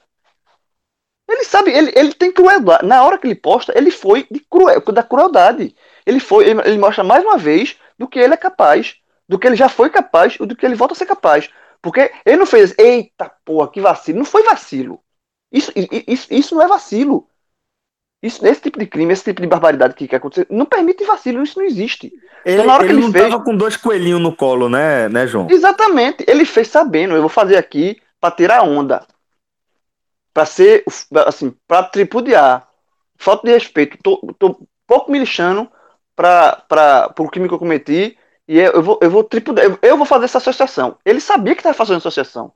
Ele 1.29 1.43
sabe, 1.43 1.71
ele, 1.71 1.93
ele 1.95 2.13
tem 2.13 2.31
crueldade. 2.31 2.85
Na 2.85 3.03
hora 3.03 3.17
que 3.17 3.27
ele 3.27 3.35
posta, 3.35 3.71
ele 3.77 3.91
foi 3.91 4.25
de 4.31 4.39
cruel, 4.39 4.81
da 4.81 5.03
crueldade. 5.03 5.75
Ele 6.05 6.19
foi, 6.19 6.49
ele, 6.49 6.61
ele, 6.65 6.77
mostra 6.79 7.03
mais 7.03 7.23
uma 7.23 7.37
vez 7.37 7.77
do 7.99 8.07
que 8.07 8.17
ele 8.17 8.33
é 8.33 8.37
capaz, 8.37 8.95
do 9.27 9.37
que 9.37 9.45
ele 9.45 9.55
já 9.55 9.69
foi 9.69 9.91
capaz, 9.91 10.37
do 10.37 10.55
que 10.55 10.65
ele 10.65 10.73
volta 10.73 10.95
a 10.95 10.97
ser 10.97 11.05
capaz. 11.05 11.49
Porque 11.81 12.11
ele 12.25 12.37
não 12.37 12.47
fez, 12.47 12.73
eita 12.79 13.31
porra, 13.45 13.69
que 13.69 13.79
vacilo. 13.79 14.17
Não 14.17 14.25
foi 14.25 14.41
vacilo. 14.41 14.99
Isso, 15.51 15.71
isso, 16.07 16.27
isso 16.31 16.55
não 16.55 16.63
é 16.63 16.67
vacilo. 16.67 17.27
Isso, 18.21 18.45
esse 18.45 18.61
tipo 18.61 18.79
de 18.79 18.87
crime, 18.87 19.13
esse 19.13 19.23
tipo 19.23 19.41
de 19.41 19.47
barbaridade 19.47 19.93
que, 19.93 20.07
que 20.07 20.15
aconteceu, 20.15 20.45
não 20.49 20.65
permite 20.65 21.05
vacilo, 21.05 21.41
isso 21.41 21.57
não 21.57 21.65
existe. 21.65 22.11
Ele, 22.43 22.55
então, 22.55 22.65
na 22.65 22.73
hora 22.73 22.83
ele, 22.83 22.89
que 22.89 22.95
ele 22.95 23.05
não 23.05 23.11
fez... 23.13 23.29
tava 23.29 23.43
com 23.43 23.55
dois 23.55 23.77
coelhinhos 23.77 24.19
no 24.19 24.35
colo, 24.35 24.67
né, 24.67 25.07
né, 25.07 25.25
João? 25.25 25.47
Exatamente. 25.49 26.25
Ele 26.27 26.43
fez 26.43 26.67
sabendo, 26.67 27.15
eu 27.15 27.21
vou 27.21 27.29
fazer 27.29 27.55
aqui 27.55 28.01
para 28.19 28.35
tirar 28.35 28.63
onda 28.63 29.05
para 30.33 30.45
ser, 30.45 30.83
assim, 31.25 31.53
para 31.67 31.83
tripudiar. 31.83 32.67
Falta 33.17 33.47
de 33.47 33.53
respeito. 33.53 33.97
Tô, 34.01 34.17
tô 34.37 34.61
pouco 34.87 35.11
me 35.11 35.19
lixando 35.19 35.69
para 36.15 37.13
o 37.17 37.29
crime 37.29 37.47
que 37.47 37.53
eu 37.53 37.59
cometi 37.59 38.17
e 38.47 38.59
eu 38.59 38.81
vou, 38.81 38.99
eu 39.01 39.09
vou 39.09 39.23
tripudiar. 39.23 39.77
Eu 39.81 39.97
vou 39.97 40.05
fazer 40.05 40.25
essa 40.25 40.37
associação. 40.37 40.97
Ele 41.05 41.19
sabia 41.19 41.53
que 41.53 41.59
estava 41.59 41.75
fazendo 41.75 41.97
associação. 41.97 42.51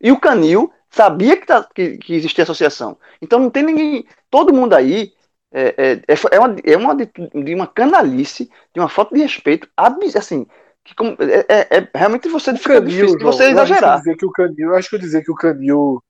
E 0.00 0.12
o 0.12 0.20
Canil 0.20 0.72
sabia 0.90 1.36
que, 1.36 1.46
tá, 1.46 1.68
que, 1.74 1.98
que 1.98 2.14
existia 2.14 2.44
associação. 2.44 2.96
Então 3.20 3.38
não 3.38 3.50
tem 3.50 3.62
ninguém. 3.62 4.06
Todo 4.30 4.54
mundo 4.54 4.74
aí 4.74 5.12
é, 5.52 5.74
é, 5.76 5.92
é, 5.92 6.14
é 6.32 6.38
uma, 6.38 6.56
é 6.64 6.76
uma 6.76 6.94
de, 6.94 7.10
de, 7.44 7.54
uma 7.54 7.66
canalice, 7.66 8.50
de 8.72 8.80
uma 8.80 8.88
falta 8.88 9.14
de 9.14 9.22
respeito, 9.22 9.68
assim, 10.16 10.46
que 10.84 10.94
como, 10.94 11.16
é, 11.20 11.46
é, 11.48 11.78
é 11.78 11.88
realmente 11.94 12.28
você 12.28 12.54
fica 12.56 12.74
Canil, 12.74 12.88
difícil 12.88 13.18
de 13.18 13.24
você 13.24 13.44
exagerar. 13.44 13.82
Eu 13.82 13.94
acho 13.94 14.02
que 14.02 14.08
dizer 14.10 14.16
que 14.16 14.26
o 14.26 14.32
Canil, 14.32 14.74
acho 14.74 14.88
que 14.88 14.96
eu 14.96 15.00
dizer 15.00 15.24
que 15.24 15.30
o 15.30 15.34
Canil 15.34 16.02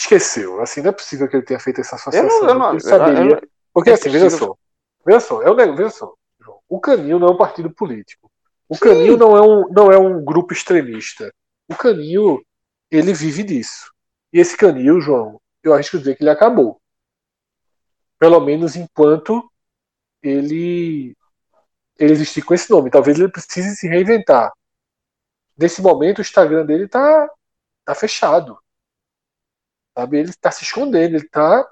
esqueceu. 0.00 0.60
Assim, 0.60 0.82
não 0.82 0.90
é 0.90 0.92
possível 0.92 1.28
que 1.28 1.36
ele 1.36 1.44
tenha 1.44 1.60
feito 1.60 1.80
essa 1.80 1.96
associação. 1.96 2.28
Eu 2.28 2.42
não, 2.42 2.48
eu 2.48 2.58
não, 2.58 2.70
ele 2.70 2.80
saberia. 2.80 3.30
Eu, 3.30 3.36
eu, 3.36 3.48
porque 3.72 3.90
assim, 3.90 4.10
veja 4.10 4.30
só. 4.30 4.56
Veja 5.06 5.20
só, 5.20 5.42
é 5.42 5.50
um, 5.50 5.76
veja 5.76 5.90
só. 5.90 6.14
O 6.68 6.80
Canil 6.80 7.18
não 7.18 7.28
é 7.28 7.30
um 7.32 7.36
partido 7.36 7.70
político. 7.70 8.30
O 8.68 8.74
Sim. 8.74 8.80
Canil 8.80 9.16
não 9.16 9.36
é, 9.36 9.42
um, 9.42 9.68
não 9.70 9.90
é 9.90 9.98
um 9.98 10.24
grupo 10.24 10.52
extremista. 10.52 11.32
O 11.68 11.74
Canil, 11.74 12.40
ele 12.90 13.12
vive 13.12 13.42
disso. 13.42 13.92
E 14.32 14.38
esse 14.38 14.56
Canil, 14.56 15.00
João, 15.00 15.40
eu 15.62 15.74
acho 15.74 15.90
que 15.90 15.98
dizer 15.98 16.16
que 16.16 16.22
ele 16.22 16.30
acabou. 16.30 16.80
Pelo 18.18 18.38
menos 18.40 18.76
enquanto 18.76 19.50
ele, 20.22 21.16
ele 21.98 22.12
existir 22.12 22.42
com 22.42 22.54
esse 22.54 22.70
nome. 22.70 22.90
Talvez 22.90 23.18
ele 23.18 23.30
precise 23.30 23.74
se 23.74 23.88
reinventar. 23.88 24.52
Nesse 25.58 25.82
momento, 25.82 26.18
o 26.18 26.22
Instagram 26.22 26.64
dele 26.64 26.86
tá, 26.86 27.28
tá 27.84 27.94
fechado. 27.94 28.58
Sabe? 30.00 30.18
Ele 30.18 30.30
está 30.30 30.50
se 30.50 30.64
escondendo, 30.64 31.14
ele 31.14 31.26
está 31.26 31.70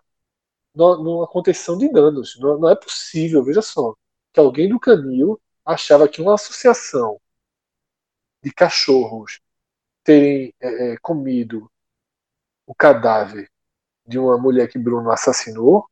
numa 0.75 1.27
contenção 1.27 1.79
de 1.79 1.91
danos. 1.91 2.39
Não, 2.39 2.59
não, 2.59 2.69
é 2.69 2.77
possível, 2.77 3.43
veja 3.43 3.63
só, 3.63 3.95
que 4.33 4.39
alguém 4.39 4.69
do 4.69 4.79
canil 4.79 5.41
achava 5.65 6.07
que 6.07 6.21
uma 6.21 6.35
associação 6.35 7.19
de 8.43 8.53
cachorros 8.53 9.41
terem 10.05 10.55
é, 10.61 10.93
é, 10.93 10.97
comido 10.99 11.71
o 12.67 12.75
cadáver 12.75 13.51
de 14.07 14.19
uma 14.19 14.37
mulher 14.37 14.69
que 14.69 14.79
Bruno 14.79 15.11
assassinou. 15.11 15.89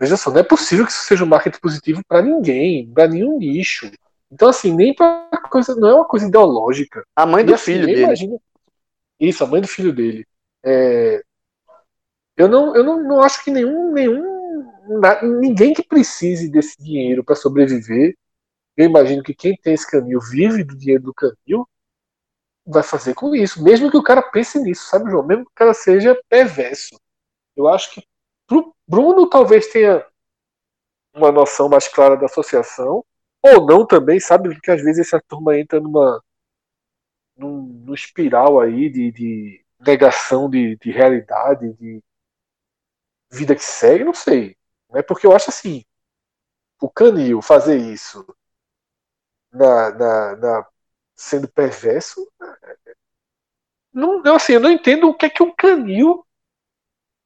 Veja 0.00 0.16
só, 0.16 0.32
não 0.32 0.40
é 0.40 0.42
possível 0.42 0.84
que 0.84 0.90
isso 0.90 1.04
seja 1.04 1.22
um 1.22 1.28
marketing 1.28 1.60
positivo 1.60 2.02
para 2.08 2.22
ninguém, 2.22 2.92
para 2.92 3.06
nenhum 3.06 3.38
nicho. 3.38 3.88
Então, 4.28 4.48
assim, 4.48 4.74
nem 4.74 4.92
para 4.92 5.30
coisa, 5.48 5.76
não 5.76 5.88
é 5.88 5.94
uma 5.94 6.08
coisa 6.08 6.26
ideológica. 6.26 7.06
A 7.14 7.24
mãe 7.24 7.44
do 7.44 7.52
e, 7.52 7.54
assim, 7.54 7.74
filho 7.74 7.86
dele. 7.86 8.02
Imagina... 8.02 8.36
Isso, 9.20 9.44
a 9.44 9.46
mãe 9.46 9.60
do 9.60 9.68
filho 9.68 9.92
dele. 9.92 10.26
É, 10.64 11.22
eu 12.36 12.48
não, 12.48 12.74
eu 12.74 12.84
não, 12.84 13.02
não 13.02 13.20
acho 13.22 13.42
que 13.44 13.50
nenhum, 13.50 13.92
nenhum 13.92 14.32
ninguém 15.40 15.72
que 15.72 15.82
precise 15.82 16.50
desse 16.50 16.76
dinheiro 16.82 17.24
para 17.24 17.36
sobreviver. 17.36 18.16
Eu 18.76 18.86
imagino 18.86 19.22
que 19.22 19.34
quem 19.34 19.56
tem 19.56 19.74
esse 19.74 19.88
canil 19.88 20.20
vive 20.20 20.64
do 20.64 20.76
dinheiro 20.76 21.02
do 21.04 21.14
canil 21.14 21.68
vai 22.64 22.82
fazer 22.82 23.14
com 23.14 23.34
isso, 23.34 23.62
mesmo 23.62 23.90
que 23.90 23.96
o 23.96 24.02
cara 24.02 24.22
pense 24.22 24.58
nisso, 24.60 24.86
sabe, 24.86 25.10
João? 25.10 25.26
Mesmo 25.26 25.44
que 25.44 25.50
o 25.50 25.54
cara 25.54 25.74
seja 25.74 26.18
perverso. 26.28 26.96
Eu 27.56 27.68
acho 27.68 27.92
que 27.92 28.06
pro 28.46 28.74
Bruno 28.86 29.28
talvez 29.28 29.66
tenha 29.68 30.06
uma 31.14 31.32
noção 31.32 31.68
mais 31.68 31.88
clara 31.88 32.16
da 32.16 32.26
associação, 32.26 33.04
ou 33.42 33.66
não 33.66 33.86
também, 33.86 34.20
sabe? 34.20 34.48
Porque 34.54 34.70
às 34.70 34.82
vezes 34.82 35.08
essa 35.08 35.20
turma 35.28 35.58
entra 35.58 35.80
numa 35.80 36.22
num, 37.36 37.62
num 37.84 37.94
espiral 37.94 38.60
aí 38.60 38.88
de, 38.88 39.10
de 39.10 39.61
negação 39.86 40.48
de, 40.48 40.76
de 40.76 40.90
realidade, 40.90 41.72
de 41.74 42.02
vida 43.30 43.54
que 43.54 43.64
segue, 43.64 44.04
não 44.04 44.14
sei. 44.14 44.56
É 44.94 45.02
porque 45.02 45.26
eu 45.26 45.34
acho 45.34 45.50
assim, 45.50 45.84
o 46.80 46.90
Canil 46.90 47.40
fazer 47.42 47.76
isso 47.76 48.24
na, 49.52 49.90
na, 49.90 50.36
na 50.36 50.66
sendo 51.14 51.48
perverso, 51.48 52.26
não, 53.92 54.22
eu, 54.24 54.34
assim, 54.34 54.54
eu 54.54 54.60
não 54.60 54.70
entendo 54.70 55.08
o 55.08 55.14
que 55.14 55.26
é 55.26 55.30
que 55.30 55.42
um 55.42 55.54
Canil 55.54 56.24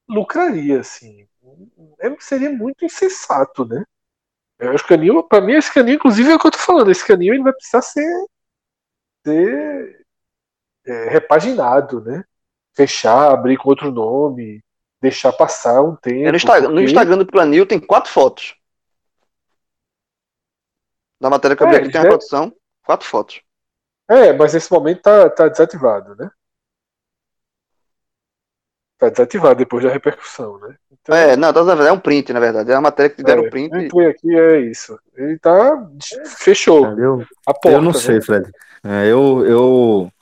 lucraria, 0.09 0.81
assim. 0.81 1.29
É, 2.01 2.15
seria 2.21 2.51
muito 2.51 2.85
insensato, 2.85 3.65
né? 3.65 3.85
Eu 4.59 4.73
acho 4.73 4.87
que 4.87 4.95
o 4.95 4.97
canil, 4.97 5.23
pra 5.25 5.41
mim, 5.41 5.55
esse 5.55 5.73
canil, 5.73 5.97
inclusive, 5.97 6.31
é 6.31 6.35
o 6.37 6.39
que 6.39 6.47
eu 6.47 6.51
tô 6.51 6.59
falando. 6.59 6.91
Esse 6.91 7.07
canil 7.07 7.35
ele 7.35 7.43
vai 7.43 7.53
precisar 7.53 7.83
ser, 7.83 8.27
ser 9.25 10.07
é, 10.87 11.09
repaginado, 11.11 12.01
né? 12.03 12.25
Fechar, 12.77 13.33
abrir 13.33 13.57
com 13.57 13.71
outro 13.71 13.91
nome, 13.91 14.63
deixar 15.01 15.33
passar 15.33 15.81
um 15.83 15.97
tempo. 15.97 16.29
É 16.29 16.31
no, 16.31 16.37
Instagram, 16.37 16.69
porque... 16.69 16.75
no 16.75 16.83
Instagram 16.83 17.19
do 17.19 17.27
Planil 17.27 17.67
tem 17.67 17.81
quatro 17.81 18.13
fotos. 18.13 18.55
Na 21.19 21.31
matéria 21.31 21.57
que 21.57 21.63
eu 21.63 21.69
vi 21.69 21.75
É, 21.75 21.79
aqui 21.79 21.91
tem 21.91 22.01
a 22.01 22.07
produção, 22.07 22.53
quatro 22.85 23.09
fotos. 23.09 23.41
É, 24.09 24.33
mas 24.33 24.53
nesse 24.53 24.71
momento 24.71 25.01
tá, 25.01 25.31
tá 25.31 25.49
desativado, 25.49 26.15
né? 26.17 26.31
Tá 28.99 29.09
desativado 29.09 29.57
depois 29.57 29.85
da 29.85 29.91
repercussão, 29.91 30.59
né? 30.59 30.77
Então, 30.91 31.15
É, 31.15 31.37
não, 31.37 31.53
tá? 31.53 31.61
É 31.61 31.93
um 31.93 31.99
print, 32.01 32.33
na 32.33 32.41
verdade. 32.41 32.71
É 32.71 32.75
uma 32.75 32.83
matéria 32.83 33.11
que 33.11 33.23
deram 33.23 33.47
é, 33.47 33.51
print. 33.51 33.73
eu 33.75 33.81
entrei 33.83 34.07
aqui, 34.09 34.35
é 34.35 34.61
isso. 34.61 34.99
Ele 35.15 35.39
tá. 35.39 35.87
Fechou 36.39 36.87
Eu, 36.99 37.25
a 37.47 37.53
porta. 37.53 37.71
eu 37.71 37.83
não 37.83 37.93
né? 37.93 37.99
sei, 37.99 38.21
Fred. 38.21 38.51
É, 38.85 39.07
eu. 39.07 39.45
eu 39.47 40.13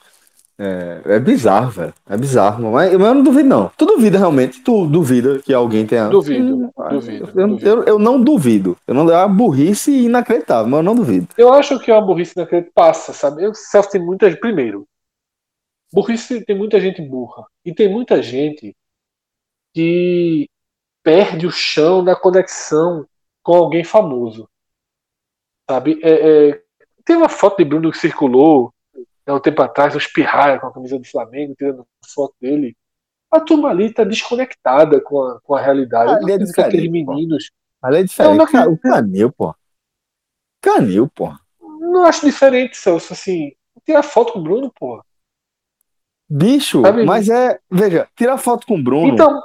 é, 0.58 1.02
é 1.04 1.18
bizarro, 1.20 1.70
velho. 1.70 1.94
É 2.08 2.16
bizarro. 2.16 2.70
Mas 2.72 2.92
eu 2.92 2.98
não 2.98 3.22
duvido, 3.22 3.48
não. 3.48 3.68
Tu 3.76 3.84
duvida 3.86 4.18
realmente? 4.18 4.60
Tu 4.62 4.86
duvida 4.86 5.38
que 5.40 5.52
alguém 5.52 5.86
tenha. 5.86 6.08
Duvido, 6.08 6.54
Hum, 6.56 6.70
duvido, 6.90 7.32
Eu, 7.40 7.48
duvido. 7.48 7.68
eu, 7.68 7.84
eu 7.84 7.98
não 7.98 8.20
duvido. 8.22 8.76
Eu 8.86 8.94
não, 8.94 9.10
é 9.10 9.16
uma 9.16 9.28
burrice 9.28 9.90
inacreditável, 10.04 10.68
mas 10.70 10.78
eu 10.78 10.82
não 10.84 10.94
duvido. 10.94 11.28
Eu 11.36 11.52
acho 11.52 11.78
que 11.80 11.90
é 11.90 11.94
uma 11.94 12.06
burrice 12.06 12.36
naquele 12.36 12.70
passa, 12.74 13.12
sabe? 13.12 13.42
Eu, 13.44 13.54
Celso 13.54 13.90
tem 13.90 14.04
muita 14.04 14.30
gente. 14.30 14.40
Primeiro, 14.40 14.86
burrice 15.92 16.44
tem 16.44 16.56
muita 16.56 16.80
gente 16.80 17.02
burra. 17.02 17.44
E 17.64 17.74
tem 17.74 17.88
muita 17.90 18.22
gente 18.22 18.74
que 19.74 20.48
perde 21.02 21.46
o 21.46 21.50
chão 21.50 22.02
na 22.02 22.14
conexão 22.16 23.06
com 23.42 23.54
alguém 23.54 23.84
famoso. 23.84 24.48
Sabe? 25.68 25.98
É, 26.02 26.48
é, 26.50 26.62
tem 27.04 27.16
uma 27.16 27.28
foto 27.28 27.58
de 27.58 27.64
Bruno 27.64 27.90
que 27.90 27.98
circulou 27.98 28.73
há 29.26 29.34
um 29.34 29.40
tempo 29.40 29.62
atrás, 29.62 29.94
uns 29.94 30.06
pirraia 30.06 30.58
com 30.58 30.66
a 30.66 30.72
camisa 30.72 30.98
do 30.98 31.04
Flamengo, 31.04 31.54
tirando 31.56 31.86
foto 32.14 32.34
dele. 32.40 32.76
A 33.30 33.40
turma 33.40 33.70
ali 33.70 33.92
tá 33.92 34.04
desconectada 34.04 35.00
com 35.00 35.20
a, 35.20 35.40
com 35.40 35.54
a 35.54 35.60
realidade. 35.60 36.12
Ali 36.12 36.32
é 36.32 36.38
que 36.38 36.44
aqueles 36.44 36.48
diferente, 36.50 37.04
pô. 37.04 37.12
meninos. 37.14 37.50
Mas 37.82 37.96
é 37.96 38.02
diferente. 38.04 38.52
não 38.52 38.72
o 38.72 38.78
canil, 38.78 39.32
pô. 39.32 39.54
Canil, 40.62 41.08
pô. 41.08 41.32
Não 41.80 42.04
acho 42.04 42.24
diferente, 42.24 42.76
Celso. 42.76 43.12
Assim, 43.12 43.52
tirar 43.84 44.02
foto 44.02 44.32
com 44.34 44.38
o 44.38 44.42
Bruno, 44.42 44.72
pô. 44.78 45.02
Bicho, 46.28 46.82
Sabe? 46.82 47.04
mas 47.04 47.28
é. 47.28 47.58
Veja, 47.70 48.08
tirar 48.16 48.38
foto 48.38 48.66
com 48.66 48.76
o 48.76 48.82
Bruno. 48.82 49.14
Então, 49.14 49.42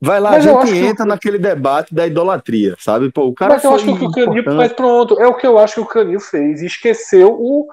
vai 0.00 0.20
lá, 0.20 0.30
a 0.30 0.32
mas 0.32 0.46
eu 0.46 0.60
gente 0.60 0.72
que 0.72 0.86
entra 0.86 1.04
o- 1.04 1.08
naquele 1.08 1.38
debate 1.38 1.94
da 1.94 2.06
idolatria, 2.06 2.76
sabe? 2.78 3.10
Pô, 3.10 3.26
o 3.26 3.34
cara 3.34 3.54
mas 3.54 3.64
eu 3.64 3.74
acho 3.74 3.84
que 3.84 3.90
o 4.04 4.10
que 4.10 4.24
Canil. 4.24 4.44
Mas 4.56 4.72
pronto, 4.72 5.20
é 5.20 5.26
o 5.26 5.34
que 5.34 5.46
eu 5.46 5.58
acho 5.58 5.74
que 5.74 5.80
o 5.80 5.86
Canil 5.86 6.20
fez. 6.20 6.62
Esqueceu 6.62 7.32
o. 7.32 7.66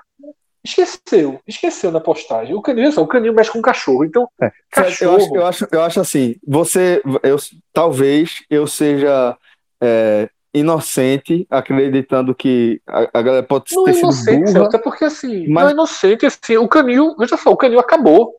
Esqueceu, 0.66 1.42
esqueceu 1.46 1.92
na 1.92 2.00
postagem. 2.00 2.56
O 2.56 2.62
Canil, 2.62 2.90
o 2.98 3.08
Canil 3.08 3.34
mexe 3.34 3.52
com 3.52 3.62
cachorro. 3.62 4.06
Então, 4.06 4.30
É, 4.42 4.46
Eu 4.48 4.52
cachorro. 4.72 5.16
acho, 5.18 5.36
eu, 5.36 5.46
acho, 5.46 5.68
eu 5.74 5.82
acho 5.84 6.00
assim, 6.00 6.36
você, 6.48 7.02
eu, 7.22 7.36
talvez 7.74 8.44
eu 8.50 8.66
seja 8.66 9.38
é, 9.82 10.30
inocente 10.54 11.46
acreditando 11.50 12.34
que 12.34 12.82
a, 12.88 13.20
a 13.20 13.22
galera 13.22 13.44
pode 13.46 13.76
Não 13.76 13.84
ter 13.84 13.90
é 13.90 13.94
sido 13.94 14.04
inocente, 14.06 14.40
burra. 14.40 14.52
Celso, 14.52 14.76
é 14.78 14.80
porque 14.80 15.04
assim, 15.06 15.48
mas- 15.50 15.64
não 15.64 15.70
é 15.70 15.74
inocente, 15.74 16.26
assim, 16.26 16.56
o 16.58 16.68
Canil, 16.70 17.16
veja 17.18 17.36
só, 17.36 17.50
o 17.52 17.58
Canil 17.58 17.80
acabou. 17.80 18.38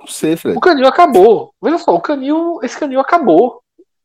Não 0.00 0.06
sei, 0.06 0.36
Fred. 0.36 0.56
O 0.56 0.60
Canil 0.60 0.86
acabou. 0.86 1.54
Veja 1.62 1.78
só, 1.78 1.94
o 1.94 2.00
Canil, 2.00 2.58
esse 2.62 2.78
Canil 2.78 3.00
acabou. 3.00 3.62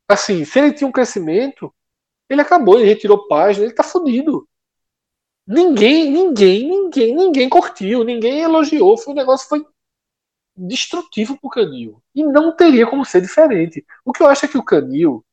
Assim, 0.10 0.44
se 0.44 0.60
ele 0.60 0.74
tinha 0.74 0.88
um 0.88 0.92
crescimento, 0.92 1.74
ele 2.30 2.42
acabou, 2.42 2.78
ele 2.80 2.88
retirou 2.90 3.28
página, 3.28 3.66
ele 3.66 3.74
tá 3.74 3.84
fudido. 3.84 4.46
Ninguém, 5.52 6.12
ninguém, 6.12 6.70
ninguém, 6.70 7.16
ninguém 7.16 7.50
curtiu, 7.50 8.04
ninguém 8.04 8.42
elogiou. 8.42 8.96
Foi 9.00 9.14
um 9.14 9.18
negócio 9.18 9.50
foi 9.50 9.66
destrutivo 10.56 11.40
pro 11.42 11.50
Canil. 11.50 12.00
E 12.14 12.24
não 12.24 12.56
teria 12.56 12.86
como 12.86 13.04
ser 13.04 13.20
diferente. 13.20 13.84
O 14.06 14.14
que 14.14 14.22
eu 14.22 14.28
acho 14.28 14.46
é 14.46 14.48
que 14.48 14.60
o 14.60 14.64
Canil 14.64 15.26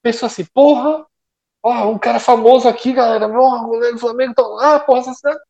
pensou 0.00 0.28
assim, 0.28 0.44
porra, 0.44 1.04
ó, 1.60 1.90
um 1.90 1.98
cara 1.98 2.20
famoso 2.20 2.68
aqui, 2.68 2.92
galera, 2.92 3.26
o 3.26 3.66
goleiro 3.66 3.96
do 3.96 4.00
Flamengo 4.00 4.34
tá 4.34 4.46
lá, 4.46 4.78
porra, 4.78 5.00
assassinado. 5.00 5.40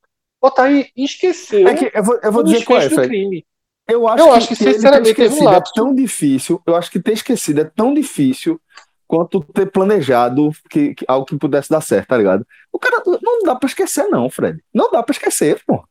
Bota 0.40 0.62
aí, 0.62 0.90
esqueceu 0.96 1.68
É 1.68 1.74
que 1.74 1.90
eu 1.94 2.02
vou, 2.02 2.18
eu 2.22 2.32
vou 2.32 2.42
dizer 2.42 2.64
qual 2.64 2.80
é, 2.80 2.88
do 2.88 3.02
crime. 3.02 3.46
Eu 3.86 4.08
acho, 4.08 4.22
Eu 4.22 4.30
que, 4.30 4.36
acho 4.38 4.48
que, 4.48 4.54
ele 4.54 4.64
ter 4.64 4.74
sinceramente, 4.74 5.14
teve 5.14 5.20
um 5.20 5.26
esquecido 5.26 5.48
é 5.48 5.52
lapso. 5.52 5.72
tão 5.74 5.94
difícil. 5.94 6.62
Eu 6.66 6.74
acho 6.74 6.90
que 6.90 7.00
ter 7.00 7.12
esquecido 7.12 7.60
é 7.60 7.64
tão 7.64 7.92
difícil 7.92 8.58
quanto 9.06 9.40
ter 9.52 9.66
planejado 9.70 10.50
que, 10.70 10.94
que 10.94 11.04
algo 11.08 11.26
que 11.26 11.36
pudesse 11.38 11.70
dar 11.70 11.80
certo, 11.80 12.08
tá 12.08 12.16
ligado? 12.16 12.46
O 12.72 12.78
cara 12.78 13.02
não 13.22 13.42
dá 13.44 13.54
pra 13.54 13.66
esquecer, 13.68 14.08
não, 14.08 14.28
Fred. 14.30 14.62
Não 14.72 14.90
dá 14.90 15.02
pra 15.02 15.12
esquecer, 15.12 15.60
pô. 15.66 15.84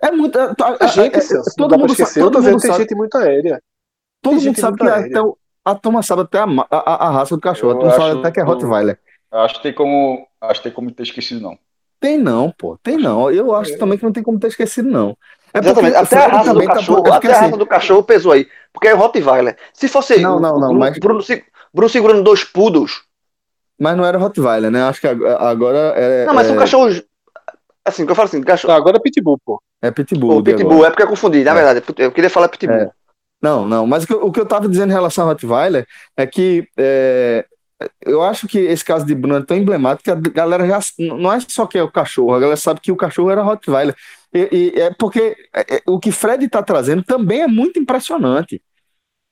É 0.00 0.10
muito. 0.10 0.38
é- 0.38 0.46
Muita 0.46 0.88
gente, 0.88 1.14
é- 1.14 1.18
é- 1.18 1.20
Celso, 1.20 1.54
todo 1.56 1.78
mundo 1.78 1.90
esquecer. 1.92 2.20
sabe, 2.20 2.26
todo 2.32 2.42
mundo 2.42 2.60
tem 2.60 2.70
sabe, 2.70 2.82
gente 2.82 2.94
muito 2.94 3.16
aérea. 3.18 3.62
todo 4.22 4.36
tem 4.38 4.46
mundo 4.46 4.60
sabe 4.60 4.76
que 4.78 4.84
aérea. 4.88 5.06
até 5.06 5.22
o- 5.22 5.36
a 5.64 5.74
turma 5.74 6.02
sabe 6.02 6.22
até 6.22 6.38
a, 6.38 6.46
a, 6.70 7.06
a 7.06 7.10
raça 7.10 7.34
do 7.34 7.40
cachorro. 7.40 7.72
Eu 7.72 7.76
A 7.76 7.80
turma 7.80 7.96
sabe 8.08 8.20
até 8.20 8.30
que 8.32 8.40
é 8.40 8.42
Rottweiler. 8.44 8.98
Acho 9.30 9.54
que 9.56 9.62
tem 9.62 9.72
como. 9.74 10.26
Acho 10.40 10.60
que 10.60 10.68
tem 10.68 10.72
como 10.72 10.90
ter 10.92 11.02
esquecido, 11.02 11.40
não. 11.40 11.58
Tem 12.00 12.16
não, 12.16 12.50
pô. 12.56 12.78
Tem 12.80 12.96
não. 12.96 13.28
Eu 13.30 13.52
acho 13.54 13.76
também 13.76 13.98
que 13.98 14.04
não 14.04 14.12
tem 14.12 14.22
como 14.22 14.38
ter 14.38 14.46
esquecido, 14.46 14.88
não. 14.88 15.16
É 15.52 15.58
Exatamente. 15.58 15.94
porque 15.94 16.14
Até 16.14 16.24
a 16.24 16.28
raça 16.28 16.44
do 16.44 16.52
também 16.54 16.68
tá- 16.68 16.74
cachorro, 16.74 16.98
é 16.98 17.02
porque, 17.02 17.16
até 17.26 17.28
a 17.28 17.32
assim, 17.32 17.44
raça 17.46 17.56
do 17.56 17.66
cachorro 17.66 18.02
pesou 18.04 18.32
aí. 18.32 18.46
Porque 18.72 18.86
é 18.88 18.94
o 18.94 18.98
Rottweiler. 18.98 19.58
Se 19.74 19.88
fosse 19.88 20.18
Não, 20.20 20.36
o- 20.36 20.40
não, 20.40 20.50
o 20.56 20.60
não, 20.60 20.68
Bruno, 20.68 20.78
mas- 20.80 20.98
Bruno, 20.98 21.22
se- 21.22 21.44
Bruno 21.74 21.88
segurando 21.88 22.22
dois 22.22 22.44
poodles. 22.44 23.02
Mas 23.78 23.96
não 23.96 24.04
era 24.04 24.18
Rottweiler, 24.18 24.70
né? 24.70 24.82
Acho 24.82 25.00
que 25.00 25.06
ag- 25.08 25.24
agora 25.38 25.78
é, 25.96 26.26
Não, 26.26 26.34
mas 26.34 26.46
é, 26.46 26.50
são 26.50 26.58
cachorros. 26.58 27.02
Assim, 27.84 28.04
que 28.04 28.10
eu 28.10 28.16
falo 28.16 28.28
assim, 28.28 28.42
cachorro. 28.42 28.72
Não, 28.72 28.78
agora 28.78 28.96
é 28.96 29.00
Pitbull, 29.00 29.38
pô. 29.44 29.62
é 29.80 29.90
Pitbull. 29.90 30.36
Pô, 30.36 30.42
Pitbull, 30.42 30.72
agora. 30.72 30.88
é 30.88 30.90
porque 30.90 31.02
eu 31.04 31.08
confundi, 31.08 31.44
na 31.44 31.52
É. 31.52 31.54
verdade. 31.54 31.82
Eu 31.98 32.12
queria 32.12 32.28
falar 32.30 32.48
Pitbull. 32.48 32.76
É. 32.76 32.90
Não, 33.40 33.66
não. 33.66 33.86
Mas 33.86 34.02
o 34.02 34.06
que, 34.08 34.12
eu- 34.14 34.24
o 34.26 34.32
que 34.32 34.40
eu 34.40 34.46
tava 34.46 34.68
dizendo 34.68 34.90
em 34.90 34.94
relação 34.94 35.24
ao 35.24 35.30
Rottweiler 35.30 35.86
é 36.16 36.26
que 36.26 36.66
é, 36.76 37.46
eu 38.04 38.20
acho 38.22 38.48
que 38.48 38.58
esse 38.58 38.84
caso 38.84 39.06
de 39.06 39.14
Bruno 39.14 39.36
é 39.38 39.42
tão 39.44 39.56
emblemático 39.56 40.02
que 40.02 40.10
a 40.10 40.16
galera 40.16 40.66
já. 40.66 40.80
Não 40.98 41.32
é 41.32 41.38
só 41.46 41.64
que 41.64 41.78
é 41.78 41.82
o 41.82 41.90
cachorro, 41.90 42.34
a 42.34 42.40
galera 42.40 42.56
sabe 42.56 42.80
que 42.80 42.90
o 42.90 42.96
cachorro 42.96 43.30
era 43.30 43.42
Rottweiler. 43.42 43.94
E, 44.34 44.72
e 44.76 44.80
é 44.80 44.92
porque 44.98 45.36
é, 45.54 45.76
é, 45.76 45.82
o 45.86 46.00
que 46.00 46.10
Fred 46.10 46.44
está 46.44 46.62
trazendo 46.62 47.02
também 47.04 47.42
é 47.42 47.46
muito 47.46 47.78
impressionante. 47.78 48.60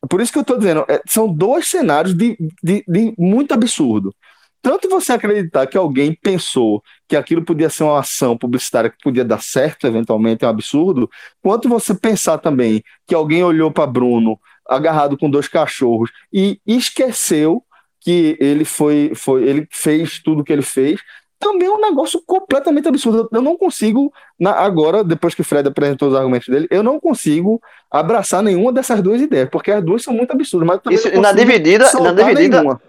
Por 0.08 0.20
isso 0.20 0.32
que 0.32 0.38
eu 0.38 0.42
estou 0.42 0.58
dizendo, 0.58 0.84
é, 0.88 1.00
são 1.06 1.32
dois 1.32 1.66
cenários 1.68 2.14
de, 2.14 2.36
de, 2.62 2.84
de 2.86 3.14
muito 3.18 3.52
absurdo. 3.52 4.14
Tanto 4.62 4.88
você 4.88 5.12
acreditar 5.12 5.66
que 5.66 5.78
alguém 5.78 6.12
pensou 6.12 6.82
que 7.06 7.14
aquilo 7.14 7.44
podia 7.44 7.70
ser 7.70 7.84
uma 7.84 8.00
ação 8.00 8.36
publicitária 8.36 8.90
que 8.90 8.96
podia 9.02 9.24
dar 9.24 9.40
certo, 9.40 9.86
eventualmente, 9.86 10.44
é 10.44 10.48
um 10.48 10.50
absurdo, 10.50 11.08
quanto 11.40 11.68
você 11.68 11.94
pensar 11.94 12.38
também 12.38 12.82
que 13.06 13.14
alguém 13.14 13.44
olhou 13.44 13.70
para 13.70 13.86
Bruno 13.86 14.38
agarrado 14.68 15.16
com 15.16 15.30
dois 15.30 15.46
cachorros 15.46 16.10
e 16.32 16.60
esqueceu 16.66 17.62
que 18.00 18.36
ele 18.40 18.64
foi, 18.64 19.12
foi 19.14 19.44
ele 19.44 19.68
fez 19.70 20.20
tudo 20.20 20.42
que 20.42 20.52
ele 20.52 20.62
fez, 20.62 21.00
também 21.38 21.68
é 21.68 21.70
um 21.70 21.80
negócio 21.80 22.20
completamente 22.26 22.88
absurdo. 22.88 23.28
Eu 23.32 23.42
não 23.42 23.56
consigo, 23.56 24.12
na- 24.38 24.52
agora, 24.52 25.04
depois 25.04 25.34
que 25.34 25.40
o 25.42 25.44
Fred 25.44 25.68
apresentou 25.68 26.08
os 26.08 26.14
argumentos 26.14 26.48
dele, 26.48 26.66
eu 26.70 26.82
não 26.82 26.98
consigo 26.98 27.60
abraçar 27.90 28.42
nenhuma 28.42 28.72
dessas 28.72 29.02
duas 29.02 29.20
ideias, 29.20 29.48
porque 29.50 29.70
as 29.70 29.84
duas 29.84 30.02
são 30.02 30.14
muito 30.14 30.30
absurdas. 30.32 30.66
Mas 30.84 30.94
Isso, 30.94 31.20
na 31.20 31.32
dividida, 31.32 31.90
na 32.00 32.12
dividida, 32.12 32.60
nenhuma. 32.60 32.80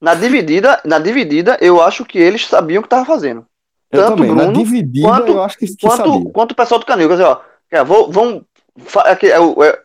na 0.00 0.14
dividida, 0.14 0.80
na 0.84 0.98
dividida, 0.98 1.58
eu 1.60 1.82
acho 1.82 2.04
que 2.04 2.18
eles 2.18 2.46
sabiam 2.46 2.80
o 2.80 2.82
que 2.82 2.86
estavam 2.86 3.04
fazendo. 3.06 3.44
Eu 3.90 4.00
Tanto 4.02 4.16
também. 4.16 4.34
Na 4.34 4.42
Bruno, 4.44 4.52
dividida, 4.64 5.08
quanto- 5.08 5.32
eu 5.32 5.42
acho 5.42 5.58
que, 5.58 5.66
que 5.66 5.86
Quanto, 5.86 6.12
sabia. 6.12 6.30
quanto 6.32 6.52
o 6.52 6.54
pessoal 6.54 6.78
do 6.80 6.86
Canil, 6.86 7.08
quer 7.08 7.14
dizer, 7.14 7.24
ó, 7.26 7.40
é, 7.70 7.82
vou, 7.82 8.12
vão, 8.12 8.44
fa- 8.84 9.04
é 9.08 9.26
é 9.26 9.66
é, 9.66 9.78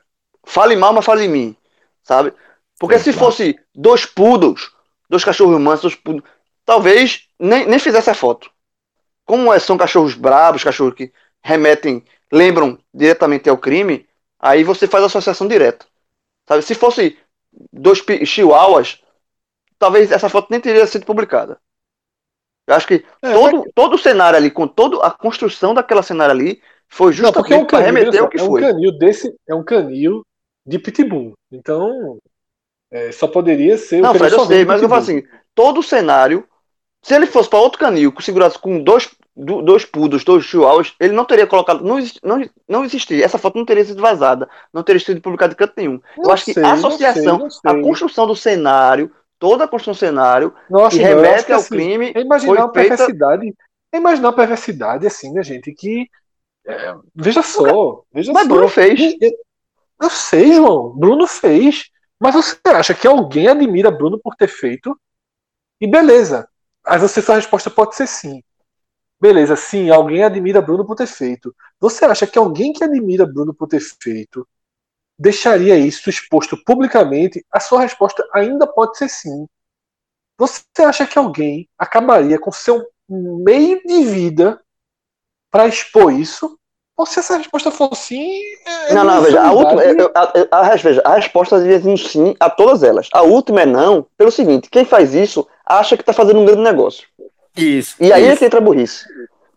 fale 0.46 0.76
mal, 0.76 0.94
mas 0.94 1.06
fale 1.06 1.24
em 1.24 1.30
mim, 1.30 1.56
sabe? 2.04 2.34
Porque 2.80 3.00
se 3.00 3.12
claro. 3.14 3.20
fosse 3.32 3.58
dois 3.74 4.06
poodles, 4.06 4.70
dois 5.10 5.24
cachorros 5.24 5.60
mansos, 5.60 5.82
dois 5.84 5.96
poodles, 5.96 6.24
talvez 6.66 7.22
nem, 7.44 7.66
nem 7.68 7.80
fizesse 7.80 8.10
a 8.10 8.14
foto. 8.14 8.50
Como 9.26 9.54
é- 9.54 9.60
são 9.60 9.78
cachorros 9.78 10.16
bravos, 10.16 10.64
cachorros 10.64 10.96
que 10.96 11.14
remetem, 11.44 12.04
lembram 12.32 12.80
diretamente 12.94 13.50
ao 13.50 13.58
crime, 13.58 14.08
aí 14.40 14.64
você 14.64 14.88
faz 14.88 15.04
a 15.04 15.08
associação 15.08 15.48
direta. 15.48 15.86
Sabe? 16.48 16.64
Se 16.64 16.76
fosse 16.76 17.18
dois 17.72 18.04
chihuahuas, 18.26 19.02
talvez 19.80 20.12
essa 20.12 20.30
foto 20.30 20.48
nem 20.50 20.62
teria 20.62 20.88
sido 20.88 21.06
publicada. 21.06 21.60
Eu 22.68 22.76
acho 22.76 22.88
que 22.88 23.04
É, 23.22 23.34
todo, 23.34 23.66
todo 23.76 23.96
o 23.96 23.98
cenário 24.00 24.38
ali, 24.38 24.50
com 24.50 24.68
toda 24.68 25.06
a 25.06 25.12
construção 25.12 25.74
daquela 25.74 26.02
cenário 26.02 26.34
ali, 26.34 26.62
foi 26.88 27.12
Não, 27.18 27.32
porque 27.34 27.54
é 27.54 27.58
um 27.58 27.60
justamente 27.60 27.72
para 27.72 27.86
remeter 27.86 28.22
ao 28.22 28.30
que 28.30 28.40
é 28.40 28.44
um 28.44 28.48
foi. 28.48 28.62
canil 28.62 28.98
desse, 28.98 29.36
é 29.48 29.54
um 29.56 29.64
canil 29.64 30.26
de 30.66 30.80
pitbull. 30.80 31.34
Então, 31.52 32.18
é, 32.92 33.12
só 33.12 33.28
poderia 33.28 33.78
ser 33.78 34.02
Não, 34.02 34.14
Fred, 34.14 34.34
eu 34.34 34.46
sei, 34.46 34.66
mas 34.66 34.82
eu 34.82 34.88
falo 34.90 35.02
assim, 35.02 35.24
todo 35.54 35.80
o 35.80 35.84
cenário, 35.84 36.48
se 37.04 37.14
ele 37.14 37.28
fosse 37.28 37.50
para 37.50 37.60
outro 37.60 37.78
canil, 37.80 38.12
que 38.12 38.24
segurasse 38.24 38.58
com 38.58 38.82
dois, 38.82 39.10
do- 39.36 39.62
dois 39.62 39.86
poodles, 39.86 40.24
dois 40.24 40.46
chihuahuas, 40.46 40.94
ele 41.00 41.14
não 41.14 41.26
teria 41.26 41.46
colocado, 41.46 41.84
não, 41.84 41.98
não, 42.24 42.50
não 42.68 42.86
existia, 42.86 43.24
essa 43.24 43.38
foto 43.38 43.58
não 43.58 43.66
teria 43.66 43.86
sido 43.86 44.02
vazada, 44.02 44.50
não 44.74 44.82
teria 44.84 45.00
sido 45.00 45.22
publicada 45.22 45.54
em 45.54 45.56
canto 45.58 45.74
nenhum. 45.78 46.00
Eu 46.18 46.24
Não 46.24 46.32
acho 46.32 46.46
que 46.46 46.54
sei, 46.54 46.64
a 46.64 46.68
não 46.70 46.74
associação, 46.76 47.22
sei, 47.24 47.38
não 47.40 47.46
a 47.48 47.50
sei. 47.74 47.82
construção 47.84 48.26
do 48.26 48.36
cenário, 48.36 49.12
toda 49.38 49.66
a 49.66 49.68
construção 49.68 49.94
do 49.94 50.00
cenário, 50.16 50.54
acho 50.86 50.98
que 50.98 51.04
eu 51.04 51.08
remete 51.08 51.46
que, 51.46 51.52
ao 51.52 51.60
assim, 51.60 51.76
crime, 51.76 52.12
É 52.16 52.22
imaginar 52.22 52.54
foi 52.56 52.58
uma 52.64 52.74
feita- 52.74 52.96
perversidade. 52.98 53.54
É 53.92 53.98
imaginar 53.98 54.30
uma 54.30 54.36
perversidade, 54.36 55.06
assim, 55.06 55.32
né, 55.34 55.44
gente? 55.44 55.72
Que. 55.74 56.08
é, 56.66 56.96
veja 57.14 57.42
só, 57.44 58.04
veja 58.14 58.32
mas 58.34 58.48
só. 58.48 58.50
Bruno 58.54 58.68
fez. 58.70 59.00
Eu- 59.22 59.32
Eu 60.02 60.10
sei, 60.10 60.54
João. 60.54 60.90
Bruno 60.96 61.28
fez. 61.28 61.90
Mas 62.20 62.34
você 62.36 62.58
acha 62.68 62.94
que 62.94 63.06
alguém 63.08 63.48
admira 63.48 63.92
Bruno 63.92 64.18
por 64.20 64.36
ter 64.36 64.48
feito? 64.48 64.98
E 65.80 65.88
beleza. 65.88 66.48
Aí 66.86 67.00
você, 67.00 67.22
sua 67.22 67.36
resposta 67.36 67.70
pode 67.70 67.96
ser 67.96 68.08
sim. 68.08 68.42
Beleza, 69.22 69.56
sim, 69.56 69.90
alguém 69.90 70.24
admira 70.24 70.62
Bruno 70.62 70.86
por 70.86 70.96
ter 70.96 71.08
feito. 71.08 71.56
Você 71.80 72.06
acha 72.06 72.28
que 72.28 72.38
alguém 72.38 72.74
que 72.74 72.84
admira 72.84 73.26
Bruno 73.26 73.54
por 73.54 73.68
ter 73.68 73.80
feito 73.80 74.48
deixaria 75.18 75.78
isso 75.78 76.10
exposto 76.10 76.58
publicamente? 76.66 77.46
A 77.52 77.60
sua 77.60 77.82
resposta 77.82 78.28
ainda 78.34 78.68
pode 78.68 78.98
ser 78.98 79.10
sim. 79.10 79.48
Você 80.38 80.64
acha 80.86 81.06
que 81.08 81.18
alguém 81.18 81.70
acabaria 81.78 82.40
com 82.40 82.52
seu 82.52 82.86
meio 83.10 83.82
de 83.86 84.04
vida 84.04 84.60
para 85.52 85.68
expor 85.68 86.12
isso? 86.14 86.58
Ou 86.96 87.06
se 87.06 87.20
essa 87.20 87.38
resposta 87.38 87.72
for 87.72 87.96
sim. 87.96 88.40
é 88.68 88.94
Não, 88.94 89.04
não, 89.04 89.22
veja, 89.22 89.42
a 89.42 89.52
última, 89.52 89.84
eu- 89.84 90.12
a, 90.14 90.22
a- 90.52 90.74
a- 90.74 90.76
veja, 90.76 91.02
a 91.04 91.16
resposta 91.16 91.60
devia 91.60 91.82
ser 91.82 91.90
um 91.90 91.98
sim 91.98 92.36
a 92.40 92.50
todas 92.50 92.84
elas. 92.84 93.10
A 93.14 93.22
última 93.24 93.62
é 93.62 93.66
não, 93.66 94.06
pelo 94.18 94.32
seguinte, 94.32 94.70
quem 94.70 94.86
faz 94.86 95.14
isso 95.16 95.48
acha 95.66 95.96
que 95.98 96.04
tá 96.04 96.14
fazendo 96.14 96.40
um 96.40 96.46
grande 96.46 96.62
negócio. 96.62 97.08
Isso. 97.56 97.96
E 98.00 98.12
aí 98.12 98.24
é 98.24 98.30
isso, 98.30 98.40
que 98.40 98.46
entra 98.46 98.60
a 98.60 98.62
burrice. 98.62 99.06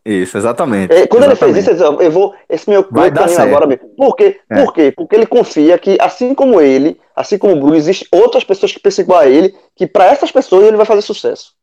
isso, 0.05 0.37
exatamente. 0.37 0.93
É, 0.93 1.07
quando 1.07 1.25
ele 1.25 1.35
fez 1.37 1.57
exatamente. 1.57 1.61
isso, 1.61 1.71
ele 1.71 1.95
disse, 1.95 2.03
ó, 2.03 2.03
eu 2.03 2.11
vou, 2.11 2.35
esse 2.49 2.69
meu, 2.69 2.83
Vai 2.91 3.05
meu 3.05 3.11
dar 3.13 3.21
caminho 3.21 3.37
certo. 3.37 3.49
agora 3.49 3.67
mesmo. 3.67 3.89
Por 3.97 4.15
quê? 4.17 4.41
É. 4.51 4.63
Por 4.65 4.73
quê? 4.75 4.93
Porque 4.93 5.17
ele 5.17 5.27
confia 5.27 5.79
que, 5.79 5.97
assim 6.01 6.35
como 6.35 6.61
ele, 6.61 7.01
assim 7.15 7.39
como 7.39 7.55
o 7.55 7.59
Bruno, 7.61 7.75
existem 7.75 8.07
outras 8.13 8.45
pessoas 8.45 8.73
que 8.73 8.79
pensam 8.81 9.03
igual 9.05 9.21
a 9.21 9.27
ele, 9.27 9.57
que 9.75 9.87
para 9.87 10.07
essas 10.07 10.31
pessoas 10.31 10.67
ele 10.67 10.77
vai 10.77 10.87
fazer 10.87 11.03
sucesso. 11.03 11.55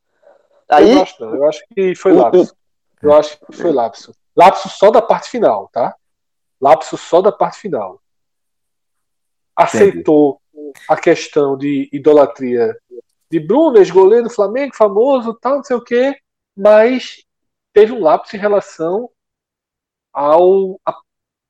Eu 0.70 0.76
Aí, 0.78 0.96
não. 1.20 1.36
Eu 1.36 1.48
acho 1.48 1.62
que 1.74 1.96
foi 1.96 2.12
o- 2.14 2.18
lapso. 2.18 2.56
Eu 3.02 3.14
acho 3.14 3.38
que 3.40 3.56
foi 3.56 3.72
lapso. 3.72 4.14
Lapso 4.36 4.70
só 4.70 4.90
da 4.90 5.02
parte 5.02 5.30
final, 5.30 5.70
tá? 5.72 5.94
Lapso 6.60 6.98
só 6.98 7.22
da 7.22 7.32
parte 7.32 7.60
final. 7.60 8.00
Aceitou 9.56 10.42
a 10.90 10.96
questão 10.98 11.56
de 11.58 11.88
idolatria 11.94 12.76
de 13.34 13.40
Bruno, 13.40 13.78
ex-goleiro 13.80 14.26
do 14.26 14.30
Flamengo, 14.34 14.76
famoso, 14.76 15.34
tal, 15.42 15.58
não 15.58 15.64
sei 15.64 15.76
o 15.76 15.84
quê, 15.84 16.16
mas 16.56 17.24
teve 17.74 17.92
um 17.94 18.02
lapso 18.02 18.36
em 18.36 18.40
relação 18.40 19.10
ao, 20.12 20.80
a, 20.86 20.94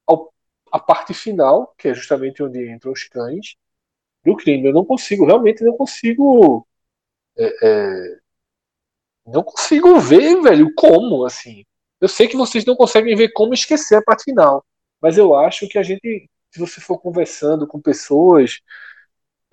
ao- 0.07 0.33
a 0.71 0.79
parte 0.79 1.13
final, 1.15 1.73
que 1.77 1.89
é 1.89 1.93
justamente 1.95 2.43
onde 2.43 2.71
entram 2.71 2.91
os 2.93 3.05
cães, 3.05 3.55
do 4.25 4.35
crime. 4.37 4.69
Eu 4.69 4.73
não 4.73 4.85
consigo, 4.85 5.25
realmente 5.25 5.63
não 5.63 5.77
consigo. 5.77 6.67
é, 7.37 7.45
é, 7.67 8.19
não 9.25 9.43
consigo 9.43 9.99
ver, 9.99 10.41
velho, 10.41 10.73
como, 10.75 11.25
assim. 11.25 11.63
Eu 12.01 12.07
sei 12.07 12.27
que 12.27 12.35
vocês 12.35 12.65
não 12.65 12.75
conseguem 12.75 13.15
ver 13.15 13.31
como 13.33 13.53
esquecer 13.53 13.95
a 13.95 14.01
parte 14.01 14.25
final. 14.25 14.65
Mas 15.01 15.17
eu 15.17 15.35
acho 15.35 15.67
que 15.67 15.77
a 15.77 15.83
gente, 15.83 16.29
se 16.51 16.59
você 16.59 16.81
for 16.81 16.99
conversando 16.99 17.67
com 17.67 17.79
pessoas, 17.81 18.59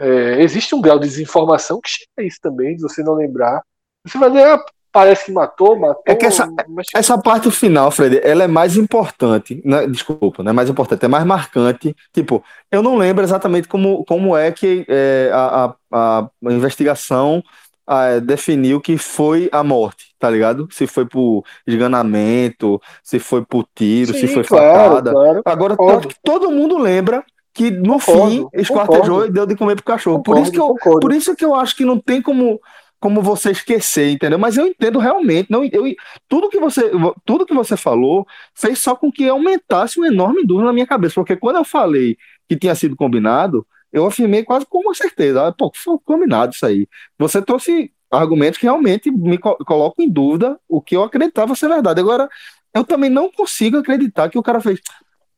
é, 0.00 0.42
existe 0.42 0.74
um 0.74 0.80
grau 0.80 0.98
de 0.98 1.06
desinformação 1.06 1.80
que 1.80 1.88
chega 1.90 2.08
a 2.18 2.22
isso 2.22 2.38
também, 2.42 2.74
de 2.76 2.82
você 2.82 3.02
não 3.02 3.14
lembrar. 3.14 3.62
Você 4.04 4.16
vai 4.18 4.30
dizer, 4.30 4.44
ah, 4.46 4.64
parece 4.90 5.26
que 5.26 5.32
matou, 5.32 5.78
matou. 5.78 6.02
É 6.06 6.14
que 6.14 6.26
essa- 6.26 6.50
mas 6.68 6.86
Essa 6.94 7.16
parte 7.18 7.50
final, 7.50 7.90
Fred, 7.90 8.20
ela 8.24 8.44
é 8.44 8.48
mais 8.48 8.76
importante. 8.76 9.60
né? 9.64 9.86
Desculpa, 9.86 10.42
não 10.42 10.50
é 10.50 10.52
mais 10.54 10.68
importante, 10.70 11.04
é 11.04 11.08
mais 11.08 11.24
marcante. 11.24 11.94
Tipo, 12.12 12.42
eu 12.72 12.82
não 12.82 12.96
lembro 12.96 13.22
exatamente 13.22 13.68
como, 13.68 14.04
como 14.04 14.36
é 14.36 14.50
que 14.50 14.84
é, 14.88 15.30
a, 15.32 15.74
a, 15.92 16.18
a 16.46 16.52
investigação 16.52 17.42
ah, 17.86 18.18
definiu 18.20 18.80
que 18.80 18.96
foi 18.96 19.48
a 19.52 19.62
morte, 19.62 20.14
tá 20.18 20.30
ligado? 20.30 20.68
Se 20.70 20.86
foi 20.86 21.04
por 21.06 21.44
esganamento, 21.66 22.80
se 23.02 23.18
foi 23.18 23.44
por 23.44 23.66
tiro, 23.74 24.12
se 24.14 24.26
Sim, 24.26 24.34
foi 24.34 24.44
claro, 24.44 24.90
facada. 24.96 25.12
claro. 25.12 25.42
Agora, 25.44 25.76
todo 26.22 26.50
mundo 26.50 26.78
lembra 26.78 27.24
que 27.54 27.70
no 27.70 27.98
Concordo, 27.98 28.00
fim 28.00 28.48
esquartejou 28.52 29.04
concordo. 29.16 29.26
e 29.26 29.30
deu 29.30 29.46
de 29.46 29.56
comer 29.56 29.76
pro 29.76 29.84
cachorro. 29.84 30.22
Por 30.22 30.36
Concordo, 30.36 30.42
isso 30.42 30.52
que 30.52 30.60
eu, 30.60 30.78
por 31.00 31.12
isso 31.12 31.36
que 31.36 31.44
eu 31.44 31.54
acho 31.54 31.76
que 31.76 31.84
não 31.84 31.98
tem 31.98 32.22
como, 32.22 32.60
como 33.00 33.22
você 33.22 33.50
esquecer, 33.50 34.10
entendeu? 34.12 34.38
Mas 34.38 34.56
eu 34.56 34.66
entendo 34.66 34.98
realmente. 34.98 35.50
Não, 35.50 35.64
eu, 35.64 35.84
tudo, 36.28 36.48
que 36.48 36.58
você, 36.60 36.90
tudo 37.24 37.46
que 37.46 37.54
você 37.54 37.76
falou 37.76 38.26
fez 38.54 38.78
só 38.78 38.94
com 38.94 39.10
que 39.10 39.28
aumentasse 39.28 39.98
uma 39.98 40.08
enorme 40.08 40.44
dúvida 40.44 40.66
na 40.66 40.72
minha 40.72 40.86
cabeça. 40.86 41.14
Porque 41.14 41.36
quando 41.36 41.56
eu 41.56 41.64
falei 41.64 42.16
que 42.48 42.56
tinha 42.56 42.74
sido 42.74 42.96
combinado, 42.96 43.66
eu 43.92 44.06
afirmei 44.06 44.44
quase 44.44 44.66
com 44.66 44.78
uma 44.80 44.94
certeza. 44.94 45.46
Ah, 45.48 45.52
Pô, 45.52 45.70
foi 45.74 45.98
combinado 46.04 46.52
isso 46.54 46.64
aí. 46.66 46.86
Você 47.18 47.42
trouxe 47.42 47.92
argumentos 48.10 48.58
que 48.58 48.66
realmente 48.66 49.10
me 49.10 49.38
co- 49.38 49.56
colocam 49.64 50.04
em 50.04 50.08
dúvida 50.10 50.58
o 50.68 50.80
que 50.80 50.96
eu 50.96 51.02
acreditava 51.02 51.54
ser 51.54 51.68
verdade. 51.68 52.00
Agora, 52.00 52.28
eu 52.74 52.84
também 52.84 53.10
não 53.10 53.30
consigo 53.30 53.78
acreditar 53.78 54.28
que 54.28 54.38
o 54.38 54.42
cara 54.42 54.60
fez. 54.60 54.80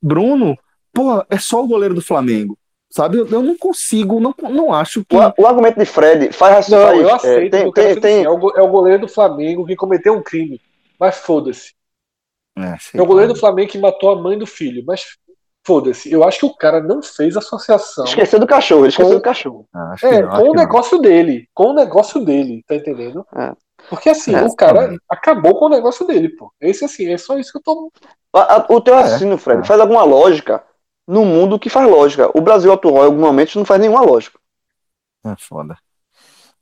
Bruno, 0.01 0.57
pô, 0.93 1.25
é 1.31 1.39
só 1.39 1.63
o 1.63 1.67
goleiro 1.69 1.95
do 1.95 2.03
Flamengo. 2.03 2.57
Sabe? 2.91 3.17
Eu, 3.17 3.27
eu 3.27 3.43
não 3.43 3.57
consigo, 3.57 4.21
não, 4.21 4.35
não 4.51 4.73
acho 4.75 5.03
que. 5.05 5.17
o, 5.17 5.35
o 5.39 5.47
argumento 5.47 5.79
de 5.79 5.87
Fred 5.87 6.31
faz... 6.33 6.69
Não, 6.69 6.83
faz 6.83 7.01
eu 7.01 7.09
é, 7.09 7.13
aceito. 7.13 7.51
tem, 7.51 7.67
o 7.67 7.73
cara 7.73 7.89
tem, 7.95 8.01
tem, 8.01 8.15
assim, 8.19 8.27
é, 8.27 8.31
o, 8.31 8.51
é 8.51 8.63
o 8.63 8.69
goleiro 8.69 9.01
do 9.03 9.09
Flamengo 9.09 9.65
que 9.65 9.75
cometeu 9.75 10.13
um 10.15 10.23
crime. 10.23 10.61
Mas 11.01 11.17
foda-se. 11.17 11.73
É, 12.59 12.77
sei 12.79 13.01
É 13.01 13.03
o 13.03 13.07
goleiro 13.07 13.33
do 13.33 13.39
Flamengo 13.41 13.71
que 13.71 13.79
matou 13.79 14.11
a 14.11 14.17
mãe 14.21 14.39
do 14.39 14.47
filho. 14.47 14.85
Mas 14.87 15.17
foda-se. 15.67 16.13
Eu 16.13 16.23
acho 16.23 16.41
que 16.41 16.47
o 16.47 16.55
cara 16.55 16.83
não 16.83 17.03
fez 17.03 17.35
associação. 17.35 18.05
esqueceu 18.05 18.39
do 18.39 18.47
cachorro, 18.47 18.83
ele 18.83 18.89
esqueceu 18.89 19.13
Com- 19.13 19.17
do 19.19 19.23
cachorro. 19.23 19.67
Ah, 19.73 19.93
acho 19.93 20.07
que 20.07 20.15
É, 20.15 20.21
não, 20.21 20.29
acho 20.29 20.37
com 20.37 20.43
o 20.49 20.51
que 20.51 20.57
não. 20.57 20.63
negócio 20.63 20.99
dele. 20.99 21.49
Com 21.55 21.65
o 21.71 21.73
negócio 21.75 22.25
dele, 22.25 22.63
tá 22.69 22.75
entendendo? 22.75 23.27
É. 23.35 23.53
Porque 23.89 24.11
assim, 24.11 24.35
É, 24.35 24.43
o 24.45 24.55
cara 24.55 24.83
também. 24.83 24.99
acabou 25.09 25.55
com 25.59 25.65
o 25.65 25.71
negócio 25.71 26.07
dele, 26.07 26.29
pô. 26.29 26.53
Esse 26.61 26.85
assim, 26.85 27.11
é 27.11 27.17
só 27.17 27.39
isso 27.39 27.51
que 27.53 27.59
eu 27.59 27.63
tô. 27.63 27.91
O 28.69 28.81
teu 28.83 28.95
É, 28.95 29.01
raciocínio, 29.01 29.39
Fred, 29.39 29.63
é. 29.63 29.65
faz 29.65 29.81
alguma 29.81 30.05
lógica 30.05 30.63
no 31.13 31.25
mundo 31.25 31.59
que 31.59 31.71
faz 31.71 31.89
lógica. 31.89 32.31
O 32.37 32.41
Brasil 32.41 32.73
atual, 32.73 33.05
em 33.05 33.07
algum 33.07 33.21
momento, 33.21 33.57
não 33.59 33.65
faz 33.65 33.81
nenhuma 33.81 34.01
lógica. 34.03 34.39
É 35.25 35.35
foda. 35.37 35.77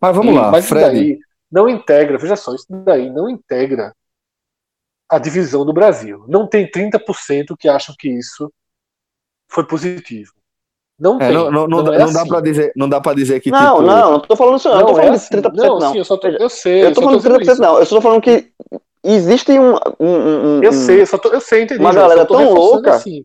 Mas 0.01 0.17
vamos 0.17 0.35
E- 0.35 0.37
lá, 0.37 0.53
mas 0.53 0.67
isso 0.67 0.69
Fred. 0.69 0.79
daí 0.79 1.19
não 1.51 1.69
integra, 1.69 2.19
veja 2.19 2.37
só, 2.37 2.55
isso 2.55 2.67
daí 2.85 3.11
não 3.11 3.29
integra 3.29 3.93
a 5.09 5.19
divisão 5.19 5.65
do 5.65 5.73
Brasil. 5.73 6.25
Não 6.29 6.47
tem 6.49 6.71
30% 6.71 7.57
que 7.57 7.69
acham 7.69 7.95
que 7.99 8.09
isso 8.09 8.53
foi 9.51 9.67
positivo. 9.67 10.33
Não 10.99 11.19
É, 11.19 11.27
tem. 11.27 11.33
não, 11.33 11.51
não, 11.51 11.69
não, 11.69 11.83
é 11.93 12.03
não 12.03 12.13
dá 12.13 12.25
assim. 12.25 12.27
para 12.27 12.41
dizer, 12.41 12.73
não 12.77 12.89
dá 12.89 13.01
para 13.01 13.15
dizer 13.17 13.41
que 13.41 13.51
Não, 13.51 13.53
tipo, 13.53 13.83
não, 13.83 14.13
não 14.13 14.21
tô 14.21 14.37
falando 14.37 14.57
isso, 14.59 14.69
não. 14.69 14.77
Não, 14.77 14.87
tô 14.87 14.95
falando 14.95 15.15
é 15.15 15.15
assim. 15.15 15.29
30%, 15.29 15.53
não, 15.53 15.81
não. 15.81 15.93
sim, 15.93 15.99
eu, 15.99 16.05
só 16.05 16.17
tô, 16.17 16.29
eu 16.29 16.49
sei. 16.49 16.87
Eu 16.87 16.93
tô 16.93 17.01
só 17.01 17.03
falando 17.03 17.19
dizendo 17.19 17.41
30%, 17.41 17.43
isso. 17.43 17.61
não. 17.61 17.79
Eu 17.79 17.87
só 17.87 17.97
tô 17.97 18.01
falando 18.03 18.23
que 18.23 18.53
existe 19.03 19.53
um. 19.59 19.75
um, 19.99 20.07
um- 20.07 20.59
um- 20.59 20.63
Eu 20.63 20.73
sei, 20.73 21.01
eu 21.03 21.07
só 21.07 21.19
tô, 21.19 21.31
eu 21.31 21.41
sei, 21.41 21.63
entendi. 21.63 21.81
Uma 21.83 21.93
galera 21.93 22.27
tô 22.27 22.37
tão 22.37 22.53
louca. 22.55 22.91
Assim, 22.91 23.25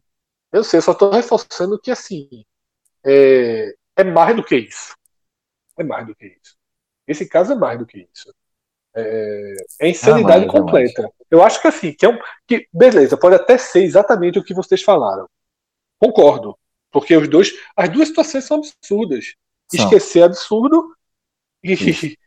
eu 0.55 0.63
sei, 0.63 0.77
eu 0.77 0.81
só 0.81 0.93
tô 0.93 1.09
reforçando 1.09 1.79
que 1.79 1.91
assim 1.91 2.45
é, 3.05 3.75
é 3.97 4.03
mais 4.03 4.35
do 4.35 4.43
que 4.43 4.55
isso. 4.55 4.95
É 5.77 5.83
mais 5.83 6.07
do 6.07 6.15
que 6.15 6.25
isso. 6.25 6.55
Esse 7.07 7.27
caso 7.27 7.53
é 7.53 7.55
mais 7.55 7.77
do 7.77 7.85
que 7.85 8.07
isso. 8.11 8.33
É, 8.95 9.53
é 9.81 9.89
insanidade 9.89 10.45
Ah, 10.45 10.47
completa. 10.47 11.09
Eu 11.29 11.43
acho 11.43 11.61
que 11.61 11.67
assim, 11.67 11.93
que 11.93 12.05
é 12.05 12.09
um. 12.09 12.17
Que, 12.47 12.67
beleza, 12.73 13.17
pode 13.17 13.35
até 13.35 13.57
ser 13.57 13.83
exatamente 13.83 14.39
o 14.39 14.43
que 14.43 14.53
vocês 14.53 14.81
falaram. 14.81 15.27
Concordo. 15.99 16.57
Porque 16.91 17.15
os 17.15 17.27
dois. 17.27 17.51
As 17.75 17.89
duas 17.89 18.07
situações 18.07 18.45
são 18.45 18.57
absurdas. 18.57 19.35
São. 19.69 19.83
Esquecer 19.83 20.19
é 20.21 20.23
absurdo 20.23 20.95
e, 21.63 21.73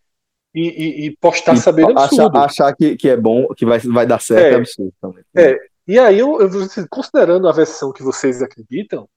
e, 0.54 1.06
e, 1.06 1.16
postar 1.16 1.54
e 1.54 1.58
sabendo 1.58 1.90
é 1.90 1.94
achar, 1.94 2.04
absurdo. 2.04 2.38
achar 2.38 2.76
que, 2.76 2.96
que 2.96 3.08
é 3.08 3.16
bom, 3.16 3.48
que 3.54 3.64
vai, 3.64 3.78
vai 3.78 4.06
dar 4.06 4.20
certo, 4.20 4.44
é, 4.44 4.52
É. 4.52 4.56
absurdo 4.56 4.92
também. 5.00 5.24
É. 5.34 5.67
E 5.88 5.98
aí, 5.98 6.18
eu, 6.18 6.38
eu 6.38 6.46
assim, 6.64 6.86
considerando 6.86 7.48
a 7.48 7.52
versão 7.52 7.92
que 7.94 8.02
vocês 8.02 8.42
acreditam, 8.42 9.08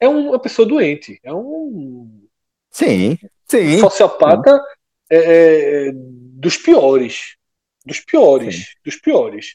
é 0.00 0.08
um- 0.08 0.30
uma 0.30 0.40
pessoa 0.40 0.66
doente. 0.66 1.20
É 1.22 1.32
um 1.32 2.26
Sim, 2.68 3.16
sim. 3.48 3.78
sociopata 3.78 4.60
é, 5.08 5.88
é, 5.88 5.92
dos 5.94 6.56
piores. 6.56 7.36
Dos 7.84 8.00
piores. 8.00 8.74
Dos 8.84 8.96
piores. 8.96 9.54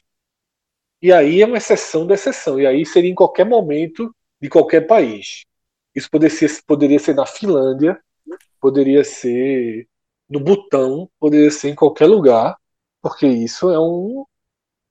E 1.02 1.12
aí 1.12 1.42
é 1.42 1.46
uma 1.46 1.58
exceção 1.58 2.06
da 2.06 2.14
exceção. 2.14 2.58
E 2.58 2.66
aí 2.66 2.86
seria 2.86 3.10
em 3.10 3.14
qualquer 3.14 3.44
momento 3.44 4.14
de 4.40 4.48
qualquer 4.48 4.86
país. 4.86 5.44
Isso 5.94 6.08
poderia 6.10 6.34
ser, 6.34 6.62
poderia 6.66 6.98
ser 6.98 7.14
na 7.14 7.26
Finlândia, 7.26 8.00
poderia 8.58 9.04
ser 9.04 9.86
no 10.26 10.40
Butão, 10.40 11.10
poderia 11.20 11.50
ser 11.50 11.68
em 11.68 11.74
qualquer 11.74 12.06
lugar, 12.06 12.56
porque 13.02 13.26
isso 13.26 13.68
é 13.70 13.78
um 13.78 14.24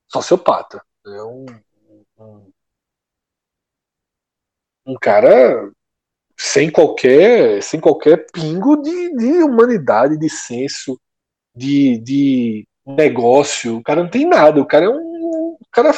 sociopata. 0.08 0.84
É 1.06 1.24
um, 1.24 1.46
um, 2.20 2.52
um 4.86 4.96
cara 5.00 5.72
sem 6.38 6.72
qualquer, 6.72 7.62
sem 7.64 7.80
qualquer 7.80 8.26
pingo 8.32 8.78
de, 8.82 9.16
de 9.16 9.44
humanidade, 9.44 10.18
de 10.18 10.30
senso, 10.30 11.00
de, 11.56 11.98
de 12.00 12.68
negócio. 12.86 13.78
O 13.78 13.84
cara 13.84 14.04
não 14.04 14.10
tem 14.10 14.28
nada. 14.28 14.62
O 14.62 14.66
cara 14.66 14.86
é 14.86 14.90
um. 14.90 15.58
O 15.60 15.68
cara 15.72 15.92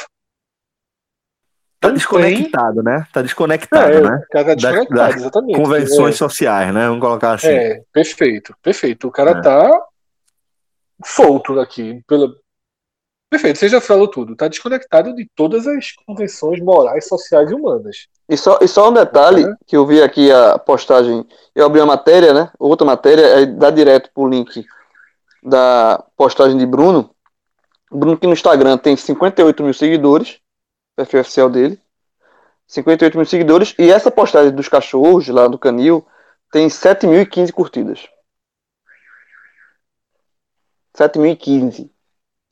Tá 1.79 1.89
desconectado, 1.89 2.81
né? 2.81 3.05
Tá 3.11 3.21
desconectado, 3.21 3.91
É, 3.91 4.01
né? 4.01 4.15
o 4.25 4.31
cara 4.31 4.45
tá 4.45 4.55
desconectado, 4.55 4.87
das 4.95 5.15
exatamente. 5.17 5.57
Convenções 5.57 6.15
É. 6.15 6.17
sociais, 6.17 6.73
né? 6.73 6.87
Vamos 6.87 7.01
colocar 7.01 7.33
assim. 7.33 7.47
É, 7.47 7.83
perfeito, 7.91 8.55
perfeito. 8.61 9.07
O 9.09 9.11
cara 9.11 9.31
É. 9.31 9.41
tá 9.41 9.85
solto 11.05 11.59
aqui. 11.59 12.01
Pela... 12.07 12.33
Perfeito, 13.33 13.57
você 13.57 13.67
já 13.67 13.81
falou 13.81 14.07
tudo. 14.07 14.35
Tá 14.35 14.47
desconectado 14.47 15.15
de 15.15 15.27
todas 15.35 15.65
as 15.65 15.93
convenções 16.05 16.61
morais, 16.61 17.07
sociais 17.07 17.49
e 17.49 17.55
humanas. 17.55 18.07
E 18.29 18.37
só, 18.37 18.59
e 18.61 18.67
só 18.67 18.91
um 18.91 18.93
detalhe 18.93 19.43
Uhum. 19.43 19.55
que 19.65 19.75
eu 19.75 19.87
vi 19.87 20.03
aqui 20.03 20.31
a 20.31 20.59
postagem. 20.59 21.25
Eu 21.55 21.65
abri 21.65 21.81
a 21.81 21.85
matéria, 21.85 22.31
né? 22.31 22.51
Outra 22.59 22.85
matéria, 22.85 23.35
aí 23.35 23.47
dá 23.47 23.71
direto 23.71 24.11
pro 24.13 24.27
link 24.27 24.63
da 25.41 26.05
postagem 26.15 26.59
de 26.59 26.65
Bruno. 26.67 27.09
Bruno 27.91 28.19
que 28.19 28.27
no 28.27 28.33
Instagram 28.33 28.77
tem 28.77 28.95
58 28.95 29.63
mil 29.63 29.73
seguidores, 29.73 30.39
perfil 30.95 31.21
oficial 31.21 31.49
dele. 31.49 31.79
58 32.67 33.17
mil 33.17 33.25
seguidores. 33.25 33.73
E 33.79 33.89
essa 33.91 34.11
postagem 34.11 34.53
dos 34.53 34.69
cachorros 34.69 35.27
lá 35.27 35.47
do 35.47 35.57
Canil 35.57 36.05
tem 36.51 36.67
7.015 36.67 37.51
curtidas. 37.51 38.07
7.015. 40.95 41.89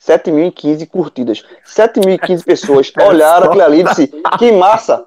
7.015 0.06 0.88
curtidas. 0.88 1.44
7.015 1.66 2.44
pessoas 2.46 2.92
olharam 3.00 3.48
aquilo 3.48 3.64
ali 3.64 3.82
e 3.82 3.84
disse: 3.84 4.08
Que 4.38 4.52
massa! 4.52 5.04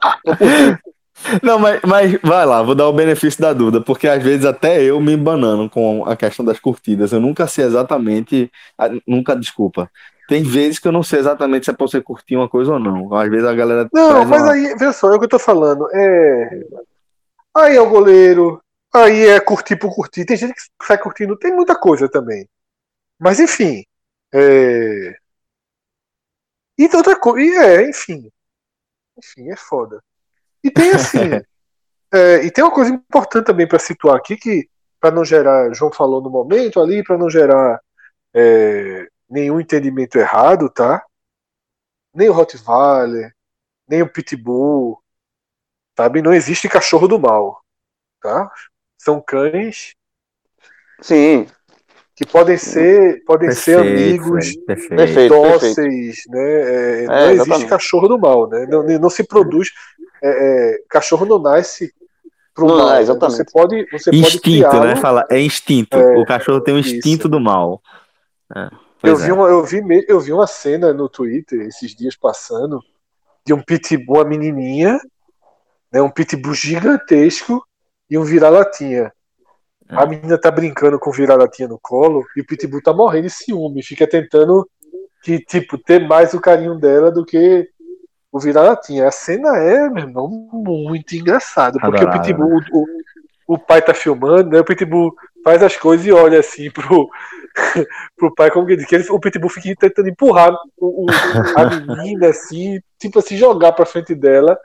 Não, 1.42 1.58
mas, 1.58 1.80
mas 1.86 2.18
vai 2.22 2.44
lá, 2.44 2.62
vou 2.62 2.74
dar 2.74 2.88
o 2.88 2.92
benefício 2.92 3.40
da 3.40 3.52
dúvida, 3.52 3.80
porque 3.80 4.06
às 4.06 4.22
vezes 4.22 4.44
até 4.44 4.82
eu 4.82 5.00
me 5.00 5.16
banano 5.16 5.70
com 5.70 6.04
a 6.04 6.16
questão 6.16 6.44
das 6.44 6.58
curtidas. 6.60 7.12
Eu 7.12 7.20
nunca 7.20 7.46
sei 7.46 7.64
exatamente. 7.64 8.50
Nunca, 9.06 9.34
desculpa. 9.34 9.90
Tem 10.28 10.42
vezes 10.42 10.78
que 10.78 10.88
eu 10.88 10.92
não 10.92 11.02
sei 11.02 11.20
exatamente 11.20 11.64
se 11.64 11.70
é 11.70 11.74
pra 11.74 11.86
você 11.86 12.00
curtir 12.00 12.36
uma 12.36 12.48
coisa 12.48 12.72
ou 12.72 12.78
não. 12.78 13.14
Às 13.14 13.30
vezes 13.30 13.46
a 13.46 13.54
galera. 13.54 13.88
Não, 13.92 14.24
mas 14.24 14.42
uma- 14.42 14.52
aí, 14.52 14.74
veja 14.76 14.92
só, 14.92 15.12
é 15.12 15.16
o 15.16 15.18
que 15.18 15.24
eu 15.26 15.30
tô 15.30 15.38
falando. 15.38 15.86
É... 15.92 16.60
Aí 17.56 17.76
é 17.76 17.80
o 17.80 17.88
goleiro, 17.88 18.60
aí 18.92 19.28
é 19.28 19.38
curtir 19.40 19.76
por 19.76 19.94
curtir. 19.94 20.24
Tem 20.24 20.36
gente 20.36 20.54
que 20.54 20.86
sai 20.86 20.98
curtindo, 20.98 21.36
tem 21.36 21.54
muita 21.54 21.74
coisa 21.74 22.08
também. 22.08 22.46
Mas 23.20 23.38
enfim. 23.38 23.84
É... 24.34 25.16
E 26.76 26.96
outra 26.96 27.18
coisa. 27.18 27.40
E 27.40 27.56
é, 27.56 27.88
enfim. 27.88 28.30
Enfim, 29.16 29.50
é 29.50 29.56
foda. 29.56 30.02
E 30.62 30.70
tem 30.70 30.90
assim. 30.90 31.18
é, 32.12 32.44
e 32.44 32.50
tem 32.50 32.64
uma 32.64 32.72
coisa 32.72 32.90
importante 32.90 33.46
também 33.46 33.66
para 33.66 33.78
situar 33.78 34.16
aqui, 34.16 34.36
que 34.36 34.68
para 35.00 35.14
não 35.14 35.24
gerar, 35.24 35.72
João 35.74 35.92
falou 35.92 36.20
no 36.22 36.30
momento 36.30 36.80
ali, 36.80 37.04
para 37.04 37.18
não 37.18 37.28
gerar 37.28 37.80
é, 38.34 39.06
nenhum 39.28 39.60
entendimento 39.60 40.16
errado, 40.16 40.68
tá? 40.70 41.04
Nem 42.12 42.28
o 42.28 42.32
Rottweiler, 42.32 43.34
nem 43.86 44.02
o 44.02 44.10
Pitbull, 44.10 45.00
sabe? 45.96 46.22
Não 46.22 46.32
existe 46.32 46.68
cachorro 46.68 47.06
do 47.06 47.18
mal, 47.18 47.62
tá? 48.20 48.50
São 48.98 49.20
cães 49.20 49.94
Sim, 51.00 51.46
que 52.16 52.24
podem 52.24 52.56
ser, 52.56 53.24
podem 53.24 53.50
ser 53.50 53.76
Perfeito, 53.82 54.02
amigos, 54.04 54.46
Fred, 54.46 54.60
perfeito. 54.66 54.96
Perfeito. 54.96 55.34
dóceis, 55.34 56.22
né? 56.28 56.60
É, 57.02 57.06
não 57.06 57.14
existe 57.16 57.32
exatamente. 57.42 57.68
cachorro 57.68 58.08
do 58.08 58.18
mal, 58.18 58.48
né? 58.48 58.66
Não, 58.68 58.82
não 58.84 59.10
se 59.10 59.24
produz. 59.24 59.68
é, 60.22 60.74
é, 60.74 60.78
cachorro 60.88 61.26
não 61.26 61.38
nasce 61.40 61.92
pro 62.54 62.66
Não, 62.68 62.76
mal. 62.78 62.90
é, 62.90 62.94
né? 62.94 63.02
exatamente. 63.02 63.36
Você 63.36 63.44
pode, 63.52 63.84
você 63.90 64.10
pode 64.10 64.16
Instinto, 64.16 64.42
criá-lo. 64.42 64.84
né? 64.84 64.96
Fala, 64.96 65.26
é 65.28 65.40
instinto. 65.40 65.96
É, 65.96 66.16
o 66.16 66.24
cachorro 66.24 66.60
tem 66.60 66.74
um 66.74 66.78
instinto 66.78 67.22
isso. 67.22 67.28
do 67.28 67.40
mal. 67.40 67.82
É, 68.54 68.70
Eu 69.02 69.16
vi, 69.16 69.30
é. 69.30 69.32
uma, 69.32 69.48
eu, 69.48 69.64
vi, 69.64 69.82
eu 70.08 70.20
vi 70.20 70.32
uma 70.32 70.46
cena 70.46 70.92
no 70.92 71.08
Twitter 71.08 71.62
esses 71.62 71.94
dias 71.96 72.14
passando 72.14 72.80
de 73.44 73.52
um 73.52 73.60
pitbull, 73.60 74.18
uma 74.18 74.24
menininha, 74.24 74.98
né, 75.92 76.00
um 76.00 76.08
pitbull 76.10 76.54
gigantesco 76.54 77.62
e 78.08 78.16
um 78.16 78.22
vira-latinha. 78.22 79.12
A 79.96 80.06
menina 80.06 80.38
tá 80.38 80.50
brincando 80.50 80.98
com 80.98 81.10
o 81.10 81.12
vira-latinha 81.12 81.68
no 81.68 81.78
colo 81.80 82.24
e 82.36 82.40
o 82.40 82.46
pitbull 82.46 82.82
tá 82.82 82.92
morrendo 82.92 83.24
de 83.26 83.30
ciúme, 83.32 83.82
fica 83.82 84.06
tentando 84.06 84.68
que 85.22 85.38
tipo 85.40 85.78
ter 85.78 86.06
mais 86.06 86.34
o 86.34 86.40
carinho 86.40 86.74
dela 86.76 87.10
do 87.10 87.24
que 87.24 87.68
o 88.32 88.38
vira-latinha. 88.40 89.06
A 89.08 89.10
cena 89.10 89.56
é, 89.58 89.88
meu 89.88 90.04
irmão, 90.04 90.28
muito 90.52 91.14
engraçada, 91.16 91.78
porque 91.80 92.04
o 92.04 92.08
pitbull, 92.22 92.60
o, 92.72 92.78
o- 92.82 93.04
o 93.46 93.58
pai 93.58 93.82
tá 93.82 93.92
filmando, 93.92 94.50
né? 94.50 94.60
O 94.60 94.64
pitbull 94.64 95.14
faz 95.44 95.62
as 95.62 95.76
coisas 95.76 96.06
e 96.06 96.10
olha 96.12 96.40
assim 96.40 96.70
pro 96.70 97.08
pro 98.16 98.34
pai, 98.34 98.50
como 98.50 98.66
que 98.66 98.76
diz, 98.76 98.86
que 98.86 98.94
ele, 98.94 99.06
o 99.10 99.20
Pitbull 99.20 99.50
fica 99.50 99.74
tentando 99.78 100.08
empurrar 100.08 100.52
o, 100.78 101.04
o- 101.04 101.06
a 101.56 101.64
menina, 101.66 102.28
assim, 102.28 102.80
tipo 102.98 103.18
assim, 103.18 103.36
jogar 103.36 103.72
pra 103.72 103.86
frente 103.86 104.14
dela. 104.14 104.58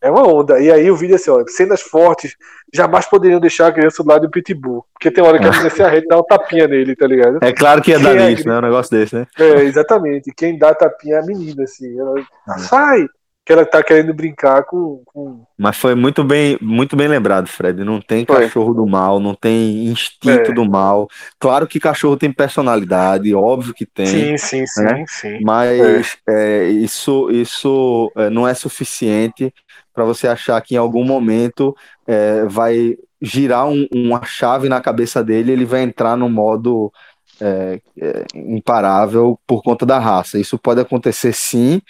É 0.00 0.10
uma 0.10 0.26
onda. 0.26 0.60
E 0.60 0.70
aí 0.70 0.90
o 0.90 0.96
vídeo 0.96 1.14
é 1.14 1.16
assim, 1.16 1.30
ó, 1.30 1.42
cenas 1.46 1.80
fortes 1.80 2.36
jamais 2.72 3.06
poderiam 3.06 3.40
deixar 3.40 3.68
a 3.68 3.72
criança 3.72 4.02
do 4.02 4.08
lado 4.08 4.22
do 4.22 4.30
Pitbull. 4.30 4.84
Porque 4.92 5.10
tem 5.10 5.24
hora 5.24 5.38
que 5.38 5.46
a 5.46 5.50
menina 5.50 5.70
se 5.70 5.82
arreta 5.82 6.04
e 6.04 6.08
dá 6.08 6.18
um 6.18 6.24
tapinha 6.24 6.68
nele, 6.68 6.94
tá 6.94 7.06
ligado? 7.06 7.38
É 7.42 7.52
claro 7.52 7.82
que 7.82 7.90
ia 7.90 7.98
dar 7.98 8.16
é 8.16 8.28
nisso, 8.28 8.46
né? 8.46 8.58
Um 8.58 8.62
negócio 8.62 8.90
desse, 8.96 9.14
né? 9.14 9.26
É, 9.38 9.62
exatamente. 9.62 10.32
Quem 10.36 10.58
dá 10.58 10.74
tapinha 10.74 11.16
é 11.16 11.20
a 11.20 11.22
menina, 11.24 11.64
assim. 11.64 11.98
Ela 11.98 12.14
sai! 12.58 13.06
Que 13.44 13.52
ela 13.52 13.64
tá 13.64 13.80
querendo 13.80 14.12
brincar 14.12 14.64
com. 14.64 15.02
com... 15.06 15.44
Mas 15.56 15.76
foi 15.76 15.94
muito 15.94 16.24
bem, 16.24 16.58
muito 16.60 16.96
bem 16.96 17.06
lembrado, 17.06 17.46
Fred. 17.46 17.84
Não 17.84 18.00
tem 18.00 18.26
Foi. 18.26 18.40
cachorro 18.40 18.74
do 18.74 18.84
mal, 18.84 19.20
não 19.20 19.36
tem 19.36 19.86
instinto 19.86 20.50
É. 20.50 20.52
do 20.52 20.68
mal. 20.68 21.06
Claro 21.38 21.64
que 21.64 21.78
cachorro 21.78 22.16
tem 22.16 22.32
personalidade, 22.32 23.32
óbvio 23.32 23.72
que 23.72 23.86
tem. 23.86 24.06
Sim, 24.06 24.36
sim, 24.36 24.66
sim, 24.66 24.82
né? 24.82 25.04
sim. 25.06 25.38
Mas 25.44 26.18
é, 26.28 26.64
isso, 26.66 27.30
isso 27.30 28.10
é, 28.16 28.28
não 28.28 28.48
é 28.48 28.52
suficiente 28.52 29.54
para 29.96 30.04
você 30.04 30.28
achar 30.28 30.60
que 30.60 30.74
em 30.74 30.78
algum 30.78 31.02
momento 31.04 31.74
é, 32.06 32.44
vai 32.44 32.96
girar 33.20 33.66
um- 33.66 33.88
uma 33.92 34.22
chave 34.24 34.68
na 34.68 34.78
cabeça 34.80 35.24
dele 35.24 35.50
ele 35.52 35.64
vai 35.64 35.80
entrar 35.82 36.16
no 36.18 36.28
modo 36.28 36.92
é, 37.40 37.80
é, 38.00 38.24
imparável 38.34 39.38
por 39.46 39.62
conta 39.62 39.84
da 39.86 39.98
raça. 39.98 40.38
Isso 40.38 40.58
pode 40.58 40.80
acontecer 40.80 41.32
sim 41.34 41.80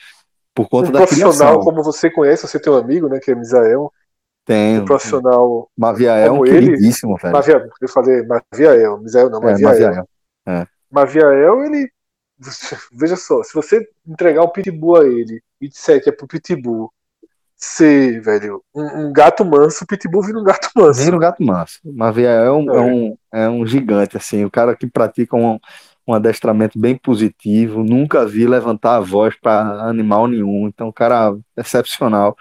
por 0.55 0.69
conta 0.69 0.89
Um 0.89 0.93
da 0.93 0.99
profissional, 1.01 1.33
criação. 1.37 1.61
como 1.61 1.83
você 1.83 2.11
conhece, 2.11 2.47
você 2.49 2.59
tem 2.59 2.73
um 2.73 2.77
amigo, 2.77 3.09
né, 3.09 3.19
que 3.21 3.31
é 3.31 3.35
Misael, 3.35 3.93
Tem. 4.45 4.79
um 4.81 4.85
profissional. 4.85 5.69
Maviael 5.77 6.27
é 6.27 6.31
um 6.31 6.39
como 6.39 6.45
queridíssimo, 6.51 7.17
velho. 7.17 7.33
Mavia, 7.33 7.69
eu 7.81 7.89
falei 7.89 8.25
Maviael, 8.25 8.99
Misael 8.99 9.31
não, 9.31 9.43
É, 9.43 9.53
Maviael. 9.53 10.07
Maviael. 10.47 10.67
Maviael, 10.91 11.65
ele. 11.65 11.91
Veja 12.93 13.17
só, 13.17 13.43
se 13.43 13.55
você 13.55 13.87
entregar 14.07 14.43
um 14.45 14.49
pitbull 14.49 14.97
a 14.97 15.05
ele 15.07 15.41
e 15.61 15.69
disser 15.69 16.03
que 16.03 16.09
é 16.09 16.13
pro 16.13 16.27
pitbull 16.27 16.93
ser, 17.57 18.21
velho, 18.21 18.63
um, 18.75 19.07
um 19.07 19.13
gato 19.13 19.45
manso, 19.45 19.85
o 19.85 19.87
pitbull 19.87 20.23
vira 20.23 20.39
um 20.39 20.45
gato 20.45 20.69
manso. 20.77 21.03
Vira 21.03 21.17
o 21.17 21.21
gato 21.21 21.43
manso. 21.43 21.81
Maviael 21.85 22.45
é 22.45 22.53
um, 22.53 22.71
É. 22.71 22.77
é. 22.77 22.81
um, 22.81 23.19
é 23.33 23.49
um 23.49 23.67
gigante, 23.67 24.17
assim, 24.17 24.45
o 24.45 24.51
cara 24.51 24.77
que 24.77 24.87
pratica 24.87 25.37
um, 25.37 25.59
um 26.07 26.15
adestramento 26.15 26.79
bem 26.79 26.97
positivo, 26.97 27.83
nunca 27.83 28.27
vi 28.27 28.47
levantar 28.47 28.97
a 28.97 29.01
voz 29.01 29.35
para 29.41 29.89
animal 29.89 30.27
nenhum, 30.29 30.69
então, 30.69 30.93
cara 30.93 31.37
excepcional. 31.57 32.37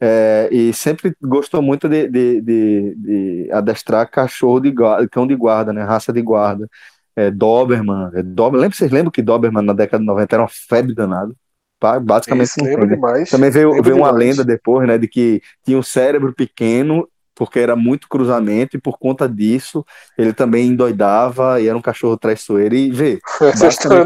É, 0.00 0.48
e 0.52 0.72
sempre 0.72 1.16
gostou 1.20 1.60
muito 1.60 1.88
de, 1.88 2.08
de, 2.08 2.40
de, 2.40 2.94
de 2.96 3.48
adestrar 3.52 4.08
cachorro 4.08 4.60
de 4.60 4.70
guarda, 4.70 5.08
cão 5.08 5.26
de 5.26 5.34
guarda, 5.34 5.72
né? 5.72 5.82
Raça 5.82 6.12
de 6.12 6.22
guarda. 6.22 6.68
É, 7.16 7.30
Doberman. 7.32 8.10
É, 8.14 8.22
lembra, 8.22 8.70
vocês 8.72 8.92
lembram 8.92 9.10
que 9.10 9.22
Doberman 9.22 9.64
na 9.64 9.72
década 9.72 10.00
de 10.00 10.06
90 10.06 10.36
era 10.36 10.42
uma 10.42 10.48
febre 10.48 10.94
danada? 10.94 11.34
Basicamente 11.80 12.48
Isso, 12.48 12.64
lembro 12.64 12.88
demais. 12.88 13.30
Também 13.30 13.50
veio, 13.50 13.70
lembro 13.70 13.84
veio 13.84 13.96
uma 13.96 14.08
demais. 14.08 14.28
lenda 14.28 14.44
depois, 14.44 14.86
né, 14.86 14.98
de 14.98 15.06
que 15.06 15.40
tinha 15.64 15.78
um 15.78 15.82
cérebro 15.82 16.32
pequeno, 16.34 17.08
porque 17.34 17.60
era 17.60 17.76
muito 17.76 18.08
cruzamento, 18.08 18.76
e 18.76 18.80
por 18.80 18.98
conta 18.98 19.28
disso 19.28 19.84
ele 20.16 20.32
também 20.32 20.66
endoidava 20.66 21.60
e 21.60 21.68
era 21.68 21.78
um 21.78 21.82
cachorro 21.82 22.16
traiçoeiro. 22.16 22.74
E 22.74 22.90
vê, 22.90 23.20
Essa 23.40 23.68
história 23.68 24.04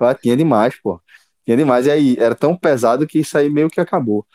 ah, 0.00 0.14
tinha 0.14 0.36
demais, 0.36 0.74
pô. 0.80 1.00
Tinha 1.44 1.56
demais. 1.56 1.86
E 1.86 1.90
aí, 1.90 2.16
era 2.18 2.34
tão 2.34 2.56
pesado 2.56 3.06
que 3.06 3.20
isso 3.20 3.38
aí 3.38 3.48
meio 3.48 3.68
que 3.70 3.80
acabou, 3.80 4.26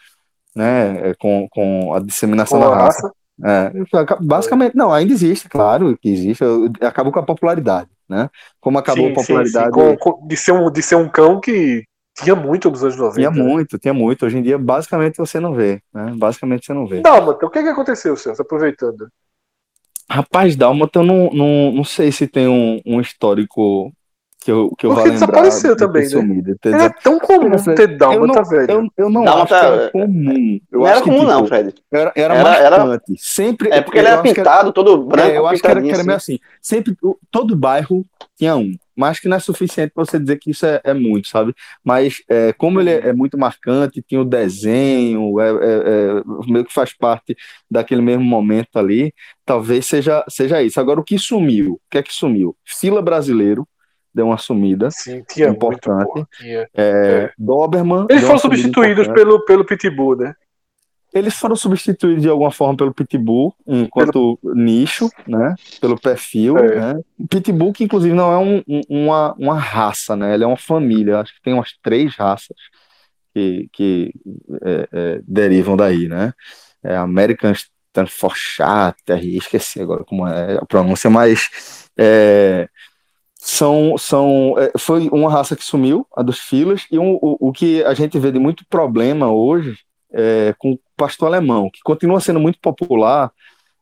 né, 0.56 1.10
é, 1.10 1.14
com, 1.16 1.48
com 1.52 1.94
a 1.94 2.00
disseminação 2.00 2.60
Com 2.60 2.70
da 2.70 2.74
raça. 2.76 3.02
raça. 3.08 3.14
É, 3.44 3.72
basicamente, 4.22 4.76
não, 4.76 4.94
ainda 4.94 5.12
existe, 5.12 5.50
claro 5.50 5.98
que 6.00 6.08
existe, 6.08 6.44
acabou 6.82 7.12
com 7.12 7.20
a 7.20 7.26
popularidade, 7.26 7.90
né? 8.08 8.30
Como 8.62 8.78
acabou 8.78 9.08
Sim, 9.08 9.12
a 9.12 9.16
popularidade. 9.16 9.74
sim, 9.74 9.82
sim. 9.82 9.98
Com- 9.98 9.98
com- 9.98 10.28
de, 10.28 10.38
ser 10.38 10.52
um, 10.52 10.72
de 10.72 10.82
ser 10.84 10.96
um 10.96 11.10
cão 11.10 11.40
que 11.42 11.84
Tinha 12.16 12.36
muito 12.36 12.70
nos 12.70 12.84
anos 12.84 12.96
90. 12.96 13.16
Tinha 13.16 13.32
né? 13.32 13.44
muito, 13.50 13.80
tinha 13.80 13.94
muito. 13.94 14.26
Hoje 14.26 14.38
em 14.38 14.44
dia, 14.44 14.58
basicamente, 14.58 15.18
você 15.18 15.40
não 15.40 15.54
vê. 15.54 15.82
Né? 15.94 16.14
Basicamente, 16.16 16.66
você 16.66 16.74
não 16.74 16.86
vê. 16.86 17.02
Dálmata, 17.02 17.46
o 17.46 17.50
que, 17.50 17.62
que 17.64 17.70
aconteceu, 17.70 18.16
Celso? 18.16 18.42
Aproveitando. 18.42 19.08
Rapaz, 20.10 20.56
Dálmata, 20.56 21.00
eu 21.00 21.04
não, 21.04 21.30
não, 21.32 21.72
não 21.72 21.84
sei 21.84 22.12
se 22.12 22.28
tem 22.28 22.48
um, 22.48 22.80
um 22.86 23.02
histórico 23.02 23.92
que 24.44 24.52
eu, 24.52 24.70
que 24.78 24.86
eu 24.86 24.90
vá 24.90 24.96
Porque 24.98 25.12
desapareceu 25.12 25.76
também, 25.76 26.08
né? 26.08 26.86
é 26.86 26.90
tão 27.02 27.18
comum 27.18 27.50
ter 27.76 27.98
Dálmata, 27.98 28.22
eu 28.22 28.28
não, 28.28 28.44
velho. 28.44 28.72
eu, 28.72 29.06
eu 29.06 29.10
não 29.10 29.24
Dálmata- 29.24 29.56
acho 29.56 29.62
que 29.62 29.74
era 29.82 29.92
comum. 29.92 30.60
Eu 30.72 30.80
não 30.80 30.86
acho 30.86 30.92
era 30.96 31.02
que, 31.02 31.10
comum, 31.10 31.20
tipo, 31.20 31.32
não, 31.32 31.48
Fred. 31.48 31.74
Era, 31.92 32.14
era, 32.16 32.36
Era- 32.36 32.58
era-. 32.58 33.02
Sempre, 33.18 33.70
É 33.72 33.82
porque 33.82 33.98
ele 33.98 34.08
era 34.10 34.22
pintado, 34.22 34.74
todo 34.74 35.04
branco, 35.04 35.30
É, 35.30 35.38
eu 35.38 35.48
acho 35.48 35.62
que 35.62 35.68
era, 35.68 35.82
que 35.82 35.90
era 35.90 36.04
meio 36.04 36.18
assim. 36.18 36.34
assim. 36.34 36.42
Sempre, 36.62 36.98
todo 37.32 37.56
bairro 37.56 38.06
tinha 38.38 38.56
um. 38.56 38.76
Mas 38.96 39.20
que 39.20 39.28
não 39.28 39.38
é 39.38 39.40
suficiente 39.40 39.92
para 39.94 40.06
você 40.06 40.20
dizer 40.20 40.38
que 40.38 40.52
isso 40.52 40.66
é, 40.66 40.80
é 40.84 40.94
muito, 40.94 41.28
sabe? 41.28 41.54
Mas 41.84 42.22
é, 42.30 42.54
como 42.54 42.80
ele 42.80 42.92
é, 42.92 43.10
é 43.10 43.14
muito 43.14 43.38
marcante, 43.38 44.04
tinha 44.08 44.22
o 44.22 44.26
desenho, 44.26 45.40
é, 45.40 45.50
é- 45.50 45.54
é- 46.20 46.52
meio 46.52 46.66
que 46.66 46.74
faz 46.74 46.94
parte 46.94 47.36
daquele 47.70 48.02
mesmo 48.02 48.24
momento 48.24 48.78
ali, 48.78 49.14
talvez 49.46 49.86
seja, 49.86 50.24
seja 50.30 50.62
isso. 50.62 50.80
Agora, 50.80 51.00
o 51.00 51.04
que 51.04 51.18
sumiu? 51.18 51.74
O 51.74 51.82
que 51.90 51.98
é 51.98 52.04
que 52.04 52.14
sumiu? 52.14 52.56
Fila 52.64 53.02
brasileiro 53.02 53.68
deu 54.14 54.28
uma 54.28 54.38
sumida. 54.38 54.92
Sim, 54.92 55.24
tinha 55.28 55.50
Importante. 55.50 55.90
muito, 55.90 56.14
porra. 56.14 56.28
Tinha. 56.38 56.70
Doberman. 57.38 58.06
Eles 58.10 58.24
foram 58.24 58.38
substituídos 58.38 59.08
importante. 59.08 59.16
pelo, 59.16 59.46
pelo 59.46 59.66
Pitbull, 59.66 60.18
né? 60.18 60.36
Eles 61.14 61.36
foram 61.36 61.56
substituídos 61.56 62.24
de 62.24 62.30
alguma 62.30 62.52
forma 62.52 62.76
pelo 62.76 62.94
Pitbull, 62.94 63.54
enquanto 63.68 64.40
nicho, 64.44 65.10
né? 65.28 65.54
Pelo 65.80 66.00
perfil, 66.00 66.58
É. 66.58 66.94
né? 66.94 67.02
Pitbull, 67.30 67.72
que 67.72 67.84
inclusive 67.84 68.16
não 68.16 68.32
é 68.32 68.38
um- 68.40 68.64
um- 68.68 68.82
uma, 68.90 69.34
uma 69.38 69.60
raça, 69.60 70.16
né? 70.16 70.34
Ele 70.34 70.44
é 70.44 70.48
uma 70.48 70.58
família. 70.58 71.20
Acho 71.20 71.34
que 71.36 71.42
tem 71.42 71.54
umas 71.54 71.74
três 71.84 72.16
raças 72.16 72.58
que, 73.34 73.68
que 73.72 74.14
é, 74.64 74.88
é, 74.92 75.22
derivam 75.28 75.78
daí, 75.78 76.08
né? 76.08 76.34
É 76.84 76.96
American 76.98 77.54
Staffordshire, 77.54 79.38
esqueci 79.38 79.80
agora 79.82 80.04
como 80.04 80.28
é 80.28 80.58
a 80.58 80.66
pronúncia, 80.66 81.10
mas 81.10 81.90
é, 81.98 82.68
são, 83.36 83.98
são, 83.98 84.56
é, 84.58 84.72
foi 84.80 85.10
uma 85.12 85.32
raça 85.32 85.56
que 85.56 85.64
sumiu, 85.64 86.08
a 86.16 86.24
dos 86.24 86.40
filas, 86.40 86.86
e 86.92 86.98
um- 86.98 87.20
o, 87.22 87.50
o 87.50 87.52
que 87.52 87.84
a 87.84 87.94
gente 87.94 88.18
vê 88.18 88.32
de 88.32 88.40
muito 88.40 88.66
problema 88.70 89.32
hoje 89.32 89.78
é, 90.14 90.54
com 90.60 90.74
o 90.74 90.80
pastor 90.98 91.28
alemão, 91.28 91.70
que 91.72 91.82
continua 91.84 92.20
sendo 92.22 92.40
muito 92.40 92.60
popular, 92.60 93.32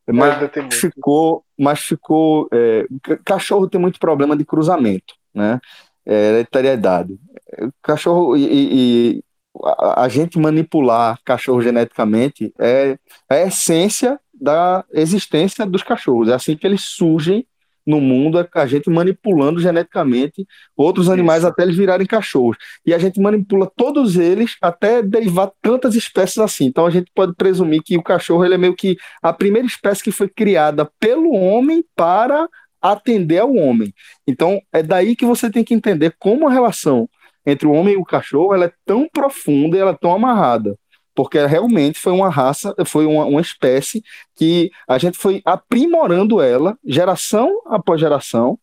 mas 0.07 0.37
muito. 0.63 0.75
ficou, 0.79 1.43
mas 1.57 1.79
ficou. 1.81 2.47
é, 2.53 2.85
ca- 3.03 3.17
cachorro 3.25 3.69
tem 3.69 3.79
muito 3.79 3.99
problema 3.99 4.35
de 4.35 4.45
cruzamento, 4.45 5.13
né? 5.33 5.59
É, 6.05 6.29
hereditariedade. 6.29 7.19
É, 7.53 7.67
Cachorro 7.81 8.35
e, 8.35 8.43
e- 8.45 9.17
e 9.19 9.23
a, 9.63 10.03
a 10.03 10.09
gente 10.09 10.39
manipular 10.39 11.19
cachorro 11.23 11.61
geneticamente 11.61 12.53
é 12.59 12.97
a 13.29 13.37
essência 13.41 14.19
da 14.33 14.83
existência 14.91 15.65
dos 15.65 15.83
cachorros. 15.83 16.29
É 16.29 16.33
assim 16.33 16.57
que 16.57 16.65
eles 16.65 16.81
surgem 16.81 17.45
no 17.85 17.99
mundo, 17.99 18.39
é 18.39 18.47
a 18.53 18.65
gente 18.65 18.89
manipulando 18.89 19.59
geneticamente 19.59 20.45
outros 20.75 21.09
animais 21.09 21.39
Isso. 21.39 21.47
até 21.47 21.63
eles 21.63 21.75
virarem 21.75 22.05
cachorros. 22.05 22.57
E 22.85 22.93
a 22.93 22.99
gente 22.99 23.19
manipula 23.19 23.69
todos 23.75 24.17
eles 24.17 24.55
até 24.61 25.01
derivar 25.01 25.51
tantas 25.61 25.95
espécies 25.95 26.37
assim. 26.37 26.65
Então 26.65 26.85
a 26.85 26.89
gente 26.91 27.11
pode 27.13 27.33
presumir 27.35 27.81
que 27.83 27.97
o 27.97 28.03
cachorro 28.03 28.45
ele 28.45 28.55
é 28.55 28.57
meio 28.57 28.75
que 28.75 28.97
a 29.21 29.33
primeira 29.33 29.67
espécie 29.67 30.03
que 30.03 30.11
foi 30.11 30.29
criada 30.29 30.89
pelo 30.99 31.31
homem 31.31 31.83
para 31.95 32.47
atender 32.81 33.39
ao 33.39 33.53
homem. 33.53 33.93
Então 34.27 34.61
é 34.71 34.81
daí 34.81 35.15
que 35.15 35.25
você 35.25 35.49
tem 35.49 35.63
que 35.63 35.73
entender 35.73 36.15
como 36.19 36.47
a 36.47 36.51
relação 36.51 37.07
entre 37.45 37.67
o 37.67 37.71
homem 37.71 37.95
e 37.95 37.97
o 37.97 38.05
cachorro 38.05 38.53
ela 38.53 38.65
é 38.65 38.73
tão 38.85 39.07
profunda 39.11 39.75
e 39.75 39.79
ela 39.79 39.91
é 39.91 39.97
tão 39.99 40.13
amarrada. 40.13 40.77
Porque 41.13 41.45
realmente 41.45 41.99
foi 41.99 42.13
uma 42.13 42.29
raça, 42.29 42.73
foi 42.85 43.05
uma, 43.05 43.25
uma 43.25 43.41
espécie 43.41 44.03
que 44.35 44.71
a 44.87 44.97
gente 44.97 45.17
foi 45.17 45.41
aprimorando 45.45 46.41
ela, 46.41 46.77
geração 46.85 47.61
após 47.65 47.99
geração, 47.99 48.57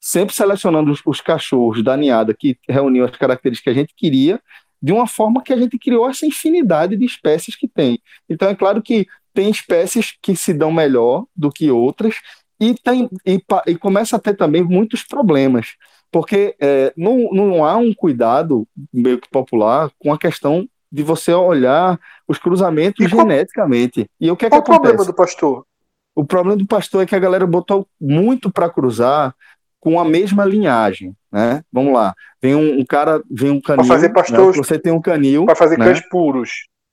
sempre 0.00 0.34
selecionando 0.34 0.92
os, 0.92 1.00
os 1.06 1.20
cachorros 1.20 1.82
da 1.82 1.96
ninhada 1.96 2.34
que 2.34 2.58
reuniam 2.68 3.06
as 3.06 3.16
características 3.16 3.64
que 3.72 3.78
a 3.78 3.82
gente 3.82 3.94
queria, 3.96 4.40
de 4.82 4.92
uma 4.92 5.06
forma 5.06 5.42
que 5.42 5.52
a 5.52 5.56
gente 5.56 5.78
criou 5.78 6.08
essa 6.08 6.26
infinidade 6.26 6.94
de 6.94 7.06
espécies 7.06 7.56
que 7.56 7.66
tem. 7.66 7.98
Então 8.28 8.48
é 8.48 8.54
claro 8.54 8.82
que 8.82 9.06
tem 9.32 9.50
espécies 9.50 10.14
que 10.20 10.36
se 10.36 10.52
dão 10.52 10.70
melhor 10.70 11.24
do 11.34 11.50
que 11.50 11.70
outras 11.70 12.16
e, 12.60 12.74
tem, 12.74 13.08
e, 13.26 13.42
e 13.66 13.76
começa 13.76 14.16
a 14.16 14.18
ter 14.18 14.36
também 14.36 14.62
muitos 14.62 15.02
problemas, 15.02 15.74
porque 16.12 16.54
é, 16.60 16.92
não, 16.96 17.30
não 17.32 17.64
há 17.64 17.76
um 17.76 17.92
cuidado 17.92 18.68
meio 18.92 19.18
que 19.18 19.28
popular 19.28 19.90
com 19.98 20.12
a 20.12 20.18
questão 20.18 20.68
de 20.94 21.02
você 21.02 21.32
olhar 21.32 21.98
os 22.28 22.38
cruzamentos 22.38 23.04
E 23.04 23.08
geneticamente. 23.08 24.08
E 24.20 24.30
o 24.30 24.36
que 24.36 24.46
é 24.46 24.48
que 24.48 24.52
Qual 24.52 24.60
o 24.60 24.64
problema 24.64 24.92
acontece? 24.94 25.10
do 25.10 25.14
pastor? 25.16 25.66
O 26.14 26.24
problema 26.24 26.56
do 26.56 26.66
pastor 26.66 27.02
é 27.02 27.06
que 27.06 27.16
a 27.16 27.18
galera 27.18 27.44
botou 27.44 27.88
muito 28.00 28.48
para 28.48 28.70
cruzar 28.70 29.34
com 29.80 29.98
a 29.98 30.04
mesma 30.04 30.44
linhagem, 30.44 31.12
né? 31.32 31.62
Vamos 31.72 31.92
lá. 31.92 32.14
Vem 32.40 32.54
um, 32.54 32.78
um 32.78 32.84
cara, 32.84 33.20
vem 33.28 33.50
um 33.50 33.60
canil, 33.60 33.84
fazer 33.84 34.08
né? 34.08 34.14
pastor- 34.14 34.54
Você 34.56 34.78
tem 34.78 34.92
um 34.92 35.00
canil, 35.00 35.44
Para 35.46 35.56
fazer 35.56 35.76
né? 35.76 35.84
cães 35.86 36.00
puros. 36.08 36.50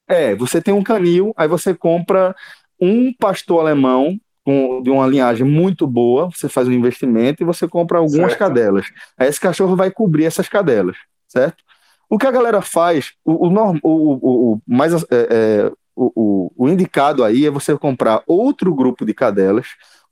É, 0.08 0.34
você 0.36 0.60
tem 0.60 0.74
um 0.74 0.82
canil, 0.84 1.32
aí 1.38 1.48
você 1.48 1.76
compra 1.76 2.36
um 2.80 3.14
pastor 3.14 3.60
alemão 3.62 4.20
com, 4.44 4.82
de 4.82 4.90
uma 4.90 5.06
linhagem 5.06 5.46
muito 5.46 5.86
boa, 5.86 6.28
você 6.36 6.50
faz 6.50 6.68
um 6.68 6.72
investimento 6.72 7.44
e 7.44 7.46
você 7.46 7.68
compra 7.68 8.00
algumas 8.00 8.32
Certo. 8.32 8.40
cadelas. 8.40 8.88
Aí 9.16 9.30
esse 9.30 9.40
cachorro 9.40 9.76
vai 9.76 9.92
cobrir 9.92 10.26
essas 10.26 10.50
cadelas, 10.50 10.98
certo? 11.28 11.64
O 12.12 12.18
que 12.18 12.28
a 12.28 12.32
galera 12.32 12.62
faz, 12.62 13.14
o, 13.24 13.48
o, 13.48 13.80
o, 13.82 14.54
o, 14.54 14.62
mais 14.68 14.94
é, 14.94 15.06
é, 15.12 15.72
o, 15.96 16.52
o, 16.58 16.68
indicado 16.68 17.24
aí 17.24 17.46
é 17.46 17.50
você 17.50 17.78
comprar 17.78 18.22
outro 18.28 18.76
grupo 18.76 19.06
de 19.06 19.14
cadelas, 19.14 19.68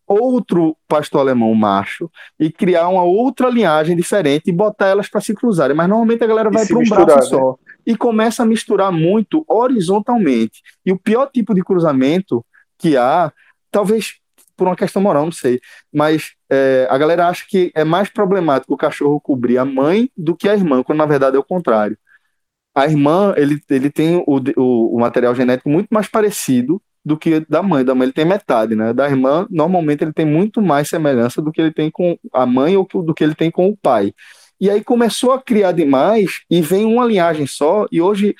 outro 0.07 0.77
pastor 0.87 1.19
alemão 1.19 1.53
macho 1.53 2.09
e 2.39 2.49
criar 2.49 2.87
uma 2.87 3.03
outra 3.03 3.49
linhagem 3.49 3.97
diferente 3.97 4.47
e 4.47 4.53
botar 4.53 4.87
elas 4.87 5.09
para 5.09 5.19
se 5.19 5.35
cruzarem. 5.35 5.75
Mas 5.75 5.89
normalmente 5.89 6.23
a 6.23 6.27
galera 6.27 6.49
vai 6.49 6.65
para 6.65 6.77
um 6.77 6.79
misturar, 6.79 7.05
braço 7.05 7.35
né? 7.35 7.41
só 7.41 7.59
e 7.85 7.97
começa 7.97 8.43
a 8.43 8.45
misturar 8.45 8.93
muito 8.93 9.43
horizontalmente. 9.45 10.61
E 10.85 10.93
o 10.93 10.97
pior 10.97 11.27
tipo 11.27 11.53
de 11.53 11.63
cruzamento 11.63 12.45
que 12.77 12.95
há, 12.95 13.29
talvez 13.69 14.13
por 14.55 14.67
uma 14.67 14.75
questão 14.75 15.01
moral, 15.01 15.25
não 15.25 15.31
sei, 15.33 15.59
mas 15.93 16.33
é, 16.49 16.87
a 16.89 16.97
galera 16.97 17.27
acha 17.27 17.45
que 17.47 17.71
é 17.75 17.83
mais 17.83 18.09
problemático 18.09 18.73
o 18.73 18.77
cachorro 18.77 19.21
cobrir 19.21 19.57
a 19.57 19.65
mãe 19.65 20.09
do 20.17 20.35
que 20.35 20.49
a 20.49 20.53
irmã, 20.53 20.83
quando 20.83 20.97
na 20.97 21.05
verdade 21.05 21.35
é 21.37 21.39
o 21.39 21.43
contrário. 21.43 21.97
A 22.73 22.85
irmã, 22.85 23.33
ele, 23.37 23.61
ele 23.69 23.89
tem 23.89 24.17
o, 24.17 24.41
o, 24.57 24.95
o 24.95 24.99
material 24.99 25.35
genético 25.35 25.69
muito 25.69 25.89
mais 25.91 26.07
parecido 26.07 26.81
do 27.03 27.17
que 27.17 27.39
da 27.41 27.61
mãe. 27.61 27.83
Da 27.83 27.95
mãe 27.95 28.05
ele 28.05 28.13
tem 28.13 28.25
metade, 28.25 28.75
né? 28.75 28.93
Da 28.93 29.07
irmã, 29.09 29.47
normalmente 29.49 30.03
ele 30.03 30.13
tem 30.13 30.25
muito 30.25 30.61
mais 30.61 30.89
semelhança 30.89 31.41
do 31.41 31.51
que 31.51 31.61
ele 31.61 31.73
tem 31.73 31.91
com 31.91 32.17
a 32.33 32.45
mãe 32.45 32.77
ou 32.77 32.87
do 33.03 33.13
que 33.13 33.23
ele 33.23 33.35
tem 33.35 33.51
com 33.51 33.67
o 33.69 33.77
pai. 33.77 34.13
E 34.59 34.69
aí 34.69 34.83
começou 34.83 35.31
a 35.31 35.41
criar 35.41 35.71
demais 35.71 36.41
e 36.49 36.61
vem 36.61 36.85
uma 36.85 37.05
linhagem 37.05 37.47
só. 37.47 37.85
E 37.91 38.01
hoje, 38.01 38.35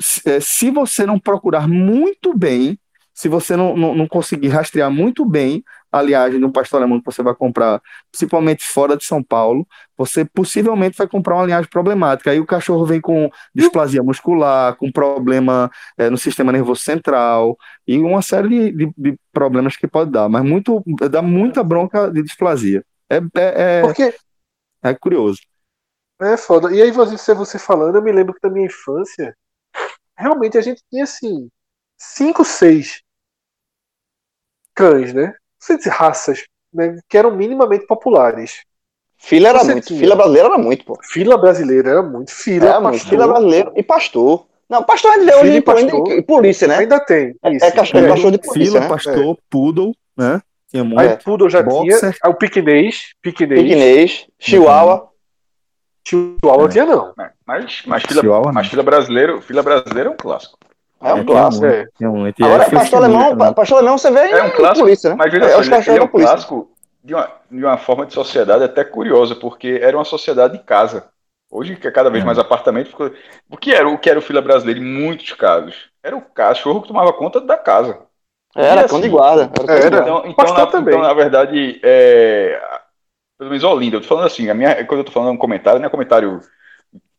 se 0.00 0.40
se 0.40 0.70
você 0.70 1.06
não 1.06 1.18
procurar 1.18 1.68
muito 1.68 2.36
bem, 2.36 2.78
se 3.14 3.28
você 3.28 3.56
não, 3.56 3.76
não, 3.76 3.94
não 3.94 4.08
conseguir 4.08 4.48
rastrear 4.48 4.90
muito 4.90 5.24
bem 5.24 5.62
a 5.92 6.02
linhagem 6.02 6.38
de 6.40 6.44
um 6.46 6.50
pastor 6.52 6.80
alemão 6.80 6.98
que 7.00 7.06
você 7.06 7.22
vai 7.22 7.34
comprar, 7.34 7.80
principalmente 8.10 8.64
fora 8.64 8.96
de 8.96 9.04
São 9.04 9.22
Paulo, 9.22 9.66
você 9.96 10.24
possivelmente 10.24 10.96
vai 10.96 11.06
comprar 11.06 11.36
uma 11.36 11.44
linhagem 11.46 11.68
problemática. 11.70 12.30
Aí 12.30 12.40
o 12.40 12.46
cachorro 12.46 12.84
vem 12.86 13.00
com 13.00 13.30
displasia 13.54 14.02
muscular, 14.02 14.76
com 14.76 14.90
problema 14.90 15.70
eh, 15.98 16.10
no 16.10 16.16
sistema 16.18 16.50
nervoso 16.52 16.80
central 16.82 17.56
e 17.86 17.98
uma 17.98 18.22
série 18.22 18.48
de, 18.72 18.72
de- 18.86 18.92
de 18.96 19.18
problemas 19.32 19.76
que 19.76 19.86
pode 19.86 20.10
dar, 20.10 20.28
mas 20.28 20.42
muito 20.44 20.82
dá 21.10 21.22
muita 21.22 21.62
bronca 21.62 22.10
de 22.10 22.22
displasia. 22.22 22.84
É, 23.10 23.16
é, 23.16 23.20
é, 23.82 23.82
Porque 23.82 24.14
é 24.82 24.94
curioso. 24.94 25.40
é 26.20 26.36
foda. 26.36 26.74
E 26.74 26.80
aí, 26.82 26.90
você, 26.90 27.34
você 27.34 27.58
falando, 27.58 27.96
eu 27.96 28.02
me 28.02 28.12
lembro 28.12 28.34
que 28.34 28.40
da 28.40 28.50
minha 28.50 28.66
infância, 28.66 29.36
realmente 30.18 30.58
a 30.58 30.62
gente 30.62 30.82
tinha 30.90 31.04
assim, 31.04 31.50
cinco, 31.98 32.44
seis 32.44 33.02
cães, 34.74 35.12
né? 35.14 35.34
Seis 35.64 35.86
raças, 35.86 36.42
né? 36.74 36.98
Que 37.08 37.16
eram 37.16 37.30
minimamente 37.36 37.86
populares. 37.86 38.62
Fila 39.16 39.50
era 39.50 39.60
Você 39.60 39.72
muito. 39.72 39.86
tinha. 39.86 40.00
Fila 40.00 40.16
brasileira 40.16 40.48
era 40.48 40.58
muito, 40.58 40.84
pô. 40.84 40.98
Fila 41.04 41.38
brasileira 41.38 41.90
era 41.90 42.02
muito. 42.02 42.32
Fila, 42.32 42.66
Era 42.68 42.80
muito. 42.80 42.94
pastor. 42.94 43.10
Fila 43.10 43.28
brasileira 43.28 43.72
e 43.76 43.82
pastor. 43.84 44.46
Não, 44.68 44.82
pastor 44.82 45.12
ainda 45.12 45.38
hoje 45.38 45.52
e 45.52 45.56
e, 45.58 45.60
polícia, 45.60 45.90
pastor. 45.92 46.18
e 46.18 46.22
polícia, 46.22 46.66
né? 46.68 46.78
Ainda 46.78 46.98
tem. 46.98 47.36
É- 47.44 47.52
Isso. 47.52 47.64
é 47.64 47.70
cachorro- 47.70 48.04
É. 48.04 48.08
cachorro 48.08 48.30
de 48.32 48.38
polícia, 48.38 48.72
Fila, 48.72 48.80
né? 48.80 48.88
pastor, 48.88 49.38
poodle, 49.48 49.92
né? 50.16 50.40
Tinha 50.68 50.82
muito. 50.82 50.98
Aí 50.98 51.16
Poodle 51.18 51.48
já 51.50 51.62
Boxer. 51.62 51.98
tinha. 52.00 52.14
Aí 52.24 52.30
o 52.30 52.34
piquinês. 52.34 53.10
Piquinês. 53.22 53.60
Piquinês, 53.62 54.26
Chihuahua. 54.40 55.08
Chihuahua 56.04 56.68
tinha 56.68 56.84
não. 56.86 57.12
Mas, 57.46 57.82
mas, 57.86 58.02
fila, 58.02 58.20
Chihuahua, 58.22 58.52
mas 58.52 58.66
fila 58.66 58.82
brasileiro, 58.82 59.40
fila 59.42 59.62
brasileiro 59.62 60.10
é 60.10 60.12
um 60.12 60.16
clássico. 60.16 60.58
É 61.02 61.14
um 61.14 61.24
clássico. 61.24 61.66
é. 61.66 61.86
tinha 61.96 62.10
muito. 62.10 62.40
E 62.40 62.44
Agora, 62.44 62.64
pastor 62.64 62.82
filho 62.82 62.96
alemão, 62.98 63.54
pastor 63.54 63.78
alemão 63.78 63.98
você 63.98 64.10
vê 64.10 64.20
É 64.20 64.42
um 64.42 64.50
clássico, 64.50 64.80
polícia, 64.84 65.10
né? 65.10 65.16
Mas 65.18 65.32
veja 65.32 65.46
é, 65.46 65.48
só, 65.62 65.90
ele 65.92 65.98
é 65.98 66.02
um 66.02 66.08
clássico 66.08 66.70
de 67.04 67.14
uma, 67.14 67.28
de 67.50 67.64
uma 67.64 67.76
forma 67.78 68.06
de 68.06 68.14
sociedade 68.14 68.64
até 68.64 68.84
curiosa, 68.84 69.34
porque 69.34 69.78
era 69.82 69.96
uma 69.96 70.04
sociedade 70.04 70.56
de 70.58 70.64
casa. 70.64 71.08
Hoje 71.50 71.76
que 71.76 71.86
é 71.86 71.90
cada 71.90 72.08
vez 72.08 72.22
É. 72.22 72.26
mais 72.26 72.38
apartamento. 72.38 72.88
ficou- 72.88 73.10
O 73.50 73.56
que 73.56 73.72
era 73.74 73.88
o 73.88 73.98
que 73.98 74.08
era 74.08 74.18
o 74.18 74.22
fila 74.22 74.40
brasileiro 74.40 74.80
em 74.80 74.84
muitos 74.84 75.32
casos? 75.32 75.90
Era 76.02 76.16
o 76.16 76.22
cachorro 76.22 76.80
que 76.80 76.88
tomava 76.88 77.12
conta 77.12 77.40
da 77.40 77.58
casa. 77.58 77.98
Era 78.54 78.82
E 78.82 78.88
cão 78.88 78.98
de 79.00 79.06
assim, 79.06 79.14
guarda. 79.14 79.50
Era 79.68 79.78
Era. 79.78 79.98
Então, 79.98 80.22
então, 80.26 80.54
na, 80.54 80.66
também. 80.66 80.94
então, 80.94 81.06
na 81.06 81.14
verdade, 81.14 81.80
é, 81.82 82.60
pelo 83.38 83.50
menos 83.50 83.64
Olinda, 83.64 83.96
eu 83.96 84.00
tô 84.00 84.06
falando 84.06 84.26
assim, 84.26 84.48
a 84.48 84.54
minha, 84.54 84.84
quando 84.86 85.00
eu 85.00 85.04
tô 85.04 85.12
falando 85.12 85.32
um 85.32 85.36
comentário, 85.38 85.80
não 85.80 85.86
é 85.86 85.90
comentário, 85.90 86.40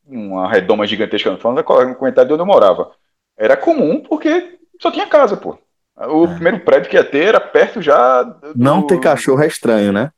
uma 0.05 0.49
redoma 0.49 0.85
gigantesca, 0.88 1.30
não, 1.30 1.38
tô 1.38 1.43
falando 1.43 1.60
é 1.60 1.85
um 1.85 1.93
comentário 1.93 2.27
de 2.27 2.34
onde 2.34 2.41
eu 2.41 2.45
morava. 2.47 2.91
Era 3.38 3.57
comum 3.57 4.01
porque 4.01 4.60
só 4.80 4.91
tinha 4.91 5.07
casa, 5.07 5.35
pô. 5.38 5.57
O 5.95 6.26
É. 6.26 6.34
primeiro 6.34 6.60
prédio 6.61 6.89
que 6.89 6.95
ia 6.95 7.03
ter 7.03 7.26
era 7.30 7.39
perto 7.39 7.81
já. 7.81 8.23
do- 8.23 8.53
Não 8.55 8.85
ter 8.85 8.99
cachorro 8.99 9.43
é 9.43 9.47
estranho, 9.47 9.91
né? 9.91 10.11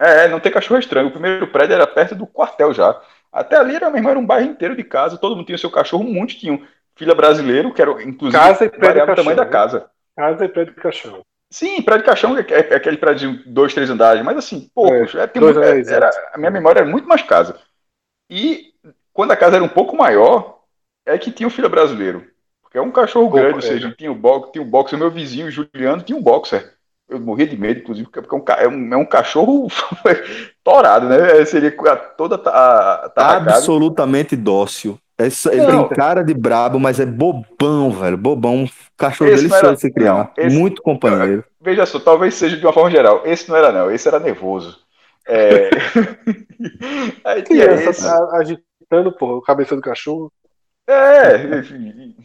É, 0.00 0.26
não 0.28 0.40
ter 0.40 0.50
cachorro 0.50 0.76
é 0.76 0.80
estranho. 0.80 1.08
O 1.08 1.12
primeiro 1.12 1.46
prédio 1.48 1.74
era 1.74 1.86
perto 1.86 2.14
do 2.14 2.26
quartel 2.26 2.72
já. 2.72 3.00
Até 3.32 3.56
ali 3.56 3.76
era 3.76 3.88
mesmo, 3.90 4.08
era 4.08 4.18
um 4.18 4.26
bairro 4.26 4.50
inteiro 4.50 4.76
de 4.76 4.84
casa, 4.84 5.16
todo 5.16 5.34
mundo 5.36 5.46
tinha 5.46 5.56
seu 5.56 5.70
cachorro, 5.70 6.04
um 6.04 6.12
monte 6.12 6.38
tinha 6.38 6.52
um 6.52 6.66
filha 6.94 7.14
brasileiro, 7.14 7.72
que 7.72 7.80
era 7.80 7.90
inclusive 8.02 8.32
Casa 8.42 8.64
e 8.66 8.68
prédio 8.68 8.86
variava 8.88 9.12
o 9.12 9.16
tamanho 9.16 9.36
da 9.36 9.46
cachorro, 9.46 9.70
casa. 9.80 9.90
Casa 10.16 10.44
e 10.44 10.48
prédio 10.48 10.74
de 10.74 10.80
cachorro. 10.80 11.20
Sim, 11.50 11.80
prédio 11.82 12.02
de 12.02 12.06
caixão 12.06 12.36
é, 12.36 12.40
é 12.48 12.74
aquele 12.74 12.96
prédio 12.98 13.38
de 13.38 13.48
dois, 13.50 13.72
três 13.72 13.88
andares, 13.88 14.22
mas 14.22 14.36
assim, 14.36 14.70
poucos. 14.74 15.14
É, 15.14 15.26
tem 15.26 15.40
dois 15.40 15.56
muito- 15.56 15.66
é, 15.66 15.70
andares, 15.70 15.88
era, 15.88 16.10
a 16.34 16.38
minha 16.38 16.50
memória 16.50 16.80
era 16.80 16.88
muito 16.88 17.08
mais 17.08 17.22
casa. 17.22 17.58
E 18.30 18.72
quando 19.12 19.30
a 19.32 19.36
casa 19.36 19.56
era 19.56 19.64
um 19.64 19.68
pouco 19.68 19.96
maior, 19.96 20.60
é 21.06 21.16
que 21.18 21.30
tinha 21.30 21.46
o 21.46 21.50
filho 21.50 21.68
brasileiro. 21.70 22.26
Porque 22.72 22.78
é 22.78 22.82
um 22.82 22.90
cachorro 22.90 23.26
Pouco, 23.30 23.36
grande, 23.36 23.52
ou 23.52 23.58
é. 23.58 23.62
seja, 23.62 23.94
tinha 23.98 24.10
o, 24.10 24.14
box, 24.14 24.50
tinha 24.50 24.62
o 24.62 24.64
boxer, 24.66 24.98
meu 24.98 25.10
vizinho, 25.10 25.50
Juliano, 25.50 26.02
tinha 26.02 26.16
um 26.16 26.22
boxer. 26.22 26.72
Eu 27.06 27.20
morria 27.20 27.46
de 27.46 27.54
medo, 27.54 27.80
inclusive, 27.80 28.08
porque 28.08 28.34
é 28.34 28.38
um, 28.38 28.40
ca- 28.40 28.56
é 28.62 28.66
um, 28.66 28.94
é 28.94 28.96
um 28.96 29.04
cachorro 29.04 29.68
torado, 30.64 31.06
né? 31.06 31.44
Seria 31.44 31.68
a- 31.68 31.96
toda 31.96 32.36
a, 32.48 33.12
a. 33.14 33.36
Absolutamente 33.36 34.34
dócil. 34.34 34.98
Essa- 35.18 35.52
ele 35.52 35.66
Não. 35.66 35.86
tem 35.86 35.96
cara 35.98 36.24
de 36.24 36.32
brabo, 36.32 36.80
mas 36.80 36.98
é 36.98 37.04
bobão, 37.04 37.90
velho. 37.90 38.16
Bobão. 38.16 38.66
Cachorro 38.96 39.28
delicioso 39.28 39.56
era- 39.66 39.74
de 39.74 39.80
se 39.82 39.92
criar. 39.92 40.14
não, 40.14 40.44
esse- 40.46 40.56
Muito 40.56 40.80
companheiro. 40.80 41.44
Veja 41.60 41.84
só, 41.84 42.00
talvez 42.00 42.32
seja 42.34 42.56
de 42.56 42.64
uma 42.64 42.72
forma 42.72 42.90
geral. 42.90 43.20
Esse 43.26 43.50
não 43.50 43.56
era, 43.56 43.70
não. 43.70 43.90
Esse 43.90 44.08
era 44.08 44.18
nervoso. 44.18 44.78
É... 45.28 45.68
Aí 47.24 47.42
Criança 47.42 47.90
esse. 47.90 48.08
agitando, 48.08 49.12
porra, 49.12 49.34
o 49.34 49.42
cabeça 49.42 49.76
do 49.76 49.82
cachorro. 49.82 50.32
É, 50.86 51.62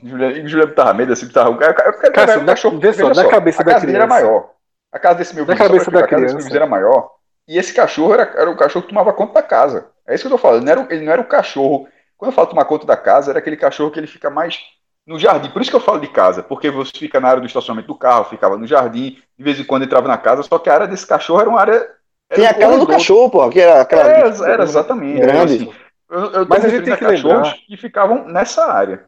Juliano 0.03 0.47
Juliano 0.49 0.73
tava 0.73 0.93
medo 0.93 1.13
assim, 1.13 1.29
tava. 1.29 1.51
Eu 1.51 1.57
quero 1.57 2.13
Cara, 2.13 2.31
assim, 2.31 2.39
um 2.39 2.43
na- 2.43 2.53
cachorro. 2.53 2.79
vê 2.79 2.93
só, 2.93 3.13
na 3.13 3.25
cabeça 3.25 3.61
a 3.61 3.65
da 3.65 3.73
casa 3.73 3.85
dele 3.85 3.97
era 3.97 4.05
criança. 4.05 4.21
maior. 4.21 4.49
A 4.91 4.99
casa 4.99 5.19
desse 5.19 5.35
meu 5.35 5.45
Na 5.45 5.53
vizinho, 5.53 5.67
só 5.67 5.73
cabeça 5.73 5.91
da 5.91 5.99
a 5.99 6.07
casa 6.07 6.21
desse 6.23 6.35
criança. 6.35 6.37
vizinho 6.43 6.55
era 6.55 6.67
maior. 6.67 7.11
E 7.47 7.57
esse 7.57 7.73
cachorro 7.73 8.13
era, 8.13 8.23
era 8.35 8.49
o 8.49 8.57
cachorro 8.57 8.83
que 8.83 8.89
tomava 8.89 9.13
conta 9.13 9.33
da 9.35 9.43
casa. 9.43 9.89
É 10.07 10.15
isso 10.15 10.23
que 10.23 10.27
eu 10.27 10.31
tô 10.31 10.37
falando. 10.37 10.63
Ele 10.63 10.65
não 10.65 10.71
era, 10.71 10.81
o- 10.81 10.93
ele 10.93 11.05
não 11.05 11.13
era 11.13 11.21
o 11.21 11.25
cachorro. 11.27 11.87
Quando 12.17 12.31
eu 12.31 12.35
falo 12.35 12.47
tomar 12.47 12.65
conta 12.65 12.85
da 12.85 12.97
casa, 12.97 13.31
era 13.31 13.39
aquele 13.39 13.57
cachorro 13.57 13.91
que 13.91 13.99
ele 13.99 14.07
fica 14.07 14.29
mais 14.29 14.59
no 15.05 15.19
jardim. 15.19 15.49
Por 15.51 15.61
isso 15.61 15.69
que 15.71 15.77
eu 15.77 15.81
falo 15.81 15.99
de 15.99 16.07
casa, 16.07 16.41
porque 16.43 16.69
você 16.69 16.91
fica 16.97 17.19
na 17.19 17.29
área 17.29 17.41
do 17.41 17.47
estacionamento 17.47 17.87
do 17.87 17.95
carro, 17.97 18.25
ficava 18.25 18.57
no 18.57 18.67
jardim, 18.67 19.17
de 19.37 19.43
vez 19.43 19.59
em 19.59 19.63
quando 19.63 19.83
entrava 19.83 20.07
na 20.07 20.17
casa, 20.17 20.43
só 20.43 20.57
que 20.59 20.69
a 20.69 20.73
área 20.73 20.87
desse 20.87 21.05
cachorro 21.07 21.39
era 21.41 21.49
uma 21.49 21.61
área. 21.61 21.73
era 21.73 22.35
Tem 22.35 22.45
a 22.47 22.53
casa 22.53 22.79
do 22.79 22.87
cachorro, 22.87 23.29
pô, 23.29 23.49
que 23.49 23.59
era 23.61 23.81
aquela. 23.81 24.11
É, 24.11 24.51
era 24.51 24.63
exatamente. 24.63 25.21
Grande. 25.21 25.53
Assim, 25.55 25.73
eu, 26.09 26.19
eu 26.31 26.47
Mas 26.47 26.65
a 26.65 26.69
gente 26.69 26.85
tem 26.85 26.95
que 26.95 27.05
lembrar- 27.05 27.53
que 27.65 27.77
ficavam 27.77 28.25
nessa 28.27 28.65
área. 28.65 29.05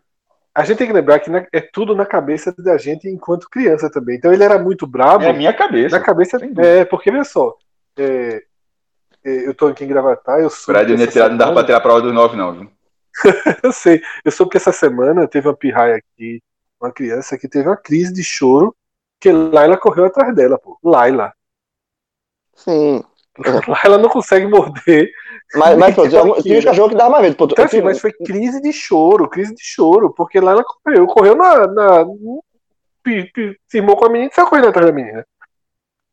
A 0.53 0.63
gente 0.63 0.77
tem 0.77 0.87
que 0.87 0.93
lembrar 0.93 1.19
que 1.19 1.29
na- 1.29 1.45
é 1.53 1.61
tudo 1.61 1.95
na 1.95 2.05
cabeça 2.05 2.53
da 2.57 2.77
gente 2.77 3.07
enquanto 3.07 3.49
criança 3.49 3.89
também. 3.89 4.17
Então 4.17 4.33
ele 4.33 4.43
era 4.43 4.57
muito 4.59 4.85
brabo. 4.87 5.23
É 5.23 5.29
a 5.29 5.33
minha 5.33 5.53
cabeça. 5.53 5.97
na 5.97 6.03
cabeça. 6.03 6.37
É, 6.57 6.83
porque 6.85 7.09
olha 7.09 7.23
só. 7.23 7.55
é, 7.97 8.43
é, 9.23 9.47
eu 9.47 9.53
tô 9.53 9.67
aqui 9.67 9.83
em 9.83 9.87
Gravatar, 9.87 10.39
eu 10.39 10.49
sou. 10.49 10.73
Ia 10.75 11.07
tirar- 11.07 11.29
não 11.29 11.37
dava 11.37 11.53
pra 11.53 11.63
tirar 11.63 11.77
a 11.77 11.81
prova 11.81 12.01
dos 12.01 12.13
nove, 12.13 12.35
não, 12.37 12.53
viu? 12.53 12.71
Eu 13.63 13.71
sei. 13.73 14.01
Eu 14.23 14.31
soube 14.31 14.51
que 14.51 14.57
essa 14.57 14.71
semana 14.71 15.27
teve 15.27 15.47
uma 15.47 15.55
pirraia 15.55 15.95
aqui, 15.97 16.41
uma 16.79 16.91
criança 16.91 17.37
que 17.37 17.47
teve 17.49 17.67
uma 17.67 17.75
crise 17.75 18.13
de 18.13 18.23
choro, 18.23 18.73
que 19.19 19.29
Laila 19.31 19.77
correu 19.77 20.05
atrás 20.05 20.33
dela, 20.33 20.57
pô. 20.57 20.77
Laila. 20.83 21.33
Sim. 22.55 23.03
Laila 23.67 23.97
não 23.97 24.09
consegue 24.09 24.47
morder. 24.47 25.11
Mas, 25.55 25.77
mas 25.77 25.95
pô, 25.95 26.07
tinha, 26.09 26.23
uns 26.23 26.65
cachorros 26.65 26.91
que 26.91 26.97
davam 26.97 27.11
mais 27.11 27.23
medo. 27.23 27.35
Pô, 27.35 27.45
Então, 27.45 27.65
assim, 27.65 27.81
mas 27.81 27.99
foi 27.99 28.11
crise 28.13 28.61
de 28.61 28.71
choro, 28.71 29.27
crise 29.29 29.53
de 29.53 29.63
choro, 29.63 30.13
porque 30.13 30.39
Laila 30.39 30.63
correu. 30.63 31.07
Correu 31.07 31.35
na. 31.35 31.67
na 31.67 32.05
pi- 33.03 33.31
pi- 33.33 33.57
firmou 33.69 33.95
com 33.95 34.05
a 34.05 34.09
menina 34.09 34.29
e 34.31 34.35
saiu 34.35 34.47
correndo 34.47 34.67
atrás 34.67 34.87
da 34.87 34.93
menina. 34.93 35.25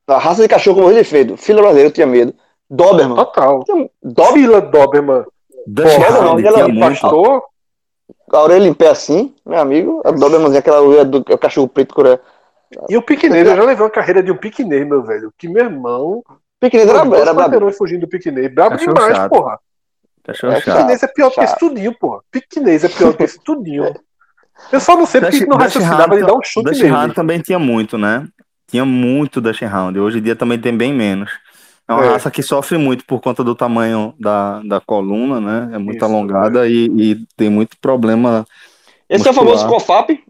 A 0.07 0.19
raça 0.19 0.43
de 0.43 0.49
cachorro 0.49 0.77
que 0.77 0.83
eu 0.83 0.89
morri 0.89 1.03
de 1.03 1.13
medo. 1.13 1.37
Fila 1.37 1.61
brasileiro 1.61 1.89
eu 1.91 1.93
tinha 1.93 2.07
medo. 2.07 2.35
Doberman. 2.71 3.17
Total. 3.17 3.65
Doberman, 4.03 4.35
Fila 4.35 4.61
Doberman. 4.61 5.25
Aquela 6.39 6.69
muito. 6.69 7.01
Pastor. 7.01 7.43
a 8.33 8.43
orelha 8.43 8.69
em 8.69 8.75
pé 8.75 8.89
assim, 8.89 9.35
meu 9.45 9.59
amigo. 9.59 10.01
A 10.05 10.13
Dobermanzinha, 10.13 10.61
aquela 10.61 10.81
orelha 10.81 11.05
do 11.05 11.25
é 11.29 11.35
o 11.35 11.39
cachorro 11.39 11.69
preto 11.69 11.95
coreano. 11.95 12.21
E 12.89 12.97
o 12.97 13.03
piquenês, 13.03 13.47
eu 13.47 13.57
já 13.57 13.63
levei 13.63 13.85
uma 13.85 13.91
carreira 13.91 14.23
de 14.23 14.31
um 14.33 14.37
piquenês, 14.37 14.87
meu 14.87 15.03
velho. 15.03 15.33
Que 15.39 15.49
meu 15.49 15.65
irmão. 15.65 16.23
Pequenino 16.61 16.91
era, 16.91 17.17
era 17.19 17.35
brabo. 17.35 17.71
fugindo 17.73 18.01
do 18.01 18.09
piquenês. 18.09 18.53
Brabo 18.53 18.77
Cachorro 18.77 18.95
demais, 18.95 19.17
chato. 19.17 19.31
porra. 19.31 19.59
Cachorro 20.25 20.53
É 20.55 20.61
chato. 20.61 20.77
Piquenês 20.77 21.03
é 21.03 21.07
pior 21.09 21.29
que 21.31 21.35
chato. 21.37 21.45
esse 21.45 21.59
tudinho, 21.59 21.99
porra. 21.99 22.21
Piquenês 22.31 22.85
é 22.85 22.89
pior 22.89 23.15
que 23.17 23.23
esse 23.25 23.39
tudinho. 23.43 23.95
Eu 24.73 24.81
só 24.81 24.97
não 24.97 25.05
sei 25.07 25.21
porque 25.21 25.45
não 25.47 25.57
raciocinava 25.59 26.17
de 26.17 26.25
dar 26.25 26.35
um 26.35 26.41
chute 26.43 26.65
Dutch 26.71 26.81
nele. 26.81 27.15
Também 27.15 27.41
tinha 27.41 27.59
muito, 27.59 27.99
né? 27.99 28.27
Tinha 28.67 28.85
muito 28.85 29.41
Dutch 29.41 29.63
Hound. 29.63 29.99
Hoje 29.99 30.19
em 30.19 30.23
dia 30.23 30.35
também 30.35 30.59
tem 30.59 30.77
bem 30.77 30.93
menos. 30.93 31.31
É 31.89 31.93
uma 31.93 32.05
É. 32.05 32.09
raça 32.09 32.31
que 32.31 32.43
sofre 32.43 32.77
muito 32.79 33.05
por 33.05 33.21
conta 33.21 33.45
do 33.45 33.55
tamanho 33.55 34.13
da, 34.19 34.61
da 34.65 34.81
coluna, 34.81 35.41
né? 35.41 35.77
É 35.77 35.79
muito 35.79 35.97
Isso, 35.99 36.05
alongada 36.05 36.67
e, 36.67 36.87
e 36.97 37.27
tem 37.37 37.49
muito 37.49 37.77
problema 37.81 38.45
Esse 39.09 39.29
é 39.29 39.31
o 39.31 39.35
famoso 39.35 39.69
Muscular. 39.69 39.81
COFAP. 39.81 40.25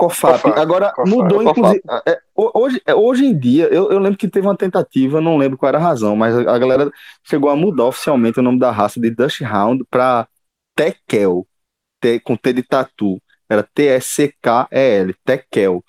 COFAP. 0.00 0.42
COFAP, 0.42 0.58
Agora, 0.60 0.90
COFAP. 0.92 1.08
mudou, 1.10 1.38
COFAP. 1.44 1.58
inclusive. 1.58 1.82
é, 2.06 2.18
ho- 2.34 2.50
hoje, 2.54 2.82
é, 2.86 2.94
hoje 2.94 3.24
em 3.26 3.38
dia, 3.38 3.64
eu, 3.66 3.90
eu 3.90 3.98
lembro 3.98 4.18
que 4.18 4.28
teve 4.28 4.46
uma 4.46 4.56
tentativa, 4.56 5.20
não 5.20 5.36
lembro 5.36 5.58
qual 5.58 5.68
era 5.68 5.78
a 5.78 5.80
razão, 5.80 6.16
mas 6.16 6.36
a, 6.36 6.40
a 6.54 6.58
galera 6.58 6.90
chegou 7.24 7.50
a 7.50 7.56
mudar 7.56 7.84
oficialmente 7.84 8.38
o 8.38 8.42
nome 8.42 8.58
da 8.58 8.70
raça 8.70 8.98
de 9.00 9.10
Dutch 9.10 9.40
Hound 9.42 9.84
para 9.90 10.26
Tekel, 10.76 11.46
T, 12.00 12.18
com 12.20 12.36
T 12.36 12.52
de 12.52 12.62
tatu. 12.62 13.20
Era 13.48 13.62
T-S-C-K-E-L, 13.74 15.14
Tekel. 15.24 15.84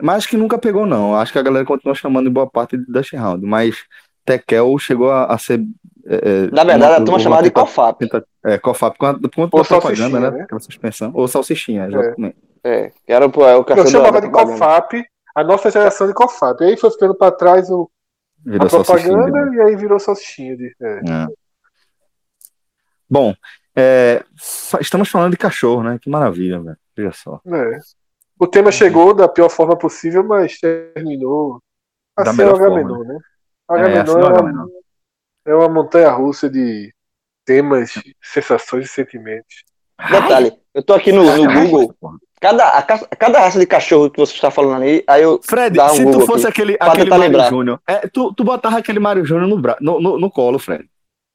Mas 0.00 0.16
acho 0.18 0.28
que 0.28 0.36
nunca 0.36 0.58
pegou, 0.58 0.86
não. 0.86 1.14
Acho 1.16 1.32
que 1.32 1.38
a 1.38 1.42
galera 1.42 1.64
continua 1.64 1.94
chamando 1.94 2.28
em 2.28 2.32
boa 2.32 2.46
parte 2.48 2.76
de 2.76 2.84
Dutch 2.86 3.12
Hound, 3.14 3.44
mas 3.46 3.76
Tekel 4.24 4.78
chegou 4.78 5.10
a, 5.10 5.24
a 5.26 5.38
ser. 5.38 5.60
é, 6.06 6.50
Na 6.52 6.64
verdade, 6.64 6.92
uma- 6.92 6.96
a 6.96 7.04
turma 7.04 7.18
chamava 7.18 7.42
de 7.42 7.50
COFAP. 7.50 7.98
tenta- 8.00 8.24
É, 8.44 8.58
COFAP, 8.58 8.96
com 8.98 9.06
a, 9.06 9.14
com 9.14 9.42
a 9.42 9.44
Ou 9.44 9.48
propaganda, 9.48 9.80
salsichinha, 9.80 10.20
né? 10.20 10.30
né? 10.30 10.42
Aquela 10.42 10.60
suspensão. 10.60 11.10
Ou 11.14 11.26
salsichinha, 11.28 11.86
exatamente. 11.86 12.36
É, 12.36 12.47
que 12.62 13.12
era 13.12 13.28
pô, 13.28 13.46
é 13.46 13.56
o 13.56 13.64
Eu 13.68 13.86
chamava 13.86 14.20
da 14.20 14.26
de. 14.26 14.32
COFAP, 14.32 15.04
a 15.34 15.44
nossa 15.44 15.70
geração 15.70 16.06
de 16.06 16.14
COFAP. 16.14 16.64
Aí 16.64 16.76
foi 16.76 16.90
ficando 16.90 17.14
pra 17.14 17.30
trás 17.30 17.70
o, 17.70 17.90
a 18.46 18.50
Virou 18.50 18.68
propaganda 18.68 19.54
e 19.54 19.60
aí 19.60 19.76
virou 19.76 19.98
salsichinha. 19.98 20.56
De, 20.56 20.74
é. 20.80 20.98
É. 20.98 21.26
Bom, 23.10 23.34
é, 23.76 24.24
estamos 24.80 25.08
falando 25.08 25.32
de 25.32 25.38
cachorro, 25.38 25.82
né? 25.82 25.98
Que 26.00 26.10
maravilha, 26.10 26.60
velho. 26.60 26.76
Veja 26.96 27.12
só. 27.12 27.40
É. 27.46 27.78
O 28.38 28.46
tema 28.46 28.70
chegou 28.70 29.14
da 29.14 29.28
pior 29.28 29.48
forma 29.48 29.76
possível, 29.76 30.22
mas 30.22 30.58
terminou 30.58 31.60
Da 32.16 32.30
assim 32.30 32.38
melhor 32.38 32.60
o 32.60 32.64
Agamenon, 32.64 33.04
né? 33.04 33.18
O 33.68 33.74
É, 33.74 33.80
Agamenon 33.80 34.02
assim 34.02 34.12
é, 34.12 34.14
o 34.14 34.40
uma, 34.40 34.68
é 35.46 35.54
uma 35.54 35.68
montanha 35.68 36.10
russa 36.10 36.48
de 36.48 36.94
temas, 37.44 37.92
sensações 38.22 38.86
e 38.86 38.88
sentimentos. 38.88 39.64
Detalhe, 40.10 40.52
eu 40.72 40.82
tô 40.82 40.94
aqui 40.94 41.10
no, 41.10 41.24
no 41.24 41.52
Google. 41.52 41.94
Cada, 42.40 42.68
a, 42.68 42.82
ca- 42.82 43.06
cada 43.18 43.40
raça 43.40 43.58
de 43.58 43.66
cachorro 43.66 44.08
que 44.10 44.18
você 44.18 44.32
está 44.34 44.50
falando 44.50 44.82
aí, 44.82 45.02
aí 45.08 45.22
eu. 45.22 45.40
Fred, 45.42 45.78
um 45.80 45.88
se 45.88 46.04
Google 46.04 46.20
tu 46.20 46.26
fosse 46.26 46.46
aqui, 46.46 46.62
aquele, 46.62 46.76
aquele 46.78 47.10
Mário 47.10 47.24
lembrar. 47.24 47.48
Júnior, 47.50 47.80
é, 47.86 48.06
tu, 48.08 48.32
tu 48.32 48.44
botava 48.44 48.78
aquele 48.78 49.00
Mário 49.00 49.24
Júnior 49.24 49.48
no, 49.48 49.58
bra... 49.58 49.76
no, 49.80 50.00
no, 50.00 50.18
no 50.20 50.30
colo, 50.30 50.58
Fred. 50.58 50.88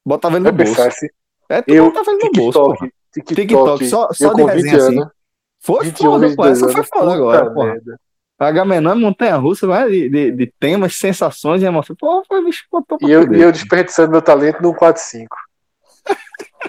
Botava 0.05 0.37
ele 0.37 0.47
Eu 0.47 0.51
no 0.51 0.57
bolso. 0.57 0.75
pensasse, 0.75 1.11
É, 1.49 1.61
tu 1.61 1.73
eu, 1.73 1.85
botava 1.91 2.11
ele 2.11 2.23
no 2.23 2.31
bolso, 2.31 2.59
TikTok, 2.59 2.77
porra. 2.79 2.91
TikTok, 3.13 3.35
TikTok, 3.35 3.85
só, 3.87 4.09
só 4.13 4.25
eu 4.25 4.33
de 4.35 4.41
com 4.41 4.47
20 4.47 4.55
resenha 4.55 4.77
assim. 4.77 4.97
anos, 4.99 5.07
Foi 5.61 5.85
21, 5.85 6.05
foda, 6.11 6.19
pô. 6.35 6.43
22 6.43 6.61
Essa 6.63 6.71
foi 6.71 6.83
foda 6.83 7.13
agora, 7.13 7.49
merda. 7.53 7.99
Agamenon 8.39 8.91
é 8.91 8.95
montanha 8.95 9.35
russa, 9.37 9.65
vai 9.67 9.89
de, 9.89 10.09
de, 10.09 10.31
de 10.31 10.53
temas, 10.59 10.95
sensações 10.95 11.61
e 11.61 11.65
emoções. 11.65 11.95
Pô, 11.99 12.23
foi 12.27 12.43
bicho, 12.43 12.63
botou 12.71 12.97
pra 12.97 13.07
E 13.07 13.11
eu, 13.11 13.31
e 13.33 13.41
eu 13.41 13.51
desperdiçando 13.51 14.11
meu 14.11 14.21
talento 14.21 14.61
num 14.61 14.73
4-5. 14.73 15.27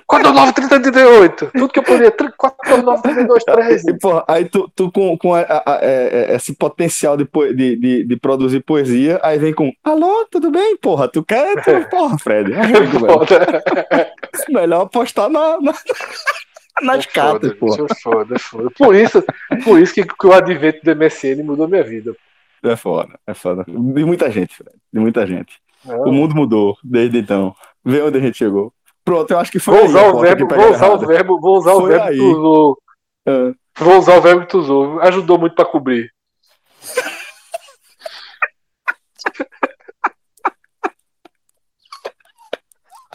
49, 0.06 0.52
30, 0.52 0.80
38. 0.80 1.50
Tudo 1.52 1.68
que 1.68 1.78
eu 1.78 1.82
podia. 1.82 2.10
49, 2.10 3.02
32, 3.02 3.44
13. 3.44 3.90
E, 3.90 3.98
porra, 3.98 4.24
aí 4.28 4.44
tu, 4.44 4.70
tu 4.74 4.90
com, 4.90 5.16
com 5.16 5.34
a- 5.34 5.40
a- 5.40 5.62
a- 5.74 5.78
é, 5.82 6.30
é, 6.32 6.36
esse 6.36 6.54
potencial 6.54 7.16
de, 7.16 7.28
de, 7.54 7.76
de, 7.76 8.04
de 8.04 8.16
produzir 8.16 8.60
poesia, 8.60 9.20
aí 9.22 9.38
vem 9.38 9.54
com 9.54 9.72
alô, 9.84 10.26
tudo 10.30 10.50
bem, 10.50 10.76
porra? 10.76 11.08
Tu 11.08 11.22
quer? 11.24 11.62
Tu, 11.62 11.88
porra, 11.88 12.18
Fred. 12.18 12.52
É. 12.52 12.58
Foda. 12.98 13.62
Melhor 14.50 14.82
apostar 14.82 15.28
na, 15.28 15.60
na, 15.60 15.72
nas 16.82 17.06
cartas, 17.06 17.52
é 17.52 17.54
foda, 17.54 18.34
é 18.34 18.38
foda. 18.38 18.70
Por 18.76 18.94
isso, 18.94 19.22
por 19.64 19.80
isso 19.80 19.94
que, 19.94 20.04
que 20.04 20.26
o 20.26 20.32
advento 20.32 20.80
do 20.84 20.96
MSN 20.96 21.42
mudou 21.44 21.68
minha 21.68 21.84
vida. 21.84 22.14
É 22.62 22.76
foda, 22.76 23.18
é 23.26 23.34
foda. 23.34 23.64
De 23.66 24.04
muita 24.04 24.30
gente, 24.30 24.56
Fred. 24.56 24.74
De 24.92 24.98
muita 24.98 25.26
gente. 25.26 25.60
Não, 25.84 26.02
O 26.04 26.12
mundo 26.12 26.34
mudou 26.34 26.76
desde 26.82 27.18
então. 27.18 27.54
Vê 27.84 28.00
onde 28.00 28.16
a 28.18 28.20
gente 28.20 28.38
chegou. 28.38 28.72
Pronto, 29.04 29.30
eu 29.30 29.38
acho 29.38 29.52
que 29.52 29.58
foi 29.58 29.74
Vou 29.74 29.82
aí 29.82 29.88
usar 29.88 30.04
a 30.06 30.12
o 30.12 30.18
verbo, 30.20 30.48
vou 30.48 30.70
usar 30.70 30.88
o 30.88 30.98
verbo, 30.98 31.40
vou 31.40 31.56
usar 31.58 31.72
o 31.74 31.80
Foi 31.80 31.90
verbo 31.90 32.04
aí. 32.06 32.12
que 32.12 32.18
tu 32.18 32.30
usou. 32.32 32.78
Ah. 33.26 33.52
Vou 33.78 33.98
usar 33.98 34.16
o 34.16 34.20
verbo 34.22 34.40
que 34.42 34.48
tu 34.48 34.58
usou. 34.58 35.00
Ajudou 35.00 35.38
muito 35.38 35.54
pra 35.54 35.64
cobrir. 35.64 36.10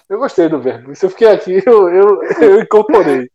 Eu 0.07 0.17
gostei 0.17 0.49
do 0.49 0.59
verbo. 0.59 0.95
Se 0.95 1.05
eu 1.05 1.09
fiquei 1.09 1.27
aqui, 1.27 1.61
eu, 1.65 1.89
eu, 1.89 2.23
eu 2.41 2.59
incorporei. 2.61 3.29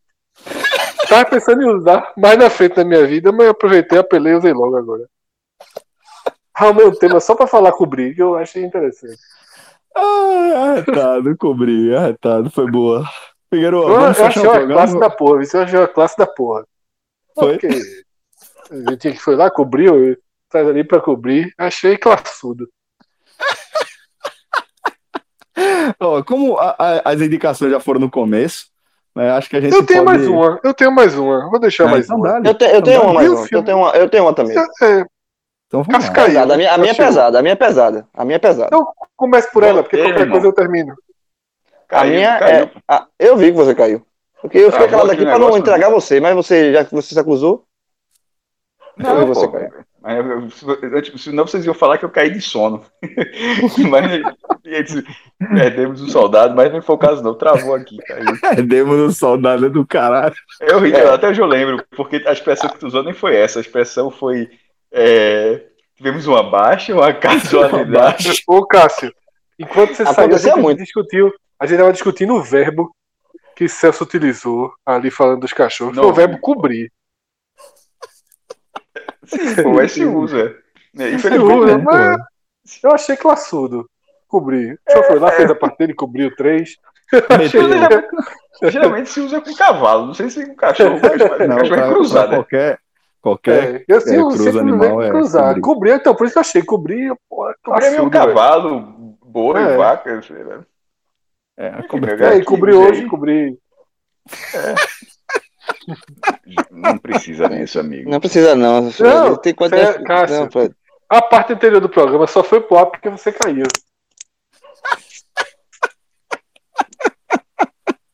Tava 1.09 1.25
pensando 1.31 1.63
em 1.63 1.69
usar 1.77 2.13
mais 2.17 2.37
na 2.39 2.51
frente 2.51 2.75
da 2.75 2.85
minha 2.85 3.07
vida, 3.07 3.31
mas 3.31 3.47
eu 3.47 3.53
aproveitei, 3.53 3.99
apelei 3.99 4.33
e 4.33 4.37
usei 4.37 4.53
logo 4.53 4.77
agora. 4.77 5.09
Arrumei 6.53 6.87
um 6.87 6.93
tema 6.95 7.21
só 7.21 7.35
pra 7.35 7.47
falar 7.47 7.73
cobrir, 7.73 8.15
que 8.15 8.23
eu 8.23 8.37
achei 8.37 8.65
interessante. 8.65 9.19
Ah, 9.97 10.73
arretado, 10.73 11.37
cobri, 11.37 11.95
arretado, 11.95 12.51
foi 12.51 12.71
boa. 12.71 13.05
Figueiredo, 13.53 13.83
Eu, 13.83 13.89
vamos 13.89 14.07
eu 14.09 14.15
fechar 14.15 14.27
achei 14.29 14.43
o 14.43 14.45
uma 14.47 14.53
programa? 14.55 14.81
classe 14.81 14.99
da 14.99 15.11
porra. 15.11 15.43
Isso 15.43 15.57
eu 15.57 15.63
achei 15.63 15.79
uma 15.79 15.89
classe 15.89 16.17
da 16.19 16.27
porra. 16.27 16.67
Foi? 17.35 17.53
Porque 17.59 17.69
a 18.71 18.91
gente 18.91 19.13
que 19.13 19.21
foi 19.21 19.37
lá, 19.37 19.51
cobriu, 19.51 20.17
traz 20.51 20.67
ali 20.69 20.83
pra 20.85 21.01
cobrir. 21.01 21.53
Achei 21.59 21.97
classudo. 21.97 22.69
Ó, 26.01 26.23
como 26.25 26.59
a- 26.59 26.75
a- 26.79 27.03
as 27.13 27.21
indicações 27.21 27.71
já 27.71 27.79
foram 27.79 28.01
no 28.01 28.11
começo, 28.11 28.67
né, 29.15 29.31
acho 29.31 29.49
que 29.49 29.57
a 29.57 29.61
gente 29.61 29.73
Eu 29.75 29.87
tenho 29.87 30.05
pode... 30.05 30.19
mais 30.19 30.29
uma, 30.29 30.61
eu 30.65 30.75
tenho 30.75 30.93
mais 30.93 31.15
uma. 31.17 31.49
Vou 31.51 31.61
deixar 31.61 31.85
Ah, 31.87 31.91
mais 31.93 32.07
então 32.07 32.17
uma. 32.19 32.41
Eu, 32.45 32.55
te- 32.55 32.65
eu 32.65 32.83
tenho 32.83 32.97
Então 32.97 33.05
uma 33.05 33.15
mais 33.15 33.29
uma. 33.31 33.49
Eu 33.53 33.63
tenho 33.65 33.79
uma, 33.79 33.91
eu 33.93 34.11
tenho 34.11 34.25
uma 34.25 34.35
também. 34.35 34.57
É, 34.59 35.05
Então 35.75 35.83
vamos 35.83 36.05
Casca 36.07 36.09
lá. 36.09 36.15
caiu. 36.15 36.27
Pesada, 36.35 36.55
a 36.55 36.57
minha, 36.57 36.73
a 36.73 36.79
minha 36.79 36.93
é 36.93 36.95
pesada, 36.95 37.39
a 37.39 37.43
minha 37.43 37.53
é 37.53 37.57
pesada. 37.57 38.09
A 38.15 38.25
minha 38.25 38.37
é 38.37 38.39
pesada. 38.39 38.67
Então, 38.67 38.87
comece 39.17 39.51
por 39.53 39.63
ela, 39.63 39.83
porque 39.83 39.97
Ei, 39.97 40.03
qualquer 40.05 40.21
irmão. 40.21 40.33
coisa 40.33 40.47
eu 40.47 40.53
termino. 40.53 40.95
a 41.91 42.05
minha 42.05 42.39
caiu. 42.39 42.65
é. 42.65 42.71
a- 42.89 43.07
eu 43.19 43.37
vi 43.37 43.47
que 43.47 43.57
você 43.57 43.75
caiu. 43.75 44.03
Porque 44.41 44.59
eu 44.59 44.71
fiquei 44.71 44.87
Travou 44.89 45.07
calado 45.07 45.13
aqui 45.13 45.25
pra 45.25 45.39
não 45.39 45.57
entregar 45.57 45.91
você, 45.91 46.21
mas 46.21 46.35
você, 46.35 46.73
já 46.73 46.85
que 46.85 46.95
você 46.95 47.15
se 47.15 47.19
acusou, 47.21 47.65
Não, 48.97 49.11
Eu 49.11 49.21
vi 49.21 49.27
você 49.27 49.47
pô, 49.49 49.53
cair. 49.55 49.73
mas 50.01 50.17
eu- 50.19 50.49
eu- 50.83 50.99
eu- 50.99 51.19
senão 51.19 51.45
vocês 51.47 51.65
iam 51.65 51.75
falar 51.75 51.99
que 51.99 52.05
eu 52.05 52.11
caí 52.11 52.31
de 52.31 52.41
sono. 52.41 52.85
mas 53.91 54.13
aí, 54.13 54.23
perdemos 55.53 56.01
um 56.03 56.09
soldado, 56.09 56.55
mas 56.55 56.73
não 56.73 56.81
foi 56.81 56.95
o 56.95 56.99
caso 56.99 57.21
não, 57.23 57.35
travou 57.35 57.75
aqui, 57.75 57.97
caiu. 57.99 58.25
Perdemos 58.55 58.97
o 59.01 59.11
soldado 59.13 59.69
do 59.69 59.85
caralho. 59.85 60.35
É 60.61 60.75
horrível, 60.77 61.09
É. 61.09 61.15
até 61.15 61.29
hoje 61.29 61.41
eu 61.41 61.47
lembro, 61.47 61.85
porque 61.97 62.23
a 62.27 62.33
expressão 62.33 62.71
que 62.71 62.79
tu 62.79 62.87
usou 62.87 63.03
nem 63.03 63.13
foi 63.13 63.35
essa, 63.35 63.59
a 63.59 63.63
expressão 63.63 64.11
foi 64.13 64.49
é, 64.95 65.67
tivemos 65.97 66.27
uma 66.27 66.43
baixa, 66.43 66.95
uma 66.95 67.13
casualidade. 67.13 68.43
Ô, 68.47 68.65
Cássio, 68.65 69.13
enquanto 69.59 69.95
você 69.95 70.07
saiu, 70.07 70.35
a 70.35 70.39
gente 70.39 70.61
muito. 70.61 70.79
discutiu. 70.79 71.33
A 71.59 71.67
gente 71.67 71.79
tava 71.79 71.93
discutindo 71.93 72.35
o 72.35 72.43
verbo 72.43 72.95
que 73.57 73.69
Celso 73.69 74.05
utilizou 74.05 74.73
ali 74.87 75.11
falando 75.11 75.41
dos 75.41 75.53
cachorros. 75.53 75.97
Não 75.97 76.05
Foi 76.05 76.13
o 76.13 76.15
verbo 76.15 76.39
cobrir. 76.41 76.93
Sim, 79.25 79.63
pô, 79.63 79.81
esse 79.81 80.05
usa. 80.05 80.57
É, 80.97 81.07
Usa, 81.07 81.11
Infelizmente, 81.11 81.85
mas 81.85 82.19
eu 82.83 82.93
achei 82.93 83.17
classudo. 83.17 83.89
Cobrir. 84.29 84.79
O 84.89 84.93
senhor 84.93 85.05
foi 85.07 85.19
lá, 85.19 85.33
fez 85.33 85.51
a 85.51 85.55
parte 85.55 85.79
dele, 85.79 85.95
cobriu 85.95 86.35
três. 86.37 86.77
Geralmente 88.71 89.11
se 89.11 89.21
usa 89.21 89.41
com 89.41 89.55
cavalo, 89.55 90.07
não 90.07 90.15
sei 90.15 90.31
se 90.31 90.47
com 90.47 90.55
cachorro, 90.55 91.01
mas 91.03 91.19
Não, 91.49 91.57
cachorro 91.59 91.81
é 91.81 91.89
cruzado. 91.89 92.29
qualquer, 92.31 92.79
qualquer 93.25 93.77
É, 93.77 93.85
eu 93.89 94.01
sim, 94.03 94.15
é, 94.15 94.19
eu 94.19 94.29
cruza 94.29 94.61
animal 94.61 95.03
é 95.03 95.09
cruzar. 95.11 95.47
cobrir. 95.55 95.61
Cobrir, 95.63 95.95
então, 95.95 96.15
por 96.15 96.25
isso 96.27 96.35
que 96.35 96.39
eu 96.39 96.43
achei. 96.43 96.63
Cobrir, 96.63 97.15
porra, 97.29 97.55
Cobrir 97.65 97.87
é 97.87 98.11
cavalo, 98.11 99.17
boi, 99.25 99.61
É. 99.63 99.77
vaca, 99.77 100.23
sei 100.23 100.45
lá. 100.45 100.65
É, 101.57 101.69
a 101.69 101.89
cobertura. 101.89 102.27
É, 102.33 102.33
e 102.35 102.37
Aqui, 102.37 102.45
cobrir 102.45 102.75
hoje, 102.75 103.01
aí. 103.03 103.09
cobrir. 103.09 103.59
Não 106.71 106.99
precisa 106.99 107.49
disso, 107.49 107.81
amigo. 107.81 108.11
não 108.11 108.21
precisa 108.21 108.55
não. 108.55 108.91
Não, 109.01 109.37
tem 109.37 109.55
quanto 109.55 109.71
Fé- 109.77 110.03
Cássio. 110.03 110.41
não. 110.55 110.71
A 111.09 111.23
parte 111.23 111.53
anterior 111.53 111.81
do 111.81 111.89
programa 111.89 112.27
só 112.27 112.43
foi 112.45 112.61
pro 112.61 112.77
ar 112.79 112.87
porque 112.87 113.09
você 113.09 113.33
caiu. 113.33 113.67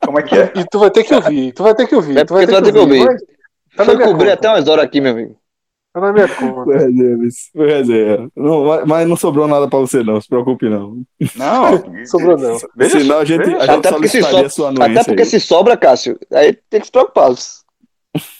Como 0.05 0.19
é 0.19 0.23
que 0.23 0.37
é? 0.37 0.53
E 0.57 0.65
tu 0.65 0.79
vai 0.79 0.91
ter 0.91 1.05
que 1.05 1.15
ouvir, 1.15 1.53
tu 1.53 1.63
vai 1.63 1.75
ter 1.75 1.87
que 1.87 1.95
ouvir. 1.95 2.19
É 2.19 2.25
tu 2.25 2.35
vai 2.35 2.47
porque 2.47 2.57
tu 2.59 2.63
vai 2.63 2.63
ter 2.63 2.73
que 2.73 2.79
ouvir. 2.79 3.05
mas 3.07 3.23
Tá 3.87 3.93
Foi 3.93 3.97
cobrir 3.99 4.19
conta. 4.27 4.33
até 4.35 4.49
umas 4.49 4.69
horas 4.69 4.85
aqui, 4.85 5.01
meu 5.01 5.13
amigo. 5.13 5.37
Tá 5.93 6.01
na 6.01 6.13
minha 6.13 6.29
conta. 6.29 6.71
Foi 7.57 7.67
resenha. 7.67 8.29
Não, 8.37 8.87
mas- 8.87 9.09
não 9.09 9.17
sobrou 9.17 9.49
nada 9.49 9.69
pra 9.69 9.79
você, 9.81 10.03
não. 10.05 10.21
Se 10.21 10.29
preocupe, 10.29 10.69
não. 10.69 11.03
Não, 11.37 11.83
Sobrou 12.07 12.37
não. 12.39 12.57
Veja 12.77 13.01
Senão 13.01 13.19
a 13.19 13.25
gente, 13.25 13.45
veja 13.45 13.57
a 13.57 13.61
só. 13.67 13.73
gente 13.73 13.79
Até 13.87 13.91
porque, 13.93 14.09
se 14.09 14.19
solicitaria 14.21 14.49
so... 14.49 14.55
sua 14.57 14.69
anuência. 14.69 15.01
até 15.01 15.05
porque 15.05 15.23
aí. 15.23 15.29
se 15.29 15.41
sobra, 15.41 15.77
Cássio, 15.77 16.19
aí 16.33 16.53
tem 16.69 16.81
que 16.81 16.87
se 16.87 16.93
preocupar. 16.93 17.31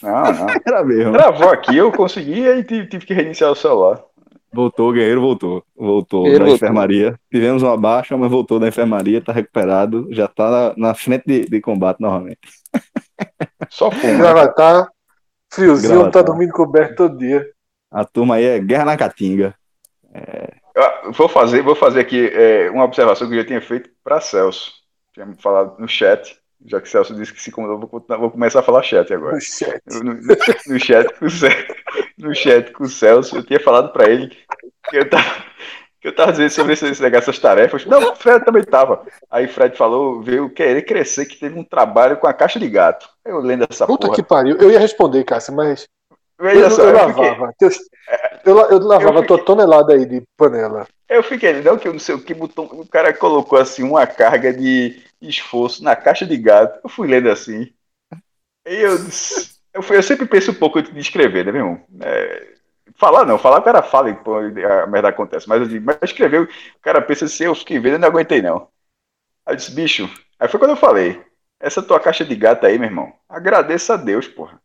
Não, 0.01 0.11
não. 0.11 0.47
Era 0.65 0.83
mesmo. 0.83 1.13
Travou 1.13 1.49
aqui, 1.49 1.75
eu 1.77 1.91
consegui 1.91 2.45
e 2.45 2.63
tive, 2.63 2.87
tive 2.87 3.05
que 3.05 3.13
reiniciar 3.13 3.51
o 3.51 3.55
celular. 3.55 4.01
Voltou, 4.53 4.89
o 4.89 4.93
guerreiro 4.93 5.21
voltou. 5.21 5.63
Voltou 5.75 6.23
Guerreiro 6.23 6.43
da 6.45 6.49
voltou. 6.51 6.67
enfermaria. 6.67 7.15
Tivemos 7.31 7.63
uma 7.63 7.77
baixa, 7.77 8.17
mas 8.17 8.29
voltou 8.29 8.59
da 8.59 8.67
enfermaria, 8.67 9.21
tá 9.21 9.31
recuperado, 9.31 10.07
já 10.11 10.27
tá 10.27 10.49
na, 10.77 10.87
na 10.89 10.93
frente 10.93 11.23
de, 11.25 11.45
de 11.49 11.61
combate 11.61 12.01
novamente. 12.01 12.39
Só 13.69 13.89
fumo. 13.89 14.17
Gravatar, 14.17 14.87
friozinho, 15.51 15.93
Gravatar. 15.93 16.11
tá 16.11 16.21
dormindo 16.23 16.51
coberto 16.53 16.95
todo 16.95 17.17
dia. 17.17 17.45
A 17.91 18.05
turma 18.05 18.35
aí 18.35 18.45
é 18.45 18.59
guerra 18.59 18.85
na 18.85 18.97
caatinga. 18.97 19.53
Eu 21.03 21.11
Vou 21.11 21.27
fazer, 21.27 21.61
vou 21.61 21.75
fazer 21.75 21.99
aqui 22.01 22.27
é, 22.33 22.69
uma 22.71 22.85
observação 22.85 23.27
que 23.27 23.33
eu 23.35 23.39
já 23.41 23.45
tinha 23.45 23.61
feito 23.61 23.89
para 24.03 24.21
Celso. 24.21 24.71
Tinha 25.13 25.27
falado 25.39 25.77
no 25.77 25.87
chat, 25.87 26.37
já 26.65 26.79
que 26.79 26.87
Celso 26.87 27.13
disse 27.15 27.33
que 27.33 27.41
se 27.41 27.49
incomodou, 27.49 27.77
vou, 27.79 28.05
vou 28.17 28.31
começar 28.31 28.59
a 28.61 28.63
falar 28.63 28.81
chat 28.83 29.13
agora. 29.13 29.35
No 29.35 29.41
chat. 29.41 29.81
No, 29.87 29.99
no- 30.03 30.21
no 30.67 30.79
chat 30.79 31.13
com 31.19 31.25
o 31.25 31.29
Celso, 31.29 31.65
no 32.17 32.35
chat 32.35 32.71
com 32.71 32.83
o 32.85 32.89
Celso, 32.89 33.35
eu 33.35 33.43
tinha 33.45 33.59
falado 33.59 33.91
para 33.91 34.09
ele 34.09 34.29
que 34.89 34.97
eu 34.97 35.09
tava, 35.09 35.43
que 36.01 36.07
eu 36.07 36.15
tava 36.15 36.31
dizendo 36.31 36.49
sobre 36.49 36.73
esse, 36.73 36.85
esse 36.87 37.01
negócio, 37.01 37.29
essas 37.29 37.39
tarefas. 37.39 37.85
Não, 37.85 38.11
o 38.11 38.15
Fred 38.15 38.43
também 38.43 38.63
tava. 38.63 39.05
Aí 39.29 39.47
Fred 39.47 39.77
falou, 39.77 40.21
veio 40.21 40.49
querer 40.49 40.81
crescer, 40.81 41.25
que 41.27 41.37
teve 41.37 41.57
um 41.57 41.63
trabalho 41.63 42.17
com 42.17 42.27
a 42.27 42.33
caixa 42.33 42.59
de 42.59 42.67
gato. 42.67 43.07
Eu 43.23 43.39
lendo 43.39 43.65
essa 43.69 43.85
Puta 43.85 44.07
porra. 44.07 44.15
que 44.15 44.23
pariu. 44.23 44.57
Eu 44.57 44.71
ia 44.71 44.79
responder, 44.79 45.23
Cássio, 45.23 45.53
mas 45.53 45.87
eu, 46.41 46.47
Veja 46.49 46.69
só, 46.71 46.81
eu 46.81 46.89
eu 46.89 46.97
fiquei, 46.99 47.29
lavava. 47.29 47.53
Teus- 47.59 47.79
Eu, 48.43 48.57
eu 48.71 48.79
lavava 48.79 49.21
Eu 49.21 49.27
tua 49.27 49.45
tonelada 49.45 49.93
aí 49.93 50.05
de 50.05 50.23
panela. 50.35 50.87
eu 51.07 51.21
fiquei, 51.21 51.61
não 51.61 51.77
que 51.77 51.87
eu 51.87 51.93
não 51.93 51.99
sei 51.99 52.15
o 52.15 52.23
que, 52.23 52.33
botou, 52.33 52.65
o 52.65 52.87
cara 52.87 53.13
colocou 53.13 53.59
assim 53.59 53.83
uma 53.83 54.07
carga 54.07 54.51
de 54.51 55.01
esforço 55.21 55.83
na 55.83 55.95
caixa 55.95 56.25
de 56.25 56.35
gato. 56.37 56.79
Eu 56.83 56.89
fui 56.89 57.07
lendo 57.07 57.29
assim. 57.29 57.71
E 58.65 58.75
eu, 58.75 58.97
eu, 59.73 59.83
fui- 59.83 59.97
eu 59.97 60.03
sempre 60.03 60.25
penso 60.25 60.51
um 60.51 60.55
pouco 60.55 60.81
de 60.81 60.99
escrever, 60.99 61.45
né, 61.45 61.51
meu 61.51 61.61
irmão? 61.65 61.85
É, 62.01 62.47
falar 62.95 63.25
não, 63.25 63.37
falar 63.37 63.59
o 63.59 63.63
cara 63.63 63.81
fala 63.81 64.09
e 64.09 64.15
pô, 64.15 64.37
a 64.37 64.87
merda 64.87 65.09
acontece. 65.09 65.47
Mas, 65.47 65.61
eu 65.61 65.67
digo, 65.67 65.85
mas 65.85 65.97
escrever, 66.03 66.43
o 66.43 66.79
cara 66.81 67.01
pensa 67.01 67.25
assim, 67.25 67.45
eu 67.45 67.55
fiquei 67.55 67.79
vendo 67.79 67.95
e 67.95 67.97
não 67.97 68.07
aguentei 68.07 68.41
não. 68.41 68.67
Aí 69.45 69.53
eu 69.53 69.55
disse, 69.55 69.71
bicho, 69.71 70.09
aí 70.39 70.47
foi 70.47 70.59
quando 70.59 70.71
eu 70.71 70.77
falei, 70.77 71.23
essa 71.59 71.81
tua 71.81 71.99
caixa 71.99 72.25
de 72.25 72.35
gato 72.35 72.65
aí, 72.65 72.77
meu 72.77 72.89
irmão, 72.89 73.13
agradeça 73.29 73.93
a 73.93 73.97
Deus, 73.97 74.27
porra. 74.27 74.61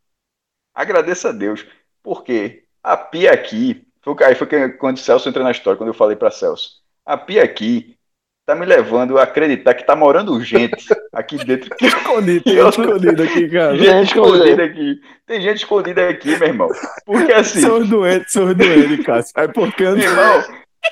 Agradeça 0.73 1.29
a 1.29 1.31
Deus. 1.31 1.65
Porque 2.03 2.63
a 2.83 2.95
pia 2.95 3.33
aqui, 3.33 3.85
foi, 4.01 4.15
aí 4.23 4.35
foi 4.35 4.71
quando 4.73 4.97
o 4.97 4.99
Celso 4.99 5.27
entrou 5.27 5.43
na 5.43 5.51
história, 5.51 5.77
quando 5.77 5.89
eu 5.89 5.93
falei 5.93 6.15
para 6.15 6.31
Celso, 6.31 6.81
a 7.05 7.17
pia 7.17 7.43
aqui 7.43 7.97
tá 8.45 8.55
me 8.55 8.65
levando 8.65 9.17
a 9.17 9.23
acreditar 9.23 9.73
que 9.73 9.83
tá 9.83 9.95
morando 9.95 10.39
gente 10.41 10.87
aqui 11.17 11.37
dentro. 11.43 11.75
Que 11.75 11.85
Escondido, 11.87 12.43
tem 12.43 12.55
Eu- 12.57 12.69
escondido 12.69 13.23
aqui, 13.23 13.49
cara. 13.49 13.75
gente 13.77 13.85
Gente 13.89 14.07
escondida 14.07 14.63
aqui. 14.63 15.01
Tem 15.25 15.41
gente 15.41 15.57
escondida 15.57 16.09
aqui, 16.09 16.37
meu 16.37 16.47
irmão. 16.47 16.69
Porque 17.05 17.31
assim, 17.33 17.61
Sou 17.61 17.85
doente, 17.85 18.31
sou 18.31 18.53
doente, 18.53 19.03
Cássio. 19.03 19.33
Aí 19.35 19.47
porque 19.47 19.83
eu 19.83 19.95
meu 19.97 20.09
irmão, 20.09 20.43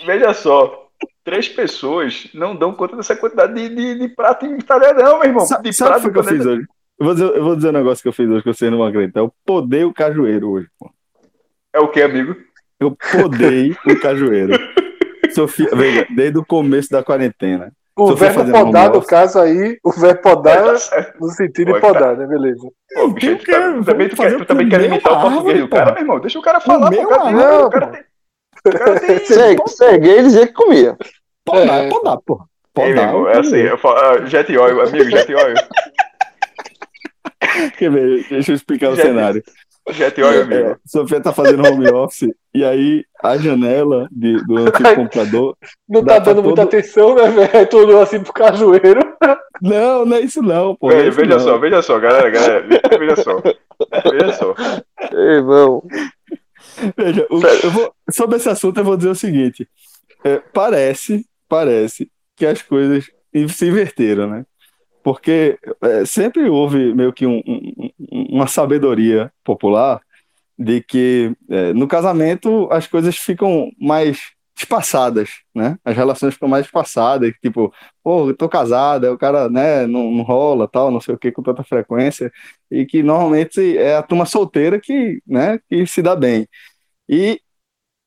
veja 0.06 0.34
só. 0.34 0.82
Três 1.24 1.50
pessoas 1.50 2.28
não 2.34 2.56
dão 2.56 2.74
conta 2.74 2.96
dessa 2.96 3.16
quantidade 3.16 3.54
de, 3.54 3.74
de, 3.76 4.00
de 4.00 4.10
prato 4.10 4.46
e 4.46 4.62
talher, 4.64 4.94
não, 4.94 5.20
meu 5.20 5.28
irmão. 5.28 5.46
Sabe, 5.46 5.70
de 5.70 5.76
sabe 5.76 6.08
o 6.08 6.12
que 6.14 6.20
eu 6.20 6.24
fiz 6.24 6.46
hoje? 6.46 6.66
Eu 7.00 7.06
vou, 7.06 7.14
dizer, 7.14 7.26
eu 7.36 7.44
vou 7.44 7.56
dizer 7.56 7.70
um 7.70 7.74
negócio 7.74 8.02
que 8.02 8.08
eu 8.08 8.14
fiz 8.14 8.30
hoje 8.30 8.44
que 8.44 8.54
vocês 8.54 8.70
não 8.72 8.78
vão 8.78 8.88
acreditar. 8.88 9.20
Eu 9.22 9.34
podei 9.46 9.84
o 9.84 9.94
cajueiro 9.94 10.50
hoje, 10.52 10.68
pô. 10.80 10.90
É 11.74 11.80
o 11.80 11.88
que, 11.90 12.02
amigo? 12.02 12.36
Eu 12.80 12.96
podei 13.12 13.76
o 13.86 14.00
cajueiro. 14.00 14.54
Sofia, 15.34 15.70
veja, 15.74 16.08
desde 16.16 16.38
o 16.38 16.46
começo 16.46 16.90
da 16.92 17.04
quarentena. 17.04 17.74
O 17.98 18.10
Se 18.10 18.16
verbo 18.16 18.52
podar, 18.52 18.90
no 18.92 19.02
caso 19.02 19.40
aí, 19.40 19.78
o 19.84 19.90
verbo 19.92 20.22
podar 20.22 20.78
Tá 20.78 21.14
no 21.20 21.30
sentido 21.30 21.70
Pô, 21.72 21.76
de 21.76 21.82
podar, 21.82 22.18
né? 22.18 22.26
Beleza. 22.28 22.68
Pô, 22.94 23.08
bicho, 23.10 23.38
tu, 23.38 23.46
tá- 23.46 23.84
também, 23.86 24.10
tu, 24.10 24.16
quer, 24.18 24.38
tu 24.38 24.46
também 24.46 24.68
quer 24.68 24.82
limitar 24.82 25.14
o 25.14 25.22
português 25.22 25.60
do 25.62 25.70
cara, 25.70 25.84
porra. 25.86 25.94
meu 25.94 26.04
irmão. 26.04 26.20
Deixa 26.20 26.38
o 26.40 26.42
cara 26.42 26.60
falar, 26.60 26.90
pô. 26.92 27.02
O 27.02 27.08
cara 27.08 27.24
tem. 27.24 27.36
O 27.36 27.70
cara 27.70 28.06
tem. 29.00 29.68
Ser 29.68 29.98
gay 30.00 30.22
dizia 30.24 30.48
que 30.48 30.54
comia. 30.54 30.98
Podar, 31.46 31.86
É. 31.86 31.90
podar, 31.90 32.18
pô. 32.26 32.42
Ei, 32.78 32.88
meu 32.88 32.96
Podar. 32.96 33.08
irmão, 33.08 33.30
é 33.30 33.40
assim, 33.40 33.58
eu 33.60 33.78
falo, 33.78 33.96
ah, 33.98 34.26
Jet 34.26 34.58
Oil, 34.58 34.82
amigo, 34.82 35.10
Jet 35.10 35.34
Oil. 35.34 35.56
Quer 37.78 37.90
ver? 37.92 38.26
Deixa 38.30 38.52
eu 38.52 38.56
explicar 38.56 38.90
o 38.90 38.96
cenário. 38.98 39.42
Jet 39.92 40.20
Oil, 40.22 40.42
amigo. 40.44 40.70
É, 40.70 40.78
Sofia 40.86 41.22
tá 41.22 41.32
fazendo 41.32 41.68
home 41.68 41.88
office 41.90 42.34
e 42.54 42.64
aí 42.66 43.06
a 43.24 43.38
janela 43.38 44.08
de- 44.12 44.44
do 44.46 44.58
antigo 44.58 44.96
computador 44.96 45.56
Não 45.88 46.04
tá 46.04 46.18
dando 46.20 46.42
muita 46.42 46.62
todo- 46.66 46.68
atenção, 46.70 47.16
né, 47.16 47.30
velho? 47.30 47.70
Olhou 47.74 48.02
assim 48.02 48.20
pro 48.20 48.34
cajueiro. 48.34 49.00
Não, 49.62 50.06
não 50.06 50.18
é 50.18 50.22
isso 50.22 50.42
não, 50.42 50.76
pô. 50.76 50.92
é 50.92 50.96
Veja, 50.96 51.10
isso 51.10 51.18
veja 51.20 51.34
não. 51.36 51.40
só, 51.40 51.58
veja 51.60 51.82
só, 51.82 52.00
galera, 52.00 52.30
galera. 52.30 52.66
Veja 53.00 53.16
só. 53.18 53.42
Veja 54.12 54.34
só. 54.34 54.56
Irmão. 55.14 55.84
Veja, 56.98 57.28
o- 57.30 57.42
eu 57.64 57.72
vou- 57.72 57.94
sobre 58.12 58.38
esse 58.38 58.50
assunto 58.50 58.80
eu 58.80 58.84
vou 58.84 58.98
dizer 58.98 59.10
o 59.10 59.16
seguinte: 59.16 59.68
é, 60.24 60.42
parece, 60.52 61.26
parece 61.48 62.10
que 62.36 62.46
as 62.46 62.62
coisas 62.62 63.06
se 63.50 63.68
inverteram, 63.68 64.28
né? 64.28 64.46
Porque 65.06 65.60
é, 65.84 66.06
sempre 66.06 66.50
houve 66.50 66.96
meio 66.96 67.14
que 67.14 67.28
um- 67.28 67.44
um- 67.48 67.92
um- 68.12 68.28
uma 68.38 68.48
sabedoria 68.48 69.32
popular 69.46 70.02
de 70.58 70.82
que 70.82 71.34
é, 71.50 71.74
no 71.74 71.88
casamento 71.88 72.68
as 72.72 72.88
coisas 72.88 73.18
ficam 73.18 73.72
mais 73.80 74.20
espaçadas, 74.58 75.30
né? 75.56 75.78
As 75.86 75.96
relações 75.98 76.34
ficam 76.36 76.50
mais 76.50 76.66
espaçadas, 76.66 77.34
tipo, 77.42 77.74
pô, 78.04 78.30
eu 78.30 78.36
tô 78.38 78.50
casada, 78.50 79.14
o 79.14 79.18
cara, 79.18 79.50
né, 79.50 79.88
não, 79.88 80.12
não 80.12 80.24
rola, 80.24 80.68
tal, 80.68 80.92
não 80.92 81.02
sei 81.02 81.16
o 81.16 81.18
que, 81.20 81.32
com 81.32 81.44
tanta 81.44 81.64
frequência, 81.64 82.32
e 82.72 82.86
que 82.86 83.04
normalmente 83.04 83.78
é 83.78 83.98
a 83.98 84.04
turma 84.04 84.26
solteira 84.26 84.80
que, 84.80 85.22
né, 85.28 85.60
que 85.70 85.86
se 85.88 86.02
dá 86.02 86.16
bem. 86.16 86.48
E 87.10 87.40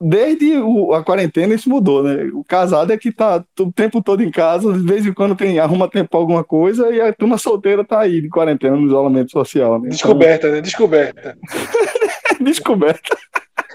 desde 0.00 0.58
o- 0.58 0.92
a 0.94 1.02
quarentena 1.04 1.54
isso 1.54 1.68
mudou, 1.68 2.02
né? 2.02 2.30
O 2.32 2.44
casado 2.44 2.92
é 2.92 2.96
que 2.96 3.10
tá 3.12 3.42
o 3.60 3.72
tempo 3.72 4.02
todo 4.02 4.22
em 4.22 4.30
casa, 4.30 4.72
de 4.72 4.78
vez 4.80 5.04
em 5.06 5.12
quando 5.12 5.34
tem, 5.36 5.58
arruma 5.58 5.88
tempo 5.88 6.10
pra 6.10 6.18
alguma 6.20 6.44
coisa, 6.44 6.90
e 6.90 7.00
a 7.00 7.12
turma 7.12 7.36
solteira 7.38 7.84
tá 7.84 8.00
aí 8.00 8.20
de 8.20 8.28
quarentena, 8.28 8.76
no 8.76 8.86
isolamento 8.86 9.30
social, 9.32 9.72
né? 9.72 9.78
Então, 9.78 9.90
Descoberta, 9.90 10.50
né? 10.50 10.60
Descoberta. 10.60 11.36
descoberta. 12.40 13.16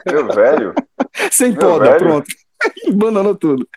Meu 0.06 0.28
velho, 0.28 0.74
Sem 1.32 1.52
Meu 1.52 1.60
poda, 1.60 1.86
velho. 1.86 1.98
pronto. 2.00 2.28
Abandonou 2.90 3.36
tudo. 3.36 3.68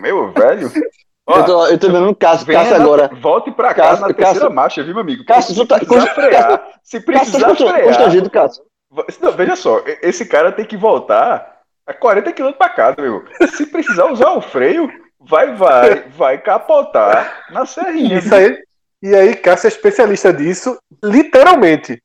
meu 0.00 0.32
velho. 0.32 0.70
Ó, 1.26 1.38
Eu 1.38 1.44
tô, 1.44 1.66
eu 1.68 1.78
tô 1.78 1.86
vendo 1.90 2.08
um 2.10 2.14
Cássio 2.14 2.52
na- 2.52 2.76
agora. 2.76 3.10
Volte 3.22 3.50
pra 3.50 3.72
cá 3.72 3.88
Cássio- 3.88 4.00
na 4.02 4.06
terceira 4.08 4.40
Cássio- 4.40 4.54
marcha, 4.54 4.82
viu, 4.84 4.92
meu 4.92 5.02
amigo? 5.02 5.24
Cássio, 5.24 5.54
se 5.54 5.60
tu 5.60 5.66
tá- 5.66 5.78
precisar 5.78 6.00
Cássio- 6.06 6.14
frear, 6.14 6.68
se 6.82 7.00
Cássio, 7.00 7.06
precisar 7.06 7.46
tá 7.48 7.56
frear, 7.56 7.82
constrangido, 7.84 8.30
Cássio. 8.30 8.62
Não, 9.20 9.32
veja 9.32 9.56
só, 9.56 9.82
esse 10.02 10.26
cara 10.26 10.52
tem 10.52 10.64
que 10.66 10.76
voltar 10.76 11.53
a 11.86 11.92
40 11.94 12.32
km 12.32 12.52
pra 12.52 12.68
casa, 12.68 12.96
meu. 13.00 13.24
Se 13.56 13.66
precisar 13.66 14.06
usar 14.06 14.30
o 14.30 14.40
freio, 14.40 14.90
vai, 15.20 15.54
vai, 15.54 16.08
vai 16.08 16.38
capotar 16.40 17.44
na 17.50 17.66
serrinha. 17.66 18.18
Isso 18.18 18.34
aí, 18.34 18.62
e 19.02 19.14
aí, 19.14 19.36
Cássio 19.36 19.66
é 19.66 19.68
especialista 19.68 20.32
disso, 20.32 20.78
literalmente. 21.02 22.02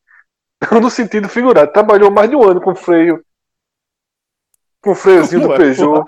No 0.81 0.89
sentido 0.89 1.29
figurado. 1.29 1.71
Trabalhou 1.71 2.11
mais 2.11 2.29
de 2.29 2.35
um 2.35 2.43
ano 2.43 2.59
com 2.59 2.75
freio. 2.75 3.23
Com 4.83 4.91
o 4.91 4.95
freiozinho 4.95 5.47
do 5.47 5.55
Peugeot. 5.55 6.03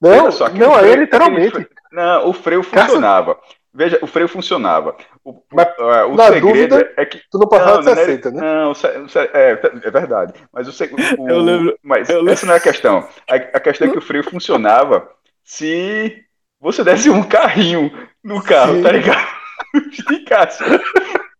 Não, 0.00 0.32
só, 0.32 0.48
não, 0.48 0.74
aí 0.74 0.80
freio- 0.80 0.92
é 0.92 0.96
literalmente. 0.96 1.68
Não, 1.92 2.28
o 2.28 2.32
freio 2.32 2.62
Cássio- 2.62 2.80
funcionava. 2.86 3.38
Veja, 3.74 3.98
o 4.02 4.06
freio 4.06 4.28
funcionava. 4.28 4.94
O, 5.24 5.42
Mas, 5.52 5.68
o 5.78 6.14
na 6.14 6.24
segredo 6.26 6.46
dúvida, 6.68 6.92
é 6.96 7.06
que. 7.06 7.22
Tu 7.30 7.38
não 7.38 7.48
passava 7.48 7.78
de 7.80 7.86
não, 7.86 7.94
não 7.94 8.02
é- 8.02 8.04
60, 8.04 8.30
né? 8.30 8.40
Não, 8.40 8.70
o 8.70 8.72
o 8.72 9.08
é, 9.32 9.50
é 9.86 9.90
verdade. 9.90 10.34
Mas 10.52 10.68
o, 10.68 10.72
o- 11.18 11.28
Eu 11.30 11.38
lembro- 11.40 11.78
Mas 11.82 12.08
eu 12.10 12.16
lembro- 12.18 12.32
essa 12.34 12.44
não 12.46 12.52
é 12.54 12.58
a 12.58 12.60
questão. 12.60 13.08
A, 13.30 13.34
a 13.36 13.60
questão 13.60 13.88
é 13.88 13.90
que 13.90 13.98
o 13.98 14.02
freio 14.02 14.24
funcionava 14.24 15.08
se 15.42 16.22
você 16.60 16.84
desse 16.84 17.08
um 17.08 17.22
carrinho 17.22 17.90
no 18.22 18.42
carro, 18.42 18.74
Sim. 18.76 18.82
tá 18.82 18.92
ligado? 18.92 19.26
Esticasse. 19.90 20.62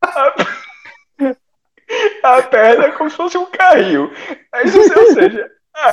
A, 0.00 0.34
a 2.38 2.42
perna 2.42 2.86
é 2.86 2.90
como 2.92 3.10
se 3.10 3.16
fosse 3.16 3.36
um 3.36 3.46
carrinho. 3.46 4.10
Você- 4.64 4.98
ou 4.98 5.12
seja, 5.12 5.50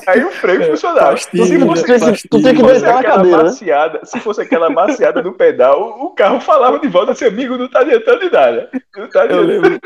aí 0.08 0.24
o 0.24 0.32
freio 0.32 0.64
funcionava. 0.66 1.12
pastilha, 1.12 1.46
se 1.46 1.60
fosse, 1.60 1.88
pastilha. 2.00 2.18
Tu 2.30 2.42
tem 2.44 2.56
que 2.56 2.64
deitar 2.64 2.94
na 2.94 3.00
aquela 3.00 3.16
cadeira, 3.18 3.38
né? 3.38 3.44
maciada, 3.44 4.00
se 4.06 4.20
fosse 4.20 4.42
aquela 4.42 4.70
maciada 4.70 5.22
do 5.22 5.32
pedal, 5.34 5.98
o 6.02 6.10
carro 6.12 6.40
falava 6.42 6.80
de 6.80 6.88
volta 6.88 7.12
assim, 7.14 7.26
amigo, 7.26 7.58
não 7.58 7.68
tá 7.70 7.80
adiantando 7.80 8.20
de 8.20 8.30
nada. 8.32 8.70
Não 8.98 9.08
tá 9.10 9.26
Eu 9.26 9.42
lembro. 9.42 9.80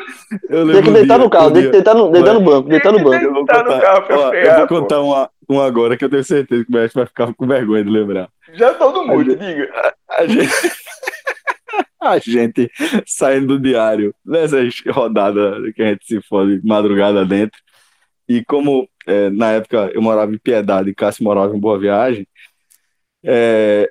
Eu 0.49 0.59
lembro 0.65 0.73
Tem 0.73 0.83
que 0.83 0.91
deitar 0.91 1.15
dia- 1.15 1.23
no 1.23 1.29
carro, 1.29 1.51
tem 1.51 1.63
que 1.63 1.69
deitar 1.69 1.95
no, 1.95 2.11
deitar 2.11 2.33
no 2.33 2.41
banco, 2.41 2.69
deitar 2.69 2.91
no 2.91 3.03
banco. 3.03 3.23
Eu 3.25 3.33
vou 3.33 3.45
Tá 3.45 3.57
no 3.59 3.65
contar, 3.65 3.81
carro 3.81 4.01
pra 4.03 4.17
ó, 4.17 4.23
eu 4.25 4.29
frear, 4.29 4.57
vou 4.59 4.67
pô. 4.67 4.81
contar 4.81 4.99
uma, 5.01 5.29
uma 5.47 5.65
agora 5.65 5.95
que 5.97 6.05
eu 6.05 6.09
tenho 6.09 6.23
certeza 6.23 6.63
que 6.65 6.71
o 6.71 6.73
Mestre 6.75 6.99
vai 7.01 7.05
ficar 7.07 7.33
com 7.33 7.47
vergonha 7.47 7.83
de 7.83 7.89
lembrar. 7.91 8.29
Já 8.53 8.73
todo 8.73 9.05
mundo, 9.05 9.35
diga. 9.35 9.69
A 10.09 10.25
gente, 10.25 10.49
a 12.01 12.17
gente 12.19 12.71
saindo 13.05 13.47
do 13.47 13.59
diário, 13.59 14.13
nessas 14.25 14.81
rodadas 14.89 15.73
que 15.75 15.81
a 15.81 15.87
gente 15.89 16.05
se 16.05 16.21
fode 16.27 16.59
madrugada 16.63 17.25
dentro, 17.25 17.59
e 18.27 18.43
como 18.45 18.87
é, 19.07 19.29
na 19.29 19.51
época 19.51 19.91
eu 19.93 20.01
morava 20.01 20.33
em 20.33 20.37
Piedade 20.37 20.89
e 20.89 20.95
Cássio 20.95 21.23
morava 21.23 21.55
em 21.55 21.59
Boa 21.59 21.79
Viagem, 21.79 22.27
é, 23.23 23.89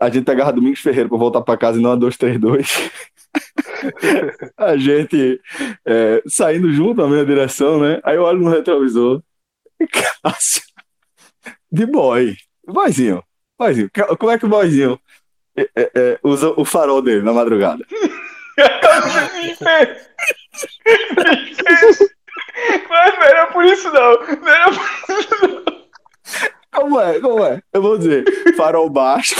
a 0.00 0.10
gente 0.10 0.24
pegava 0.24 0.52
Domingos 0.52 0.80
Ferreira 0.80 1.08
para 1.08 1.18
voltar 1.18 1.40
para 1.40 1.58
casa 1.58 1.78
e 1.78 1.82
não 1.82 1.92
a 1.92 1.96
232. 1.96 2.90
a 4.56 4.76
gente 4.76 5.40
é, 5.84 6.22
saindo 6.26 6.72
junto 6.72 7.00
na 7.00 7.08
mesma 7.08 7.26
direção, 7.26 7.80
né? 7.80 8.00
Aí 8.04 8.16
eu 8.16 8.22
olho 8.22 8.40
no 8.40 8.50
retrovisor 8.50 9.22
e 9.80 9.86
Cássio, 9.86 10.62
de 11.70 11.86
boy, 11.86 12.36
boyzinho, 12.66 13.22
boyzinho, 13.58 13.90
como 14.18 14.32
é 14.32 14.38
que 14.38 14.46
o 14.46 14.48
boyzinho 14.48 14.98
é, 15.56 15.68
é, 15.74 15.90
é, 15.94 16.18
usa 16.22 16.52
o 16.56 16.64
farol 16.64 17.02
dele 17.02 17.22
na 17.22 17.32
madrugada? 17.32 17.84
Mas 22.88 23.14
não 23.14 23.22
era 23.22 23.46
por 23.48 23.64
isso 23.64 23.90
não. 23.92 24.12
Não 24.20 24.48
era 24.48 24.70
por 24.72 25.18
isso 25.18 25.46
não. 25.46 25.76
Como 26.72 27.00
é? 27.00 27.20
Como 27.20 27.44
é? 27.44 27.62
Eu 27.72 27.82
vou 27.82 27.96
dizer, 27.96 28.24
farol 28.56 28.90
baixo 28.90 29.34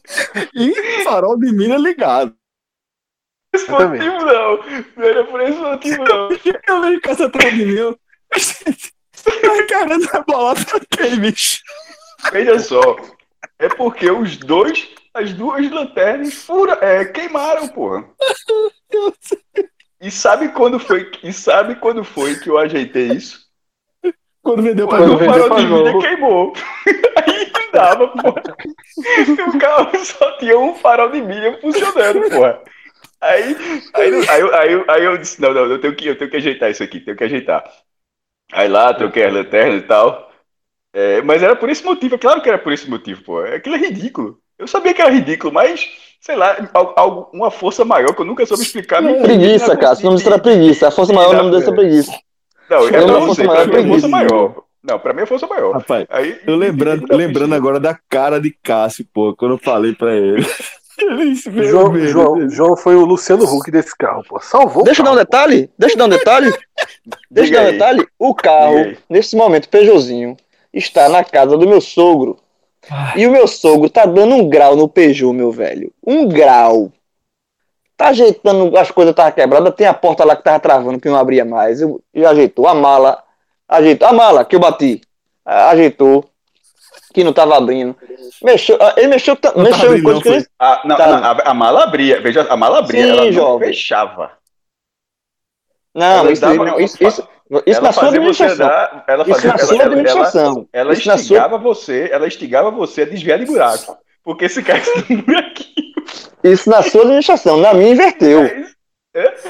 e 0.54 1.04
farol 1.04 1.38
de 1.38 1.52
milha 1.52 1.76
ligado. 1.76 2.34
esse 3.54 3.70
motivo 3.70 4.24
não. 4.24 4.58
Não 4.96 5.04
era 5.04 5.24
por 5.24 5.40
esse 5.40 5.58
motivo 5.58 6.04
não. 6.04 6.28
Eu 6.66 6.80
vejo 6.82 7.00
com 7.00 7.10
essa 7.10 7.26
atrás 7.26 7.54
de 7.54 7.64
mim, 7.64 7.74
eu... 7.74 7.98
Ai, 9.50 9.66
cara, 9.66 9.94
essa 9.94 10.20
bola 10.22 10.54
pra 10.54 10.80
quem, 10.90 11.20
bicho? 11.20 11.62
Veja 12.32 12.58
só. 12.58 12.96
É 13.58 13.68
porque 13.68 14.10
os 14.10 14.36
dois, 14.36 14.88
as 15.14 15.32
duas 15.34 15.70
lanternas 15.70 16.34
fura, 16.34 16.78
é, 16.80 17.04
queimaram, 17.04 17.68
porra. 17.68 18.08
E 20.02 20.10
sabe 20.10 20.48
quando 20.50 20.78
foi? 20.78 21.10
E 21.22 21.32
sabe 21.32 21.76
quando 21.76 22.04
foi 22.04 22.34
que 22.36 22.50
eu 22.50 22.58
ajeitei 22.58 23.12
isso? 23.12 23.46
Quando 24.42 24.62
vendeu 24.62 24.88
Quando 24.88 25.14
o 25.14 25.18
vendeu 25.18 25.32
farol 25.32 25.50
de 25.50 25.66
milha 25.66 25.68
Globo. 25.68 25.98
queimou. 25.98 26.52
Aí 27.24 27.52
não 27.52 27.70
dava, 27.72 28.08
porra. 28.08 28.42
O 29.54 29.58
carro 29.58 30.04
só 30.04 30.36
tinha 30.38 30.58
um 30.58 30.74
farol 30.74 31.10
de 31.10 31.20
milha 31.22 31.58
funcionando, 31.60 32.28
porra. 32.28 32.60
Aí, 33.20 33.56
aí, 33.94 34.10
aí, 34.28 34.40
eu- 34.40 34.54
aí, 34.54 34.84
aí 34.88 35.04
eu 35.04 35.16
disse, 35.16 35.40
não, 35.40 35.54
não, 35.54 35.66
eu 35.66 35.80
tenho, 35.80 35.94
que, 35.94 36.06
eu 36.06 36.18
tenho 36.18 36.30
que 36.30 36.36
ajeitar 36.38 36.70
isso 36.70 36.82
aqui, 36.82 37.00
tenho 37.00 37.16
que 37.16 37.24
ajeitar. 37.24 37.64
Aí 38.52 38.68
lá, 38.68 38.92
troquei 38.94 39.24
as 39.24 39.32
lanternas 39.32 39.82
e 39.82 39.86
tal. 39.86 40.32
É, 40.92 41.22
mas 41.22 41.42
era 41.42 41.56
por 41.56 41.70
esse 41.70 41.84
motivo, 41.84 42.16
é 42.16 42.18
claro 42.18 42.42
que 42.42 42.48
era 42.48 42.58
por 42.58 42.72
esse 42.72 42.88
motivo, 42.90 43.22
pô. 43.24 43.40
Aquilo 43.40 43.76
é 43.76 43.78
ridículo. 43.78 44.40
Eu 44.58 44.66
sabia 44.68 44.94
que 44.94 45.02
era 45.02 45.10
ridículo, 45.10 45.52
mas, 45.52 45.88
sei 46.22 46.36
lá, 46.36 46.56
al- 46.72 46.94
algo, 46.96 47.28
uma 47.34 47.50
força 47.50 47.84
maior 47.84 48.14
que 48.14 48.22
eu 48.22 48.26
nunca 48.26 48.46
soube 48.46 48.62
explicar. 48.62 49.02
me- 49.02 49.20
Preguiça, 49.20 49.74
me- 49.74 49.80
Cássio. 49.80 50.02
O 50.02 50.06
nome 50.06 50.16
disso 50.16 50.28
era 50.28 50.38
preguiça. 50.40 50.88
A 50.88 50.90
força 50.90 51.12
maior, 51.12 51.34
o 51.34 51.38
nome 51.38 51.50
desse 51.50 51.68
é 51.68 51.72
preguiça. 51.74 52.12
Não, 52.70 52.78
é 52.78 52.90
Não, 52.92 53.06
pra 53.06 53.16
a 53.16 53.20
você, 53.20 53.26
força 53.26 53.42
pra 53.44 53.46
maior 53.46 53.66
mim 53.68 53.74
é 53.74 53.88
força 53.88 54.08
maior. 54.08 54.54
Não, 54.82 54.98
pra 54.98 55.12
mim 55.12 55.22
é 55.22 55.26
força 55.26 55.46
maior. 55.46 55.72
Rapaz, 55.74 56.06
Aí, 56.08 56.40
eu 56.46 56.56
lembrando, 56.56 57.06
lembrando 57.14 57.54
agora 57.54 57.78
da 57.78 57.98
cara 58.08 58.40
de 58.40 58.50
Cássio, 58.62 59.04
pô, 59.12 59.34
quando 59.36 59.52
eu 59.54 59.58
falei 59.58 59.92
pra 59.94 60.14
ele. 60.14 60.46
João, 61.68 61.96
João? 62.06 62.48
João 62.50 62.76
foi 62.76 62.94
o 62.94 63.04
Luciano 63.04 63.44
Huck 63.44 63.70
desse 63.70 63.96
carro, 63.96 64.22
pô. 64.28 64.38
Salvou. 64.40 64.84
Deixa 64.84 65.00
eu 65.00 65.04
dar 65.06 65.12
um 65.12 65.16
detalhe. 65.16 65.70
Deixa 65.78 65.94
eu 65.94 65.98
dar 65.98 66.04
um 66.04 66.08
detalhe. 66.08 66.52
Deixa 67.30 67.52
eu 67.54 67.56
dar 67.60 67.68
um 67.68 67.72
detalhe. 67.72 68.06
O 68.18 68.34
carro, 68.34 68.94
nesse 69.08 69.34
momento, 69.34 69.68
Peugeotzinho, 69.68 70.36
está 70.72 71.08
na 71.08 71.24
casa 71.24 71.56
do 71.56 71.68
meu 71.68 71.80
sogro. 71.80 72.36
E 73.16 73.26
o 73.26 73.30
meu 73.30 73.46
sogro 73.46 73.88
tá 73.88 74.04
dando 74.04 74.34
um 74.34 74.48
grau 74.48 74.74
no 74.76 74.88
Peugeot, 74.88 75.32
meu 75.32 75.52
velho. 75.52 75.92
Um 76.06 76.28
grau. 76.28 76.90
Tá 77.96 78.08
ajeitando 78.08 78.76
as 78.76 78.90
coisas 78.90 79.14
tava 79.14 79.30
quebradas. 79.30 79.74
Tem 79.74 79.86
a 79.86 79.94
porta 79.94 80.24
lá 80.24 80.34
que 80.34 80.42
tava 80.42 80.58
travando, 80.58 80.98
que 81.00 81.08
não 81.08 81.16
abria 81.16 81.44
mais. 81.44 81.80
Eu, 81.80 82.02
e 82.12 82.24
ajeitou 82.26 82.66
a 82.66 82.74
mala. 82.74 83.22
Ajeitou 83.68 84.08
a 84.08 84.12
mala 84.12 84.44
que 84.44 84.56
eu 84.56 84.60
bati. 84.60 85.00
a- 85.44 85.70
Ajeitou. 85.70 86.24
Que 87.14 87.22
não 87.22 87.32
tava 87.32 87.56
abrindo. 87.56 87.96
Mexeu. 88.42 88.76
ah, 88.80 88.94
Ele 88.96 89.08
mexeu, 89.08 89.36
Não 89.54 89.62
mexeu 89.62 89.84
em 89.84 89.86
abrindo, 90.00 90.02
coisa 90.04 90.14
não, 90.16 90.22
que 90.22 90.28
ele. 90.30 90.46
Ah, 90.58 90.82
não, 90.84 90.96
Tá. 90.96 91.06
não, 91.06 91.24
a, 91.24 91.30
a 91.50 91.54
mala 91.54 91.84
abria. 91.84 92.20
Veja, 92.20 92.46
a 92.50 92.56
mala 92.56 92.78
abria, 92.78 93.04
Sim, 93.04 93.10
ela 93.10 93.24
não 93.26 93.32
jovem. 93.32 93.68
fechava. 93.68 94.32
Não, 95.94 96.06
Ela 96.20 96.32
isso, 96.32 96.40
dava- 96.40 96.64
não, 96.64 96.80
isso, 96.80 96.96
isso, 97.06 97.28
isso 97.66 97.78
ela 97.78 97.88
na 97.88 97.92
sua 97.92 98.08
administração. 98.08 98.66
dar, 98.66 99.04
ela 99.08 99.22
Isso 99.24 99.32
fazia, 99.32 99.48
na 99.50 99.54
ela, 99.58 99.66
sua 99.66 99.74
ela, 99.74 99.82
ela, 99.84 99.92
administração. 99.92 100.68
ela 100.72 100.92
Isso 100.92 101.08
na 101.08 101.14
sua- 101.16 101.22
instigava 101.22 101.58
você, 101.58 102.08
ela 102.12 102.26
instigava 102.26 102.70
você 102.70 103.02
a 103.02 103.06
desviar 103.06 103.38
de 103.38 103.44
buraco. 103.46 103.96
Porque 104.24 104.44
esse 104.46 104.62
cara 104.62 104.80
buraquinho. 105.26 105.92
Isso 106.44 106.70
na 106.70 106.82
sua 106.82 107.02
administração. 107.02 107.56
Na 107.58 107.74
minha 107.74 107.90
inverteu. 107.90 108.42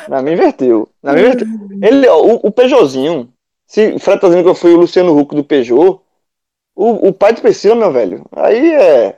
Na 0.09 0.21
minha 0.23 0.35
inverteu. 0.35 0.89
Na 1.03 1.13
minha 1.13 1.27
inverteu. 1.27 1.47
Ele, 1.83 2.09
ó, 2.09 2.21
o, 2.23 2.41
o 2.47 2.51
Peugeotzinho, 2.51 3.29
se 3.67 3.93
o 3.93 3.99
Fred 3.99 4.21
tá 4.21 4.27
dizendo 4.29 4.45
que 4.45 4.51
eu 4.51 4.55
fui 4.55 4.73
o 4.73 4.79
Luciano 4.79 5.17
Huck 5.17 5.35
do 5.35 5.45
Peugeot, 5.45 6.01
o, 6.75 7.09
o 7.09 7.13
pai 7.13 7.33
do 7.35 7.43
Priscila, 7.43 7.75
meu 7.75 7.93
velho, 7.93 8.25
aí 8.35 8.73
é. 8.73 9.17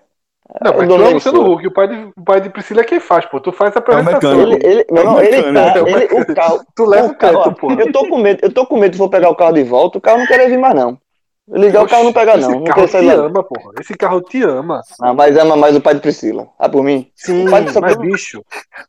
Não, 0.61 0.73
Eu 0.73 0.79
mas 0.79 0.89
tu 0.89 0.95
é 0.95 1.09
o 1.09 1.11
Luciano. 1.15 1.53
Huck, 1.53 1.66
o 1.66 1.71
pai, 1.73 1.89
de, 1.89 2.12
o 2.16 2.23
pai 2.25 2.41
de 2.41 2.51
Priscila 2.51 2.83
é 2.83 2.85
quem 2.85 3.01
faz, 3.01 3.25
pô. 3.27 3.41
Tu 3.41 3.51
faz 3.53 3.75
a 3.75 3.79
apresentação. 3.79 4.37
mecânico. 4.37 4.66
Ele, 4.66 4.75
ele, 4.81 4.87
meu 4.91 5.03
irmão, 5.03 5.21
ele 5.23 5.43
tá. 5.55 5.79
é 5.79 5.83
o 5.83 5.89
Ele, 5.89 6.05
o 6.23 6.35
carro. 6.35 6.65
Tu 6.77 6.85
leva 6.85 7.09
o 7.09 7.15
carro, 7.15 7.55
pô. 7.55 7.73
Eu 7.73 7.91
tô 7.93 8.09
com 8.09 8.19
medo, 8.19 8.41
eu 8.43 8.53
tô 8.53 8.66
com 8.66 8.77
medo 8.77 8.93
de 8.93 8.99
for 8.99 9.09
pegar 9.09 9.31
o 9.31 9.35
carro 9.35 9.53
de 9.53 9.62
volta, 9.65 9.99
o 9.99 10.01
carro 10.01 10.19
não 10.19 10.27
quer 10.27 10.47
vir 10.49 10.59
mais, 10.59 10.75
não. 10.75 10.99
Ligar 11.47 11.83
o 11.83 11.89
carro 11.89 12.05
não 12.05 12.12
pega, 12.12 12.37
Esse 12.39 12.43
não. 12.49 12.59
Não 12.61 12.65
carro 12.65 12.81
quer 12.83 12.89
sair 12.89 13.09
te 13.09 13.15
lá. 13.15 13.25
ama, 13.27 13.43
porra. 13.43 13.73
Esse 13.81 13.95
carro 13.95 14.21
te 14.23 14.43
ama. 14.43 14.81
Ah, 15.01 15.12
mas 15.12 15.37
ama 15.37 15.57
mais 15.57 15.77
o 15.77 15.81
pai 15.81 15.95
de 15.95 16.01
Priscila. 16.01 16.49
Ah, 16.59 16.69
por 16.71 16.83
mim? 16.83 17.11
Sim, 17.15 17.47
O 17.47 17.51
pai 17.51 17.65
de 17.65 17.66
mas 17.79 17.97
Priscila- 17.97 18.03
bicho. 18.12 18.45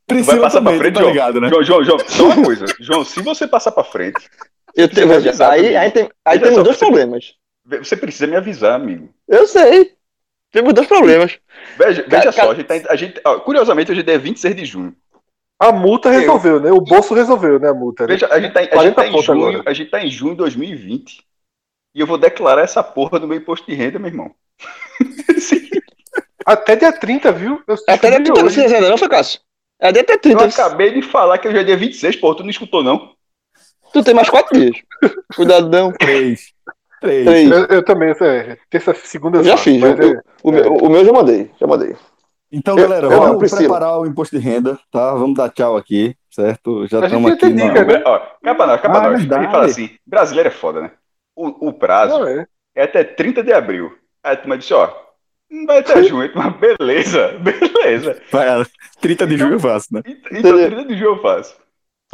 Tu 0.07 0.23
vai 0.23 0.39
passar 0.39 0.61
pra 0.61 0.71
também, 0.71 0.79
frente, 0.79 0.93
tá 0.93 0.99
João. 1.01 1.11
ligado, 1.11 1.41
né? 1.41 1.49
João, 1.49 1.63
João, 1.63 1.83
João, 1.83 1.99
só 2.07 2.25
uma 2.27 2.35
coisa. 2.45 2.65
João, 2.79 3.03
se 3.03 3.21
você 3.21 3.45
passar 3.47 3.71
pra 3.71 3.83
frente, 3.83 4.21
Eu 4.75 4.87
tenho, 4.89 5.09
aí, 5.49 5.75
aí, 5.75 5.91
tem, 5.91 6.09
aí 6.23 6.39
temos 6.39 6.63
dois 6.63 6.77
problemas. 6.77 7.33
você 7.81 7.97
precisa 7.97 8.27
me 8.27 8.35
avisar, 8.37 8.75
amigo. 8.75 9.09
Eu 9.27 9.45
sei. 9.47 9.91
Temos 10.55 10.73
dois 10.73 10.87
problemas. 10.87 11.37
Veja, 11.77 12.05
veja 12.07 12.31
só, 12.31 12.51
a 12.51 12.55
gente, 12.55 12.65
tá, 12.65 12.75
a 12.89 12.95
gente 12.95 13.19
ó, 13.25 13.41
curiosamente, 13.41 13.91
hoje 13.91 14.05
é 14.07 14.17
26 14.17 14.55
de 14.55 14.63
junho. 14.63 14.95
A 15.59 15.69
multa 15.73 16.09
resolveu, 16.09 16.61
né? 16.61 16.71
O 16.71 16.79
bolso 16.79 17.13
resolveu, 17.13 17.59
né? 17.59 17.67
A 17.67 17.73
multa. 17.73 18.07
né? 18.07 18.13
Veja, 18.13 18.27
a 18.31 18.39
gente 18.39 18.53
tá, 18.53 18.63
em- 18.63 18.67
a 18.67 18.69
40 18.69 18.85
gente 18.85 18.95
tá 18.95 19.19
em 19.19 19.21
junho, 19.21 19.47
agora. 19.49 19.63
a 19.69 19.73
gente 19.73 19.91
tá 19.91 20.01
em 20.01 20.09
junho 20.09 20.31
de 20.31 20.37
2020. 20.37 21.25
E 21.93 21.99
eu 21.99 22.07
vou 22.07 22.17
declarar 22.17 22.61
essa 22.61 22.81
porra 22.81 23.19
do 23.19 23.27
meu 23.27 23.35
imposto 23.37 23.67
de 23.69 23.73
renda, 23.75 23.99
meu 23.99 24.07
irmão. 24.07 24.33
Até 26.45 26.77
dia 26.77 26.93
30, 26.93 27.33
viu? 27.33 27.61
Eu 27.67 27.75
Até 27.89 28.09
descobri 28.11 28.23
dia 28.23 28.33
30 28.33 28.45
hoje. 28.45 28.55
você 28.55 28.75
ainda 28.75 28.89
não 28.89 28.97
foi, 28.97 29.09
Cássio? 29.09 29.41
É 29.77 29.91
dia 29.91 30.03
até 30.03 30.13
eu 30.13 30.19
30. 30.19 30.45
acabei 30.45 30.93
de 30.93 31.01
falar 31.01 31.37
que 31.37 31.49
hoje 31.49 31.57
é 31.57 31.63
dia 31.65 31.75
26, 31.75 32.15
porra, 32.15 32.37
tu 32.37 32.43
não 32.43 32.49
escutou, 32.49 32.81
não? 32.81 33.13
Tu 33.91 34.01
tem 34.05 34.13
mais 34.13 34.29
quatro 34.29 34.57
dias. 34.57 34.77
Cuidado, 35.35 35.67
não. 35.67 35.91
Três. 37.05 37.25
Três. 37.25 37.51
Eu, 37.51 37.65
eu 37.65 37.83
também, 37.85 38.09
é, 38.21 38.57
terça, 38.69 38.93
segunda 38.95 39.37
Eu 39.39 39.43
já 39.43 39.57
fiz. 39.57 39.79
mas 39.79 39.99
eu- 39.99 40.13
é- 40.13 40.21
o, 40.43 40.51
meu, 40.51 40.73
o 40.73 40.89
meu 40.89 40.99
eu 41.01 41.05
já 41.05 41.11
mandei. 41.13 41.51
Já 41.59 41.67
mandei. 41.67 41.95
Então, 42.51 42.77
Eu- 42.77 42.87
galera, 42.87 43.07
eu 43.07 43.11
não, 43.11 43.19
vamos 43.19 43.37
Priscila. 43.39 43.61
preparar 43.61 43.99
o 43.99 44.05
imposto 44.05 44.37
de 44.37 44.41
renda, 44.43 44.79
tá? 44.91 45.13
Vamos 45.13 45.35
dar 45.35 45.49
tchau 45.49 45.75
aqui, 45.75 46.15
certo? 46.31 46.87
Já 46.87 46.99
estamos 47.05 47.31
aqui. 47.31 47.49
na- 47.49 47.67
dica, 47.67 47.83
né? 47.83 48.01
Ó, 48.05 48.19
nós, 48.43 48.81
cá 48.81 48.89
pra 48.89 48.97
Ah, 48.99 49.09
nós. 49.09 49.19
verdade. 49.19 49.43
Ele 49.43 49.51
fala 49.51 49.65
assim, 49.65 49.89
brasileiro 50.05 50.49
é 50.49 50.51
foda, 50.51 50.81
né? 50.81 50.91
O, 51.35 51.67
o 51.69 51.73
prazo 51.73 52.19
Não, 52.19 52.27
é. 52.27 52.45
é 52.75 52.83
até 52.83 53.03
30 53.03 53.43
de 53.43 53.51
abril. 53.51 53.91
Aí 54.23 54.33
a 54.33 54.37
turma 54.37 54.57
disse, 54.57 54.73
ó, 54.73 54.89
não 55.51 55.65
vai 55.65 55.79
até 55.79 56.01
junho, 56.03 56.31
mas 56.33 56.53
beleza, 56.57 57.35
beleza. 57.43 58.21
Vai, 58.31 58.47
30 59.01 59.27
de 59.27 59.37
julho 59.37 59.55
eu 59.55 59.59
faço, 59.59 59.87
né? 59.93 60.01
Então 60.05 60.39
Entendeu? 60.39 60.67
30 60.67 60.85
de 60.85 60.97
junho 60.97 61.11
eu 61.15 61.21
faço. 61.21 61.55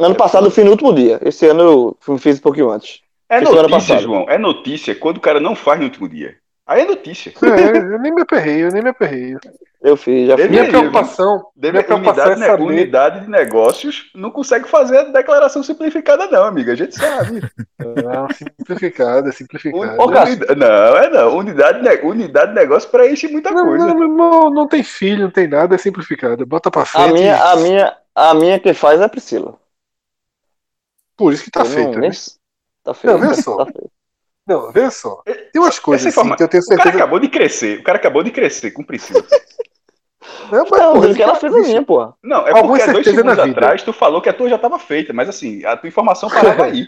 Ano 0.00 0.14
passado 0.16 0.46
eu 0.46 0.50
fiz 0.50 0.64
no 0.64 0.72
último 0.72 0.92
dia. 0.92 1.20
Esse 1.22 1.46
ano 1.46 1.96
eu 2.02 2.18
fiz 2.18 2.38
um 2.38 2.42
pouquinho 2.42 2.70
antes. 2.70 3.00
É 3.36 3.40
notícia, 3.40 3.68
passada. 3.68 4.00
João, 4.00 4.26
é 4.28 4.36
notícia 4.38 4.94
quando 4.94 5.16
o 5.16 5.20
cara 5.20 5.40
não 5.40 5.54
faz 5.54 5.78
no 5.78 5.86
último 5.86 6.08
dia. 6.08 6.36
Aí 6.66 6.82
é 6.82 6.84
notícia. 6.84 7.32
É, 7.42 7.76
eu 7.94 7.98
nem 7.98 8.14
me 8.14 8.22
aperrei, 8.22 8.62
eu 8.64 8.70
nem 8.70 8.82
me 8.82 8.90
aperrei. 8.90 9.36
Eu 9.80 9.96
fiz, 9.96 10.28
já 10.28 10.36
fiz. 10.36 10.48
Minha 10.48 10.68
preocupação, 10.68 11.44
Deve, 11.56 11.72
minha 11.72 11.82
preocupação 11.84 12.24
unidade, 12.26 12.42
é 12.42 12.46
saber. 12.46 12.62
unidade 12.62 13.20
de 13.22 13.30
negócios 13.30 14.10
não 14.14 14.30
consegue 14.30 14.68
fazer 14.68 14.98
a 14.98 15.02
declaração 15.04 15.60
simplificada, 15.62 16.28
não, 16.28 16.44
amiga. 16.44 16.72
A 16.72 16.76
gente 16.76 16.94
sabe. 16.94 17.40
Não, 17.80 18.28
simplificada, 18.32 19.32
simplificada. 19.32 19.96
Cássio. 19.96 20.34
Unidade- 20.36 20.54
não, 20.60 20.96
é 20.96 21.10
não. 21.10 21.36
Unidade, 21.36 21.82
ne- 21.82 22.08
unidade 22.08 22.48
de 22.50 22.54
negócio 22.54 22.88
preenche 22.90 23.26
muita 23.26 23.50
Não, 23.50 23.64
coisa. 23.66 23.86
não, 23.86 23.94
meu 23.96 24.08
irmão, 24.08 24.50
não 24.50 24.68
tem 24.68 24.84
filho, 24.84 25.24
não 25.24 25.30
tem 25.30 25.48
nada, 25.48 25.74
é 25.74 25.78
simplificada. 25.78 26.46
Bota 26.46 26.70
pra 26.70 26.84
frente. 26.84 27.08
A 27.10 27.12
minha, 27.12 27.42
a 27.44 27.56
minha, 27.56 27.96
a 28.14 28.34
minha 28.34 28.60
que 28.60 28.72
faz 28.72 29.00
é 29.00 29.04
a 29.04 29.08
Priscila. 29.08 29.58
Por 31.16 31.32
isso 31.32 31.42
que 31.44 31.50
tá 31.50 31.60
Eu 31.60 31.64
não- 31.64 31.72
feito. 31.72 31.98
nem- 31.98 32.10
Né? 32.10 32.16
Tá 32.82 32.94
feito. 32.94 33.12
Não, 33.12 33.20
veja 33.20 33.34
só. 33.42 33.64
Tá. 33.64 33.72
Não, 34.46 34.72
veja 34.72 34.90
só. 34.90 35.22
Tem 35.24 35.62
umas 35.62 35.78
coisas 35.78 36.06
assim, 36.06 36.12
informa- 36.20 36.36
que 36.36 36.42
eu 36.42 36.48
tenho 36.48 36.62
O 36.62 36.66
cara 36.66 36.82
certeza. 36.82 36.96
acabou 37.04 37.18
de 37.20 37.28
crescer. 37.28 37.78
O 37.80 37.82
cara 37.84 37.98
acabou 37.98 38.22
de 38.22 38.30
crescer 38.30 38.70
com 38.72 38.82
Priscila. 38.82 39.22
Não, 40.50 40.64
mas, 40.70 40.80
Não, 40.80 40.92
porra, 40.94 41.14
que 41.14 41.22
ela 41.22 41.34
fez 41.34 41.54
a 41.54 41.58
minha, 41.58 41.82
porra. 41.82 42.14
Não, 42.22 42.46
é 42.46 42.50
Alguma 42.50 42.66
porque 42.68 42.82
há 42.82 42.92
dois 42.92 43.04
certeza 43.04 43.16
segundos 43.16 43.38
atrás 43.38 43.82
tu 43.82 43.92
falou 43.92 44.20
que 44.20 44.28
a 44.28 44.32
tua 44.32 44.48
já 44.48 44.56
estava 44.56 44.78
feita, 44.78 45.12
mas 45.12 45.28
assim, 45.28 45.64
a 45.64 45.76
tua 45.76 45.88
informação 45.88 46.28
parava 46.28 46.64
aí. 46.66 46.86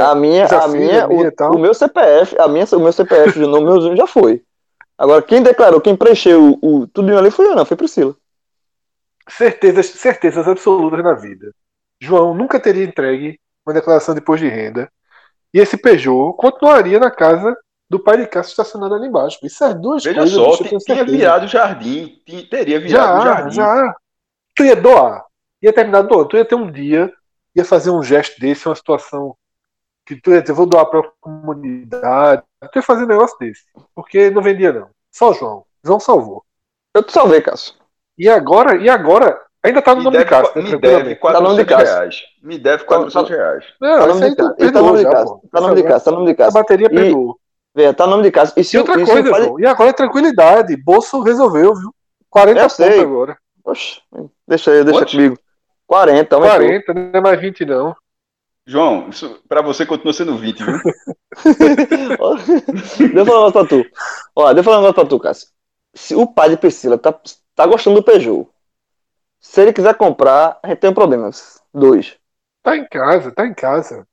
A 0.00 0.14
minha, 0.14 0.46
Já 0.46 0.64
a 0.64 0.68
minha, 0.68 1.04
a 1.04 1.08
minha 1.08 1.32
o, 1.50 1.58
meu 1.58 1.74
CPF, 1.74 2.36
a 2.38 2.48
minha, 2.48 2.64
o 2.72 2.80
meu 2.80 2.92
CPF 2.92 3.38
de 3.38 3.46
nome 3.46 3.66
meu 3.66 3.96
já 3.96 4.06
foi. 4.06 4.42
Agora, 4.96 5.22
quem 5.22 5.42
declarou, 5.42 5.80
quem 5.80 5.96
preencheu 5.96 6.58
o, 6.62 6.82
o 6.82 6.86
tudo 6.86 7.16
ali 7.16 7.30
foi 7.30 7.46
eu, 7.46 7.54
não, 7.54 7.66
foi 7.66 7.76
Priscila. 7.76 8.14
certezas, 9.28 9.86
certezas 9.86 10.46
absolutas 10.48 11.02
na 11.02 11.14
vida. 11.14 11.52
João 12.00 12.34
nunca 12.34 12.58
teria 12.60 12.84
entregue 12.84 13.38
uma 13.66 13.74
declaração 13.74 14.14
de 14.14 14.20
imposto 14.20 14.44
de 14.44 14.50
renda 14.50 14.90
e 15.52 15.58
esse 15.60 15.76
Peugeot 15.76 16.34
continuaria 16.36 16.98
na 16.98 17.10
casa 17.10 17.56
do 17.88 18.00
pai 18.00 18.16
de 18.18 18.26
Cássio 18.26 18.50
estacionado 18.50 18.94
ali 18.94 19.06
embaixo. 19.06 19.38
Isso 19.42 19.62
é 19.64 19.72
duas 19.74 20.02
Veja 20.02 20.18
coisas. 20.20 20.34
só, 20.34 20.50
bicho, 20.50 20.64
tinha 20.64 20.80
certeza. 20.80 21.04
virado 21.16 21.46
jardim, 21.46 22.20
ti- 22.26 22.42
teria 22.48 22.80
virado 22.80 23.22
Já, 23.22 23.24
jardim. 23.24 23.54
já. 23.54 23.96
Tu 24.56 24.64
ia 24.64 24.76
doar. 24.76 25.24
Ia 25.62 25.72
terminar 25.72 26.02
doando. 26.02 26.28
Tu 26.28 26.36
ia 26.36 26.44
ter 26.44 26.54
um 26.56 26.70
dia, 26.70 27.12
ia 27.54 27.64
fazer 27.64 27.90
um 27.90 28.02
gesto 28.02 28.40
desse, 28.40 28.66
uma 28.68 28.74
situação 28.74 29.36
que 30.06 30.20
tu 30.20 30.30
ia 30.32 30.42
dizer, 30.42 30.52
vou 30.54 30.66
doar 30.66 30.86
pra 30.86 31.02
comunidade. 31.20 32.42
Tu 32.72 32.78
ia 32.78 32.82
fazer 32.82 33.04
um 33.04 33.08
negócio 33.08 33.36
desse. 33.38 33.62
Porque 33.94 34.30
não 34.30 34.42
vendia, 34.42 34.72
não. 34.72 34.90
Só 35.12 35.30
o 35.30 35.34
João. 35.34 35.64
João 35.84 36.00
salvou. 36.00 36.44
Eu 36.92 37.02
te 37.02 37.12
salvei, 37.12 37.40
Cássio. 37.40 37.74
E 38.18 38.28
agora, 38.28 38.76
e 38.76 38.88
agora, 38.88 39.40
ainda 39.64 39.82
tá 39.82 39.92
no 39.94 39.98
Me 39.98 40.04
nome 40.04 40.18
de 40.18 40.24
deve, 40.24 40.42
né, 40.42 40.52
me 40.54 40.62
deve 40.78 41.14
tranquilamente. 41.16 41.20
Tá 41.20 41.40
no 41.40 41.48
nome 41.48 41.56
de 41.56 41.64
400 41.64 41.66
Cássio. 41.66 41.94
reais. 41.94 42.22
Me 42.42 42.58
deve 42.58 42.84
400 42.84 43.30
reais. 43.30 43.64
Não, 43.80 43.98
Tá 43.98 44.06
nome 44.06 44.20
de. 44.20 44.26
E 44.26 44.34
tá 44.36 44.54
perdoou 44.54 44.84
nome 44.86 44.98
de 44.98 45.04
pô. 45.04 45.40
Tá 45.50 45.60
nome 45.60 45.74
de 45.74 45.82
Cássio, 45.82 46.04
tá 46.04 46.10
nome 46.12 46.26
de 46.26 46.32
A 46.32 46.36
Cássio. 46.36 46.52
bateria 46.54 46.86
E- 46.86 46.90
pegou. 46.94 47.38
Vê, 47.74 47.92
tá 47.92 48.06
nome 48.06 48.22
de 48.22 48.30
Cássio. 48.30 48.54
E 48.56 48.62
se 48.64 48.76
E 48.76 48.78
outra 48.78 49.00
e 49.00 49.04
coisa, 49.04 49.28
João, 49.28 49.58
e 49.60 49.66
agora 49.66 49.90
é 49.90 49.92
tranquilidade. 49.92 50.76
Bolso 50.76 51.20
resolveu, 51.22 51.74
viu? 51.74 51.92
40 52.30 52.60
Eu 52.60 52.68
sei. 52.70 53.00
agora. 53.00 53.36
Oxe, 53.64 54.00
deixa 54.46 54.70
aí, 54.70 54.84
deixa 54.84 55.00
Quantos? 55.00 55.12
comigo. 55.14 55.38
40, 55.86 56.34
aumentou. 56.36 56.56
40, 56.56 56.94
não 56.94 57.10
é 57.14 57.20
mais 57.20 57.40
20, 57.40 57.64
não. 57.64 57.94
João, 58.66 59.08
isso 59.10 59.38
pra 59.48 59.60
você 59.62 59.84
continua 59.84 60.12
sendo 60.12 60.36
20, 60.38 60.62
viu? 60.64 60.74
Deixa 61.44 63.18
eu 63.18 63.26
falar 63.26 63.40
um 63.40 63.46
negócio 63.46 63.52
pra 63.52 63.64
tu. 63.66 63.84
Ó, 64.36 64.46
deixa 64.52 64.60
eu 64.60 64.64
falar 64.64 64.76
um 64.78 64.80
negócio 64.80 64.94
pra 64.94 65.04
tu, 65.06 65.18
Cássio. 65.20 65.48
Se 65.94 66.14
o 66.14 66.26
pai 66.26 66.50
de 66.50 66.56
Priscila 66.56 66.98
tá, 66.98 67.14
tá 67.54 67.66
gostando 67.66 67.96
do 67.96 68.02
Peugeot, 68.02 68.48
se 69.44 69.60
ele 69.60 69.74
quiser 69.74 69.94
comprar, 69.94 70.58
a 70.62 70.68
gente 70.68 70.78
tem 70.78 70.88
um 70.88 70.94
problema. 70.94 71.28
Dois. 71.72 72.16
Tá 72.62 72.74
em 72.78 72.88
casa, 72.88 73.30
tá 73.30 73.46
em 73.46 73.52
casa. 73.52 74.06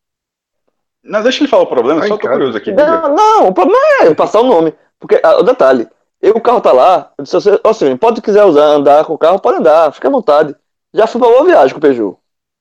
Não, 1.02 1.24
deixa 1.24 1.42
ele 1.42 1.50
falar 1.50 1.64
o 1.64 1.68
problema, 1.68 2.02
Ai, 2.02 2.10
só 2.10 2.16
tô 2.18 2.22
cara. 2.24 2.34
curioso 2.36 2.58
aqui. 2.58 2.70
Não, 2.74 3.16
não, 3.16 3.48
o 3.48 3.54
problema 3.54 3.80
é 4.02 4.14
passar 4.14 4.42
o 4.42 4.46
nome. 4.46 4.76
Porque, 5.00 5.22
ah, 5.24 5.40
o 5.40 5.44
detalhe, 5.44 5.88
eu, 6.22 6.36
o 6.36 6.42
carro 6.42 6.60
tá 6.60 6.74
lá, 6.74 7.14
eu 7.18 7.24
disse, 7.24 7.40
Silvio, 7.42 7.98
pode 7.98 8.22
quiser 8.22 8.44
usar, 8.44 8.66
andar 8.66 9.06
com 9.06 9.14
o 9.14 9.18
carro, 9.18 9.40
pode 9.40 9.60
andar, 9.60 9.94
fica 9.94 10.10
à 10.10 10.12
vontade. 10.12 10.54
Já 10.94 11.08
fui 11.08 11.20
pra 11.22 11.30
boa 11.30 11.46
viagem 11.46 11.72
com 11.72 11.78
o 11.78 11.82
Peugeot. 11.82 12.18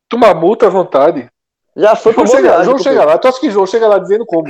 Toma 0.08 0.32
multa 0.32 0.68
à 0.68 0.70
vontade. 0.70 1.28
Já 1.76 1.96
foi 1.96 2.12
pra 2.12 2.24
João 2.24 2.26
boa 2.26 2.36
chega, 2.36 2.48
viagem. 2.50 2.64
João 2.66 2.78
chega 2.78 3.04
lá. 3.04 3.18
Tu 3.18 3.28
acha 3.28 3.40
que 3.40 3.50
João 3.50 3.66
chega 3.66 3.88
lá 3.88 3.98
dizendo 3.98 4.24
como? 4.24 4.46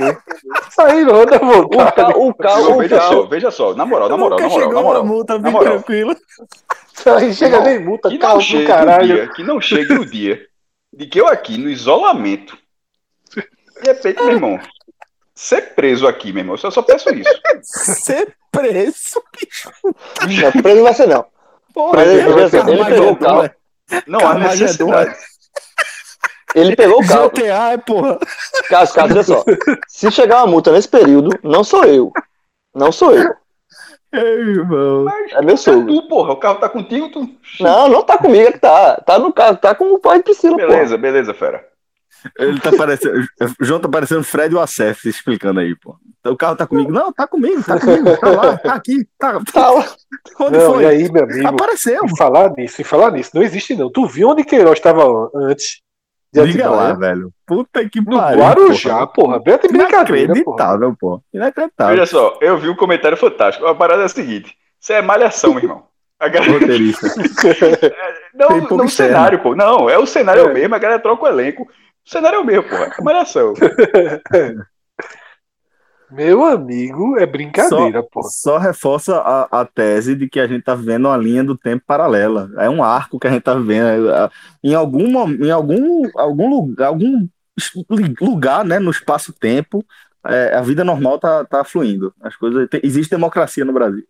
aí 0.79 1.03
não 1.05 1.15
anda 1.21 1.35
à 1.37 1.39
Peugeot. 1.39 1.65
O 1.65 1.69
vontade. 1.69 1.95
carro, 1.95 2.27
o 2.27 2.33
carro, 2.35 2.71
o 2.75 2.77
veja 2.77 3.01
só, 3.01 3.09
carro. 3.09 3.27
veja 3.27 3.51
só, 3.51 3.73
na 3.73 3.85
moral, 3.85 4.09
na 4.09 4.17
moral, 4.17 4.39
na 4.39 4.47
moral, 4.47 4.59
na 4.59 4.65
chegou 4.67 4.83
moral. 4.83 5.05
multa 5.05 5.33
na 5.33 5.39
bem 5.39 5.51
moral. 5.51 5.73
tranquila. 5.73 6.15
Aí 7.05 7.33
chega 7.33 7.57
Irmão, 7.57 7.69
nem 7.69 7.79
multa, 7.79 8.09
Que 8.09 8.17
carro 8.17 8.33
não, 8.33 8.39
do 8.39 8.43
chegue 8.45 8.63
o 8.63 8.67
caralho. 8.67 9.15
dia, 9.15 9.27
que 9.29 9.43
não 9.43 9.61
chegue 9.61 9.93
o 9.93 10.05
dia 10.05 10.45
de 10.93 11.07
que 11.07 11.19
eu 11.21 11.27
aqui 11.27 11.57
no 11.57 11.69
isolamento, 11.69 12.57
de 13.35 13.87
repente, 13.87 14.21
meu 14.21 14.31
irmão, 14.33 14.59
ser 15.33 15.73
preso 15.73 16.07
aqui, 16.07 16.31
meu 16.33 16.41
irmão, 16.41 16.53
eu 16.55 16.57
só, 16.59 16.69
só 16.69 16.81
peço 16.81 17.09
isso. 17.13 17.29
Ser 17.63 18.35
preso, 18.51 19.23
bicho. 19.39 19.71
Não, 19.83 20.61
preso 20.61 20.77
não 20.77 20.83
vai 20.83 20.93
ser 20.93 21.07
não. 21.07 21.25
Porra, 21.73 21.97
Mas 21.97 22.07
ele- 22.09 22.21
só, 22.21 22.57
ele 22.57 22.57
Armagedon, 22.57 22.85
pegou 22.85 23.11
o 23.11 23.15
carro. 23.17 23.49
Não 24.07 24.19
há 24.27 24.33
necessidade. 24.35 25.15
Ele 26.53 26.75
pegou 26.75 27.01
o 27.01 27.07
carro. 27.07 27.29
GTA, 27.29 27.71
é 27.71 27.77
porra. 27.77 28.19
Caso, 28.67 28.93
caso, 28.93 29.13
olha 29.13 29.23
só. 29.23 29.45
Se 29.87 30.11
chegar 30.11 30.39
uma 30.43 30.47
multa 30.47 30.71
nesse 30.71 30.87
período, 30.89 31.29
não 31.41 31.63
sou 31.63 31.85
eu. 31.85 32.11
Não 32.75 32.91
sou 32.91 33.13
eu. 33.15 33.33
Ei, 34.19 34.21
irmão. 34.21 35.05
É 35.31 35.41
meu 35.41 35.53
É 35.53 35.57
sogro. 35.57 35.85
tu, 35.87 36.07
porra, 36.07 36.33
o 36.33 36.37
carro 36.37 36.59
tá 36.59 36.67
contigo, 36.69 37.09
tu. 37.09 37.29
Não, 37.59 37.87
não 37.89 38.03
tá 38.03 38.17
comigo, 38.17 38.47
é 38.49 38.51
que 38.51 38.59
tá. 38.59 38.97
Tá 39.05 39.17
no 39.17 39.31
carro, 39.31 39.57
tá 39.57 39.73
com 39.73 39.93
o 39.93 39.99
pai 39.99 40.17
de 40.17 40.23
Priscila. 40.25 40.57
Beleza, 40.57 40.97
beleza, 40.97 41.33
fera. 41.33 41.65
Ele 42.37 42.59
tá 42.59 42.71
parecendo. 42.77 43.19
O 43.59 43.63
João 43.65 43.79
tá 43.79 43.89
parecendo 43.89 44.23
Fred 44.23 44.53
Wassef 44.53 45.07
explicando 45.09 45.59
aí, 45.59 45.75
pô. 45.75 45.95
O 46.25 46.35
carro 46.37 46.55
tá 46.55 46.67
comigo. 46.67 46.91
Não, 46.91 47.11
tá 47.11 47.25
comigo, 47.25 47.63
tá 47.63 47.79
comigo. 47.79 48.15
Tá 48.17 48.29
lá, 48.29 48.57
tá 48.57 48.73
aqui. 48.75 49.07
Tá, 49.17 49.39
Tá 49.51 49.71
lá. 49.71 49.85
Onde 50.39 50.57
Não, 50.57 50.73
foi? 50.73 50.83
e 50.83 50.85
aí, 50.85 51.11
meu 51.11 51.23
amigo, 51.23 51.47
Apareceu. 51.47 52.05
em 52.05 52.15
falar 52.15 52.51
nisso, 52.55 52.79
em 52.79 52.83
falar 52.83 53.11
nisso, 53.11 53.31
não 53.33 53.41
existe 53.41 53.75
não. 53.75 53.89
Tu 53.91 54.05
viu 54.05 54.29
onde 54.29 54.43
Queiroz 54.43 54.77
estava 54.77 55.31
antes 55.33 55.81
de 56.33 56.51
Diga 56.51 56.69
lá, 56.69 56.93
velho. 56.93 57.31
Puta 57.45 57.87
que 57.89 58.03
pariu. 58.03 58.39
Guarujá, 58.39 59.05
porra. 59.05 59.39
Beta 59.39 59.67
e 59.67 59.71
brincadeira, 59.71 60.33
porra. 60.33 60.39
Inacreditável, 60.39 60.95
pô. 60.97 61.21
Inacreditável. 61.33 61.95
Veja 61.95 62.05
só, 62.05 62.37
eu 62.41 62.57
vi 62.57 62.69
um 62.69 62.75
comentário 62.75 63.17
fantástico. 63.17 63.65
A 63.67 63.75
parada 63.75 64.03
é 64.03 64.05
a 64.05 64.09
seguinte: 64.09 64.55
isso 64.79 64.93
é 64.93 65.01
malhação, 65.01 65.53
meu 65.53 65.63
irmão. 65.63 65.83
A 66.19 66.29
galera... 66.29 66.53
Roteirista. 66.53 67.07
Não, 68.33 68.61
não 68.77 68.87
cenário, 68.87 69.39
pô. 69.39 69.55
Não, 69.55 69.89
é 69.89 69.97
o 69.97 70.05
cenário 70.05 70.47
é. 70.47 70.51
É. 70.51 70.53
mesmo, 70.53 70.73
a 70.73 70.79
galera 70.79 71.01
troca 71.01 71.25
o 71.25 71.27
elenco. 71.27 71.63
O 71.63 72.09
cenário 72.09 72.37
é 72.37 72.39
o 72.39 72.45
mesmo, 72.45 72.63
porra. 72.63 72.91
É 72.97 73.03
malhação. 73.03 73.53
Meu 76.11 76.43
amigo, 76.43 77.17
é 77.17 77.25
brincadeira, 77.25 78.03
pô. 78.03 78.21
Só 78.23 78.57
reforça 78.57 79.15
a, 79.17 79.61
a 79.61 79.65
tese 79.65 80.15
de 80.15 80.27
que 80.27 80.39
a 80.39 80.47
gente 80.47 80.63
tá 80.63 80.75
vivendo 80.75 81.05
uma 81.05 81.17
linha 81.17 81.43
do 81.43 81.57
tempo 81.57 81.83
paralela. 81.87 82.49
É 82.57 82.69
um 82.69 82.83
arco 82.83 83.17
que 83.19 83.27
a 83.27 83.31
gente 83.31 83.43
tá 83.43 83.53
vivendo. 83.53 84.09
É, 84.11 84.29
Em 84.63 84.73
algum, 84.73 85.07
em 85.29 85.49
algum, 85.51 86.03
algum 86.15 86.49
lugar, 86.49 86.87
algum 86.87 87.27
lugar, 88.21 88.65
né, 88.65 88.77
no 88.79 88.91
espaço-tempo, 88.91 89.83
é, 90.25 90.53
a 90.55 90.61
vida 90.61 90.83
normal 90.83 91.17
tá, 91.17 91.45
tá 91.45 91.63
fluindo. 91.63 92.13
As 92.21 92.35
coisas, 92.35 92.67
tem- 92.69 92.81
existe 92.83 93.09
democracia 93.11 93.63
no 93.63 93.73
Brasil. 93.73 94.03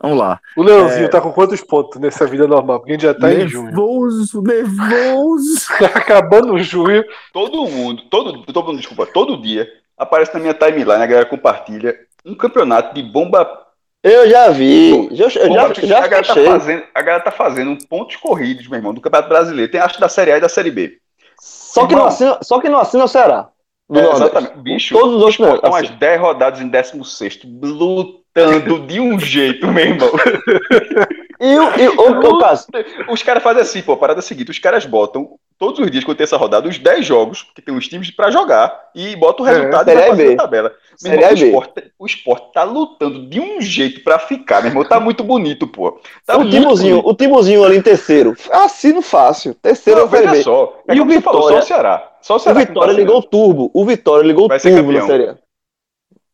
Vamos 0.00 0.18
lá. 0.18 0.40
O 0.56 0.62
Leãozinho 0.64 1.04
É. 1.04 1.08
tá 1.08 1.20
com 1.20 1.30
quantos 1.32 1.60
pontos 1.60 2.00
nessa 2.00 2.26
vida 2.26 2.46
normal? 2.46 2.80
Porque 2.80 2.90
a 2.90 2.94
gente 2.94 3.02
já 3.02 3.14
tá 3.14 3.32
em 3.32 3.46
junho. 3.46 3.66
nervoso, 3.66 4.42
nervoso. 4.42 5.60
Tá 5.78 5.86
acabando 5.98 6.58
junho. 6.58 7.04
Todo 7.32 7.66
mundo, 7.68 8.02
todo, 8.10 8.42
todo 8.44 8.66
mundo, 8.66 8.78
desculpa, 8.78 9.06
todo 9.06 9.40
dia 9.40 9.68
aparece 9.96 10.34
na 10.34 10.40
minha 10.40 10.54
timeline, 10.54 11.02
a 11.02 11.06
galera 11.06 11.26
compartilha 11.26 11.96
um 12.24 12.34
campeonato 12.34 12.94
de 12.94 13.02
bomba. 13.02 13.66
Eu 14.02 14.28
já 14.28 14.48
vi. 14.50 15.08
Já, 15.12 15.24
eu 15.24 15.30
já, 15.30 15.46
bomba 15.48 15.74
já, 15.74 15.98
a, 15.98 16.08
galera 16.08 16.26
tá 16.26 16.34
fazendo, 16.34 16.84
a 16.94 17.02
galera 17.02 17.24
tá 17.24 17.30
fazendo 17.30 17.86
pontos 17.86 18.16
corridos, 18.16 18.66
meu 18.66 18.78
irmão, 18.78 18.92
do 18.92 19.00
Campeonato 19.00 19.28
Brasileiro. 19.28 19.70
Tem 19.70 19.80
acho 19.80 20.00
da 20.00 20.08
Série 20.08 20.32
A 20.32 20.38
e 20.38 20.40
da 20.40 20.48
Série 20.48 20.70
B. 20.70 20.98
Só 21.40 21.86
que, 21.86 21.94
não 21.94 22.00
Irmão. 22.00 22.06
assina, 22.08 22.38
só 22.42 22.60
que 22.60 22.68
não 22.68 22.78
assina 22.78 23.04
o 23.04 23.08
Ceará. 23.08 23.48
É, 23.90 24.12
exatamente. 24.12 24.58
Bicho, 24.58 24.94
Todos 24.94 25.16
os 25.16 25.22
outros 25.22 25.38
não. 25.38 25.54
estão 25.56 25.74
Assim, 25.74 25.86
as 25.86 25.90
10 25.98 26.20
rodadas 26.20 26.60
em 26.60 26.68
16, 26.68 27.40
lutando 27.62 28.86
de 28.86 29.00
um 29.00 29.18
jeito, 29.20 29.66
meu 29.68 29.84
irmão. 29.84 30.10
E 31.40 31.58
o, 31.58 31.80
e 31.80 31.88
o, 31.88 32.30
o 32.30 32.38
caso, 32.38 32.66
Os 33.08 33.22
caras 33.22 33.42
fazem 33.42 33.62
assim, 33.62 33.82
pô, 33.82 33.92
a 33.92 33.96
parada 33.96 34.20
é 34.20 34.22
a 34.22 34.22
seguinte: 34.22 34.50
os 34.50 34.58
caras 34.58 34.86
botam 34.86 35.36
todos 35.58 35.78
os 35.80 35.90
dias, 35.90 36.04
quando 36.04 36.16
tem 36.16 36.24
essa 36.24 36.36
rodada, 36.36 36.68
os 36.68 36.78
10 36.78 37.04
jogos, 37.06 37.46
que 37.54 37.62
tem 37.62 37.74
os 37.74 37.88
times 37.88 38.10
pra 38.10 38.30
jogar, 38.30 38.90
e 38.94 39.14
botam 39.16 39.44
o 39.44 39.48
É, 39.48 39.52
resultado 39.52 39.90
e 39.90 39.94
vai 39.94 40.10
A 40.10 40.14
e 40.16 40.32
a 40.34 40.36
tabela. 40.36 40.72
Meu 41.02 41.12
irmão, 41.14 41.30
o, 41.30 41.34
esporte, 41.34 41.92
o 41.98 42.06
esporte 42.06 42.52
tá 42.52 42.62
lutando 42.64 43.26
de 43.26 43.40
um 43.40 43.60
jeito 43.60 44.02
pra 44.04 44.18
ficar, 44.18 44.60
meu 44.62 44.70
irmão. 44.70 44.84
Tá 44.84 45.00
muito 45.00 45.22
bonito, 45.24 45.66
pô. 45.66 45.98
Tá 46.26 46.36
o 46.36 46.48
Timozinho, 46.48 46.96
bonito. 47.02 47.10
o 47.10 47.14
Timozinho 47.16 47.64
ali 47.64 47.76
em 47.76 47.82
terceiro. 47.82 48.36
Assino 48.50 49.02
fácil. 49.02 49.54
Terceiro 49.54 50.00
Não, 50.00 50.04
é 50.06 50.08
o 50.08 50.10
veja 50.10 50.30
B. 50.30 50.42
só. 50.42 50.78
É 50.88 50.94
E 50.94 51.00
o 51.00 51.06
você 51.06 51.20
falou, 51.20 51.40
só 51.42 51.46
o 51.46 51.48
Vitória? 51.50 51.66
Ceará. 51.66 52.12
Só 52.20 52.34
o 52.34 52.36
O 52.36 52.40
Ceará. 52.40 52.58
não 52.60 52.66
Vitória 52.66 52.92
tá 52.94 52.98
ligou 53.00 53.18
o 53.18 53.22
turbo. 53.22 53.70
O 53.74 53.84
Vitória 53.84 54.26
ligou 54.26 54.44
o 54.44 54.48
Vai 54.48 54.60
turbo 54.60 54.92
na 54.92 55.06
Série 55.06 55.28
A. 55.28 55.36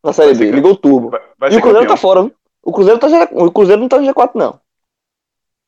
Na 0.04 0.12
Série 0.12 0.34
Vai 0.34 0.46
B, 0.46 0.50
ligou 0.52 0.72
o 0.72 0.76
turbo. 0.76 1.10
Vai, 1.10 1.20
vai 1.38 1.52
E 1.52 1.56
o 1.56 1.60
Cruzeiro 1.60 1.86
campeão. 1.86 1.94
tá 1.94 1.96
fora. 1.96 2.22
viu? 2.22 2.32
O 2.62 2.72
Cruzeiro, 2.72 2.98
tá, 2.98 3.06
o 3.32 3.50
Cruzeiro 3.50 3.80
não 3.80 3.88
tá 3.88 3.98
no 3.98 4.06
G4, 4.06 4.30
não. 4.34 4.60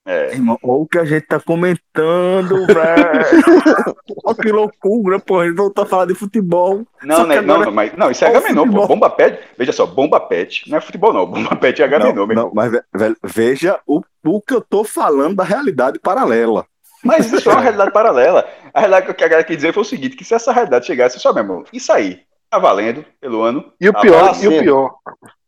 É. 0.06 0.32
Irmão, 0.32 0.58
olha 0.62 0.82
o 0.82 0.86
que 0.86 0.98
a 0.98 1.04
gente 1.04 1.26
tá 1.26 1.38
comentando, 1.38 2.64
velho. 2.66 3.96
Olha 4.24 4.36
que 4.36 4.50
loucura, 4.50 5.18
pô. 5.20 5.40
A 5.40 5.46
gente 5.46 5.56
voltou 5.56 5.84
a 5.84 5.86
falar 5.86 6.06
de 6.06 6.14
futebol. 6.14 6.86
Não, 7.02 7.26
né, 7.26 7.40
não, 7.40 7.60
não, 7.60 7.70
mas, 7.72 7.92
não, 7.96 8.10
isso 8.10 8.24
é 8.24 8.28
Agamenon, 8.28 8.70
pô. 8.70 8.86
Bomba 8.88 9.10
Pet, 9.10 9.38
veja 9.58 9.72
só, 9.72 9.86
Bomba 9.86 10.18
Pet, 10.18 10.68
não 10.70 10.78
é 10.78 10.80
futebol 10.80 11.12
não, 11.12 11.26
Bomba 11.26 11.54
Pet 11.54 11.80
é 11.80 11.84
Agamenon, 11.84 12.26
Não, 12.26 12.34
não, 12.34 12.50
mas 12.54 12.72
ve- 12.72 12.82
velho, 12.94 13.16
veja 13.22 13.78
o, 13.86 14.00
o 14.24 14.40
que 14.40 14.54
eu 14.54 14.60
tô 14.60 14.84
falando 14.84 15.36
da 15.36 15.44
realidade 15.44 15.98
paralela. 15.98 16.64
Mas 17.04 17.32
isso 17.32 17.48
é 17.48 17.52
uma 17.52 17.62
realidade 17.62 17.92
paralela. 17.92 18.46
A 18.74 18.80
realidade 18.80 19.14
que 19.14 19.24
a 19.24 19.28
galera 19.28 19.46
quer 19.46 19.56
dizer 19.56 19.72
foi 19.72 19.82
o 19.82 19.86
seguinte, 19.86 20.16
que 20.16 20.24
se 20.24 20.34
essa 20.34 20.52
realidade 20.52 20.86
chegasse, 20.86 21.18
só, 21.20 21.32
meu 21.32 21.42
irmão, 21.42 21.64
isso 21.72 21.92
aí, 21.92 22.20
tá 22.50 22.58
valendo, 22.58 23.04
pelo 23.20 23.42
ano. 23.42 23.72
E 23.80 23.88
o 23.88 23.92
Ah, 23.94 24.00
pior, 24.00 24.42
e 24.42 24.48
o 24.48 24.62
pior. 24.62 24.94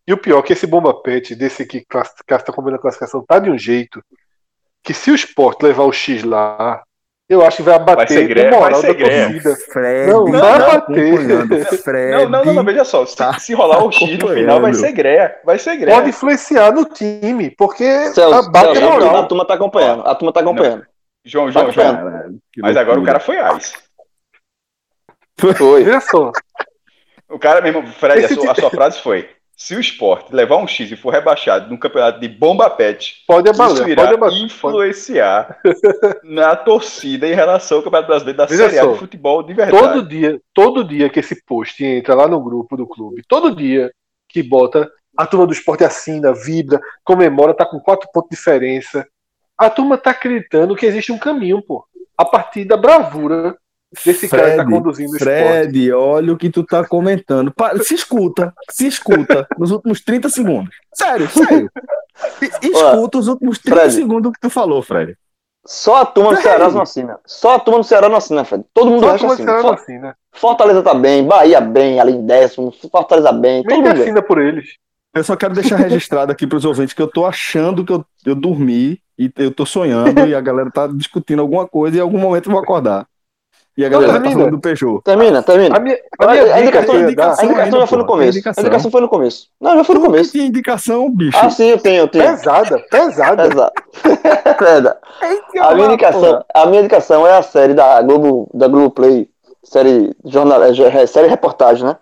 E 0.06 0.12
o 0.12 0.18
pior 0.18 0.38
é 0.40 0.42
que 0.42 0.52
esse 0.52 0.66
bomba 0.66 0.92
pet 1.02 1.34
desse 1.34 1.64
que 1.64 1.78
está 1.78 2.52
combinando 2.52 2.78
a 2.78 2.82
classificação 2.82 3.24
tá 3.26 3.38
de 3.38 3.50
um 3.50 3.56
jeito 3.58 4.02
que 4.82 4.92
se 4.94 5.10
o 5.10 5.14
Sport 5.14 5.62
levar 5.62 5.84
o 5.84 5.92
X 5.92 6.22
lá, 6.24 6.82
eu 7.28 7.44
acho 7.44 7.58
que 7.58 7.62
vai 7.62 7.74
abater 7.76 8.28
Vai 8.34 8.46
o 8.46 8.50
moral 8.50 8.60
vai 8.72 8.74
ser 8.80 8.86
da 8.88 8.92
greia. 8.94 9.30
torcida. 9.42 9.56
Fred, 9.72 10.12
Não, 10.12 10.30
tá 10.32 10.38
vai 10.40 10.58
bater. 10.58 11.14
acompanhando. 11.14 11.64
Fred, 11.82 12.10
Não, 12.10 12.28
não, 12.28 12.44
não, 12.44 12.52
não, 12.54 12.64
veja 12.64 12.84
só, 12.84 13.06
se, 13.06 13.16
tá 13.16 13.38
se 13.38 13.54
rolar 13.54 13.82
o 13.84 13.90
X 13.92 14.18
no 14.18 14.28
final, 14.28 14.60
vai 14.60 14.74
ser 14.74 14.92
greia, 14.92 15.36
vai 15.44 15.58
ser 15.58 15.76
greia. 15.76 15.96
Pode 15.96 16.10
influenciar 16.10 16.72
no 16.72 16.84
time, 16.84 17.50
porque 17.56 17.84
Celso, 18.10 18.34
abate 18.48 18.78
Celso, 18.78 18.84
a 18.84 18.94
a, 18.96 18.98
moral. 19.00 19.28
turma 19.28 19.44
tá 19.46 19.54
acompanhando. 19.54 20.06
A 20.06 20.14
turma 20.14 20.32
tá 20.32 20.40
acompanhando. 20.40 20.84
João, 21.24 21.50
João, 21.50 21.66
Tá 21.66 21.70
João, 21.72 21.94
Caralho, 21.96 22.38
mas 22.58 22.76
agora 22.76 23.00
o 23.00 23.04
cara 23.04 23.20
foi 23.20 23.36
ice. 23.56 23.74
Foi. 25.56 25.84
Veja 25.84 26.00
só. 26.00 26.32
O 27.30 27.38
cara 27.38 27.60
mesmo, 27.62 27.86
Fred, 27.86 28.24
a 28.24 28.28
sua, 28.28 28.52
a 28.52 28.54
sua 28.54 28.70
frase 28.70 29.00
foi, 29.00 29.28
se 29.62 29.76
o 29.76 29.80
Sport 29.80 30.32
levar 30.32 30.56
um 30.56 30.66
X 30.66 30.90
e 30.90 30.96
for 30.96 31.10
rebaixado 31.10 31.70
num 31.70 31.76
campeonato 31.76 32.18
de 32.18 32.28
Bomba 32.28 32.68
Pet, 32.68 33.22
Pode 33.28 33.48
isso 33.48 33.62
abalar, 33.62 33.88
irá 33.88 34.02
pode 34.02 34.14
abalar. 34.14 34.34
Pode... 34.34 34.44
influenciar 34.44 35.60
na 36.24 36.56
torcida 36.56 37.28
em 37.28 37.34
relação 37.34 37.76
ao 37.76 37.84
Campeonato 37.84 38.08
Brasileiro 38.08 38.38
da 38.38 38.46
Veja 38.46 38.68
Série 38.68 38.80
A 38.80 38.92
de 38.92 38.98
futebol 38.98 39.40
de 39.40 39.54
verdade. 39.54 39.80
Todo 39.80 40.02
dia, 40.02 40.40
todo 40.52 40.82
dia 40.82 41.08
que 41.08 41.20
esse 41.20 41.44
post 41.44 41.84
entra 41.84 42.12
lá 42.12 42.26
no 42.26 42.42
grupo 42.42 42.76
do 42.76 42.88
clube, 42.88 43.22
todo 43.28 43.54
dia 43.54 43.92
que 44.28 44.42
bota, 44.42 44.90
a 45.16 45.26
turma 45.26 45.46
do 45.46 45.52
esporte 45.52 45.84
assina, 45.84 46.34
vibra, 46.34 46.80
comemora, 47.04 47.54
tá 47.54 47.64
com 47.64 47.78
quatro 47.78 48.08
pontos 48.12 48.30
de 48.30 48.36
diferença. 48.36 49.06
A 49.56 49.70
turma 49.70 49.96
tá 49.96 50.10
acreditando 50.10 50.74
que 50.74 50.86
existe 50.86 51.12
um 51.12 51.18
caminho, 51.18 51.62
pô. 51.62 51.84
A 52.18 52.24
partir 52.24 52.64
da 52.64 52.76
bravura 52.76 53.56
desse 54.04 54.28
cara 54.28 54.50
que 54.50 54.56
tá 54.56 54.62
Fred, 54.64 54.70
conduzindo 54.70 55.12
o 55.12 55.16
esporte. 55.16 55.34
Fred, 55.34 55.92
olha 55.92 56.32
o 56.32 56.36
que 56.36 56.50
tu 56.50 56.64
tá 56.64 56.84
comentando. 56.86 57.52
Pa- 57.52 57.76
Se 57.78 57.94
escuta, 57.94 58.52
se 58.70 58.86
escuta 58.86 59.46
nos 59.58 59.70
últimos 59.70 60.00
30 60.00 60.28
segundos. 60.28 60.74
Sério, 60.94 61.28
sério. 61.30 61.70
E- 62.62 62.66
Escuta 62.68 63.18
os 63.18 63.28
últimos 63.28 63.58
30 63.58 63.80
Fred. 63.80 63.94
segundos 63.94 64.22
do 64.24 64.32
que 64.32 64.40
tu 64.40 64.50
falou, 64.50 64.82
Fred. 64.82 65.16
Só 65.66 66.02
a 66.02 66.06
turma 66.06 66.34
do? 66.34 66.40
Ceará 66.42 66.68
não 66.70 66.82
assina. 66.82 67.18
Só 67.24 67.54
a 67.54 67.58
turma 67.60 67.80
do 67.80 67.84
Ceará 67.86 68.08
não 68.08 68.16
assina, 68.16 68.44
Fred. 68.44 68.64
Todo 68.74 68.90
mundo 68.90 69.04
Só 69.06 69.14
acha 69.14 69.26
assim. 69.26 69.44
For- 69.46 69.74
assim, 69.74 69.98
né? 69.98 70.14
Fortaleza 70.32 70.82
tá 70.82 70.92
bem, 70.94 71.24
Bahia 71.24 71.60
bem, 71.60 72.00
ali 72.00 72.12
em 72.12 72.26
décimo, 72.26 72.72
Fortaleza 72.90 73.30
bem, 73.32 73.62
todo 73.62 73.70
Nem 73.72 73.82
mundo 73.82 73.92
bem. 73.92 74.02
assina 74.02 74.22
por 74.22 74.40
eles. 74.40 74.70
Eu 75.14 75.22
só 75.22 75.36
quero 75.36 75.52
deixar 75.54 75.76
registrado 75.76 76.32
aqui 76.32 76.46
pros 76.46 76.64
ouvintes 76.64 76.94
que 76.94 77.02
eu 77.02 77.06
tô 77.06 77.26
achando 77.26 77.84
que 77.84 77.92
eu, 77.92 78.04
eu 78.24 78.34
dormi 78.34 78.98
e 79.18 79.30
eu 79.36 79.52
tô 79.52 79.66
sonhando 79.66 80.26
e 80.26 80.34
a 80.34 80.40
galera 80.40 80.70
tá 80.70 80.86
discutindo 80.86 81.40
alguma 81.42 81.68
coisa 81.68 81.96
e 81.96 81.98
em 81.98 82.02
algum 82.02 82.18
momento 82.18 82.46
eu 82.48 82.52
vou 82.52 82.62
acordar. 82.62 83.06
E 83.76 83.84
a 83.84 83.88
galera 83.88 84.12
tá 84.12 84.18
termina. 84.20 84.38
falando 84.40 84.50
do 84.56 84.60
Peugeot. 84.60 85.00
Termina, 85.02 85.42
termina. 85.42 85.76
A 85.76 85.80
minha, 85.80 85.98
a 86.18 86.26
minha 86.26 86.42
a 86.42 86.44
dica 86.44 86.60
indicação- 86.60 86.90
que 86.90 86.92
ia 86.92 86.98
a 86.98 87.02
indicação 87.04 87.48
ainda, 87.48 87.78
já 87.80 87.86
foi 87.86 87.98
no 87.98 88.06
começo. 88.06 88.26
A 88.28 88.30
indicação. 88.32 88.62
indicação 88.62 88.90
foi 88.90 89.00
no 89.00 89.08
começo. 89.08 89.48
Não, 89.60 89.74
já 89.76 89.84
foi 89.84 89.94
no 89.94 90.00
que 90.02 90.06
começo. 90.06 90.32
tinha 90.32 90.44
indicação, 90.46 91.10
bicho. 91.10 91.38
Ah, 91.40 91.48
sim, 91.50 91.68
eu 91.68 91.78
tenho, 91.78 92.00
eu 92.02 92.08
tenho. 92.08 92.24
pesada, 92.24 92.78
pesada. 92.90 93.46
Exato. 93.46 93.82
Verdade. 94.60 94.98
A 95.60 95.74
minha 95.74 95.86
indicação, 95.86 96.44
a 96.54 96.66
minha 96.66 96.80
indicação 96.80 97.26
é 97.26 97.36
a 97.36 97.42
série 97.42 97.74
da 97.74 98.02
Globo, 98.02 98.50
da 98.52 98.66
Globo 98.68 98.90
Play, 98.90 99.28
série 99.62 100.14
jornal, 100.24 100.62
é, 100.62 100.70
é, 100.70 101.06
série 101.06 101.28
reportagem, 101.28 101.84
né? 101.84 101.96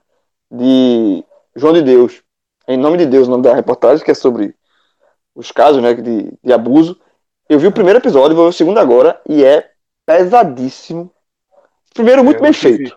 De 0.50 1.24
João 1.54 1.72
de 1.74 1.82
Deus. 1.82 2.22
Em 2.66 2.76
nome 2.76 2.96
de 2.98 3.06
Deus, 3.06 3.28
o 3.28 3.30
nome 3.30 3.42
da 3.42 3.54
reportagem, 3.54 4.04
que 4.04 4.10
é 4.10 4.14
sobre 4.14 4.54
os 5.34 5.52
casos, 5.52 5.82
né, 5.82 5.94
de, 5.94 6.32
de 6.42 6.52
abuso. 6.52 6.96
Eu 7.48 7.58
vi 7.58 7.66
o 7.66 7.72
primeiro 7.72 7.98
episódio, 7.98 8.34
vou 8.34 8.46
ver 8.46 8.50
o 8.50 8.52
segundo 8.52 8.78
agora, 8.78 9.20
e 9.28 9.44
é 9.44 9.68
pesadíssimo. 10.06 11.10
Primeiro, 11.94 12.24
muito 12.24 12.38
É, 12.38 12.42
bem 12.42 12.52
feito. 12.52 12.96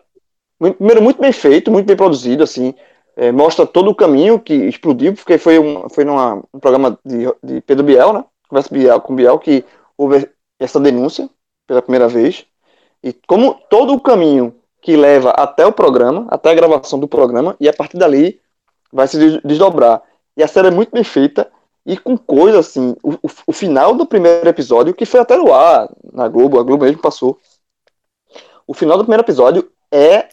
Muito- 0.59 0.77
Primeiro, 0.77 1.01
muito 1.01 1.21
bem 1.21 1.31
feito, 1.31 1.71
muito 1.71 1.85
bem 1.85 1.95
produzido, 1.95 2.43
assim. 2.43 2.73
É, 3.15 3.31
mostra 3.31 3.65
todo 3.65 3.91
o 3.91 3.95
caminho 3.95 4.39
que 4.39 4.53
explodiu, 4.53 5.13
porque 5.13 5.37
foi 5.37 5.59
um, 5.59 5.87
foi 5.89 6.03
numa, 6.03 6.41
um 6.53 6.59
programa 6.59 6.97
de, 7.05 7.25
de 7.43 7.61
Pedro 7.61 7.83
Biel, 7.83 8.13
né? 8.13 8.25
Conversa 8.47 8.73
Biel, 8.73 9.01
com 9.01 9.15
Biel, 9.15 9.37
que 9.39 9.63
houve 9.97 10.27
essa 10.59 10.79
denúncia 10.79 11.29
pela 11.67 11.81
primeira 11.81 12.07
vez. 12.07 12.45
E 13.03 13.13
como 13.27 13.55
todo 13.69 13.93
o 13.93 13.99
caminho 13.99 14.55
que 14.81 14.95
leva 14.95 15.31
até 15.31 15.65
o 15.65 15.71
programa, 15.71 16.25
até 16.29 16.51
a 16.51 16.55
gravação 16.55 16.99
do 16.99 17.07
programa, 17.07 17.55
e 17.59 17.69
a 17.69 17.73
partir 17.73 17.97
dali 17.97 18.39
vai 18.91 19.07
se 19.07 19.17
des- 19.17 19.41
desdobrar. 19.43 20.01
E 20.35 20.43
a 20.43 20.47
série 20.47 20.67
é 20.67 20.71
muito 20.71 20.91
bem 20.91 21.03
feita, 21.03 21.49
e 21.85 21.97
com 21.97 22.17
coisa 22.17 22.59
assim, 22.59 22.95
o, 23.03 23.13
o, 23.13 23.29
o 23.47 23.53
final 23.53 23.93
do 23.93 24.05
primeiro 24.05 24.47
episódio, 24.47 24.93
que 24.93 25.05
foi 25.05 25.19
até 25.19 25.37
no 25.37 25.53
ar, 25.53 25.89
na 26.11 26.27
Globo, 26.27 26.59
a 26.59 26.63
Globo 26.63 26.85
mesmo 26.85 27.01
passou. 27.01 27.37
O 28.67 28.73
final 28.73 28.97
do 28.97 29.03
primeiro 29.03 29.23
episódio 29.23 29.71
é. 29.91 30.29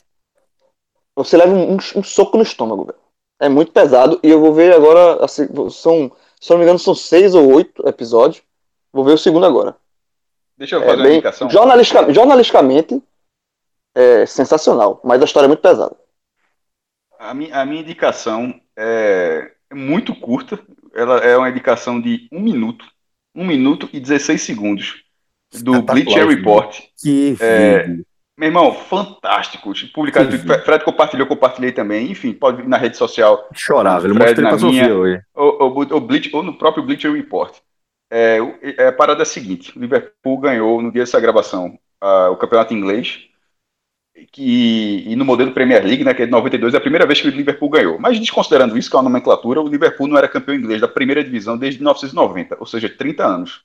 Você 1.17 1.37
leva 1.37 1.53
um, 1.53 1.75
um 1.77 2.03
soco 2.03 2.37
no 2.37 2.43
estômago, 2.43 2.85
velho. 2.85 2.99
É 3.41 3.49
muito 3.49 3.73
pesado, 3.73 4.21
e 4.23 4.29
eu 4.31 4.41
vou 4.41 4.53
ver 4.55 4.75
agora. 4.75 5.25
Assim, 5.25 5.47
são, 5.71 6.11
se 6.41 6.51
eu 6.51 6.55
não 6.55 6.59
me 6.59 6.65
engano, 6.65 6.79
são 6.79 6.95
seis 6.95 7.35
ou 7.35 7.53
oito 7.55 7.87
episódios. 7.89 8.43
Vou 8.93 9.05
ver 9.05 9.13
o 9.13 9.19
segundo 9.19 9.47
agora. 9.47 9.77
Deixa 10.57 10.77
eu 10.77 10.83
É 10.83 10.85
fazer 10.87 10.97
uma 10.97 11.03
bem, 11.05 11.13
indicação. 11.15 11.51
jornalistica- 11.51 12.13
jornalisticamente 12.13 13.03
é 13.95 14.27
sensacional, 14.27 15.01
mas 15.03 15.21
a 15.21 15.25
história 15.25 15.47
é 15.47 15.49
muito 15.49 15.63
pesada. 15.63 15.97
A 17.19 17.35
minha, 17.35 17.61
a 17.61 17.65
minha 17.67 17.83
indicação 17.83 18.59
é, 18.77 19.53
é 19.71 19.75
muito 19.75 20.15
curta. 20.15 20.59
Ela 20.95 21.19
é 21.19 21.37
uma 21.37 21.49
indicação 21.49 22.01
de 22.01 22.29
um 22.33 22.41
minuto. 22.41 22.85
Um 23.35 23.47
minuto 23.47 23.89
e 23.93 24.01
16 24.01 24.43
segundos. 24.43 25.05
Do 25.63 25.83
Bleacher 25.83 26.27
filho. 26.27 26.29
Report. 26.29 26.79
Que 27.01 27.37
É, 27.41 27.83
vídeo. 27.85 28.07
Meu 28.41 28.47
irmão, 28.49 28.73
fantástico. 28.73 29.71
Publicado, 29.93 30.31
Que 30.31 30.39
Fred 30.39 30.65
Fred 30.65 30.83
compartilhou, 30.85 31.27
compartilhei 31.27 31.73
também. 31.73 32.11
Enfim, 32.11 32.33
pode 32.33 32.63
vir 32.63 32.69
na 32.69 32.79
rede 32.79 32.97
social. 32.97 33.47
Chorava, 33.53 34.07
ele 34.07 34.15
mostrei 34.15 34.43
na 34.43 34.49
pra 34.49 34.59
Sofia 34.59 34.83
minha. 34.85 34.97
hoje. 34.97 35.21
Ou, 35.35 35.63
ou, 35.63 35.87
ou 35.93 36.01
Bleach- 36.01 36.31
ou 36.35 36.43
no 36.43 36.57
próprio 36.57 36.83
Bleacher 36.83 37.13
Report. 37.13 37.55
É, 38.11 38.39
é, 38.79 38.87
a 38.89 38.93
parada 38.93 39.21
é 39.21 39.25
a 39.25 39.27
seguinte: 39.27 39.77
o 39.77 39.81
Liverpool 39.81 40.39
ganhou 40.39 40.81
no 40.81 40.91
dia 40.91 41.03
dessa 41.03 41.21
gravação 41.21 41.79
o 42.33 42.37
campeonato 42.37 42.73
inglês 42.73 43.27
que, 44.33 45.05
e 45.07 45.15
no 45.17 45.25
modelo 45.25 45.53
Premier 45.53 45.85
League, 45.85 46.03
né, 46.03 46.15
que 46.15 46.23
é 46.23 46.27
de 46.27 46.33
92, 46.33 46.73
é 46.73 46.79
a 46.79 46.81
primeira 46.81 47.07
vez 47.07 47.21
que 47.21 47.29
o 47.29 47.31
Liverpool 47.31 47.69
ganhou. 47.69 47.99
Mas 47.99 48.19
desconsiderando 48.19 48.77
isso, 48.79 48.89
que 48.89 48.97
é 48.97 48.99
uma 48.99 49.09
nomenclatura, 49.09 49.61
o 49.61 49.69
Liverpool 49.69 50.09
não 50.09 50.17
era 50.17 50.27
campeão 50.29 50.55
inglês 50.55 50.81
da 50.81 50.89
primeira 50.89 51.23
divisão 51.23 51.59
desde 51.59 51.79
1990, 51.81 52.57
ou 52.59 52.65
seja, 52.67 52.89
30 52.89 53.25
anos. 53.27 53.63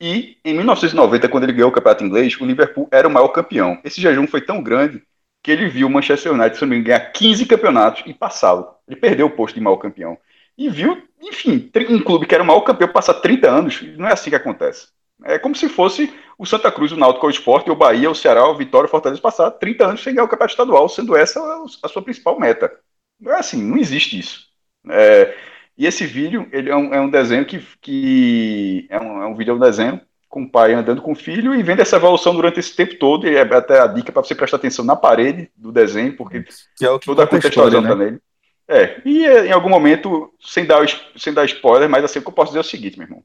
E 0.00 0.36
em 0.44 0.54
1990, 0.54 1.28
quando 1.28 1.44
ele 1.44 1.52
ganhou 1.52 1.70
o 1.70 1.72
campeonato 1.72 2.04
inglês, 2.04 2.40
o 2.40 2.44
Liverpool 2.44 2.88
era 2.90 3.08
o 3.08 3.10
maior 3.10 3.28
campeão. 3.28 3.80
Esse 3.84 4.00
jejum 4.00 4.26
foi 4.26 4.40
tão 4.40 4.62
grande 4.62 5.02
que 5.42 5.50
ele 5.50 5.68
viu 5.68 5.86
o 5.86 5.90
Manchester 5.90 6.32
United, 6.32 6.56
se 6.56 6.80
ganhar 6.80 7.00
15 7.12 7.46
campeonatos 7.46 8.02
e 8.06 8.14
passá-lo. 8.14 8.68
Ele 8.86 9.00
perdeu 9.00 9.26
o 9.26 9.30
posto 9.30 9.54
de 9.54 9.60
maior 9.60 9.76
campeão. 9.76 10.18
E 10.56 10.68
viu, 10.68 11.02
enfim, 11.22 11.70
um 11.90 12.00
clube 12.00 12.26
que 12.26 12.34
era 12.34 12.42
o 12.42 12.46
maior 12.46 12.60
campeão 12.62 12.88
passar 12.88 13.14
30 13.14 13.48
anos. 13.48 13.82
Não 13.96 14.08
é 14.08 14.12
assim 14.12 14.30
que 14.30 14.36
acontece. 14.36 14.88
É 15.24 15.38
como 15.38 15.54
se 15.54 15.68
fosse 15.68 16.12
o 16.36 16.46
Santa 16.46 16.70
Cruz, 16.70 16.92
o 16.92 16.96
Náutico, 16.96 17.26
o 17.26 17.30
Esporte, 17.30 17.70
o 17.70 17.74
Bahia, 17.74 18.10
o 18.10 18.14
Ceará, 18.14 18.48
o 18.48 18.56
Vitória, 18.56 18.86
o 18.86 18.90
Fortaleza 18.90 19.20
passar 19.20 19.50
30 19.50 19.86
anos 19.86 20.02
sem 20.02 20.14
ganhar 20.14 20.24
o 20.24 20.28
campeonato 20.28 20.52
estadual, 20.52 20.88
sendo 20.88 21.16
essa 21.16 21.40
a 21.82 21.88
sua 21.88 22.02
principal 22.02 22.38
meta. 22.38 22.72
Não 23.20 23.32
é 23.32 23.38
assim, 23.38 23.62
não 23.62 23.76
existe 23.76 24.18
isso. 24.18 24.46
É, 24.88 25.34
e 25.78 25.86
esse 25.86 26.04
vídeo, 26.04 26.48
ele 26.50 26.68
é 26.68 26.76
um, 26.76 26.92
é 26.92 27.00
um 27.00 27.08
desenho 27.08 27.46
que, 27.46 27.64
que 27.80 28.86
é, 28.90 28.98
um, 29.00 29.22
é 29.22 29.26
um 29.26 29.34
vídeo, 29.36 29.52
é 29.52 29.54
um 29.54 29.60
desenho 29.60 30.00
com 30.28 30.42
o 30.42 30.50
pai 30.50 30.74
andando 30.74 31.00
com 31.00 31.12
o 31.12 31.16
filho 31.16 31.54
e 31.54 31.62
vendo 31.62 31.80
essa 31.80 31.96
evolução 31.96 32.34
durante 32.34 32.58
esse 32.58 32.74
tempo 32.74 32.96
todo, 32.96 33.26
e 33.28 33.36
é 33.36 33.42
até 33.42 33.80
a 33.80 33.86
dica 33.86 34.10
para 34.10 34.22
você 34.22 34.34
prestar 34.34 34.56
atenção 34.56 34.84
na 34.84 34.96
parede 34.96 35.50
do 35.56 35.70
desenho, 35.70 36.16
porque 36.16 36.44
é 36.82 36.98
toda 36.98 37.22
a 37.22 37.26
contextualização 37.28 37.82
está 37.82 37.94
né? 37.94 38.04
nele. 38.04 38.20
É, 38.66 39.00
e 39.04 39.24
em 39.24 39.52
algum 39.52 39.70
momento, 39.70 40.34
sem 40.40 40.66
dar, 40.66 40.84
sem 41.16 41.32
dar 41.32 41.44
spoiler, 41.46 41.88
mas 41.88 42.04
assim, 42.04 42.18
o 42.18 42.22
que 42.22 42.28
eu 42.28 42.32
posso 42.32 42.50
dizer 42.50 42.58
é 42.58 42.60
o 42.60 42.64
seguinte, 42.64 42.98
meu 42.98 43.06
irmão. 43.06 43.24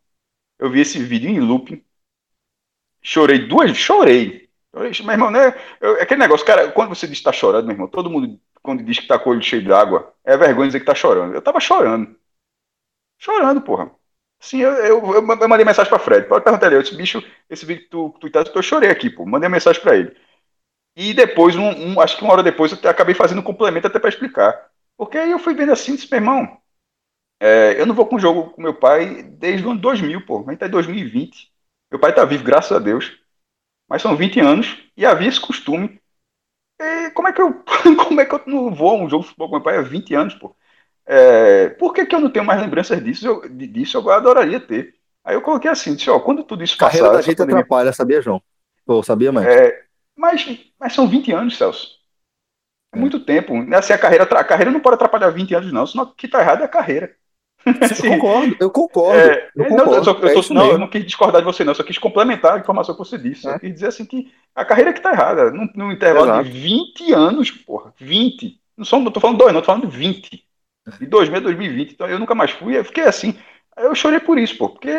Eu 0.59 0.69
vi 0.69 0.79
esse 0.79 0.99
vídeo 0.99 1.29
em 1.29 1.39
looping, 1.39 1.83
chorei 3.01 3.39
duas, 3.39 3.75
chorei. 3.75 4.47
Meu 4.73 4.85
irmão, 4.85 5.31
né? 5.31 5.53
Eu, 5.81 6.01
aquele 6.01 6.21
negócio, 6.21 6.45
cara, 6.45 6.71
quando 6.71 6.89
você 6.89 7.07
diz 7.07 7.17
que 7.17 7.23
tá 7.23 7.33
chorando, 7.33 7.65
meu 7.65 7.73
irmão, 7.73 7.87
todo 7.87 8.09
mundo, 8.09 8.39
quando 8.61 8.83
diz 8.83 8.99
que 8.99 9.07
tá 9.07 9.19
com 9.19 9.31
o 9.31 9.33
olho 9.33 9.41
cheio 9.41 9.63
de 9.63 9.73
água, 9.73 10.13
é 10.23 10.37
vergonha 10.37 10.67
dizer 10.67 10.79
que 10.79 10.85
tá 10.85 10.95
chorando. 10.95 11.33
Eu 11.33 11.41
tava 11.41 11.59
chorando. 11.59 12.15
Chorando, 13.23 13.61
porra. 13.61 13.89
Sim, 14.41 14.59
eu, 14.59 14.73
eu, 14.73 15.13
eu, 15.15 15.21
mandei 15.21 15.63
mensagem 15.65 15.89
pra 15.89 15.97
Fred. 15.97 16.27
Pode 16.27 16.43
perguntar 16.43 16.67
ele. 16.67 16.75
Eu 16.75 16.83
disse, 16.83 16.95
bicho, 16.95 17.23
esse 17.49 17.65
vídeo 17.65 17.83
que 17.83 17.89
tu, 17.89 18.09
tu 18.19 18.29
tá, 18.29 18.43
eu 18.53 18.61
chorei 18.61 18.89
aqui, 18.89 19.09
pô. 19.09 19.25
Mandei 19.25 19.47
mensagem 19.47 19.81
pra 19.81 19.95
ele. 19.95 20.13
E 20.95 21.13
depois, 21.13 21.55
um, 21.55 21.69
um, 21.69 22.01
acho 22.01 22.17
que 22.17 22.23
uma 22.23 22.33
hora 22.33 22.43
depois, 22.43 22.71
eu 22.71 22.89
acabei 22.89 23.15
fazendo 23.15 23.39
um 23.39 23.43
complemento 23.43 23.87
até 23.87 23.99
pra 23.99 24.09
explicar. 24.09 24.69
Porque 24.97 25.17
aí 25.17 25.31
eu 25.31 25.39
fui 25.39 25.53
vendo 25.53 25.71
assim, 25.71 25.95
disse, 25.95 26.11
meu 26.11 26.19
irmão, 26.19 26.57
é, 27.41 27.79
eu 27.79 27.85
não 27.85 27.95
vou 27.95 28.07
com 28.07 28.19
jogo 28.19 28.51
com 28.51 28.61
meu 28.61 28.73
pai 28.75 29.23
desde 29.23 29.65
o 29.67 29.71
ano 29.71 29.79
2000, 29.81 30.25
pô. 30.25 30.43
A 30.47 30.51
gente 30.51 30.59
tá 30.59 30.67
em 30.67 30.71
2020. 30.71 31.51
Meu 31.91 31.99
pai 31.99 32.13
tá 32.13 32.25
vivo, 32.25 32.43
graças 32.43 32.71
a 32.71 32.79
Deus. 32.79 33.17
Mas 33.89 34.01
são 34.01 34.15
20 34.17 34.39
anos 34.39 34.77
e 34.97 35.05
havia 35.05 35.29
esse 35.29 35.41
costume. 35.41 36.01
E 36.79 37.11
como 37.11 37.27
é 37.29 37.33
que 37.33 37.41
eu, 37.41 37.63
como 38.07 38.21
é 38.21 38.25
que 38.25 38.35
eu 38.35 38.43
não 38.47 38.73
vou 38.73 38.91
a 38.91 38.95
um 38.95 39.09
jogo 39.09 39.23
de 39.23 39.29
futebol 39.29 39.49
com 39.49 39.55
meu 39.55 39.63
pai 39.63 39.77
há 39.77 39.81
20 39.81 40.13
anos, 40.15 40.35
pô? 40.35 40.55
É, 41.05 41.69
por 41.69 41.93
que, 41.93 42.05
que 42.05 42.15
eu 42.15 42.19
não 42.19 42.29
tenho 42.29 42.45
mais 42.45 42.61
lembranças 42.61 43.03
disso? 43.03 43.25
Eu, 43.25 43.49
disso 43.49 43.97
eu 43.97 44.09
adoraria 44.09 44.59
ter. 44.59 44.95
Aí 45.23 45.35
eu 45.35 45.41
coloquei 45.41 45.69
assim, 45.69 45.95
disse, 45.95 46.09
ó, 46.09 46.19
quando 46.19 46.43
tudo 46.43 46.63
isso 46.63 46.77
passar... 46.77 46.91
Carreira 46.91 47.13
da 47.13 47.21
gente 47.21 47.37
pandemia... 47.37 47.61
atrapalha, 47.61 47.93
sabia, 47.93 48.21
João? 48.21 48.41
Pô, 48.85 49.01
sabia, 49.01 49.31
mais. 49.31 49.47
É, 49.47 49.83
mas, 50.15 50.59
mas 50.79 50.93
são 50.93 51.07
20 51.07 51.31
anos, 51.31 51.57
Celso. 51.57 51.87
É 52.93 52.97
muito 52.97 53.19
tempo. 53.19 53.53
Assim, 53.73 53.93
a, 53.93 53.97
carreira, 53.97 54.23
a 54.23 54.43
carreira 54.43 54.71
não 54.71 54.79
pode 54.79 54.95
atrapalhar 54.95 55.29
20 55.29 55.55
anos, 55.55 55.71
não, 55.71 55.87
senão 55.87 56.03
o 56.03 56.13
que 56.13 56.25
está 56.25 56.41
errado 56.41 56.61
é 56.61 56.65
a 56.65 56.69
carreira. 56.69 57.15
Eu 57.65 57.73
concordo, 58.11 58.57
eu 58.59 58.69
concordo. 58.69 59.19
É, 59.19 59.49
eu, 59.55 59.65
concordo. 59.65 59.91
Não, 59.91 59.97
eu, 59.97 60.03
só, 60.03 60.11
eu, 60.11 60.41
tô, 60.41 60.53
não, 60.53 60.71
eu, 60.71 60.77
não 60.77 60.89
quis 60.89 61.05
discordar 61.05 61.41
de 61.41 61.45
você, 61.45 61.63
não, 61.63 61.71
eu 61.71 61.75
só 61.75 61.83
quis 61.83 61.97
complementar 61.97 62.55
a 62.55 62.59
informação 62.59 62.93
que 62.93 62.99
você 62.99 63.17
disse. 63.17 63.47
É. 63.47 63.55
Eu 63.55 63.59
quis 63.59 63.73
dizer 63.73 63.87
assim 63.87 64.05
que 64.05 64.31
a 64.53 64.65
carreira 64.65 64.89
é 64.89 64.93
que 64.93 64.99
está 64.99 65.11
errada. 65.11 65.49
Num, 65.49 65.69
num 65.73 65.91
intervalo 65.91 66.25
Exato. 66.25 66.43
de 66.43 66.51
20 66.51 67.13
anos, 67.13 67.51
porra. 67.51 67.93
20. 67.97 68.59
Não, 68.77 69.11
tô 69.11 69.19
falando 69.21 69.37
dois, 69.37 69.53
não, 69.53 69.61
tô 69.61 69.67
falando 69.67 69.89
20 69.89 70.45
de 70.99 71.05
2000 71.05 71.37
a 71.37 71.41
2020. 71.41 71.91
Então 71.93 72.07
eu 72.07 72.19
nunca 72.19 72.35
mais 72.35 72.51
fui. 72.51 72.77
Eu 72.77 72.85
fiquei 72.85 73.03
assim. 73.03 73.37
Eu 73.77 73.95
chorei 73.95 74.19
por 74.19 74.37
isso, 74.37 74.57
pô, 74.57 74.69
porque. 74.69 74.91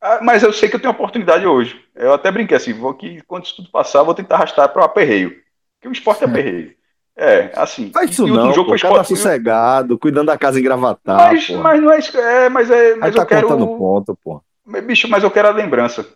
Ah, 0.00 0.20
mas 0.22 0.42
eu 0.42 0.52
sei 0.52 0.68
que 0.68 0.76
eu 0.76 0.80
tenho 0.80 0.92
oportunidade 0.92 1.46
hoje. 1.46 1.82
Eu 1.94 2.12
até 2.12 2.30
brinquei 2.30 2.56
assim, 2.56 2.72
vou 2.72 2.92
que 2.94 3.22
quando 3.22 3.46
isso 3.46 3.56
tudo 3.56 3.70
passar, 3.70 4.02
vou 4.02 4.14
tentar 4.14 4.36
arrastar 4.36 4.68
para 4.68 4.82
o 4.82 4.84
aperreio. 4.84 5.30
Porque 5.76 5.88
o 5.88 5.92
esporte 5.92 6.24
é 6.24 6.26
aperreio. 6.26 6.74
É, 7.16 7.52
assim. 7.54 7.90
Faz 7.92 8.10
isso 8.10 8.26
não, 8.26 8.52
jogo 8.52 8.70
pô, 8.70 8.78
foi 8.78 8.88
esporte... 8.88 9.08
sossegado, 9.08 9.98
cuidando 9.98 10.26
da 10.26 10.36
casa 10.36 10.58
engravatada. 10.58 11.32
Mas, 11.32 11.48
mas 11.48 11.80
não 11.80 11.92
é 11.92 11.98
isso. 11.98 12.16
É, 12.18 12.48
mas 12.48 12.70
é. 12.70 12.96
Mas 12.96 13.04
Aí 13.04 13.12
tá 13.12 13.22
eu 13.22 13.26
quero. 13.26 13.48
ponto, 13.48 14.16
pô. 14.22 14.42
Bicho, 14.84 15.08
mas 15.08 15.22
eu 15.22 15.30
quero 15.30 15.48
a 15.48 15.52
lembrança. 15.52 16.06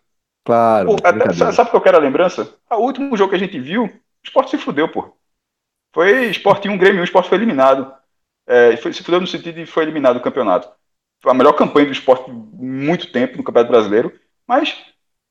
Claro. 0.45 0.97
Pô, 0.97 0.97
até, 1.05 1.53
sabe 1.53 1.69
o 1.69 1.71
que 1.71 1.77
eu 1.77 1.81
quero 1.81 1.99
a 1.99 2.01
lembrança? 2.01 2.55
O 2.71 2.77
último 2.77 3.17
jogo 3.17 3.31
que 3.31 3.37
a 3.37 3.39
gente 3.39 3.61
viu, 3.61 3.85
o 3.85 3.91
esporte 4.25 4.51
se 4.51 4.59
fudeu, 4.59 4.89
pô. 4.89 5.15
Foi 5.95 6.27
esporte 6.27 6.69
1, 6.69 6.79
Grêmio 6.79 6.99
1, 6.99 7.01
o 7.03 7.05
esporte 7.05 7.29
foi 7.29 7.39
eliminado. 7.39 7.93
É, 8.49 8.77
foi, 8.79 8.93
se 8.93 9.05
fudeu 9.05 9.21
no 9.21 9.27
sentido 9.27 9.57
de 9.57 9.67
foi 9.67 9.85
eliminado 9.85 10.15
do 10.15 10.23
campeonato. 10.23 10.69
Foi 11.21 11.31
a 11.31 11.35
melhor 11.35 11.53
campanha 11.53 11.87
do 11.87 11.93
esporte 11.93 12.31
muito 12.31 13.13
tempo 13.13 13.37
no 13.37 13.45
Campeonato 13.45 13.73
Brasileiro, 13.73 14.19
mas 14.47 14.77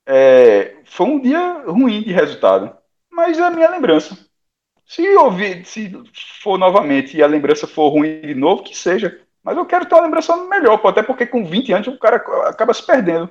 é, 0.05 0.75
foi 0.85 1.07
um 1.07 1.19
dia 1.19 1.63
ruim 1.65 2.03
de 2.03 2.11
resultado. 2.11 2.75
Mas 3.11 3.39
é 3.39 3.43
a 3.43 3.49
minha 3.49 3.69
lembrança. 3.69 4.17
Se 4.85 5.05
ouvir, 5.17 5.65
se 5.65 5.91
for 6.41 6.57
novamente 6.57 7.17
e 7.17 7.23
a 7.23 7.27
lembrança 7.27 7.67
for 7.67 7.89
ruim 7.89 8.21
de 8.21 8.35
novo, 8.35 8.63
que 8.63 8.77
seja. 8.77 9.19
Mas 9.43 9.57
eu 9.57 9.65
quero 9.65 9.85
ter 9.85 9.95
uma 9.95 10.03
lembrança 10.03 10.35
melhor, 10.45 10.79
até 10.85 11.01
porque 11.01 11.25
com 11.25 11.45
20 11.45 11.73
anos 11.73 11.87
o 11.87 11.97
cara 11.97 12.17
acaba 12.47 12.73
se 12.73 12.85
perdendo. 12.85 13.29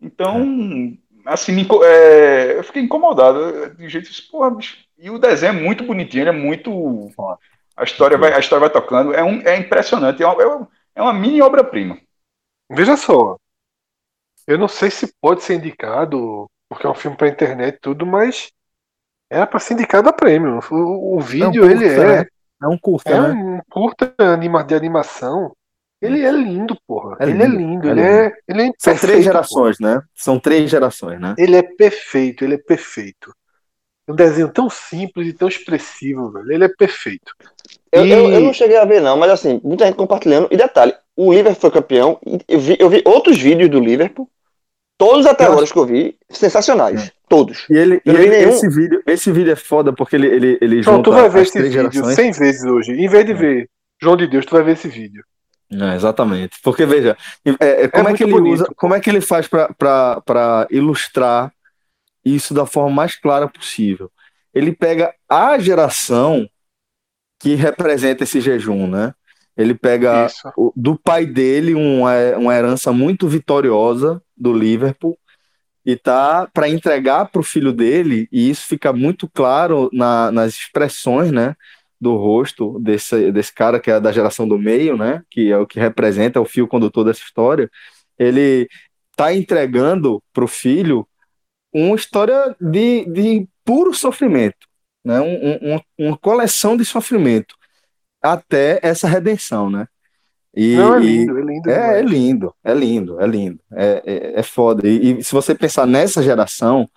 Então, 0.00 0.96
assim, 1.26 1.52
me, 1.52 1.66
é, 1.84 2.58
eu 2.58 2.64
fiquei 2.64 2.82
incomodado. 2.82 3.74
De 3.76 3.88
jeito, 3.88 4.10
porra, 4.30 4.50
bicho. 4.50 4.78
E 4.96 5.10
o 5.10 5.18
desenho 5.18 5.50
é 5.50 5.60
muito 5.60 5.84
bonitinho, 5.84 6.22
ele 6.22 6.30
é 6.30 6.32
muito. 6.32 7.10
A 7.78 7.84
história 7.84 8.18
vai, 8.18 8.32
a 8.32 8.38
história 8.40 8.68
vai 8.68 8.70
tocando. 8.70 9.14
É, 9.14 9.22
um, 9.22 9.40
é 9.42 9.56
impressionante. 9.56 10.22
É 10.22 10.26
uma, 10.26 10.68
é 10.94 11.02
uma 11.02 11.12
mini 11.12 11.40
obra-prima. 11.40 11.96
Veja 12.68 12.96
só. 12.96 13.36
Eu 14.46 14.58
não 14.58 14.66
sei 14.66 14.90
se 14.90 15.14
pode 15.20 15.42
ser 15.42 15.54
indicado, 15.54 16.50
porque 16.68 16.86
é 16.86 16.90
um 16.90 16.94
filme 16.94 17.16
para 17.16 17.28
internet 17.28 17.76
e 17.76 17.80
tudo, 17.80 18.04
mas 18.04 18.50
era 19.30 19.46
para 19.46 19.60
ser 19.60 19.74
indicado 19.74 20.08
a 20.08 20.12
prêmio. 20.12 20.58
O, 20.70 21.16
o 21.16 21.20
vídeo, 21.20 21.62
é 21.62 21.66
um 21.66 21.68
curta, 21.68 21.84
ele 21.84 21.86
é. 21.86 22.18
Né? 22.18 22.26
É 22.60 22.66
um 22.66 22.78
curta, 22.78 23.10
é 23.10 23.20
né? 23.20 23.28
um 23.28 23.60
curta 23.70 24.14
anima, 24.18 24.64
de 24.64 24.74
animação. 24.74 25.54
Ele 26.00 26.24
é 26.24 26.30
lindo, 26.30 26.76
porra. 26.86 27.16
É 27.20 27.28
ele 27.28 27.42
é 27.42 27.46
lindo. 27.46 27.56
É 27.56 27.60
lindo. 27.60 27.88
Ele, 27.90 28.00
é, 28.00 28.32
ele 28.48 28.62
é 28.62 28.70
São 28.78 28.96
três 28.96 29.24
gerações, 29.24 29.78
porra. 29.78 29.94
né? 29.96 30.02
São 30.14 30.40
três 30.40 30.70
gerações, 30.70 31.20
né? 31.20 31.34
Ele 31.38 31.56
é 31.56 31.62
perfeito, 31.62 32.44
ele 32.44 32.54
é 32.54 32.58
perfeito. 32.58 33.34
Um 34.08 34.14
desenho 34.14 34.48
tão 34.48 34.70
simples 34.70 35.28
e 35.28 35.32
tão 35.32 35.48
expressivo, 35.48 36.30
velho. 36.30 36.50
Ele 36.50 36.64
é 36.64 36.68
perfeito. 36.68 37.32
Eu, 37.92 38.06
e... 38.06 38.10
eu, 38.10 38.30
eu, 38.30 38.40
não 38.40 38.52
cheguei 38.52 38.76
a 38.76 38.84
ver, 38.84 39.00
não, 39.00 39.16
mas 39.16 39.30
assim, 39.30 39.60
muita 39.62 39.86
gente 39.86 39.96
compartilhando. 39.96 40.48
E 40.50 40.56
detalhe, 40.56 40.94
o 41.16 41.32
Liverpool 41.32 41.60
foi 41.60 41.70
campeão. 41.70 42.18
Eu 42.46 42.58
vi, 42.58 42.76
eu 42.78 42.88
vi 42.88 43.02
outros 43.04 43.38
vídeos 43.38 43.70
do 43.70 43.80
Liverpool. 43.80 44.28
Todos 44.96 45.26
até 45.26 45.44
agora 45.44 45.64
que 45.64 45.76
eu 45.76 45.86
vi, 45.86 46.16
sensacionais. 46.28 47.06
É. 47.06 47.10
Todos. 47.28 47.66
E 47.70 47.76
ele, 47.76 48.00
e 48.04 48.10
ele 48.10 48.28
nenhum... 48.28 48.48
esse, 48.48 48.68
vídeo, 48.68 49.02
esse 49.06 49.30
vídeo 49.30 49.52
é 49.52 49.56
foda 49.56 49.92
porque 49.92 50.16
ele, 50.16 50.26
ele, 50.26 50.58
ele 50.60 50.82
João, 50.82 51.02
tu 51.02 51.12
vai 51.12 51.28
ver 51.28 51.42
esse 51.42 51.56
vídeo 51.56 51.72
gerações. 51.72 52.16
100 52.16 52.32
vezes 52.32 52.64
hoje. 52.64 52.92
Em 52.92 53.08
vez 53.08 53.24
de 53.24 53.32
é. 53.32 53.34
ver 53.34 53.70
João 54.02 54.16
de 54.16 54.26
Deus, 54.26 54.44
tu 54.44 54.50
vai 54.50 54.64
ver 54.64 54.72
esse 54.72 54.88
vídeo. 54.88 55.22
É, 55.70 55.94
exatamente. 55.94 56.58
Porque, 56.62 56.86
veja, 56.86 57.16
é, 57.60 57.84
é 57.84 57.88
como, 57.88 58.08
é, 58.08 58.14
que 58.14 58.24
ele 58.24 58.32
bonito. 58.32 58.54
usa, 58.54 58.72
como 58.74 58.94
é 58.94 59.00
que 59.00 59.10
ele 59.10 59.20
faz 59.20 59.46
para 59.46 60.66
ilustrar 60.70 61.52
isso 62.24 62.54
da 62.54 62.66
forma 62.66 62.94
mais 62.94 63.16
clara 63.16 63.48
possível? 63.48 64.10
Ele 64.54 64.72
pega 64.72 65.14
a 65.28 65.58
geração 65.58 66.48
que 67.38 67.54
representa 67.54 68.24
esse 68.24 68.40
jejum, 68.40 68.88
né? 68.88 69.14
Ele 69.56 69.74
pega 69.74 70.28
o, 70.56 70.72
do 70.76 70.96
pai 70.96 71.26
dele 71.26 71.74
uma, 71.74 72.12
uma 72.36 72.54
herança 72.54 72.92
muito 72.92 73.26
vitoriosa 73.26 74.22
do 74.36 74.52
Liverpool 74.52 75.18
e 75.88 75.96
tá 75.96 76.46
para 76.52 76.68
entregar 76.68 77.30
para 77.30 77.40
o 77.40 77.44
filho 77.44 77.72
dele, 77.72 78.28
e 78.30 78.50
isso 78.50 78.66
fica 78.66 78.92
muito 78.92 79.26
claro 79.26 79.88
na, 79.90 80.30
nas 80.30 80.52
expressões, 80.54 81.32
né? 81.32 81.56
Do 81.98 82.14
rosto 82.14 82.78
desse, 82.78 83.32
desse 83.32 83.52
cara 83.54 83.80
que 83.80 83.90
é 83.90 83.98
da 83.98 84.12
geração 84.12 84.46
do 84.46 84.58
meio, 84.58 84.98
né? 84.98 85.22
Que 85.30 85.50
é 85.50 85.56
o 85.56 85.66
que 85.66 85.80
representa 85.80 86.40
o 86.40 86.44
fio 86.44 86.68
condutor 86.68 87.06
dessa 87.06 87.22
história. 87.22 87.70
Ele 88.18 88.68
tá 89.16 89.34
entregando 89.34 90.22
para 90.30 90.44
o 90.44 90.48
filho 90.48 91.07
uma 91.72 91.96
história 91.96 92.56
de, 92.60 93.04
de 93.06 93.48
puro 93.64 93.92
sofrimento 93.94 94.68
né? 95.08 95.20
Um, 95.20 95.74
um, 95.74 95.80
uma 95.98 96.18
coleção 96.18 96.76
de 96.76 96.84
sofrimento 96.84 97.54
até 98.22 98.78
essa 98.82 99.08
redenção, 99.08 99.70
né? 99.70 99.86
E, 100.54 100.76
Não, 100.76 100.94
é 100.94 100.98
lindo, 100.98 101.38
é 101.38 101.42
lindo. 101.42 101.70
É, 101.70 101.98
é, 101.98 102.02
lindo, 102.02 102.54
é 102.64 102.74
lindo, 102.74 103.20
é 103.20 103.26
lindo, 103.26 103.60
é, 103.72 104.02
é, 104.04 104.40
é 104.40 104.42
foda. 104.42 104.86
E, 104.86 105.18
e, 105.18 105.24
se 105.24 105.32
você 105.32 105.54
pensar 105.54 105.86
nessa 105.86 106.22
geração, 106.22 106.88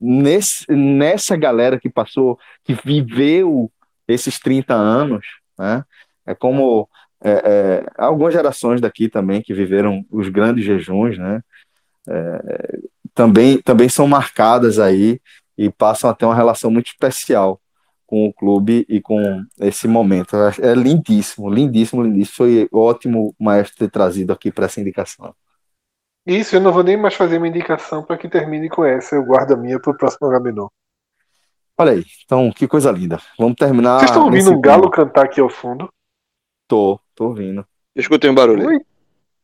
nesse, 0.00 0.70
nessa 0.70 1.36
galera 1.36 1.78
que 1.78 1.88
passou, 1.88 2.38
que 2.64 2.74
viveu 2.84 3.70
esses 4.06 4.38
30 4.38 4.74
anos, 4.74 5.24
né? 5.58 5.84
É 6.26 6.34
como 6.34 6.88
é, 7.22 7.30
é, 7.30 7.86
algumas 7.96 8.34
gerações 8.34 8.80
daqui 8.80 9.08
também 9.08 9.40
que 9.42 9.54
viveram 9.54 10.04
os 10.10 10.28
grandes 10.28 10.64
jejuns, 10.64 11.16
né? 11.18 11.42
Também, 13.14 13.60
também 13.62 13.88
são 13.88 14.08
marcadas 14.08 14.78
aí 14.78 15.20
e 15.56 15.70
passam 15.70 16.10
a 16.10 16.14
ter 16.14 16.24
uma 16.24 16.34
relação 16.34 16.70
muito 16.70 16.88
especial 16.88 17.60
com 18.06 18.26
o 18.26 18.32
clube 18.32 18.84
e 18.88 19.00
com 19.00 19.44
esse 19.60 19.88
momento. 19.88 20.36
É 20.60 20.74
lindíssimo, 20.74 21.48
lindíssimo, 21.48 22.02
lindíssimo. 22.02 22.36
Foi 22.36 22.68
ótimo 22.72 23.34
o 23.38 23.44
maestro 23.44 23.78
ter 23.78 23.90
trazido 23.90 24.32
aqui 24.32 24.50
para 24.50 24.66
essa 24.66 24.80
indicação. 24.80 25.34
Isso, 26.26 26.56
eu 26.56 26.60
não 26.60 26.72
vou 26.72 26.82
nem 26.82 26.96
mais 26.96 27.14
fazer 27.14 27.38
uma 27.38 27.48
indicação 27.48 28.02
para 28.02 28.16
que 28.16 28.28
termine 28.28 28.68
com 28.68 28.84
essa. 28.84 29.14
Eu 29.14 29.24
guardo 29.24 29.52
a 29.52 29.56
minha 29.56 29.78
para 29.78 29.92
o 29.92 29.96
próximo 29.96 30.28
Gaminô. 30.28 30.70
Olha 31.76 31.92
aí, 31.92 32.04
então 32.24 32.50
que 32.52 32.68
coisa 32.68 32.90
linda. 32.90 33.20
Vamos 33.38 33.56
terminar. 33.56 33.98
Vocês 33.98 34.10
estão 34.10 34.24
ouvindo 34.24 34.52
um 34.52 34.60
galo 34.60 34.90
cantar 34.90 35.24
aqui 35.24 35.40
ao 35.40 35.50
fundo? 35.50 35.88
Tô, 36.68 36.98
tô 37.14 37.26
ouvindo. 37.26 37.66
Eu 37.94 38.00
escutei 38.00 38.30
um 38.30 38.34
barulho. 38.34 38.66
Ui. 38.66 38.80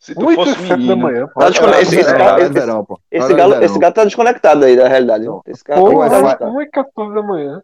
Se 0.00 0.14
tu 0.14 0.26
8 0.26 0.34
fosse 0.36 0.52
7 0.54 0.68
da 0.68 0.76
menino, 0.78 0.96
manhã. 0.96 1.26
pô. 1.32 1.40
Tá 1.40 1.50
desconectado. 1.50 1.82
Esse- 1.82 2.00
esse 2.00 2.14
cara- 2.16 2.40
esse- 2.40 2.52
verão, 2.52 2.84
pô. 2.84 2.98
Esse 3.10 3.34
galo, 3.34 3.62
esse 3.62 3.78
gato 3.78 3.94
tá 3.94 4.04
desconectado 4.04 4.64
aí 4.64 4.74
da 4.76 4.88
realidade. 4.88 5.26
Esse 5.46 5.62
cara 5.62 5.78
Pô, 5.80 6.08
tá. 6.08 6.46
1 6.46 6.60
e 6.62 6.66
14 6.70 7.14
da 7.14 7.22
manhã. 7.22 7.62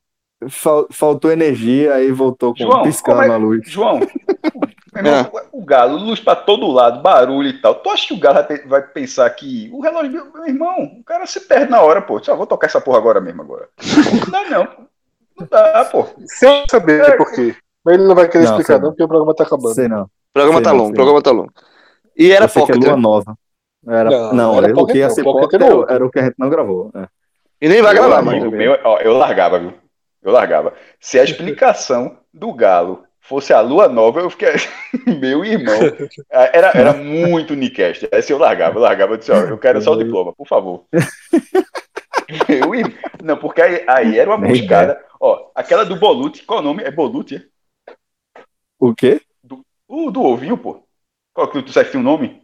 Fal- 0.51 0.87
faltou 0.91 1.33
energia 1.33 1.95
aí 1.95 2.13
voltou 2.13 2.53
com 2.55 2.63
João, 2.63 2.83
piscando 2.83 3.21
como 3.21 3.33
é- 3.33 3.35
a 3.35 3.39
luz. 3.39 3.63
João, 3.71 4.01
irmão, 4.95 5.31
o 5.51 5.65
galo, 5.65 5.97
luz 5.97 6.21
pra 6.21 6.37
todo 6.37 6.67
lado, 6.71 7.01
barulho 7.01 7.49
e 7.49 7.59
tal. 7.61 7.77
Tu 7.77 7.89
acha 7.91 8.07
que 8.09 8.13
o 8.15 8.19
galo 8.19 8.35
vai, 8.35 8.45
pe- 8.45 8.67
vai 8.69 8.83
pensar 8.83 9.31
que 9.31 9.71
o 9.73 9.81
relógio, 9.81 10.13
meu, 10.13 10.27
meu 10.33 10.47
irmão, 10.47 10.83
o 11.01 11.03
cara 11.05 11.25
se 11.27 11.41
perde 11.41 11.71
na 11.71 11.81
hora, 11.81 12.03
pô. 12.03 12.23
Só 12.23 12.37
vou 12.37 12.47
tocar 12.47 12.67
essa 12.67 12.81
porra 12.83 12.99
agora 12.99 13.19
mesmo 13.21 13.41
agora. 13.43 13.67
Não 13.83 14.31
dá 14.31 14.51
não. 14.51 14.69
Não 15.41 15.47
dá, 15.51 15.89
pô. 15.91 16.07
Sem 16.27 16.65
saber 16.71 17.17
por 17.17 17.33
quê. 17.33 17.57
Mas 17.83 17.95
ele 17.95 18.05
não 18.07 18.15
vai 18.15 18.29
querer 18.29 18.45
Não, 18.45 18.51
explicar, 18.59 18.79
não, 18.81 18.91
porque 18.91 19.03
o 19.05 19.09
programa 19.09 19.35
tá 19.35 19.45
acabando. 19.45 19.75
Sei 19.75 19.89
não. 19.89 20.03
O 20.03 20.09
programa 20.35 20.59
Sei 20.59 20.65
tá 20.65 20.71
não, 20.73 20.79
longo, 20.79 20.91
o 20.91 20.95
programa 20.95 21.23
tá 21.23 21.31
longo. 21.31 21.53
E 22.17 22.31
era 22.33 22.45
Eu 22.47 22.49
sei 22.49 22.65
que 22.65 22.73
é 22.73 22.75
Pocket, 22.75 22.87
lua 22.89 22.97
né? 22.97 23.03
nova. 23.03 23.39
Era, 23.89 24.11
Não, 24.11 24.33
não, 24.33 24.57
era 24.59 24.67
era 24.67 24.73
o 24.73 24.77
Pocket 24.77 24.93
que 24.95 24.99
ia 24.99 25.11
ser 25.11 25.23
Pocket 25.23 25.61
Pocket 25.61 25.61
era 25.61 25.95
era, 25.95 26.07
o 26.07 26.11
que 26.11 26.19
a 26.19 26.25
gente 26.25 26.35
não 26.39 26.49
gravou. 26.51 26.91
é. 26.95 27.07
E 27.61 27.69
nem 27.69 27.81
vai 27.83 27.95
Meu 27.95 28.03
gravar 28.03 28.23
mais. 28.23 28.43
amigo, 28.43 28.55
meu, 28.57 28.79
ó, 28.85 28.99
eu 28.99 29.17
largava, 29.17 29.59
viu? 29.59 29.73
Eu 30.23 30.33
largava. 30.33 30.75
Se 31.01 31.19
a 31.19 31.25
explicação 31.25 32.19
do 32.33 32.53
galo 32.53 33.05
fosse 33.21 33.53
a 33.53 33.61
lua 33.61 33.89
nova, 33.89 34.21
eu 34.21 34.31
fiquei. 34.31 34.51
Meu 35.21 35.45
irmão. 35.45 35.75
Era, 36.31 36.71
era 36.75 36.93
muito 36.93 37.55
Nicast. 37.55 38.09
Aí 38.13 38.23
se 38.23 38.33
eu 38.33 38.39
largava, 38.39 38.77
eu 38.79 38.83
largava, 38.83 39.15
eu 39.15 39.17
disse, 39.17 39.33
ó, 39.33 39.37
eu 39.37 39.59
quero 39.59 39.81
só 39.81 39.93
o 39.93 39.97
diploma, 40.05 40.33
por 40.35 40.47
favor. 40.47 40.85
Meu 42.49 42.75
irmão. 42.75 42.93
Não, 43.23 43.37
porque 43.37 43.63
aí, 43.63 43.85
aí 43.89 44.19
era 44.19 44.29
uma 44.31 44.39
buscada. 44.39 45.01
Ó, 45.21 45.51
aquela 45.55 45.85
do 45.85 45.97
Bolute, 45.97 46.45
qual 46.45 46.61
o 46.61 46.63
nome? 46.63 46.83
É 46.83 46.91
Bolute? 46.91 47.37
é? 47.37 47.93
O 48.79 48.95
quê? 48.95 49.21
O 49.89 50.11
do 50.11 50.23
ovinho, 50.23 50.59
pô. 50.59 50.86
Qual 51.37 51.49
que 51.49 51.63
tu 51.63 51.71
sabe 51.71 51.85
que 51.85 51.93
tem 51.93 52.01
um 52.01 52.05
nome? 52.05 52.41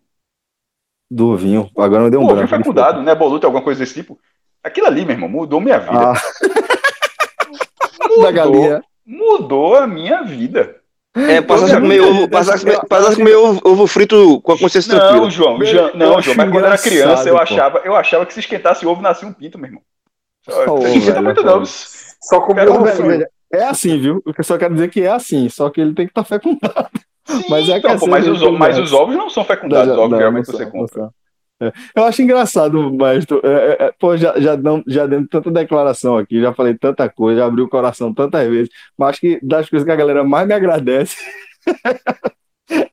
Do 1.11 1.35
vinho. 1.35 1.71
Agora 1.79 2.03
não 2.03 2.11
deu 2.11 2.21
um 2.21 2.25
o 2.25 2.27
ovinho 2.27 2.47
branco. 2.47 2.63
foi 2.63 2.73
mudado, 2.73 3.03
né? 3.03 3.15
Bolute, 3.15 3.47
alguma 3.47 3.65
coisa 3.65 3.81
desse 3.81 3.95
tipo. 3.95 4.19
Aquilo 4.63 4.87
ali, 4.87 5.07
meu 5.07 5.15
irmão, 5.15 5.31
mudou 5.31 5.63
minha 5.63 5.79
vida. 5.79 6.13
Ah, 6.13 6.15
da 8.21 8.31
galinha. 8.31 8.85
Mudou 9.07 9.77
a 9.77 9.87
minha 9.87 10.23
vida. 10.23 10.77
É, 11.17 11.41
passasse 11.41 11.75
a 11.75 11.81
comer 11.81 12.03
ovo, 12.03 12.29
passasse 12.29 12.67
passasse 12.87 13.17
comer 13.17 13.35
ovo, 13.35 13.61
ovo 13.65 13.87
frito 13.87 14.43
com 14.43 14.53
a 14.53 14.59
consciência 14.59 14.93
Não, 14.93 15.01
tranquila. 15.01 15.31
João, 15.31 15.65
João, 15.65 15.91
não, 15.95 16.21
João, 16.21 16.37
mas 16.37 16.51
quando 16.51 16.65
eu 16.65 16.67
era 16.67 16.79
criança, 16.79 17.29
eu 17.31 17.39
achava, 17.39 17.79
eu 17.85 17.97
achava 17.97 18.27
que 18.27 18.35
se 18.35 18.41
esquentasse 18.41 18.87
ovo 18.87 19.01
nascia 19.01 19.27
um 19.27 19.33
pinto, 19.33 19.59
meu 19.59 19.69
irmão. 19.69 19.83
Você 20.47 20.99
esquenta 20.99 21.13
velho, 21.13 21.25
muito, 21.25 21.43
não. 21.43 21.65
Só 21.65 22.41
comeu 22.43 22.67
Cara, 22.67 22.79
ovo 22.79 23.09
velho, 23.09 23.27
É 23.51 23.65
assim, 23.65 23.99
viu? 23.99 24.23
Eu 24.27 24.45
só 24.45 24.59
quero 24.59 24.75
dizer 24.75 24.91
que 24.91 25.01
é 25.01 25.11
assim, 25.11 25.49
só 25.49 25.71
que 25.71 25.81
ele 25.81 25.95
tem 25.95 26.07
que 26.07 26.11
estar 26.11 26.25
fecundado. 26.25 26.91
Sim, 27.27 27.45
Mas 27.49 27.69
é 27.69 27.79
então, 27.79 27.93
assim, 27.93 28.07
pô, 28.07 28.07
mas, 28.07 28.27
ele 28.27 28.33
os, 28.35 28.41
mas 28.59 28.77
conversa. 28.77 28.83
os 28.83 28.93
ovos 28.93 29.17
não 29.17 29.31
são 29.31 29.45
fecundados, 29.45 29.95
Não, 29.95 30.05
ovos 30.05 30.11
não, 30.11 30.19
realmente 30.19 30.49
não 30.49 30.55
você 30.59 30.67
compra. 30.67 31.03
não. 31.03 31.15
É. 31.69 31.73
Eu 31.95 32.05
acho 32.05 32.23
engraçado, 32.23 32.93
maestro. 32.95 33.41
É, 33.45 33.49
é, 33.49 33.87
é, 33.87 33.93
pô, 33.99 34.17
já, 34.17 34.39
já, 34.41 34.57
não, 34.57 34.83
já 34.87 35.07
demos 35.07 35.29
tanta 35.31 35.51
declaração 35.51 36.17
aqui, 36.19 36.41
já 36.41 36.53
falei 36.53 36.77
tanta 36.77 37.09
coisa, 37.09 37.41
já 37.41 37.47
abri 37.47 37.63
o 37.63 37.69
coração 37.69 38.13
tantas 38.13 38.49
vezes, 38.49 38.69
mas 38.99 39.11
acho 39.11 39.21
que 39.21 39.39
das 39.43 39.69
coisas 39.71 39.87
que 39.87 39.93
a 39.93 39.97
galera 39.97 40.25
mais 40.25 40.47
me 40.49 40.55
agradece 40.55 41.17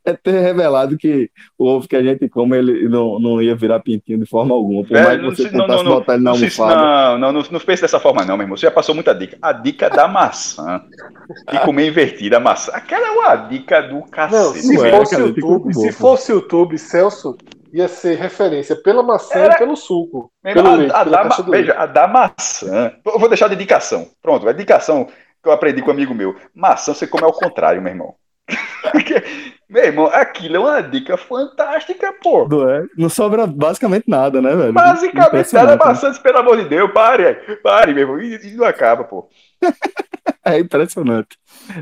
é 0.04 0.14
ter 0.14 0.40
revelado 0.41 0.98
que 0.98 1.30
o 1.58 1.66
ovo 1.68 1.88
que 1.88 1.96
a 1.96 2.02
gente 2.04 2.28
come 2.28 2.58
ele 2.58 2.90
não, 2.90 3.20
não 3.20 3.41
ia 3.41 3.56
virar 3.56 3.80
pintinho 3.80 4.18
de 4.20 4.26
forma 4.26 4.54
alguma. 4.56 4.84
Por 4.84 4.91
mais 4.91 5.08
Velho, 5.08 5.30
que 5.30 5.36
você 5.36 5.50
se- 5.50 5.56
não, 5.56 5.62
tentasse 5.68 5.84
não, 5.84 5.90
não, 5.91 6.00
botar 6.00 6.14
ele 6.16 6.24
na 6.24 6.30
não, 6.32 6.38
se- 6.38 6.44
almofada. 6.62 6.76
não, 6.82 7.18
não, 7.20 7.32
não, 7.34 7.50
não 7.52 7.60
pense 7.60 7.82
dessa 7.82 8.00
forma, 8.00 8.26
não, 8.26 8.36
meu 8.36 8.44
irmão. 8.46 8.58
Você 8.58 8.66
já 8.66 8.72
passou 8.72 8.96
muita 8.96 9.14
dica. 9.14 9.38
A 9.41 9.54
dica 9.54 9.90
da 9.90 10.08
maçã. 10.08 10.82
De 11.52 11.60
comer 11.60 11.88
invertida 11.88 12.38
a 12.38 12.40
maçã. 12.40 12.72
Aquela 12.74 13.08
é 13.08 13.12
uma 13.12 13.36
dica 13.36 13.82
do 13.82 13.96
Não, 13.96 14.02
cacete. 14.04 14.60
se 14.60 14.74
Não 14.76 14.82
é, 14.86 14.90
velho. 14.91 14.98
fosse 14.98 15.16
cara, 15.16 15.28
YouTube, 15.28 15.74
se 15.76 15.91
fosse 15.91 16.32
YouTube, 16.32 16.78
Celso 16.80 17.38
ia 17.72 17.88
ser 17.88 18.18
referência 18.18 18.76
pela 18.76 19.04
maçã 19.04 19.38
Era- 19.38 19.54
e 19.54 19.58
pelo 19.60 19.76
suco. 19.76 20.32
Pelo 20.41 20.58
irmão, 20.60 20.76
leite, 20.76 20.91
a, 20.91 21.02
a 21.02 21.04
da, 21.04 21.24
ma- 21.24 21.36
veja, 21.50 21.74
a 21.78 21.86
da 21.86 22.08
maçã. 22.08 22.91
Eu 23.06 23.20
vou 23.20 23.30
deixar 23.30 23.48
de 23.48 23.54
indicação. 23.54 24.08
Pronto, 24.24 24.50
a 24.50 24.52
indicação 24.52 25.06
que 25.06 25.48
eu 25.48 25.52
aprendi 25.54 25.82
com 25.84 25.90
um 25.90 25.94
amigo 25.94 26.16
meu. 26.16 26.36
Maçã 26.54 26.94
você 26.96 27.06
come 27.06 27.24
ao 27.24 27.32
contrário, 27.32 27.80
meu 27.82 27.91
irmão. 27.91 28.16
Meu 29.69 29.84
irmão, 29.84 30.05
aquilo 30.07 30.55
é 30.55 30.59
uma 30.59 30.81
dica 30.81 31.15
fantástica, 31.15 32.11
pô. 32.23 32.47
Não, 32.47 32.67
é? 32.69 32.85
não 32.97 33.07
sobra 33.09 33.45
basicamente 33.45 34.05
nada, 34.07 34.41
né, 34.41 34.55
velho? 34.55 34.73
Basicamente, 34.73 35.53
nada 35.53 35.73
né? 35.73 35.77
maçã, 35.84 36.11
pelo 36.13 36.39
amor 36.39 36.57
de 36.57 36.67
Deus, 36.67 36.91
pare, 36.91 37.35
pare, 37.61 37.93
meu 37.93 38.01
irmão. 38.03 38.19
E, 38.21 38.35
e 38.35 38.55
não 38.55 38.65
acaba, 38.65 39.03
pô. 39.03 39.27
É 40.45 40.57
impressionante. 40.57 41.38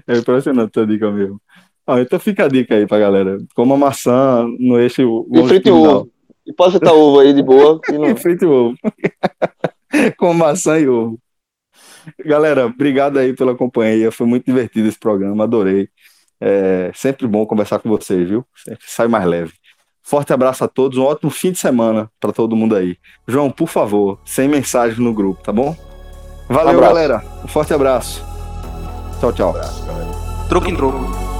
É 0.07 0.17
impressionante 0.17 0.77
a 0.79 0.85
dica 0.85 1.09
mesmo. 1.11 1.39
Ah, 1.85 2.01
então 2.01 2.19
fica 2.19 2.45
a 2.45 2.47
dica 2.49 2.75
aí 2.75 2.85
pra 2.85 2.99
galera. 2.99 3.37
Coma 3.55 3.77
maçã 3.77 4.45
no 4.59 4.77
eixo 4.79 5.01
E 5.31 5.37
e 5.37 5.39
longitudinal. 5.39 5.95
ovo. 6.01 6.11
E 6.45 6.51
pode 6.53 6.71
fritar 6.71 6.93
ovo 6.93 7.19
aí 7.19 7.33
de 7.33 7.43
boa. 7.43 7.79
não- 7.93 8.05
E 8.09 8.15
frito 8.17 8.43
e 8.43 8.47
ovo. 8.47 8.75
Com 10.17 10.33
maçã 10.33 10.77
e 10.79 10.87
ovo. 10.89 11.17
Galera, 12.25 12.65
obrigado 12.65 13.19
aí 13.19 13.33
pela 13.33 13.55
companhia. 13.55 14.11
Foi 14.11 14.25
muito 14.27 14.45
divertido 14.45 14.87
esse 14.87 14.99
programa, 14.99 15.43
adorei. 15.43 15.87
É 16.39 16.91
sempre 16.93 17.27
bom 17.27 17.45
conversar 17.45 17.79
com 17.79 17.89
vocês, 17.89 18.27
viu? 18.29 18.45
Sempre 18.55 18.83
sai 18.85 19.07
mais 19.07 19.25
leve. 19.25 19.53
Forte 20.03 20.31
abraço 20.31 20.63
a 20.63 20.67
todos, 20.67 20.97
um 20.97 21.03
ótimo 21.03 21.29
fim 21.29 21.51
de 21.51 21.59
semana 21.59 22.09
para 22.19 22.31
todo 22.31 22.55
mundo 22.55 22.75
aí. 22.75 22.97
João, 23.27 23.51
por 23.51 23.67
favor, 23.67 24.19
sem 24.23 24.47
mensagem 24.47 25.03
no 25.03 25.13
grupo, 25.13 25.43
tá 25.43 25.51
bom? 25.51 25.75
Valeu, 26.47 26.75
abraço. 26.75 26.93
galera. 26.93 27.23
Um 27.43 27.47
forte 27.47 27.73
abraço. 27.73 28.25
Tchau, 29.19 29.33
tchau. 29.33 29.53
Troco 30.47 30.69
em 30.69 30.75
troco. 30.75 31.36